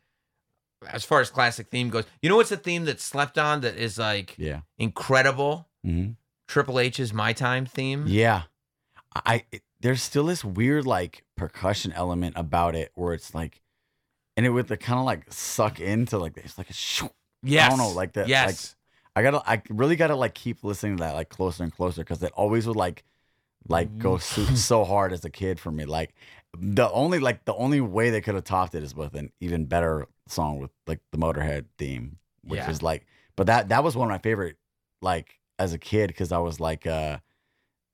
as 0.88 1.04
far 1.04 1.20
as 1.20 1.30
classic 1.30 1.68
theme 1.70 1.88
goes, 1.90 2.04
you 2.22 2.28
know 2.28 2.36
what's 2.36 2.50
a 2.52 2.56
theme 2.56 2.84
that's 2.84 3.04
slept 3.04 3.38
on 3.38 3.60
that 3.60 3.76
is 3.76 3.98
like 3.98 4.34
yeah, 4.38 4.60
incredible? 4.78 5.68
hmm 5.84 6.10
Triple 6.46 6.78
H's 6.78 7.12
My 7.12 7.32
Time 7.32 7.64
theme. 7.66 8.04
yeah. 8.06 8.42
I 9.16 9.44
it, 9.52 9.62
there's 9.80 10.02
still 10.02 10.24
this 10.26 10.44
weird 10.44 10.86
like 10.86 11.24
percussion 11.36 11.92
element 11.92 12.34
about 12.36 12.74
it 12.74 12.90
where 12.94 13.14
it's 13.14 13.34
like, 13.34 13.60
and 14.36 14.44
it 14.44 14.50
would 14.50 14.68
kind 14.80 14.98
of 14.98 15.04
like 15.04 15.32
suck 15.32 15.78
into 15.80 16.18
like 16.18 16.36
it's 16.36 16.58
like 16.58 16.68
a 16.70 16.74
shoo. 16.74 17.10
Yes. 17.42 17.76
know, 17.78 17.90
like 17.90 18.14
that- 18.14 18.22
like- 18.22 18.28
Yes. 18.30 18.74
I 19.16 19.22
gotta, 19.22 19.42
I 19.48 19.62
really 19.70 19.96
gotta 19.96 20.16
like 20.16 20.34
keep 20.34 20.64
listening 20.64 20.96
to 20.98 21.04
that 21.04 21.14
like 21.14 21.28
closer 21.28 21.62
and 21.62 21.72
closer 21.72 22.02
because 22.02 22.22
it 22.22 22.32
always 22.34 22.66
would 22.66 22.76
like, 22.76 23.04
like 23.68 23.98
go 23.98 24.18
so, 24.18 24.44
so 24.54 24.84
hard 24.84 25.12
as 25.12 25.24
a 25.24 25.30
kid 25.30 25.60
for 25.60 25.70
me. 25.72 25.84
Like 25.86 26.14
the 26.58 26.90
only 26.92 27.18
like 27.20 27.44
the 27.44 27.54
only 27.54 27.80
way 27.80 28.10
they 28.10 28.20
could 28.20 28.34
have 28.36 28.44
topped 28.44 28.74
it 28.74 28.82
is 28.84 28.94
with 28.94 29.14
an 29.14 29.32
even 29.40 29.66
better 29.66 30.06
song 30.28 30.58
with 30.60 30.70
like 30.86 31.00
the 31.12 31.18
Motorhead 31.18 31.66
theme, 31.78 32.18
which 32.44 32.60
Yeah. 32.60 32.70
is 32.70 32.82
like, 32.82 33.06
but 33.36 33.46
that 33.48 33.68
that 33.70 33.84
was 33.84 33.96
one 33.96 34.08
of 34.08 34.12
my 34.12 34.18
favorite 34.18 34.56
like 35.02 35.40
as 35.58 35.72
a 35.72 35.78
kid 35.78 36.08
because 36.08 36.32
I 36.32 36.38
was 36.38 36.60
like, 36.60 36.86
uh 36.86 37.18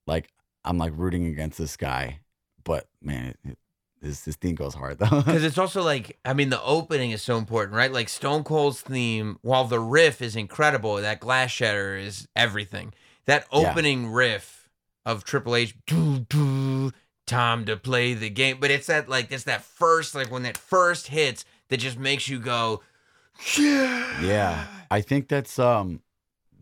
like 0.07 0.31
I'm 0.65 0.79
like 0.79 0.93
rooting 0.97 1.27
against 1.27 1.59
this 1.59 1.77
guy, 1.77 2.21
but 2.65 2.89
man, 3.03 3.29
it, 3.31 3.39
it, 3.51 3.59
this 4.01 4.23
this 4.23 4.37
theme 4.37 4.55
goes 4.55 4.75
hard 4.75 4.99
though. 4.99 5.07
Because 5.25 5.45
it's 5.45 5.59
also 5.59 5.83
like, 5.83 6.19
I 6.25 6.33
mean, 6.35 6.51
the 6.51 6.63
opening 6.63 7.11
is 7.11 7.23
so 7.23 7.37
important, 7.37 7.77
right? 7.77 7.93
Like 7.93 8.09
Stone 8.09 8.45
Cold's 8.45 8.81
theme, 8.81 9.39
while 9.43 9.65
the 9.65 9.81
riff 9.81 10.23
is 10.23 10.37
incredible, 10.37 10.97
that 10.97 11.21
glass 11.21 11.51
shatter 11.51 11.97
is 11.97 12.27
everything. 12.35 12.93
That 13.27 13.47
Yeah. 13.53 13.71
opening 13.71 14.11
riff 14.11 14.69
of 15.07 15.25
Triple 15.25 15.55
H, 15.57 15.75
doo, 15.87 16.21
doo, 16.29 16.93
time 17.27 17.65
to 17.67 17.77
play 17.77 18.15
the 18.15 18.31
game. 18.31 18.59
But 18.61 18.71
it's 18.71 18.87
that 18.87 19.09
like 19.09 19.31
it's 19.31 19.45
that 19.45 19.63
first, 19.63 20.15
like 20.15 20.31
when 20.31 20.43
that 20.45 20.57
first 20.57 21.09
hits 21.09 21.45
that 21.69 21.77
just 21.79 21.99
makes 21.99 22.29
you 22.29 22.39
go, 22.41 22.83
yeah. 23.59 24.23
Yeah, 24.25 24.67
I 24.91 25.01
think 25.01 25.29
that's 25.29 25.59
um, 25.59 26.01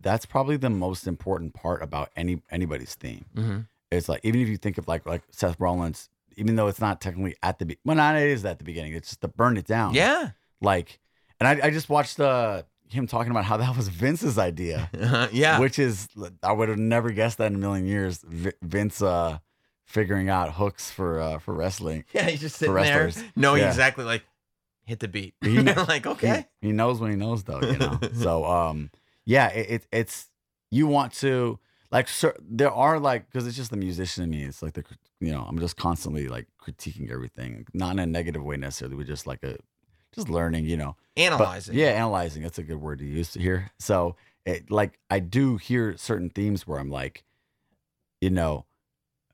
that's 0.01 0.27
probably 0.27 0.56
the 0.56 0.70
most 0.70 1.06
important 1.06 1.55
part 1.55 1.82
about 1.82 2.10
any 2.16 2.43
anybody's 2.51 2.94
theme. 2.94 3.24
Mhm. 3.35 3.66
It's 3.90 4.09
like 4.09 4.20
even 4.23 4.40
if 4.40 4.48
you 4.48 4.56
think 4.56 4.78
of 4.78 4.86
like 4.86 5.06
like 5.06 5.23
Seth 5.31 5.59
Rollins, 5.59 6.09
even 6.39 6.56
though 6.56 6.69
it's 6.69 6.81
not 6.81 7.01
technically 7.01 7.36
at 7.43 7.59
the 7.59 7.66
be- 7.66 7.78
well, 7.85 7.97
not 7.97 8.16
it 8.16 8.28
is 8.28 8.44
at 8.44 8.59
the 8.59 8.65
beginning. 8.65 8.94
It's 8.94 9.09
just 9.09 9.20
to 9.23 9.28
burn 9.28 9.56
it 9.56 9.66
down. 9.66 9.94
Yeah. 9.94 10.31
like, 10.60 10.98
and 11.40 11.47
I 11.48 11.66
I 11.66 11.70
just 11.70 11.89
watched 11.89 12.19
uh 12.20 12.62
him 12.89 13.06
talking 13.06 13.31
about 13.31 13.44
how 13.44 13.59
that 13.59 13.77
was 13.77 13.89
Vince's 13.89 14.39
idea, 14.39 14.89
yeah. 15.32 15.59
which 15.60 15.78
is 15.78 16.09
I 16.43 16.52
would 16.52 16.69
have 16.70 16.78
never 16.78 17.10
guessed 17.10 17.39
that 17.39 17.47
in 17.48 17.56
a 17.56 17.59
million 17.59 17.86
years. 17.86 18.19
V- 18.27 18.52
Vince 18.62 19.02
uh 19.02 19.39
figuring 19.85 20.28
out 20.28 20.55
hooks 20.55 20.90
for 20.90 21.20
uh 21.20 21.39
for 21.39 21.55
wrestling. 21.55 22.05
yeah. 22.12 22.28
He's 22.31 22.40
just 22.40 22.56
sitting 22.56 22.74
there 22.74 23.10
knowing 23.36 23.62
Yeah. 23.62 23.69
exactly 23.69 24.05
like, 24.05 24.24
hit 24.86 25.01
the 25.01 25.09
beat. 25.09 25.35
He 25.43 25.60
like, 25.62 26.06
okay. 26.06 26.47
He, 26.62 26.73
knows 26.73 26.98
when 27.01 27.10
he 27.10 27.16
knows 27.16 27.44
though, 27.44 27.60
you 27.60 27.77
know. 27.78 27.98
so 28.15 28.44
um 28.44 28.90
yeah, 29.24 29.48
it, 29.48 29.70
it 29.70 29.86
it's 29.93 30.28
you 30.70 30.86
want 30.86 31.12
to 31.15 31.59
like 31.90 32.09
cer 32.09 32.35
there 32.40 32.70
are 32.70 32.98
like 32.98 33.27
because 33.31 33.47
it's 33.47 33.56
just 33.56 33.70
the 33.70 33.77
musician 33.77 34.24
in 34.24 34.31
me. 34.31 34.44
It's 34.44 34.62
like 34.62 34.73
the 34.74 34.85
you 35.20 35.32
know 35.32 35.43
I'm 35.49 35.59
just 35.59 35.77
constantly 35.77 36.28
like 36.28 36.47
critiquing 36.62 37.11
everything, 37.11 37.66
not 37.74 37.93
in 37.93 37.99
a 37.99 38.07
negative 38.07 38.43
way 38.45 38.57
necessarily, 38.57 38.97
but 38.97 39.07
just 39.07 39.27
like 39.27 39.43
a 39.43 39.57
just 40.12 40.28
learning, 40.28 40.65
you 40.65 40.77
know. 40.77 40.97
But- 41.16 41.23
Analyzing. 41.23 41.74
yeah, 41.77 41.89
analyzing. 41.89 42.43
That's 42.43 42.59
a 42.59 42.62
good 42.62 42.81
word 42.81 43.01
to 43.01 43.05
use 43.05 43.35
here. 43.35 43.70
So 43.78 44.16
it 44.47 44.70
like 44.70 44.99
I 45.11 45.19
do 45.20 45.57
hear 45.57 45.97
certain 45.97 46.31
themes 46.31 46.66
where 46.66 46.78
I'm 46.78 46.90
like, 46.90 47.24
you 48.20 48.31
know, 48.31 48.65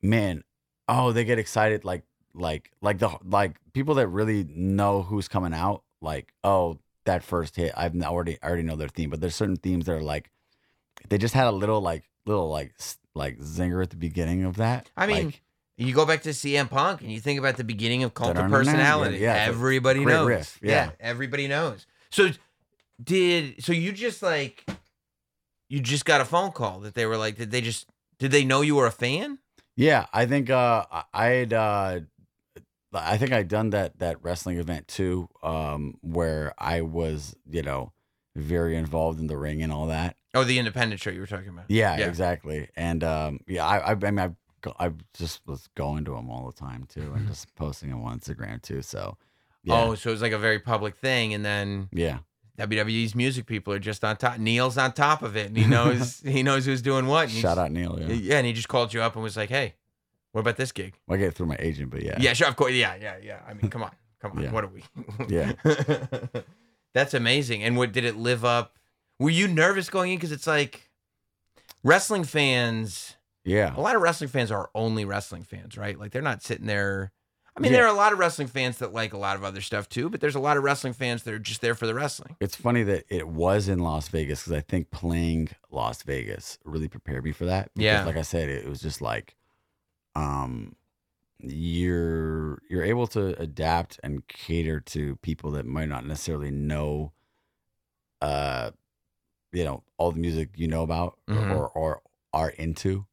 man, 0.02 0.44
oh, 0.88 1.12
they 1.12 1.24
get 1.24 1.38
excited 1.38 1.84
like 1.84 2.02
like 2.34 2.70
like 2.80 2.98
the 2.98 3.10
like 3.24 3.56
people 3.72 3.94
that 3.96 4.08
really 4.08 4.44
know 4.48 5.02
who's 5.02 5.28
coming 5.28 5.54
out, 5.54 5.82
like, 6.00 6.32
oh, 6.42 6.78
that 7.04 7.22
first 7.22 7.56
hit, 7.56 7.72
I've 7.76 7.94
already 8.02 8.38
I 8.42 8.46
already 8.48 8.62
know 8.62 8.76
their 8.76 8.88
theme. 8.88 9.10
But 9.10 9.20
there's 9.20 9.36
certain 9.36 9.56
themes 9.56 9.86
that 9.86 9.92
are 9.92 10.02
like 10.02 10.30
they 11.08 11.18
just 11.18 11.34
had 11.34 11.46
a 11.46 11.52
little 11.52 11.80
like 11.80 12.08
little 12.26 12.48
like 12.48 12.74
like 13.14 13.38
zinger 13.38 13.82
at 13.82 13.90
the 13.90 13.96
beginning 13.96 14.44
of 14.44 14.56
that. 14.56 14.90
I 14.96 15.06
mean, 15.06 15.26
Like, 15.26 15.42
You 15.76 15.92
go 15.92 16.06
back 16.06 16.22
to 16.22 16.30
CM 16.30 16.70
Punk 16.70 17.00
and 17.00 17.10
you 17.10 17.18
think 17.20 17.38
about 17.38 17.56
the 17.56 17.64
beginning 17.64 18.04
of 18.04 18.14
Cult 18.14 18.36
of 18.36 18.50
Personality. 18.50 19.18
yeah, 19.18 19.34
everybody 19.34 20.04
knows. 20.04 20.26
riff, 20.28 20.58
yeah. 20.62 20.90
everybody 21.00 21.48
knows. 21.48 21.86
So 22.10 22.30
did 23.02 23.62
so 23.64 23.72
you 23.72 23.92
just 23.92 24.22
like 24.22 24.64
you 25.68 25.80
just 25.80 26.04
got 26.04 26.20
a 26.20 26.24
phone 26.24 26.52
call 26.52 26.80
that 26.80 26.94
they 26.94 27.06
were 27.06 27.16
like 27.16 27.36
did 27.36 27.50
they 27.50 27.60
just 27.60 27.88
did 28.18 28.30
they 28.30 28.44
know 28.44 28.60
you 28.60 28.76
were 28.76 28.86
a 28.86 28.92
fan? 28.92 29.38
Yeah, 29.76 30.06
I 30.12 30.26
think 30.26 30.48
uh 30.50 30.84
I- 30.92 31.04
I'd 31.12 31.52
uh 31.52 32.00
I 32.92 33.16
think 33.16 33.32
I'd 33.32 33.48
done 33.48 33.70
that 33.70 33.98
that 33.98 34.22
wrestling 34.22 34.58
event 34.58 34.86
too, 34.86 35.28
um, 35.42 35.98
where 36.00 36.54
I 36.56 36.82
was, 36.82 37.34
you 37.50 37.62
know, 37.62 37.92
very 38.36 38.76
involved 38.76 39.18
in 39.18 39.26
the 39.26 39.36
ring 39.36 39.62
and 39.64 39.72
all 39.72 39.88
that. 39.88 40.16
Oh, 40.32 40.44
the 40.44 40.60
independent 40.60 41.00
show 41.00 41.10
you 41.10 41.18
were 41.20 41.26
talking 41.26 41.48
about. 41.48 41.64
Yeah, 41.68 41.96
Yeah. 41.98 42.06
exactly. 42.06 42.68
And 42.76 43.02
um, 43.02 43.40
yeah, 43.48 43.66
I, 43.66 43.78
I, 43.78 43.90
I 43.90 43.94
mean, 43.96 44.18
I, 44.20 44.28
go- 44.28 44.36
I 44.78 44.92
just 45.12 45.46
was 45.46 45.68
going 45.74 46.04
to 46.06 46.12
them 46.12 46.30
all 46.30 46.46
the 46.46 46.52
time 46.52 46.86
too, 46.88 47.00
and 47.00 47.12
mm-hmm. 47.12 47.28
just 47.28 47.54
posting 47.54 47.90
them 47.90 48.02
on 48.02 48.18
Instagram 48.18 48.62
too. 48.62 48.82
So, 48.82 49.16
yeah, 49.62 49.82
Oh, 49.82 49.94
so 49.94 50.10
it 50.10 50.12
was 50.12 50.22
like 50.22 50.32
a 50.32 50.38
very 50.38 50.58
public 50.58 50.96
thing, 50.96 51.34
and 51.34 51.44
then 51.44 51.88
yeah, 51.92 52.18
WWE's 52.58 53.14
music 53.14 53.46
people 53.46 53.72
are 53.72 53.78
just 53.78 54.04
on 54.04 54.16
top. 54.16 54.38
Neil's 54.38 54.78
on 54.78 54.92
top 54.92 55.22
of 55.22 55.36
it, 55.36 55.48
and 55.48 55.56
he 55.56 55.66
knows 55.66 56.20
he 56.24 56.42
knows 56.42 56.64
who's 56.66 56.82
doing 56.82 57.06
what. 57.06 57.24
and 57.24 57.32
shout 57.32 57.56
just- 57.56 57.58
out 57.58 57.72
Neil. 57.72 57.98
Yeah, 58.00 58.12
Yeah, 58.14 58.38
and 58.38 58.46
he 58.46 58.52
just 58.52 58.68
called 58.68 58.94
you 58.94 59.02
up 59.02 59.14
and 59.14 59.22
was 59.22 59.36
like, 59.36 59.50
"Hey, 59.50 59.74
what 60.32 60.40
about 60.42 60.56
this 60.56 60.72
gig?" 60.72 60.94
I 61.08 61.16
get 61.16 61.28
it 61.28 61.34
through 61.34 61.46
my 61.46 61.56
agent, 61.58 61.90
but 61.90 62.02
yeah, 62.02 62.16
Yeah, 62.18 62.32
sure, 62.32 62.48
of 62.48 62.56
course. 62.56 62.72
Yeah, 62.72 62.94
yeah, 63.00 63.16
yeah. 63.22 63.40
I 63.48 63.54
mean, 63.54 63.70
come 63.70 63.82
on, 63.82 63.92
come 64.20 64.32
on. 64.32 64.42
Yeah. 64.42 64.52
What 64.52 64.64
are 64.64 64.68
we? 64.68 64.82
Yeah. 65.28 65.52
That's 66.94 67.12
amazing. 67.12 67.64
And 67.64 67.76
what 67.76 67.92
did 67.92 68.04
it 68.04 68.16
live 68.16 68.44
up? 68.44 68.78
Were 69.18 69.30
you 69.30 69.48
nervous 69.48 69.90
going 69.90 70.12
in? 70.12 70.16
Because 70.16 70.30
it's 70.32 70.46
like 70.46 70.88
wrestling 71.82 72.24
fans. 72.24 73.16
Yeah, 73.44 73.74
A 73.76 73.80
lot 73.80 73.94
of 73.96 74.02
wrestling 74.02 74.30
fans 74.30 74.50
are 74.50 74.70
only 74.74 75.04
wrestling 75.04 75.42
fans, 75.44 75.76
right? 75.76 75.98
Like 75.98 76.12
they're 76.12 76.22
not 76.22 76.42
sitting 76.42 76.66
there. 76.66 77.12
I 77.56 77.60
mean, 77.60 77.70
Yeah. 77.70 77.78
there 77.78 77.86
are 77.86 77.94
a 77.94 77.96
lot 77.96 78.12
of 78.12 78.18
wrestling 78.18 78.48
fans 78.48 78.78
that 78.78 78.92
like 78.92 79.12
a 79.12 79.18
lot 79.18 79.36
of 79.36 79.44
other 79.44 79.60
stuff 79.60 79.88
too, 79.88 80.10
but 80.10 80.20
there's 80.20 80.34
a 80.34 80.40
lot 80.40 80.56
of 80.56 80.64
wrestling 80.64 80.92
fans 80.92 81.22
that 81.22 81.32
are 81.34 81.38
just 81.38 81.60
there 81.60 81.74
for 81.76 81.86
the 81.86 81.94
wrestling. 81.94 82.36
It's 82.40 82.56
funny 82.56 82.82
that 82.82 83.04
it 83.08 83.28
was 83.28 83.68
in 83.68 83.78
Las 83.78 84.08
Vegas 84.08 84.40
because 84.42 84.52
I 84.56 84.60
think 84.60 84.90
playing 84.90 85.50
Las 85.70 86.02
Vegas 86.02 86.58
really 86.64 86.88
prepared 86.88 87.22
me 87.24 87.30
for 87.32 87.44
that. 87.44 87.70
Because 87.74 87.84
Yeah. 87.84 88.04
like 88.04 88.16
I 88.16 88.22
said, 88.22 88.48
it 88.48 88.68
was 88.68 88.80
just 88.80 89.00
like, 89.00 89.36
um, 90.16 90.74
you're 91.38 92.60
you're 92.70 92.84
able 92.84 93.06
to 93.08 93.38
adapt 93.40 94.00
and 94.02 94.26
cater 94.28 94.80
to 94.80 95.16
people 95.16 95.50
that 95.52 95.66
might 95.66 95.88
not 95.88 96.06
necessarily 96.06 96.50
know, 96.50 97.12
uh, 98.20 98.70
you 99.52 99.64
know, 99.64 99.82
all 99.98 100.10
the 100.12 100.18
music 100.20 100.50
you 100.56 100.66
know 100.68 100.82
about 100.82 101.18
Mhm. 101.28 101.54
or 101.54 101.68
or 101.68 102.02
are 102.32 102.50
into. 102.50 103.06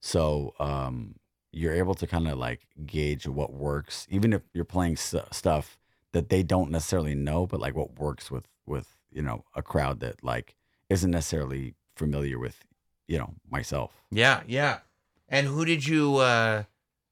So, 0.00 0.54
um, 0.58 1.16
you're 1.52 1.74
able 1.74 1.94
to 1.94 2.06
kind 2.06 2.28
of 2.28 2.38
like 2.38 2.66
gauge 2.86 3.26
what 3.26 3.52
works, 3.52 4.06
even 4.10 4.32
if 4.32 4.42
you're 4.52 4.64
playing 4.64 4.96
st- 4.96 5.34
stuff 5.34 5.78
that 6.12 6.28
they 6.28 6.42
don't 6.42 6.70
necessarily 6.70 7.14
know, 7.14 7.46
but 7.46 7.60
like 7.60 7.74
what 7.74 7.98
works 7.98 8.30
with 8.30 8.46
with 8.66 8.96
you 9.10 9.22
know 9.22 9.44
a 9.54 9.62
crowd 9.62 10.00
that 10.00 10.22
like 10.22 10.54
isn't 10.88 11.10
necessarily 11.10 11.74
familiar 11.96 12.38
with 12.38 12.64
you 13.06 13.18
know 13.18 13.34
myself. 13.50 13.92
Yeah, 14.10 14.42
yeah. 14.46 14.80
And 15.28 15.46
who 15.46 15.64
did 15.64 15.86
you 15.86 16.16
uh 16.16 16.64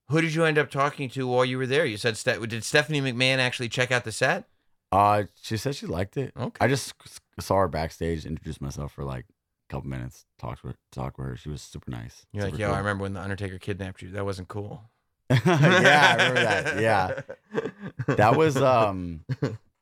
who 0.09 0.21
did 0.21 0.35
you 0.35 0.45
end 0.45 0.59
up 0.59 0.71
talking 0.71 1.09
to 1.11 1.27
while 1.27 1.45
you 1.45 1.59
were 1.59 1.67
there? 1.67 1.85
You 1.85 1.97
said 1.97 2.17
Ste- 2.17 2.47
did 2.49 2.65
Stephanie 2.65 3.01
McMahon 3.01 3.39
actually 3.39 3.69
check 3.69 3.91
out 3.91 4.05
the 4.05 4.13
set? 4.13 4.45
Uh, 4.93 5.25
she 5.43 5.57
said 5.57 5.75
she 5.75 5.87
liked 5.87 6.17
it. 6.17 6.33
Okay. 6.39 6.65
I 6.65 6.69
just 6.69 6.95
saw 7.41 7.57
her 7.57 7.69
backstage, 7.69 8.25
introduced 8.25 8.61
myself 8.61 8.93
for 8.93 9.05
like 9.05 9.27
couple 9.69 9.89
minutes, 9.89 10.25
talked 10.39 10.63
with 10.65 10.77
talked 10.93 11.19
with 11.19 11.27
her. 11.29 11.37
She 11.37 11.49
was 11.49 11.63
super 11.63 11.91
nice. 11.91 12.27
You're 12.33 12.45
like, 12.45 12.55
super 12.55 12.63
yo, 12.63 12.73
I 12.73 12.79
remember 12.79 13.03
when 13.03 13.15
the 13.15 13.21
Undertaker 13.21 13.59
kidnapped 13.59 14.03
you. 14.03 14.11
That 14.11 14.25
wasn't 14.25 14.49
cool. 14.49 14.83
yeah, 15.31 15.41
I 15.45 16.29
remember 16.29 16.41
that. 16.43 16.81
Yeah, 16.81 17.21
that 18.17 18.37
was 18.37 18.57
um, 18.57 19.25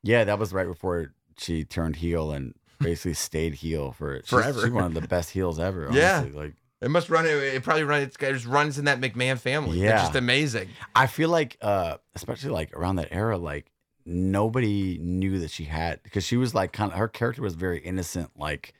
yeah, 0.03 0.23
that 0.23 0.39
was 0.39 0.53
right 0.53 0.67
before 0.67 1.13
she 1.37 1.63
turned 1.65 1.97
heel 1.97 2.31
and 2.31 2.53
basically 2.79 3.13
stayed 3.13 3.55
heel 3.55 3.91
for 3.91 4.17
she's- 4.17 4.29
Forever. 4.29 4.61
She's 4.61 4.71
one 4.71 4.83
of 4.85 4.93
the 4.93 5.07
best 5.07 5.31
heels 5.31 5.59
ever. 5.59 5.89
Yeah. 5.91 6.25
like 6.33 6.53
It 6.81 6.89
must 6.89 7.09
run. 7.09 7.25
It 7.25 7.63
probably 7.63 7.83
run. 7.83 8.01
It 8.01 8.15
just 8.17 8.45
runs 8.45 8.77
in 8.77 8.85
that 8.85 8.99
McMahon 9.01 9.37
family. 9.39 9.79
Yeah. 9.81 9.93
it's 9.95 10.03
just 10.03 10.15
amazing. 10.15 10.69
I 10.95 11.07
feel 11.07 11.29
like, 11.29 11.57
uh, 11.61 11.97
especially 12.15 12.51
like 12.51 12.73
around 12.75 12.97
that 12.97 13.09
era, 13.11 13.37
like 13.37 13.71
nobody 14.05 14.97
knew 14.99 15.39
that 15.39 15.51
she 15.51 15.63
had 15.65 16.01
because 16.03 16.23
she 16.23 16.37
was 16.37 16.53
like 16.53 16.71
kind 16.71 16.91
of 16.91 16.97
her 16.97 17.07
character 17.07 17.41
was 17.41 17.55
very 17.55 17.79
innocent, 17.79 18.31
like 18.37 18.73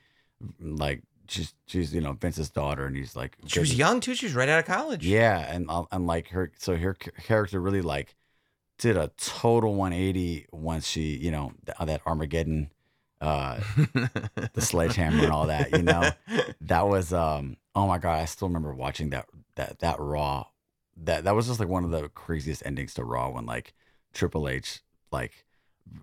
like 0.60 1.02
she's 1.28 1.54
she's 1.66 1.94
you 1.94 2.00
know 2.00 2.12
Vince's 2.12 2.50
daughter, 2.50 2.86
and 2.86 2.96
he's 2.96 3.16
like 3.16 3.36
She 3.46 3.58
was 3.60 3.74
young 3.76 4.00
too. 4.00 4.14
She 4.14 4.26
was 4.26 4.34
right 4.34 4.48
out 4.48 4.58
of 4.58 4.64
college. 4.66 5.06
yeah, 5.06 5.38
and 5.52 5.66
uh, 5.68 5.84
and 5.90 6.06
like 6.06 6.28
her, 6.28 6.52
so 6.58 6.76
her 6.76 6.94
character 6.94 7.60
really 7.60 7.82
like 7.82 8.14
did 8.78 8.96
a 8.96 9.10
total 9.16 9.74
180 9.74 10.46
once 10.52 10.86
she 10.86 11.16
you 11.16 11.30
know 11.30 11.52
th- 11.64 11.78
that 11.80 12.02
Armageddon, 12.06 12.70
uh, 13.20 13.60
the 14.52 14.60
sledgehammer 14.60 15.24
and 15.24 15.32
all 15.32 15.46
that, 15.46 15.72
you 15.72 15.82
know 15.82 16.10
that 16.60 16.86
was 16.86 17.12
um 17.12 17.56
oh 17.74 17.86
my 17.86 17.98
god 17.98 18.20
i 18.20 18.24
still 18.24 18.48
remember 18.48 18.74
watching 18.74 19.10
that 19.10 19.26
that 19.54 19.78
that 19.80 19.98
raw 19.98 20.44
that 20.96 21.24
that 21.24 21.34
was 21.34 21.46
just 21.46 21.60
like 21.60 21.68
one 21.68 21.84
of 21.84 21.90
the 21.90 22.08
craziest 22.10 22.64
endings 22.66 22.94
to 22.94 23.04
raw 23.04 23.28
when 23.30 23.46
like 23.46 23.74
triple 24.12 24.48
h 24.48 24.80
like 25.12 25.45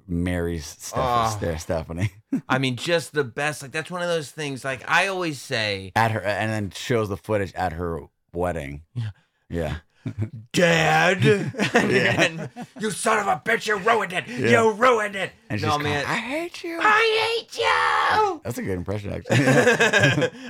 marries 0.08 0.66
Steph- 0.66 0.94
ah. 0.98 1.40
Oh. 1.42 1.56
Ste- 1.56 1.62
stephanie 1.62 2.12
I 2.50 2.58
mean, 2.58 2.76
just 2.76 3.14
the 3.14 3.24
best. 3.24 3.62
Like 3.62 3.72
that's 3.72 3.90
one 3.92 4.02
of 4.02 4.08
those 4.08 4.32
things. 4.32 4.64
Like 4.66 4.84
I 4.90 5.08
always 5.08 5.40
say, 5.42 5.92
at 5.96 6.12
her 6.12 6.22
and 6.22 6.52
then 6.52 6.72
shows 6.72 7.10
the 7.10 7.18
footage 7.18 7.54
at 7.54 7.74
her 7.74 8.02
wedding 8.34 8.84
Yeah. 8.96 9.12
yeah 9.50 9.76
Dad, 10.52 11.26
and 11.74 12.50
you 12.80 12.92
son 12.92 13.20
of 13.20 13.28
a 13.28 13.42
bitch, 13.46 13.68
you 13.68 13.78
ruined 13.78 14.12
it. 14.12 14.28
You 14.28 14.72
ruined 14.74 15.16
it. 15.16 15.32
And 15.50 15.60
she's 15.60 15.66
no 15.66 15.78
going, 15.78 15.84
man, 15.86 16.06
I 16.06 16.16
hate 16.18 16.62
you. 16.64 16.78
I 16.82 17.38
hate 17.40 17.58
you. 17.58 18.42
That's 18.44 18.58
a 18.58 18.62
good 18.64 18.78
impression, 18.78 19.14
actually. 19.14 19.38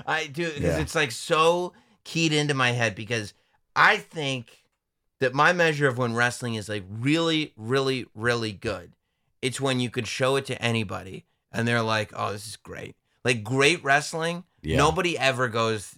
I 0.07 0.26
do 0.31 0.47
because 0.47 0.60
Yeah. 0.61 0.80
it's 0.80 0.95
like 0.95 1.11
so 1.11 1.73
keyed 2.03 2.34
into 2.34 2.55
my 2.55 2.72
head 2.72 2.95
because 2.95 3.35
I 3.76 3.97
think 3.97 4.64
that 5.19 5.35
my 5.35 5.53
measure 5.53 5.88
of 5.88 5.99
when 5.99 6.15
wrestling 6.15 6.55
is 6.55 6.68
like 6.68 6.84
really, 6.89 7.53
really, 7.55 8.07
really 8.15 8.51
good. 8.53 8.91
It's 9.44 9.60
when 9.61 9.80
you 9.80 9.90
could 9.90 10.07
show 10.07 10.36
it 10.38 10.45
to 10.48 10.61
anybody 10.61 11.26
and 11.52 11.68
they're 11.68 11.82
like, 11.82 12.11
"Oh, 12.15 12.32
this 12.32 12.48
is 12.48 12.56
great." 12.56 12.95
Like 13.24 13.44
great 13.44 13.84
wrestling, 13.84 14.44
Yeah. 14.61 14.78
nobody 14.78 15.18
ever 15.18 15.48
goes 15.49 15.98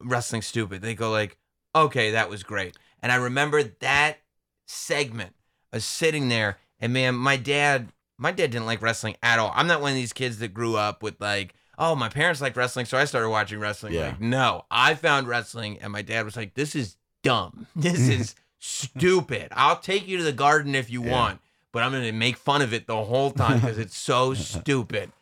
wrestling 0.00 0.42
stupid. 0.42 0.82
They 0.82 0.94
go 0.94 1.10
like, 1.10 1.36
"Okay, 1.74 2.12
that 2.12 2.28
was 2.30 2.42
great." 2.42 2.76
And 3.02 3.10
I 3.12 3.16
remember 3.16 3.62
that 3.62 4.18
segment 4.66 5.34
of 5.72 5.82
sitting 5.82 6.28
there 6.28 6.58
and 6.80 6.92
man, 6.92 7.14
my 7.14 7.36
dad, 7.36 7.92
my 8.18 8.30
dad 8.32 8.50
didn't 8.50 8.66
like 8.66 8.82
wrestling 8.82 9.16
at 9.22 9.38
all. 9.38 9.52
I'm 9.54 9.66
not 9.66 9.80
one 9.80 9.90
of 9.92 9.96
these 9.96 10.12
kids 10.12 10.38
that 10.38 10.54
grew 10.54 10.76
up 10.76 11.02
with 11.02 11.20
like, 11.20 11.54
oh, 11.78 11.94
my 11.94 12.08
parents 12.08 12.40
liked 12.40 12.56
wrestling, 12.56 12.86
so 12.86 12.96
I 12.98 13.04
started 13.04 13.28
watching 13.30 13.58
wrestling. 13.60 13.92
Yeah. 13.94 14.08
Like, 14.08 14.20
no, 14.20 14.64
I 14.70 14.94
found 14.94 15.28
wrestling, 15.28 15.78
and 15.80 15.92
my 15.92 16.02
dad 16.02 16.24
was 16.24 16.36
like, 16.36 16.54
this 16.54 16.74
is 16.74 16.96
dumb. 17.22 17.66
This 17.76 18.08
is 18.08 18.34
stupid. 18.58 19.48
I'll 19.52 19.78
take 19.78 20.06
you 20.08 20.16
to 20.18 20.22
the 20.24 20.32
garden 20.32 20.74
if 20.74 20.90
you 20.90 21.04
Yeah. 21.04 21.12
want, 21.12 21.40
but 21.76 21.82
I'm 21.82 21.92
gonna 21.92 22.10
make 22.10 22.38
fun 22.38 22.62
of 22.62 22.72
it 22.72 22.86
the 22.86 23.04
whole 23.04 23.30
time 23.30 23.60
because 23.60 23.76
it's 23.76 23.94
so 23.98 24.32
stupid. 24.54 25.12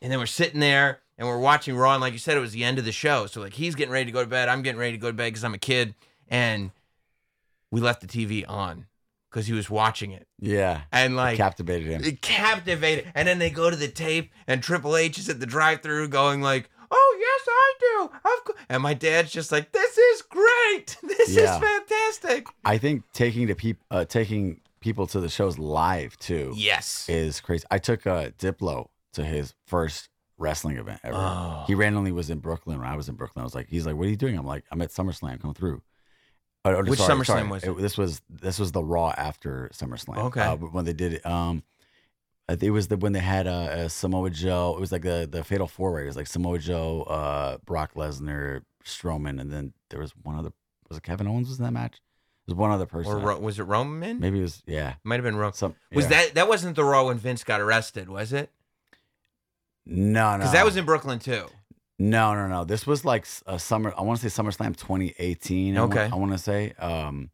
And 0.00 0.12
then 0.12 0.20
we're 0.20 0.26
sitting 0.26 0.60
there 0.60 1.00
and 1.18 1.26
we're 1.26 1.40
watching 1.40 1.74
Raw, 1.76 1.94
and 1.94 2.00
like 2.00 2.12
you 2.12 2.20
said, 2.20 2.36
it 2.36 2.40
was 2.40 2.52
the 2.52 2.62
end 2.62 2.78
of 2.78 2.84
the 2.84 2.92
show. 2.92 3.26
So 3.26 3.40
like 3.40 3.54
he's 3.54 3.74
getting 3.74 3.90
ready 3.92 4.04
to 4.04 4.12
go 4.12 4.20
to 4.22 4.30
bed, 4.30 4.48
I'm 4.48 4.62
getting 4.62 4.78
ready 4.78 4.92
to 4.92 4.98
go 4.98 5.08
to 5.08 5.12
bed 5.12 5.24
because 5.32 5.42
I'm 5.42 5.52
a 5.52 5.58
kid, 5.58 5.96
and 6.28 6.70
we 7.72 7.80
left 7.80 8.02
the 8.02 8.06
TV 8.06 8.44
on 8.48 8.86
because 9.30 9.48
he 9.48 9.52
was 9.52 9.68
watching 9.68 10.12
it, 10.12 10.28
yeah. 10.38 10.82
and 10.92 11.16
like 11.16 11.36
Captivated 11.36 11.88
him. 11.88 12.04
it 12.04 12.22
captivated. 12.22 13.10
And 13.16 13.26
then 13.26 13.40
they 13.40 13.50
go 13.50 13.68
to 13.68 13.76
the 13.76 13.88
tape, 13.88 14.30
and 14.46 14.62
Triple 14.62 14.96
H 14.96 15.18
is 15.18 15.28
at 15.28 15.40
the 15.40 15.46
drive-through 15.46 16.06
going 16.08 16.40
like, 16.40 16.70
"Oh 16.90 17.16
yes, 17.20 17.48
I 17.48 17.74
do." 17.80 18.04
Of 18.14 18.44
course. 18.44 18.58
And 18.68 18.82
my 18.82 18.94
dad's 18.94 19.30
just 19.32 19.52
like, 19.52 19.72
"This 19.72 19.98
is 19.98 20.22
great. 20.22 20.96
This 21.02 21.30
Yeah. 21.34 21.56
is 21.56 21.62
fantastic." 21.62 22.46
I 22.64 22.78
think 22.78 23.02
taking 23.12 23.46
to 23.48 23.54
peop- 23.54 23.82
uh, 23.90 24.04
taking 24.04 24.60
people 24.80 25.06
to 25.08 25.20
the 25.20 25.28
shows 25.28 25.58
live 25.58 26.16
too 26.18 26.52
Yes. 26.56 27.08
is 27.08 27.40
crazy. 27.40 27.64
I 27.70 27.78
took 27.78 28.06
uh, 28.06 28.30
Diplo 28.38 28.88
to 29.14 29.24
his 29.24 29.54
first 29.66 30.08
wrestling 30.38 30.78
event 30.78 31.00
ever. 31.04 31.16
Oh. 31.16 31.64
He 31.66 31.74
randomly 31.74 32.12
was 32.12 32.30
in 32.30 32.38
Brooklyn 32.38 32.78
when 32.78 32.88
I 32.88 32.96
was 32.96 33.08
in 33.08 33.14
Brooklyn. 33.14 33.42
I 33.42 33.44
was 33.44 33.54
like, 33.54 33.68
he's 33.68 33.84
like, 33.86 33.96
"What 33.96 34.06
are 34.06 34.10
you 34.10 34.16
doing?" 34.16 34.38
I'm 34.38 34.46
like, 34.46 34.64
"I'm 34.70 34.80
at 34.82 34.90
SummerSlam. 34.90 35.40
Come 35.40 35.52
through." 35.54 35.82
Uh, 36.64 36.70
or- 36.76 36.84
Which 36.84 36.98
sorry, 36.98 37.14
SummerSlam 37.14 37.24
sorry. 37.26 37.48
was 37.48 37.64
it? 37.64 37.76
This 37.78 37.98
was 37.98 38.22
this 38.28 38.58
was 38.58 38.72
the 38.72 38.82
Raw 38.82 39.10
after 39.16 39.70
SummerSlam. 39.74 40.16
Okay. 40.26 40.40
uh, 40.40 40.56
when 40.56 40.84
they 40.84 40.92
did 40.94 41.14
it. 41.14 41.26
Um, 41.26 41.62
it 42.48 42.70
was 42.70 42.88
the 42.88 42.96
when 42.96 43.12
they 43.12 43.20
had 43.20 43.46
uh, 43.46 43.50
uh, 43.50 43.88
Samoa 43.88 44.28
Joe. 44.30 44.74
It 44.76 44.80
was 44.80 44.90
like 44.92 45.02
the 45.02 45.28
the 45.30 45.44
Fatal 45.44 45.66
Four 45.68 45.92
Way. 45.92 46.02
It 46.04 46.06
was 46.06 46.16
like 46.16 46.26
Samoa 46.26 46.58
Joe, 46.58 47.02
uh, 47.02 47.58
Brock 47.64 47.94
Lesnar, 47.94 48.62
Strowman, 48.84 49.40
and 49.40 49.52
then 49.52 49.72
there 49.90 50.00
was 50.00 50.12
one 50.22 50.36
other. 50.36 50.50
Was 50.88 50.98
it 50.98 51.04
Kevin 51.04 51.28
Owens? 51.28 51.48
Was 51.48 51.58
in 51.58 51.64
that 51.64 51.70
match? 51.72 52.00
Was 52.50 52.56
one 52.56 52.70
other 52.72 52.86
person. 52.86 53.12
Or 53.12 53.18
Ro- 53.18 53.38
was 53.38 53.58
it 53.58 53.62
Roman? 53.64 54.18
Maybe 54.20 54.38
it 54.38 54.42
was 54.42 54.62
yeah. 54.66 54.94
Might 55.04 55.16
have 55.16 55.24
been 55.24 55.36
Roman. 55.36 55.52
Some 55.54 55.74
Was 55.92 56.04
yeah. 56.04 56.10
that 56.10 56.34
that 56.34 56.48
wasn't 56.48 56.76
the 56.76 56.84
Raw 56.84 57.06
when 57.06 57.16
Vince 57.18 57.44
got 57.44 57.60
arrested? 57.60 58.08
Was 58.08 58.32
it? 58.32 58.50
no 59.86 60.32
no 60.32 60.38
Because 60.38 60.52
that 60.52 60.64
was 60.64 60.76
in 60.76 60.84
Brooklyn 60.84 61.18
too. 61.18 61.46
no 61.98 62.34
no 62.34 62.46
no. 62.48 62.64
This 62.64 62.86
was 62.86 63.04
like 63.04 63.26
a 63.46 63.58
summer. 63.58 63.92
I 63.96 64.02
want 64.02 64.20
to 64.20 64.28
say 64.30 64.42
SummerSlam 64.42 64.76
2018. 64.76 65.76
I 65.76 65.80
wa- 65.80 65.86
Okay. 65.86 66.08
I 66.12 66.14
want 66.16 66.32
to 66.32 66.38
say. 66.38 66.72
Um, 66.78 67.30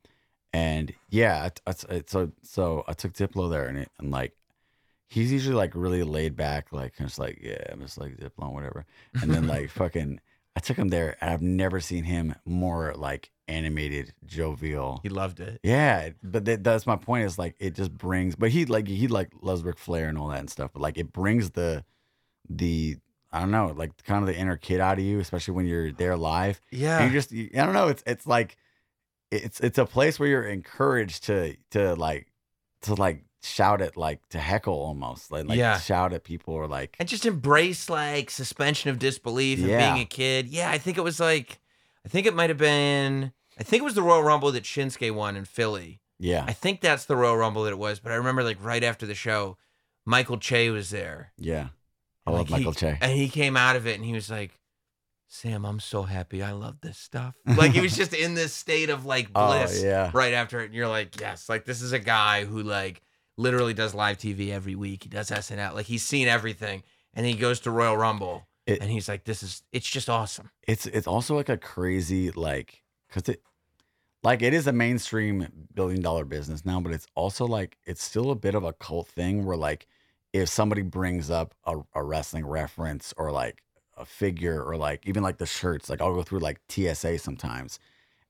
and 0.53 0.93
yeah, 1.11 1.49
I, 1.67 1.71
I, 1.71 2.03
so 2.07 2.33
so 2.43 2.85
I 2.89 2.93
took 2.93 3.13
Diplo 3.13 3.51
there 3.51 3.67
and 3.67 3.79
it, 3.79 3.91
and 3.99 4.11
like. 4.11 4.33
He's 5.09 5.31
usually 5.31 5.55
like 5.55 5.77
really 5.77 6.03
laid 6.03 6.35
back, 6.35 6.73
like 6.73 6.97
just 6.99 7.17
like 7.17 7.39
yeah, 7.41 7.63
I'm 7.71 7.81
just 7.81 7.97
like 7.97 8.17
Diplo, 8.17 8.53
whatever. 8.53 8.87
And 9.23 9.31
then 9.31 9.47
like 9.47 9.71
fucking, 9.81 10.21
I 10.57 10.59
took 10.61 10.77
him 10.77 10.89
there, 10.89 11.17
and 11.21 11.31
I've 11.31 11.43
never 11.43 11.79
seen 11.79 12.03
him 12.03 12.35
more 12.45 12.93
like 12.97 13.31
animated, 13.49 14.13
jovial. 14.25 15.01
He 15.03 15.09
loved 15.09 15.41
it. 15.41 15.61
Yeah, 15.63 16.11
but 16.23 16.45
that, 16.47 16.65
that's 16.65 16.87
my 16.87 16.97
point. 16.97 17.25
Is 17.27 17.39
like 17.39 17.55
it 17.59 17.75
just 17.75 17.93
brings, 17.97 18.35
but 18.37 18.51
he 18.51 18.65
like 18.67 18.89
he 18.89 19.09
like 19.09 19.31
loves 19.41 19.63
Ric 19.63 19.79
Flair 19.79 20.09
and 20.09 20.19
all 20.19 20.29
that 20.29 20.41
and 20.41 20.51
stuff. 20.51 20.71
But 20.73 20.83
like 20.83 20.99
it 20.99 21.13
brings 21.13 21.51
the 21.51 21.85
the 22.49 22.97
I 23.33 23.41
don't 23.41 23.51
know, 23.51 23.73
like 23.77 24.03
kind 24.05 24.23
of 24.23 24.27
the 24.33 24.37
inner 24.39 24.57
kid 24.57 24.81
out 24.81 24.99
of 24.99 25.05
you, 25.05 25.19
especially 25.21 25.55
when 25.55 25.67
you're 25.67 25.93
there 25.93 26.17
live. 26.17 26.61
Yeah. 26.71 27.05
You 27.07 27.13
just 27.13 27.33
you, 27.33 27.51
I 27.55 27.65
don't 27.65 27.75
know. 27.75 27.89
It's 27.89 28.03
it's 28.07 28.27
like 28.27 28.57
it's 29.31 29.61
it's 29.61 29.79
a 29.79 29.85
place 29.87 30.19
where 30.19 30.29
you're 30.29 30.45
encouraged 30.45 31.25
to 31.25 31.57
to 31.71 31.95
like 31.97 32.29
to 32.83 32.95
like 32.95 33.25
shout 33.43 33.81
at 33.81 33.97
like 33.97 34.27
to 34.31 34.39
heckle 34.39 34.75
almost 34.75 35.31
like, 35.31 35.45
like 35.47 35.59
Yeah. 35.59 35.79
shout 35.79 36.13
at 36.13 36.25
people 36.25 36.55
or 36.55 36.67
like 36.67 36.97
and 36.99 37.09
just 37.09 37.27
embrace 37.27 37.89
like 37.91 38.31
suspension 38.31 38.91
of 38.91 38.99
disbelief 38.99 39.59
and 39.61 39.69
Yeah. 39.69 39.93
being 39.93 40.03
a 40.05 40.09
kid. 40.09 40.49
Yeah, 40.49 40.71
I 40.71 40.79
think 40.79 40.97
it 40.99 41.05
was 41.05 41.21
like, 41.21 41.59
I 42.07 42.09
think 42.09 42.27
it 42.27 42.35
might 42.35 42.49
have 42.51 42.59
been, 42.59 43.33
I 43.59 43.63
think 43.65 43.81
it 43.83 43.85
was 43.85 43.95
the 43.95 44.03
Royal 44.03 44.23
Rumble 44.23 44.53
that 44.53 44.63
Shinsuke 44.65 45.13
won 45.13 45.37
in 45.37 45.45
Philly. 45.45 46.01
yeah 46.19 46.45
I 46.47 46.53
think 46.53 46.81
that's 46.81 47.05
the 47.05 47.17
Royal 47.17 47.37
Rumble 47.37 47.65
that 47.65 47.73
it 47.73 47.79
was, 47.79 47.99
but 48.01 48.13
I 48.13 48.15
remember 48.15 48.43
like 48.45 48.63
right 48.65 48.85
after 48.85 49.05
the 49.07 49.15
show, 49.15 49.59
Michael 50.05 50.39
Che 50.39 50.71
was 50.71 50.91
there. 50.91 51.33
yeah. 51.37 51.69
I 52.25 52.31
And, 52.31 52.35
love 52.39 52.39
like, 52.39 52.47
he- 52.49 52.55
Michael 52.65 52.73
Che. 52.75 52.99
And 53.01 53.13
he 53.13 53.29
came 53.29 53.57
out 53.57 53.77
of 53.77 53.87
it 53.87 53.97
and 53.97 54.05
he 54.05 54.13
was 54.13 54.31
like, 54.31 54.59
Sam, 55.29 55.65
I'm 55.65 55.81
so 55.81 56.05
happy. 56.05 56.43
I 56.43 56.53
love 56.53 56.81
this 56.81 56.97
stuff. 56.99 57.35
Like 57.47 57.73
he 57.73 57.81
was 57.81 57.97
just 57.97 58.15
in 58.15 58.35
this 58.35 58.53
state 58.53 58.91
of 58.91 59.05
like 59.05 59.29
Oh, 59.35 59.49
bliss 59.49 59.83
yeah. 59.83 60.11
right 60.15 60.33
after 60.33 60.61
it. 60.61 60.67
And 60.67 60.75
you're 60.75 60.87
like, 60.89 61.21
yes, 61.21 61.49
like 61.49 61.65
this 61.65 61.83
is 61.83 61.93
a 61.93 61.99
guy 61.99 62.45
who 62.45 62.63
like 62.63 63.03
literally 63.37 63.75
does 63.75 63.95
live 63.95 64.19
TV 64.19 64.51
every 64.51 64.77
week. 64.77 65.03
He 65.03 65.09
does 65.09 65.31
SNL. 65.31 65.75
Like 65.75 65.87
he's 65.87 66.05
seen 66.05 66.29
everything. 66.29 66.85
And 67.15 67.27
he 67.27 67.35
goes 67.35 67.59
to 67.61 67.71
Royal 67.73 67.97
Rumble 67.97 68.47
It- 68.67 68.81
and 68.83 68.91
he's 68.91 69.09
like, 69.09 69.25
this 69.25 69.43
is, 69.43 69.63
it's 69.73 69.89
just 69.89 70.11
awesome. 70.11 70.51
it's 70.67 70.87
it's 70.87 71.07
also 71.07 71.35
like 71.37 71.49
a 71.49 71.57
crazy 71.57 72.31
like 72.33 72.83
because 73.09 73.29
it 73.29 73.43
like 74.23 74.43
it 74.43 74.53
is 74.53 74.67
a 74.67 74.73
mainstream 74.73 75.47
billion 75.75 76.03
dollar 76.03 76.25
business 76.25 76.65
now 76.65 76.81
but 76.81 76.93
it's 76.93 77.07
also 77.15 77.47
like 77.47 77.77
it's 77.85 78.03
still 78.03 78.31
a 78.33 78.35
bit 78.35 78.55
of 78.57 78.65
a 78.65 78.73
cult 78.73 79.07
thing 79.07 79.45
where 79.45 79.57
like 79.57 79.87
if 80.33 80.49
somebody 80.49 80.83
brings 80.83 81.31
up 81.31 81.55
a, 81.65 81.77
a 81.95 82.03
wrestling 82.03 82.45
reference 82.45 83.15
or 83.17 83.31
like 83.31 83.63
a 83.97 84.05
figure 84.05 84.61
or 84.63 84.77
like 84.77 85.07
even 85.07 85.23
like 85.23 85.39
the 85.39 85.47
shirts 85.47 85.89
like 85.89 86.01
i'll 86.01 86.13
go 86.15 86.23
through 86.25 86.41
like 86.41 86.61
tsa 86.69 87.19
sometimes 87.19 87.79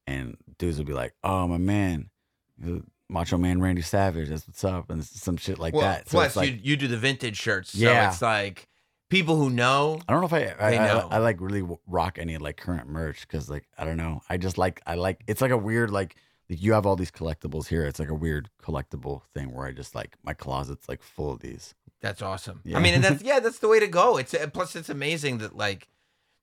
and 0.06 0.36
dudes 0.58 0.76
will 0.76 0.84
be 0.84 0.92
like 0.92 1.14
oh 1.24 1.46
my 1.48 1.56
man 1.56 2.10
macho 3.08 3.38
man 3.38 3.60
randy 3.60 3.82
savage 3.82 4.28
that's 4.28 4.46
what's 4.46 4.64
up 4.64 4.90
and 4.90 5.04
some 5.04 5.36
shit 5.36 5.58
like 5.58 5.72
Well, 5.74 5.82
that 5.82 6.08
so 6.08 6.18
plus 6.18 6.36
like 6.36 6.50
you, 6.50 6.58
you 6.62 6.76
do 6.76 6.88
the 6.88 6.96
vintage 6.98 7.36
shirts. 7.38 7.74
Yeah. 7.74 8.08
It's 8.10 8.20
like 8.22 8.68
people 9.08 9.36
who 9.36 9.50
know, 9.50 10.00
I 10.08 10.12
don't 10.12 10.20
know 10.20 10.26
if 10.26 10.32
I 10.32 10.54
I, 10.58 10.70
They 10.70 10.78
I, 10.78 10.86
know. 10.88 11.08
I 11.10 11.18
like 11.18 11.40
really 11.40 11.62
rock 11.86 12.18
any 12.18 12.38
like 12.38 12.56
current 12.56 12.88
merch 12.88 13.20
because 13.22 13.48
like 13.48 13.66
I 13.78 13.84
don't 13.84 13.96
know 13.96 14.22
I 14.28 14.36
just 14.36 14.58
like 14.58 14.80
I 14.86 14.94
like 14.94 15.22
it's 15.26 15.40
like 15.40 15.50
a 15.52 15.56
weird 15.56 15.90
like 15.90 16.16
like 16.48 16.60
you 16.62 16.72
have 16.74 16.86
all 16.86 16.94
these 16.96 17.10
collectibles 17.10 17.66
here 17.68 17.84
it's 17.86 17.98
like 17.98 18.08
a 18.08 18.14
weird 18.14 18.50
collectible 18.62 19.22
thing 19.34 19.52
where 19.52 19.66
I 19.66 19.72
just 19.72 19.94
like 19.94 20.16
my 20.22 20.32
closet's 20.34 20.88
like 20.88 21.02
full 21.02 21.32
of 21.32 21.40
these 21.40 21.74
That's 22.00 22.22
awesome. 22.22 22.60
Yeah. 22.64 22.78
I 22.78 22.80
mean, 22.80 22.94
and 22.94 23.02
that's 23.04 23.22
yeah, 23.30 23.40
that's 23.40 23.58
the 23.58 23.68
way 23.68 23.80
to 23.80 23.88
go. 23.88 24.16
It's 24.16 24.32
uh, 24.34 24.46
plus 24.52 24.76
it's 24.76 24.88
amazing 24.88 25.38
that 25.38 25.56
like 25.56 25.88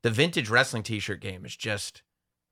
the 0.02 0.10
vintage 0.10 0.50
wrestling 0.50 0.84
T-shirt 0.84 1.22
game 1.22 1.46
is 1.46 1.56
just 1.56 2.02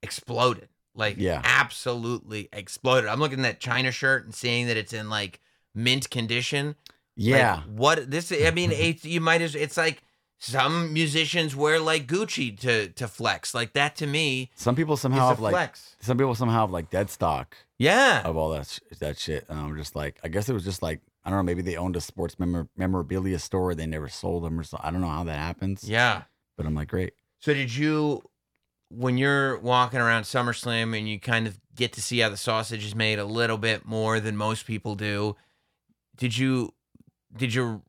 exploded. 0.01 0.69
Like 0.95 1.15
Yeah. 1.17 1.41
absolutely 1.43 2.49
exploded. 2.53 3.09
I'm 3.09 3.19
looking 3.19 3.39
at 3.39 3.43
that 3.43 3.59
China 3.59 3.91
shirt 3.91 4.25
and 4.25 4.33
seeing 4.35 4.67
that 4.67 4.77
it's 4.77 4.93
in 4.93 5.09
like 5.09 5.39
mint 5.73 6.09
condition. 6.09 6.75
Like, 7.17 7.27
yeah 7.27 7.61
what 7.67 8.09
this? 8.09 8.31
I 8.31 8.51
mean, 8.51 8.71
it's, 8.73 9.05
you 9.05 9.21
might 9.21 9.41
as 9.41 9.55
it's 9.55 9.77
like 9.77 10.01
some 10.39 10.91
musicians 10.91 11.55
wear 11.55 11.79
like 11.79 12.07
Gucci 12.07 12.57
to 12.61 12.88
to 12.89 13.07
flex. 13.07 13.53
Like 13.53 13.73
that 13.73 13.95
to 13.97 14.07
me 14.07 14.49
some 14.55 14.75
people 14.75 14.97
somehow 14.97 15.29
have 15.29 15.39
like 15.39 15.51
flex. 15.53 15.95
some 15.99 16.17
people 16.17 16.33
somehow 16.35 16.61
have 16.61 16.71
like 16.71 16.89
dead 16.89 17.09
stock 17.09 17.55
Yeah. 17.77 18.21
of 18.23 18.35
all 18.38 18.49
that 18.51 18.67
sh- 18.67 18.97
that 18.99 19.19
shit 19.19 19.45
and 19.49 19.59
I'm 19.59 19.77
just 19.77 19.95
like 19.95 20.19
I 20.23 20.29
guess 20.29 20.49
it 20.49 20.53
was 20.53 20.63
just 20.63 20.81
like 20.81 21.01
I 21.23 21.29
don't 21.29 21.38
know 21.38 21.43
maybe 21.43 21.61
they 21.61 21.75
owned 21.77 21.95
a 21.95 22.01
sports 22.01 22.39
memor- 22.39 22.69
memorabilia 22.75 23.38
store 23.39 23.75
they 23.75 23.85
never 23.85 24.07
sold 24.07 24.43
them 24.43 24.59
or 24.59 24.63
so 24.63 24.79
I 24.81 24.89
don't 24.89 25.01
know 25.01 25.09
how 25.09 25.23
that 25.25 25.38
happens 25.38 25.83
Yeah. 25.88 26.23
but 26.57 26.65
I'm 26.65 26.73
like 26.73 26.88
great 26.88 27.13
So 27.39 27.53
did 27.53 27.75
you, 27.75 28.23
when 28.89 29.17
you're 29.19 29.59
walking 29.59 29.99
around 29.99 30.23
SummerSlam 30.23 30.97
and 30.97 31.07
you 31.07 31.19
kind 31.19 31.45
of 31.45 31.59
get 31.75 31.93
to 31.93 32.01
see 32.01 32.17
how 32.19 32.29
the 32.29 32.38
sausage 32.38 32.83
is 32.83 32.95
made 32.95 33.19
a 33.19 33.25
little 33.25 33.57
bit 33.59 33.85
more 33.85 34.19
than 34.19 34.35
most 34.35 34.65
people 34.65 34.95
do, 34.95 35.35
did 36.17 36.35
you, 36.38 36.73
did 37.35 37.53
your 37.53 37.81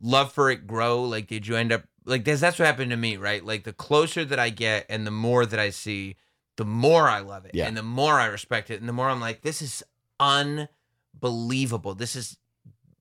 love 0.00 0.32
for 0.32 0.50
it 0.50 0.66
grow? 0.66 1.02
Like, 1.02 1.26
did 1.26 1.46
you 1.46 1.56
end 1.56 1.72
up 1.72 1.84
like 2.04 2.24
that's 2.24 2.40
that's 2.40 2.58
what 2.58 2.66
happened 2.66 2.90
to 2.90 2.96
me, 2.96 3.16
right? 3.16 3.44
Like 3.44 3.64
the 3.64 3.72
closer 3.72 4.24
that 4.24 4.38
I 4.38 4.50
get 4.50 4.86
and 4.88 5.06
the 5.06 5.10
more 5.12 5.46
that 5.46 5.60
I 5.60 5.70
see, 5.70 6.16
the 6.56 6.64
more 6.64 7.08
I 7.08 7.20
love 7.20 7.44
it 7.44 7.52
Yeah. 7.54 7.66
and 7.68 7.76
the 7.76 7.82
more 7.82 8.14
I 8.20 8.26
respect 8.26 8.70
it 8.70 8.80
and 8.80 8.88
the 8.88 8.92
more 8.92 9.08
I'm 9.08 9.20
like, 9.20 9.42
this 9.42 9.62
is 9.62 9.82
unbelievable. 10.18 11.94
This 11.94 12.16
is 12.16 12.36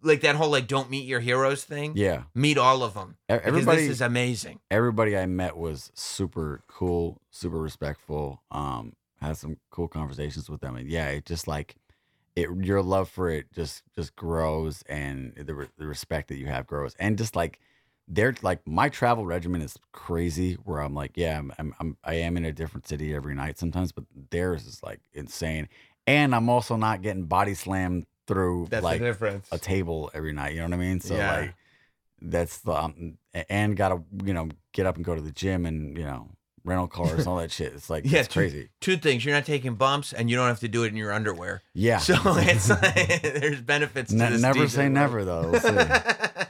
like 0.04 0.22
that 0.22 0.36
whole 0.36 0.50
like 0.50 0.68
don't 0.68 0.90
meet 0.90 1.06
your 1.06 1.20
heroes 1.20 1.64
thing. 1.64 1.94
yeah 1.96 2.24
Meet 2.34 2.58
all 2.58 2.84
of 2.84 2.94
them. 2.96 3.18
Everybody 3.30 3.82
this 3.84 3.92
is 3.92 4.02
amazing. 4.02 4.60
everybody 4.70 5.16
I 5.18 5.26
met 5.28 5.58
was 5.58 5.92
super 5.94 6.62
cool, 6.68 7.22
super 7.30 7.60
respectful. 7.60 8.42
Um, 8.52 8.94
had 9.20 9.38
some 9.38 9.58
cool 9.70 9.88
conversations 9.88 10.50
with 10.50 10.62
them, 10.62 10.76
and 10.76 10.90
yeah, 10.90 11.08
it 11.10 11.26
just 11.28 11.48
like 11.48 11.76
it 12.42 12.50
your 12.66 12.82
love 12.82 13.10
for 13.10 13.30
it 13.30 13.52
just 13.54 13.84
just 13.96 14.16
grows, 14.16 14.84
and 14.90 15.34
the 15.36 15.54
re- 15.56 15.68
the 15.78 15.88
respect 15.88 16.28
that 16.30 16.38
you 16.38 16.48
have 16.48 16.68
grows, 16.68 16.96
and 17.00 17.18
just 17.18 17.36
like 17.36 17.60
they're 18.08 18.36
like 18.42 18.66
my 18.68 18.90
travel 18.90 19.26
regimen 19.26 19.62
is 19.62 19.78
crazy. 19.92 20.54
Where 20.56 20.80
I'm 20.80 20.94
like, 20.94 21.12
yeah, 21.16 21.38
I'm, 21.38 21.54
I'm, 21.58 21.76
I'm 21.80 21.98
I 22.04 22.16
am 22.16 22.38
in 22.38 22.46
a 22.46 22.52
different 22.52 22.88
city 22.88 23.14
every 23.16 23.36
night 23.36 23.58
sometimes, 23.58 23.92
but 23.92 24.04
theirs 24.32 24.66
is 24.66 24.82
like 24.84 25.00
insane, 25.14 25.70
and 26.08 26.36
I'm 26.36 26.50
also 26.50 26.76
not 26.76 27.02
getting 27.02 27.26
body 27.26 27.54
slammed 27.54 28.06
through 28.28 28.68
That's 28.70 28.84
like 28.84 29.00
the 29.00 29.06
difference. 29.08 29.48
a 29.52 29.58
table 29.58 30.12
every 30.14 30.34
night. 30.34 30.54
You 30.54 30.60
know 30.60 30.66
what 30.68 30.74
I 30.74 30.78
mean? 30.78 31.00
So 31.00 31.16
Yeah. 31.16 31.32
like 31.40 31.56
that's 32.22 32.60
the 32.60 32.74
um, 32.74 33.18
and 33.50 33.76
gotta 33.76 34.02
you 34.24 34.34
know 34.34 34.50
get 34.74 34.86
up 34.86 34.96
and 34.96 35.04
go 35.06 35.16
to 35.16 35.22
the 35.22 35.32
gym 35.32 35.66
and 35.66 35.98
you 35.98 36.04
know 36.04 36.30
rental 36.64 36.88
cars 36.88 37.20
and 37.20 37.28
all 37.28 37.38
that 37.38 37.52
shit. 37.52 37.74
It's 37.74 37.90
like 37.90 38.04
Yeah, 38.10 38.20
it's 38.20 38.34
crazy. 38.34 38.70
Two 38.80 38.98
things: 38.98 39.24
you're 39.26 39.34
not 39.36 39.46
taking 39.46 39.76
bumps, 39.76 40.14
and 40.14 40.30
you 40.30 40.36
don't 40.36 40.48
have 40.48 40.60
to 40.62 40.68
do 40.68 40.84
it 40.84 40.88
in 40.88 40.96
your 40.98 41.12
underwear. 41.12 41.62
Yeah. 41.74 41.98
So 41.98 42.16
it's 42.26 42.70
like, 42.70 43.22
there's 43.22 43.62
benefits. 43.62 44.12
to 44.12 44.18
Ne- 44.18 44.30
this 44.32 44.42
never 44.42 44.68
say 44.68 44.90
never 44.90 45.24
though. 45.26 45.52
We'll 45.52 45.88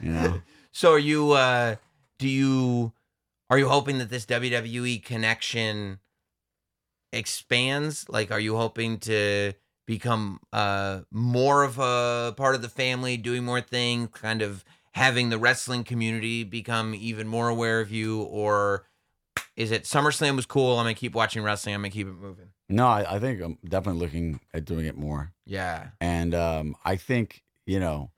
you 0.02 0.10
know. 0.12 0.42
So 0.72 0.92
are 0.92 0.98
you? 0.98 1.32
uh 1.32 1.76
Do 2.18 2.28
you? 2.28 2.92
Are 3.50 3.58
you 3.58 3.68
hoping 3.68 3.98
that 3.98 4.08
this 4.08 4.24
WWE 4.26 5.02
connection 5.04 5.98
expands? 7.12 8.08
Like, 8.08 8.30
are 8.30 8.40
you 8.40 8.56
hoping 8.56 8.98
to 9.00 9.52
become 9.86 10.38
uh 10.52 11.00
more 11.10 11.64
of 11.64 11.78
a 11.78 12.34
part 12.36 12.54
of 12.54 12.62
the 12.62 12.68
family, 12.68 13.16
doing 13.16 13.44
more 13.44 13.60
things, 13.60 14.08
kind 14.12 14.40
of 14.42 14.64
having 14.92 15.30
the 15.30 15.38
wrestling 15.38 15.84
community 15.84 16.44
become 16.44 16.94
even 16.94 17.26
more 17.26 17.48
aware 17.48 17.80
of 17.80 17.90
you, 17.90 18.22
or 18.22 18.86
is 19.56 19.70
it 19.70 19.84
SummerSlam 19.84 20.36
was 20.36 20.46
cool? 20.46 20.78
I'm 20.78 20.84
gonna 20.84 20.94
keep 20.94 21.14
watching 21.14 21.42
wrestling. 21.42 21.74
I'm 21.74 21.80
gonna 21.82 21.90
keep 21.90 22.06
it 22.06 22.12
moving. 22.14 22.48
No, 22.68 22.86
I, 22.86 23.16
I 23.16 23.18
think 23.18 23.42
I'm 23.42 23.58
definitely 23.68 24.00
looking 24.00 24.40
at 24.54 24.64
doing 24.64 24.86
it 24.86 24.96
more, 24.96 25.32
Yeah. 25.46 25.88
and 26.00 26.34
um, 26.34 26.74
I 26.84 26.96
think 26.96 27.42
you 27.66 27.78
know, 27.80 28.10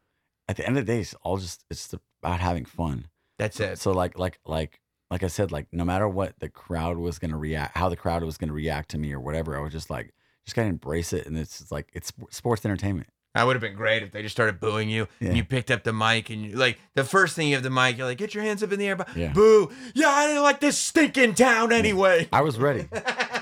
at 0.48 0.56
the 0.56 0.66
end 0.66 0.78
of 0.78 0.86
the 0.86 0.92
day, 0.92 1.00
it's 1.00 1.14
all 1.22 1.36
just 1.38 1.64
it's 1.70 1.92
about 2.22 2.40
having 2.40 2.64
fun. 2.64 3.08
That's 3.38 3.58
it. 3.60 3.78
So 3.78 3.90
like 3.92 4.18
like 4.18 4.38
like 4.46 4.80
like 5.10 5.22
I 5.22 5.26
said, 5.28 5.50
like 5.52 5.66
no 5.72 5.84
matter 5.84 6.08
what 6.08 6.38
the 6.38 6.48
crowd 6.48 6.96
was 6.98 7.18
gonna 7.18 7.36
react, 7.38 7.76
how 7.76 7.88
the 7.88 7.96
crowd 7.96 8.22
was 8.22 8.38
gonna 8.38 8.52
react 8.52 8.90
to 8.90 8.98
me 8.98 9.12
or 9.12 9.20
whatever, 9.20 9.56
I 9.58 9.60
was 9.60 9.72
just 9.72 9.90
like 9.90 10.14
just 10.46 10.54
gotta 10.54 10.68
embrace 10.68 11.12
it, 11.12 11.26
and 11.26 11.36
it's 11.36 11.70
like 11.72 11.88
it's 11.92 12.12
sports 12.30 12.64
entertainment. 12.64 13.08
That 13.34 13.44
would 13.46 13.56
have 13.56 13.60
been 13.60 13.74
great 13.74 14.02
if 14.02 14.12
they 14.12 14.22
just 14.22 14.34
started 14.34 14.60
booing 14.60 14.88
you 14.88 15.08
Yeah. 15.20 15.28
and 15.28 15.36
you 15.36 15.44
picked 15.44 15.70
up 15.70 15.82
the 15.82 15.92
mic 15.92 16.30
and 16.30 16.42
you 16.44 16.56
like 16.56 16.78
the 16.94 17.02
first 17.04 17.34
thing 17.34 17.48
you 17.48 17.54
have 17.54 17.64
the 17.64 17.70
mic, 17.70 17.96
you're 17.98 18.06
like, 18.06 18.18
get 18.18 18.32
your 18.34 18.44
hands 18.44 18.62
up 18.62 18.70
in 18.72 18.78
the 18.78 18.86
air, 18.86 18.96
but 18.96 19.08
Yeah. 19.16 19.32
boo. 19.32 19.70
Yeah, 19.94 20.08
I 20.08 20.26
didn't 20.28 20.42
like 20.42 20.60
this 20.60 20.78
stinking 20.78 21.34
town 21.34 21.72
anyway. 21.72 22.28
I 22.32 22.42
was 22.42 22.58
ready. 22.58 22.88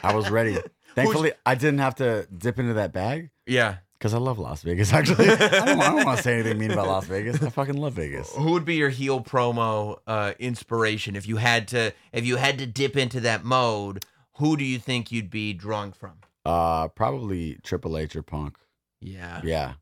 I 0.03 0.15
was 0.15 0.31
ready. 0.31 0.57
Thankfully, 0.95 1.33
I 1.47 1.55
didn't 1.55 1.79
have 1.81 1.95
to 1.97 2.27
dip 2.37 2.59
into 2.59 2.75
that 2.75 2.93
bag 2.93 3.31
Yeah. 3.47 3.77
because 3.99 4.15
I 4.15 4.19
love 4.19 4.39
Las 4.39 4.63
Vegas. 4.63 4.93
Actually, 4.93 5.29
I 5.31 5.37
don't, 5.37 5.81
I 5.81 5.91
don't 5.91 6.05
want 6.07 6.17
to 6.19 6.23
say 6.23 6.35
anything 6.41 6.59
mean 6.59 6.71
about 6.71 6.87
Las 6.87 7.07
Vegas. 7.07 7.43
I 7.43 7.51
fucking 7.51 7.77
love 7.77 7.93
Vegas. 7.95 8.31
Who 8.35 8.53
would 8.53 8.65
be 8.65 8.77
your 8.77 8.89
heel 8.91 9.21
promo 9.21 9.99
uh, 10.07 10.33
inspiration 10.39 11.17
if 11.17 11.27
you 11.29 11.37
had 11.37 11.69
to 11.69 11.93
if 12.13 12.25
you 12.27 12.37
had 12.37 12.59
to 12.59 12.67
dip 12.67 12.97
into 12.97 13.21
that 13.21 13.45
mode? 13.45 14.05
Who 14.39 14.57
do 14.57 14.65
you 14.65 14.79
think 14.79 15.13
you'd 15.13 15.29
be 15.31 15.53
drawing 15.53 15.93
from? 15.93 16.13
Uh, 16.47 16.89
probably 16.89 17.59
Triple 17.63 17.97
H 17.99 18.17
or 18.17 18.23
Punk. 18.23 18.57
Yeah, 19.01 19.41
Yeah, 19.45 19.73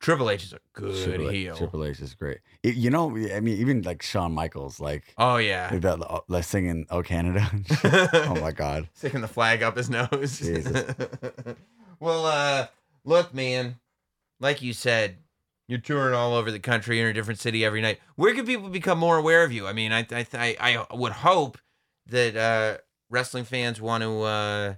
Triple 0.00 0.30
H 0.30 0.44
is 0.44 0.52
a 0.54 0.58
good 0.72 1.04
Triple 1.04 1.28
H, 1.28 1.34
heel. 1.34 1.56
Triple 1.56 1.84
H 1.84 2.00
is 2.00 2.14
great. 2.14 2.38
It- 2.62 2.76
you 2.76 2.88
know, 2.90 3.10
I 3.16 3.40
mean, 3.40 3.58
even 3.58 3.82
like 3.82 4.02
Shawn 4.02 4.32
Michaels, 4.32 4.80
like 4.80 5.14
Oh 5.18 5.36
yeah, 5.36 5.76
that, 5.76 6.00
uh, 6.00 6.20
like 6.28 6.44
singing 6.44 6.86
"Oh 6.90 7.02
Canada." 7.02 7.48
oh 7.84 8.36
my 8.40 8.52
god. 8.52 8.88
sticking 8.94 9.20
the 9.20 9.28
flag 9.28 9.62
up 9.62 9.76
his 9.76 9.90
nose. 9.90 10.38
Jesus. 10.38 10.94
well, 12.00 12.24
uh, 12.26 12.66
look, 13.04 13.34
man, 13.34 13.78
like 14.40 14.62
you 14.62 14.72
said, 14.72 15.18
you're 15.68 15.78
touring 15.78 16.14
all 16.14 16.34
over 16.34 16.50
the 16.50 16.58
country 16.58 16.98
in 17.00 17.06
a 17.06 17.12
different 17.12 17.38
city 17.38 17.64
every 17.64 17.82
night. 17.82 18.00
Where 18.16 18.34
can 18.34 18.46
people 18.46 18.70
become 18.70 18.98
more 18.98 19.18
aware 19.18 19.44
of 19.44 19.52
you? 19.52 19.66
I 19.66 19.72
mean, 19.74 19.92
I 19.92 20.06
I 20.10 20.26
I, 20.34 20.86
I 20.90 20.94
would 20.94 21.12
hope 21.12 21.58
that 22.06 22.36
uh, 22.36 22.78
wrestling 23.10 23.44
fans 23.44 23.80
want 23.82 24.02
to 24.02 24.20
uh, 24.22 24.74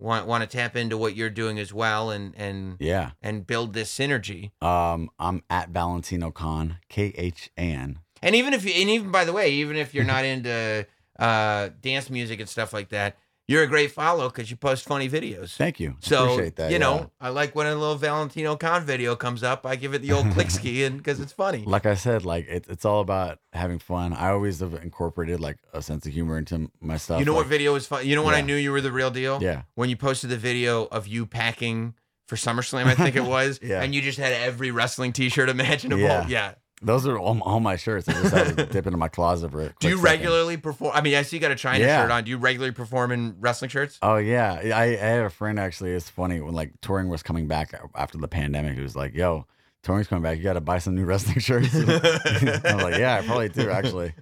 want 0.00 0.26
want 0.26 0.42
to 0.42 0.56
tap 0.56 0.76
into 0.76 0.96
what 0.96 1.14
you're 1.14 1.30
doing 1.30 1.58
as 1.58 1.72
well, 1.72 2.10
and 2.10 2.34
and 2.36 2.76
Yeah. 2.80 3.10
and 3.22 3.46
build 3.46 3.72
this 3.74 3.94
synergy. 3.94 4.50
Um, 4.62 5.10
I'm 5.18 5.42
at 5.50 5.68
Valentino 5.70 6.30
Khan, 6.30 6.78
K 6.88 7.12
H 7.16 7.50
A 7.56 7.60
N. 7.60 7.98
And 8.22 8.34
even 8.34 8.52
if 8.52 8.64
you, 8.64 8.72
and 8.72 8.90
even 8.90 9.10
by 9.10 9.24
the 9.24 9.32
way, 9.32 9.50
even 9.52 9.76
if 9.76 9.94
you're 9.94 10.04
not 10.04 10.24
into 10.24 10.86
uh, 11.18 11.70
dance 11.80 12.10
music 12.10 12.40
and 12.40 12.48
stuff 12.48 12.72
like 12.72 12.88
that, 12.90 13.16
you're 13.50 13.64
a 13.64 13.66
great 13.66 13.90
follow 13.90 14.28
because 14.28 14.48
you 14.48 14.56
post 14.56 14.86
funny 14.86 15.08
videos. 15.08 15.56
Thank 15.56 15.80
you. 15.80 15.96
So 15.98 16.22
Appreciate 16.22 16.54
that. 16.56 16.70
you 16.70 16.74
yeah. 16.74 16.78
know, 16.78 17.10
I 17.20 17.30
like 17.30 17.56
when 17.56 17.66
a 17.66 17.74
little 17.74 17.96
Valentino 17.96 18.54
Khan 18.54 18.84
video 18.84 19.16
comes 19.16 19.42
up. 19.42 19.66
I 19.66 19.74
give 19.74 19.92
it 19.92 20.02
the 20.02 20.12
old 20.12 20.30
click 20.34 20.52
ski, 20.52 20.84
and 20.84 20.96
because 20.96 21.18
it's 21.18 21.32
funny. 21.32 21.64
like 21.66 21.84
I 21.84 21.94
said, 21.94 22.24
like 22.24 22.46
it, 22.46 22.66
it's 22.68 22.84
all 22.84 23.00
about 23.00 23.40
having 23.52 23.80
fun. 23.80 24.12
I 24.12 24.30
always 24.30 24.60
have 24.60 24.74
incorporated 24.74 25.40
like 25.40 25.58
a 25.72 25.82
sense 25.82 26.06
of 26.06 26.12
humor 26.12 26.38
into 26.38 26.70
my 26.80 26.96
stuff. 26.96 27.18
You 27.18 27.24
know 27.24 27.34
what 27.34 27.48
video 27.48 27.72
was 27.72 27.88
fun? 27.88 28.06
You 28.06 28.14
know 28.14 28.22
when 28.22 28.36
I 28.36 28.40
knew 28.40 28.54
you 28.54 28.70
were 28.70 28.80
the 28.80 28.92
real 28.92 29.10
deal? 29.10 29.42
Yeah. 29.42 29.62
When 29.74 29.90
you 29.90 29.96
posted 29.96 30.30
the 30.30 30.36
video 30.36 30.84
of 30.84 31.08
you 31.08 31.26
packing 31.26 31.94
for 32.28 32.36
SummerSlam, 32.36 32.84
I 32.84 32.94
think 32.94 33.16
it 33.16 33.24
was. 33.24 33.58
Yeah. 33.60 33.82
And 33.82 33.92
you 33.92 34.00
just 34.00 34.18
had 34.18 34.32
every 34.32 34.70
wrestling 34.70 35.12
T-shirt 35.12 35.48
imaginable. 35.48 36.02
Yeah. 36.02 36.28
Yeah. 36.28 36.54
Those 36.82 37.06
are 37.06 37.18
all, 37.18 37.38
all 37.42 37.60
my 37.60 37.76
shirts. 37.76 38.08
I 38.08 38.12
just 38.12 38.34
had 38.34 38.56
to 38.56 38.66
dip 38.72 38.86
into 38.86 38.96
my 38.96 39.08
closet 39.08 39.50
for 39.50 39.60
a 39.60 39.74
Do 39.80 39.88
you 39.88 39.96
second. 39.96 40.02
regularly 40.02 40.56
perform? 40.56 40.92
I 40.94 41.02
mean, 41.02 41.14
I 41.14 41.22
see 41.22 41.36
you 41.36 41.40
got 41.40 41.50
a 41.50 41.54
China 41.56 41.84
Yeah. 41.84 42.02
shirt 42.02 42.10
on. 42.10 42.24
Do 42.24 42.30
you 42.30 42.38
regularly 42.38 42.72
perform 42.72 43.12
in 43.12 43.36
wrestling 43.38 43.68
shirts? 43.68 43.98
Oh 44.00 44.16
yeah, 44.16 44.54
I, 44.64 44.82
I 44.82 44.86
had 44.96 45.20
a 45.26 45.30
friend 45.30 45.58
actually. 45.60 45.90
It's 45.92 46.08
funny 46.08 46.40
when 46.40 46.54
like 46.54 46.72
touring 46.80 47.08
was 47.10 47.22
coming 47.22 47.46
back 47.48 47.74
after 47.94 48.16
the 48.16 48.28
pandemic. 48.28 48.76
He 48.76 48.80
was 48.82 48.96
like, 48.96 49.14
"Yo, 49.14 49.46
touring's 49.82 50.06
coming 50.06 50.22
back. 50.22 50.38
You 50.38 50.42
got 50.44 50.54
to 50.54 50.62
buy 50.62 50.78
some 50.78 50.94
new 50.94 51.04
wrestling 51.04 51.38
shirts." 51.40 51.74
I 51.74 51.80
was 51.80 52.82
like, 52.82 52.98
"Yeah, 52.98 53.18
I 53.22 53.26
probably 53.26 53.50
do 53.50 53.68
actually." 53.70 54.14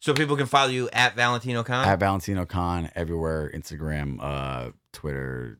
So 0.00 0.12
people 0.12 0.36
can 0.36 0.44
follow 0.44 0.68
you 0.68 0.90
at 0.92 1.16
Valentino 1.16 1.62
Khan. 1.62 1.88
At 1.88 1.98
Valentino 2.00 2.44
Khan 2.44 2.90
everywhere, 2.94 3.50
Instagram, 3.54 4.18
uh, 4.20 4.72
Twitter, 4.92 5.58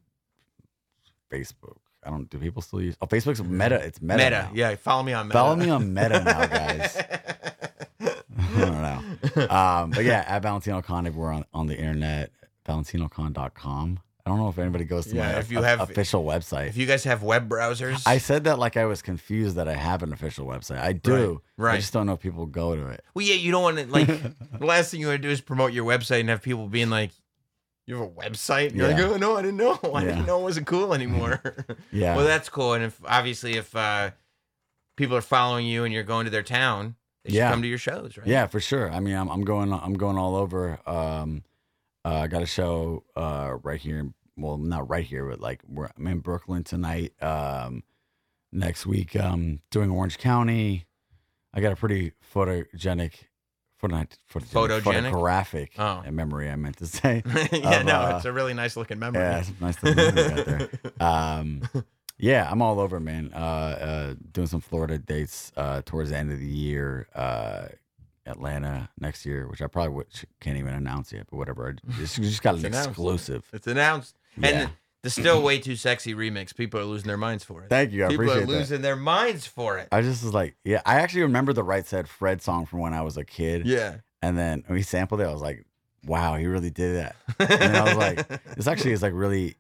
Facebook. 1.33 1.77
I 2.07 2.11
don't. 2.11 2.29
Do 2.31 2.39
people 2.39 2.63
still 2.63 2.81
use? 2.83 2.97
Oh, 3.01 3.07
Facebook's 3.07 3.43
Meta. 3.43 3.77
It's 3.77 4.01
Meta. 4.03 4.17
Meta. 4.19 4.31
now. 4.31 4.51
Yeah, 4.55 4.75
follow 4.77 5.03
me 5.03 5.13
on 5.13 5.29
Meta. 5.29 5.39
Follow 5.39 5.57
me 5.57 5.71
on 5.71 5.93
Meta 5.95 6.23
now, 6.23 6.47
guys. 6.47 6.97
I 8.01 8.61
don't 8.61 8.83
know. 8.83 9.47
Um, 9.49 9.91
but 9.91 10.05
yeah, 10.05 10.25
at 10.27 10.43
Valentino 10.43 10.83
Khan 10.83 11.07
everywhere 11.07 11.33
on, 11.33 11.45
on 11.55 11.67
the 11.67 11.77
internet, 11.77 12.31
valentinokhan.com. 12.67 14.01
I 14.27 14.31
don't 14.31 14.39
know 14.39 14.49
if 14.49 14.59
anybody 14.59 14.85
goes 14.85 15.05
to 15.09 15.17
Yeah, 15.17 15.33
my 15.33 15.39
if 15.39 15.51
you 15.51 15.59
o- 15.59 15.63
have- 15.63 15.81
official 15.81 16.25
website. 16.25 16.69
If 16.69 16.79
you 16.79 16.87
guys 16.87 17.05
have 17.05 17.23
web 17.23 17.47
browsers, 17.49 18.03
I 18.07 18.17
said 18.17 18.45
that 18.45 18.59
like 18.59 18.79
I 18.79 18.87
was 18.87 19.03
confused 19.03 19.57
that 19.57 19.69
I 19.69 19.75
have 19.75 20.03
an 20.03 20.15
official 20.15 20.47
website. 20.47 20.79
I 20.79 20.95
do. 20.95 21.43
Right, 21.59 21.67
right. 21.67 21.75
I 21.75 21.77
just 21.77 21.93
don't 21.93 22.07
know 22.07 22.15
if 22.15 22.21
people 22.21 22.47
go 22.47 22.75
to 22.75 22.89
it. 22.89 23.05
well, 23.15 23.25
yeah, 23.25 23.35
you 23.35 23.51
don't 23.51 23.63
want 23.63 23.79
to 23.79 23.87
like. 23.87 24.07
the 24.59 24.65
last 24.67 24.91
thing 24.91 25.01
you 25.01 25.09
want 25.09 25.21
to 25.21 25.29
do 25.29 25.31
is 25.31 25.43
promote 25.43 25.75
your 25.75 25.85
website 25.85 26.21
and 26.21 26.31
have 26.31 26.41
people 26.41 26.69
being 26.69 26.89
like, 26.89 27.11
"You 27.87 27.97
have 27.97 28.05
a 28.05 28.11
website?" 28.11 28.69
And 28.69 28.77
you're 28.77 28.91
Yeah. 28.91 28.97
like, 29.09 29.13
"Oh 29.13 29.17
no, 29.17 29.37
I 29.37 29.43
didn't 29.43 29.57
know. 29.59 29.79
I 29.95 30.03
Yeah. 30.03 30.09
didn't 30.11 30.27
know 30.27 30.41
it 30.41 30.43
wasn't 30.45 30.67
cool 30.67 30.95
anymore." 30.95 31.41
Yeah. 31.93 32.17
Well, 32.17 32.25
that's 32.27 32.49
cool. 32.49 32.75
And 32.75 32.85
if 32.85 33.01
obviously 33.07 33.55
if 33.55 33.75
uh, 33.77 34.11
people 34.97 35.17
are 35.17 35.21
following 35.23 35.67
you 35.67 35.85
and 35.85 35.93
you're 35.95 36.03
going 36.03 36.25
to 36.25 36.31
their 36.31 36.43
town, 36.43 36.97
they 37.25 37.31
should 37.31 37.37
Yeah. 37.37 37.51
come 37.51 37.63
to 37.63 37.69
your 37.69 37.79
shows, 37.79 38.17
right? 38.19 38.27
Yeah, 38.27 38.47
for 38.47 38.61
sure. 38.61 38.91
I 38.91 39.01
mean, 39.01 39.15
I'm, 39.17 39.29
I'm 39.29 39.43
going 39.45 39.73
I'm 39.73 39.95
going 39.95 40.17
all 40.19 40.37
over. 40.37 40.79
Um, 40.89 41.45
uh, 42.05 42.21
I 42.23 42.27
got 42.27 42.43
a 42.43 42.47
show 42.47 43.05
uh, 43.17 43.57
right 43.63 43.81
here. 43.81 44.11
Well, 44.37 44.59
not 44.59 44.89
right 44.89 45.05
here, 45.05 45.27
but 45.29 45.41
like 45.41 45.63
we're, 45.69 45.89
I'm 45.97 46.07
in 46.09 46.19
Brooklyn 46.19 46.65
tonight. 46.65 47.13
Um, 47.23 47.83
next 48.53 48.85
week, 48.87 49.15
um, 49.17 49.61
doing 49.71 49.91
Orange 49.91 50.19
County. 50.19 50.87
I 51.53 51.61
got 51.61 51.73
a 51.73 51.77
pretty 51.77 52.13
photogenic, 52.35 53.13
photo, 53.91 54.07
photogenic, 54.41 54.83
Photogenic? 54.83 55.03
photographic 55.11 55.73
Oh. 55.79 56.03
uh, 56.07 56.11
memory. 56.11 56.51
I 56.51 56.57
meant 56.57 56.77
to 56.79 56.87
say. 56.99 57.23
yeah, 57.53 57.81
of, 57.81 57.87
no, 57.87 58.01
uh, 58.01 58.15
it's 58.17 58.25
a 58.25 58.33
really 58.33 58.55
nice 58.55 58.77
looking 58.77 58.99
memory. 58.99 59.23
Yeah, 59.23 59.39
it's 59.41 59.53
nice 59.61 59.83
meet 59.83 59.97
you 59.97 60.03
out 60.05 60.47
there. 60.47 60.69
Um, 61.01 61.63
yeah, 62.19 62.49
I'm 62.51 62.63
all 62.63 62.79
over, 62.81 63.01
man. 63.01 63.31
Uh, 63.35 63.39
uh, 63.39 64.15
doing 64.33 64.47
some 64.47 64.61
Florida 64.61 64.99
dates 64.99 65.53
uh, 65.57 65.83
towards 65.85 66.11
the 66.11 66.17
end 66.17 66.31
of 66.33 66.39
the 66.39 66.47
year. 66.47 67.09
Uh, 67.15 67.67
Atlanta 68.27 68.89
next 68.99 69.27
year, 69.27 69.47
which 69.49 69.61
I 69.61 69.67
probably 69.67 69.93
would, 69.95 70.07
can't 70.41 70.57
even 70.57 70.73
announce 70.73 71.13
yet, 71.13 71.27
but 71.31 71.37
whatever. 71.37 71.69
I 71.69 71.93
just, 71.99 72.17
just 72.17 72.43
got 72.43 72.55
an 72.55 72.61
It's 72.61 72.65
announced. 72.75 72.89
exclusive. 72.91 73.45
It's 73.53 73.67
announced. 73.67 74.17
Yeah. 74.39 74.49
And 74.49 74.71
the 75.05 75.11
still 75.11 75.43
way 75.43 75.59
too 75.59 75.77
sexy 75.77 76.15
remix. 76.15 76.55
People 76.57 76.81
are 76.81 76.85
losing 76.85 77.07
their 77.07 77.17
minds 77.17 77.45
for 77.45 77.63
it. 77.63 77.69
Thank 77.69 77.93
you. 77.93 78.07
I 78.07 78.09
People 78.09 78.25
are 78.25 78.29
appreciate 78.29 78.47
that. 78.47 78.53
losing 78.59 78.83
their 78.83 78.97
minds 78.97 79.47
for 79.47 79.79
it. 79.79 79.89
I 79.93 80.01
just 80.01 80.25
was 80.25 80.33
like, 80.35 80.57
yeah, 80.65 80.81
I 80.85 80.97
actually 80.97 81.23
remember 81.23 81.53
the 81.53 81.63
Right 81.63 81.87
Said 81.87 82.09
Fred 82.09 82.43
song 82.43 82.67
from 82.67 82.81
when 82.81 82.95
I 82.95 83.03
was 83.03 83.17
a 83.17 83.25
kid. 83.25 83.67
Yeah. 83.67 83.99
And 84.23 84.37
then 84.37 84.65
when 84.67 84.79
he 84.79 84.83
sampled 84.83 85.21
it, 85.21 85.25
I 85.25 85.33
was 85.33 85.43
like, 85.43 85.67
wow, 86.07 86.37
he 86.37 86.47
really 86.47 86.71
did 86.71 86.97
that. 86.97 87.17
And 87.39 87.49
then 87.49 87.77
I 87.77 87.85
was 87.85 87.97
like, 87.97 88.27
this 88.57 88.67
actually 88.67 88.93
is 88.93 89.03
like 89.03 89.13
really 89.15 89.57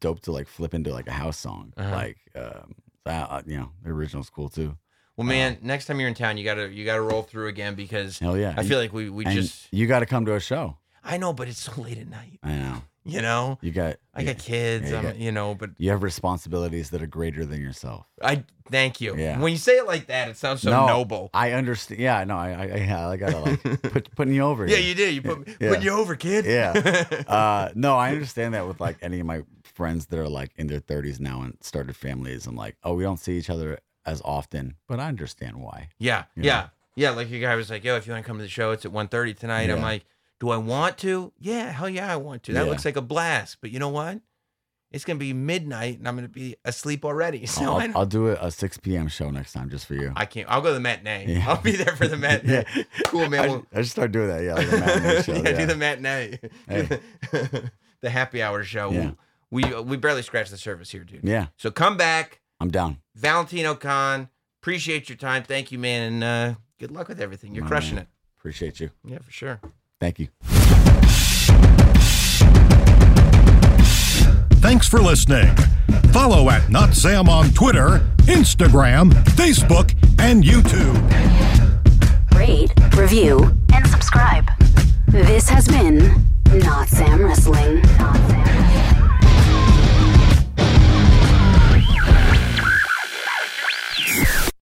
dope 0.00 0.20
to 0.22 0.32
like 0.32 0.48
flip 0.48 0.74
into 0.74 0.92
like 0.92 1.06
a 1.06 1.12
house 1.12 1.38
song. 1.38 1.72
Uh-huh. 1.76 1.90
Like, 1.90 2.18
um, 2.34 2.74
uh, 3.06 3.42
you 3.46 3.56
know, 3.58 3.70
the 3.84 3.90
original's 3.90 4.30
cool 4.30 4.48
too. 4.48 4.76
Well, 5.16 5.26
man, 5.26 5.58
next 5.62 5.86
time 5.86 6.00
you're 6.00 6.08
in 6.08 6.14
town, 6.14 6.38
you 6.38 6.44
gotta 6.44 6.72
you 6.72 6.84
gotta 6.84 7.02
roll 7.02 7.22
through 7.22 7.48
again 7.48 7.74
because 7.74 8.18
Hell 8.18 8.36
yeah. 8.36 8.54
I 8.56 8.64
feel 8.64 8.78
like 8.78 8.92
we 8.92 9.10
we 9.10 9.24
and 9.26 9.34
just 9.34 9.68
you 9.70 9.86
got 9.86 10.00
to 10.00 10.06
come 10.06 10.24
to 10.26 10.34
a 10.34 10.40
show. 10.40 10.78
I 11.04 11.18
know, 11.18 11.32
but 11.32 11.48
it's 11.48 11.60
so 11.60 11.80
late 11.80 11.98
at 11.98 12.08
night. 12.08 12.38
I 12.42 12.56
know. 12.56 12.82
You 13.04 13.20
know, 13.20 13.58
You 13.62 13.72
got 13.72 13.96
I 14.14 14.20
you, 14.20 14.26
got 14.28 14.38
kids. 14.38 14.90
yeah, 14.90 14.96
you 14.98 15.02
got- 15.02 15.16
you 15.18 15.32
know, 15.32 15.54
but 15.56 15.70
you 15.78 15.90
have 15.90 16.02
responsibilities 16.04 16.90
that 16.90 17.02
are 17.02 17.06
greater 17.06 17.44
than 17.44 17.60
yourself. 17.60 18.06
I 18.22 18.44
thank 18.70 19.00
you. 19.00 19.16
Yeah. 19.16 19.40
When 19.40 19.50
you 19.50 19.58
say 19.58 19.78
it 19.78 19.86
like 19.86 20.06
that, 20.06 20.28
it 20.28 20.36
sounds 20.36 20.62
so 20.62 20.70
no, 20.70 20.86
noble. 20.86 21.28
I 21.34 21.52
understand. 21.52 22.00
Yeah, 22.00 22.22
no, 22.24 22.36
I, 22.36 22.50
I, 22.50 22.62
I, 22.62 22.76
yeah, 22.76 23.08
I 23.08 23.16
gotta 23.16 23.38
like 23.40 23.62
put, 23.82 24.14
putting 24.14 24.34
you 24.34 24.42
over. 24.42 24.66
Yeah, 24.68 24.76
here. 24.76 24.88
you 24.88 24.94
did. 24.94 25.14
You 25.14 25.22
put 25.22 25.48
Yeah. 25.60 25.74
put 25.74 25.82
you 25.82 25.90
over, 25.90 26.14
kid. 26.14 26.44
Yeah. 26.44 27.22
uh, 27.28 27.70
no, 27.74 27.96
I 27.96 28.10
understand 28.12 28.54
that 28.54 28.68
with 28.68 28.80
like 28.80 28.98
any 29.02 29.18
of 29.18 29.26
my 29.26 29.42
friends 29.64 30.06
that 30.06 30.18
are 30.20 30.28
like 30.28 30.50
in 30.56 30.68
their 30.68 30.80
30s 30.80 31.18
now 31.18 31.42
and 31.42 31.56
started 31.60 31.96
families. 31.96 32.46
I'm 32.46 32.54
like, 32.56 32.76
oh, 32.84 32.94
we 32.94 33.02
don't 33.02 33.18
see 33.18 33.36
each 33.36 33.50
other 33.50 33.78
as 34.06 34.22
often, 34.24 34.76
but 34.86 35.00
I 35.00 35.08
understand 35.08 35.56
why. 35.60 35.88
yeah, 35.98 36.24
Yeah. 36.36 36.42
yeah, 36.44 36.68
yeah. 36.94 37.10
Like 37.10 37.30
your 37.30 37.40
guy 37.40 37.56
was 37.56 37.68
like, 37.70 37.82
"Yo, 37.82 37.96
if 37.96 38.06
you 38.06 38.12
want 38.12 38.24
to 38.24 38.28
come 38.28 38.36
to 38.38 38.42
the 38.44 38.48
show, 38.50 38.70
it's 38.72 38.84
at 38.84 38.92
1.30 38.92 39.38
tonight." 39.38 39.70
I'm 39.70 39.80
like, 39.80 40.04
"Do 40.42 40.50
I 40.50 40.56
want 40.56 40.98
to? 40.98 41.32
Yeah, 41.38 41.70
hell 41.70 41.88
yeah, 41.88 42.12
I 42.12 42.16
want 42.16 42.42
to. 42.44 42.52
That 42.52 42.64
Yeah. 42.64 42.70
looks 42.70 42.84
like 42.84 42.96
a 42.96 43.00
blast." 43.02 43.58
But 43.60 43.70
you 43.70 43.78
know 43.78 43.88
what? 43.90 44.20
It's 44.90 45.04
gonna 45.06 45.18
be 45.20 45.32
midnight, 45.32 45.98
and 45.98 46.08
I'm 46.08 46.16
gonna 46.16 46.28
be 46.28 46.56
asleep 46.64 47.04
already. 47.04 47.46
So 47.52 47.76
I'll, 47.78 47.98
I'll, 47.98 48.06
do 48.06 48.28
a, 48.28 48.32
a 48.34 48.50
6 48.50 48.78
p.m. 48.78 49.06
show 49.08 49.30
next 49.30 49.52
time 49.52 49.70
just 49.70 49.86
for 49.86 49.94
you. 49.94 50.12
I 50.16 50.26
can't. 50.26 50.46
I'll 50.50 50.60
go 50.60 50.68
to 50.68 50.74
the 50.74 50.80
matinee. 50.80 51.26
Yeah. 51.36 51.48
I'll 51.48 51.62
be 51.62 51.76
there 51.76 51.94
for 51.96 52.08
the 52.08 52.16
matinee. 52.26 52.64
Yeah. 52.76 52.82
Cool, 53.06 53.28
man. 53.30 53.44
I, 53.44 53.46
Well- 53.48 53.66
I 53.72 53.76
should 53.82 53.90
start 53.92 54.10
doing 54.12 54.28
that. 54.28 54.42
Yeah, 54.42 54.54
like 54.54 54.70
matinee 54.70 55.22
show. 55.26 55.32
yeah, 55.34 55.48
yeah. 55.48 55.58
do 55.60 55.66
the 55.66 55.76
matinee. 55.76 56.38
Hey. 56.68 56.88
the 58.02 58.10
happy 58.10 58.42
hour 58.42 58.64
show. 58.64 58.90
Yeah. 58.90 59.12
We 59.50 59.62
we 59.82 59.96
barely 59.96 60.22
scratched 60.22 60.50
the 60.50 60.58
surface 60.58 60.90
here, 60.90 61.04
dude. 61.04 61.20
yeah, 61.24 61.46
So 61.58 61.70
come 61.70 61.96
back, 61.96 62.40
I'm 62.60 62.70
down. 62.70 62.98
Valentino 63.14 63.74
Khan. 63.74 64.28
Appreciate 64.62 65.08
your 65.08 65.16
time. 65.18 65.42
Thank 65.42 65.72
you, 65.72 65.78
man, 65.78 66.12
and 66.12 66.24
uh, 66.24 66.54
good 66.78 66.90
luck 66.90 67.08
with 67.08 67.20
everything. 67.20 67.54
You're 67.54 67.64
My 67.64 67.68
crushing 67.68 67.96
man. 67.96 68.06
Appreciate 68.38 68.80
you. 68.80 68.90
Yeah, 69.04 69.18
for 69.20 69.30
sure. 69.30 69.60
Thank 70.02 70.18
you. 70.18 70.26
Thanks 74.60 74.88
for 74.88 74.98
listening. 74.98 75.54
Follow 76.12 76.50
at 76.50 76.68
Not 76.68 76.94
Sam 76.94 77.28
on 77.28 77.50
Twitter, 77.50 78.00
Instagram, 78.22 79.12
Facebook, 79.36 79.94
and 80.18 80.42
YouTube. 80.42 80.98
Rate, 82.36 82.72
review, 82.96 83.52
and 83.72 83.86
subscribe. 83.86 84.50
This 85.06 85.48
has 85.48 85.68
been 85.68 86.26
Not 86.52 86.88
Sam 86.88 87.24
Wrestling. 87.24 87.80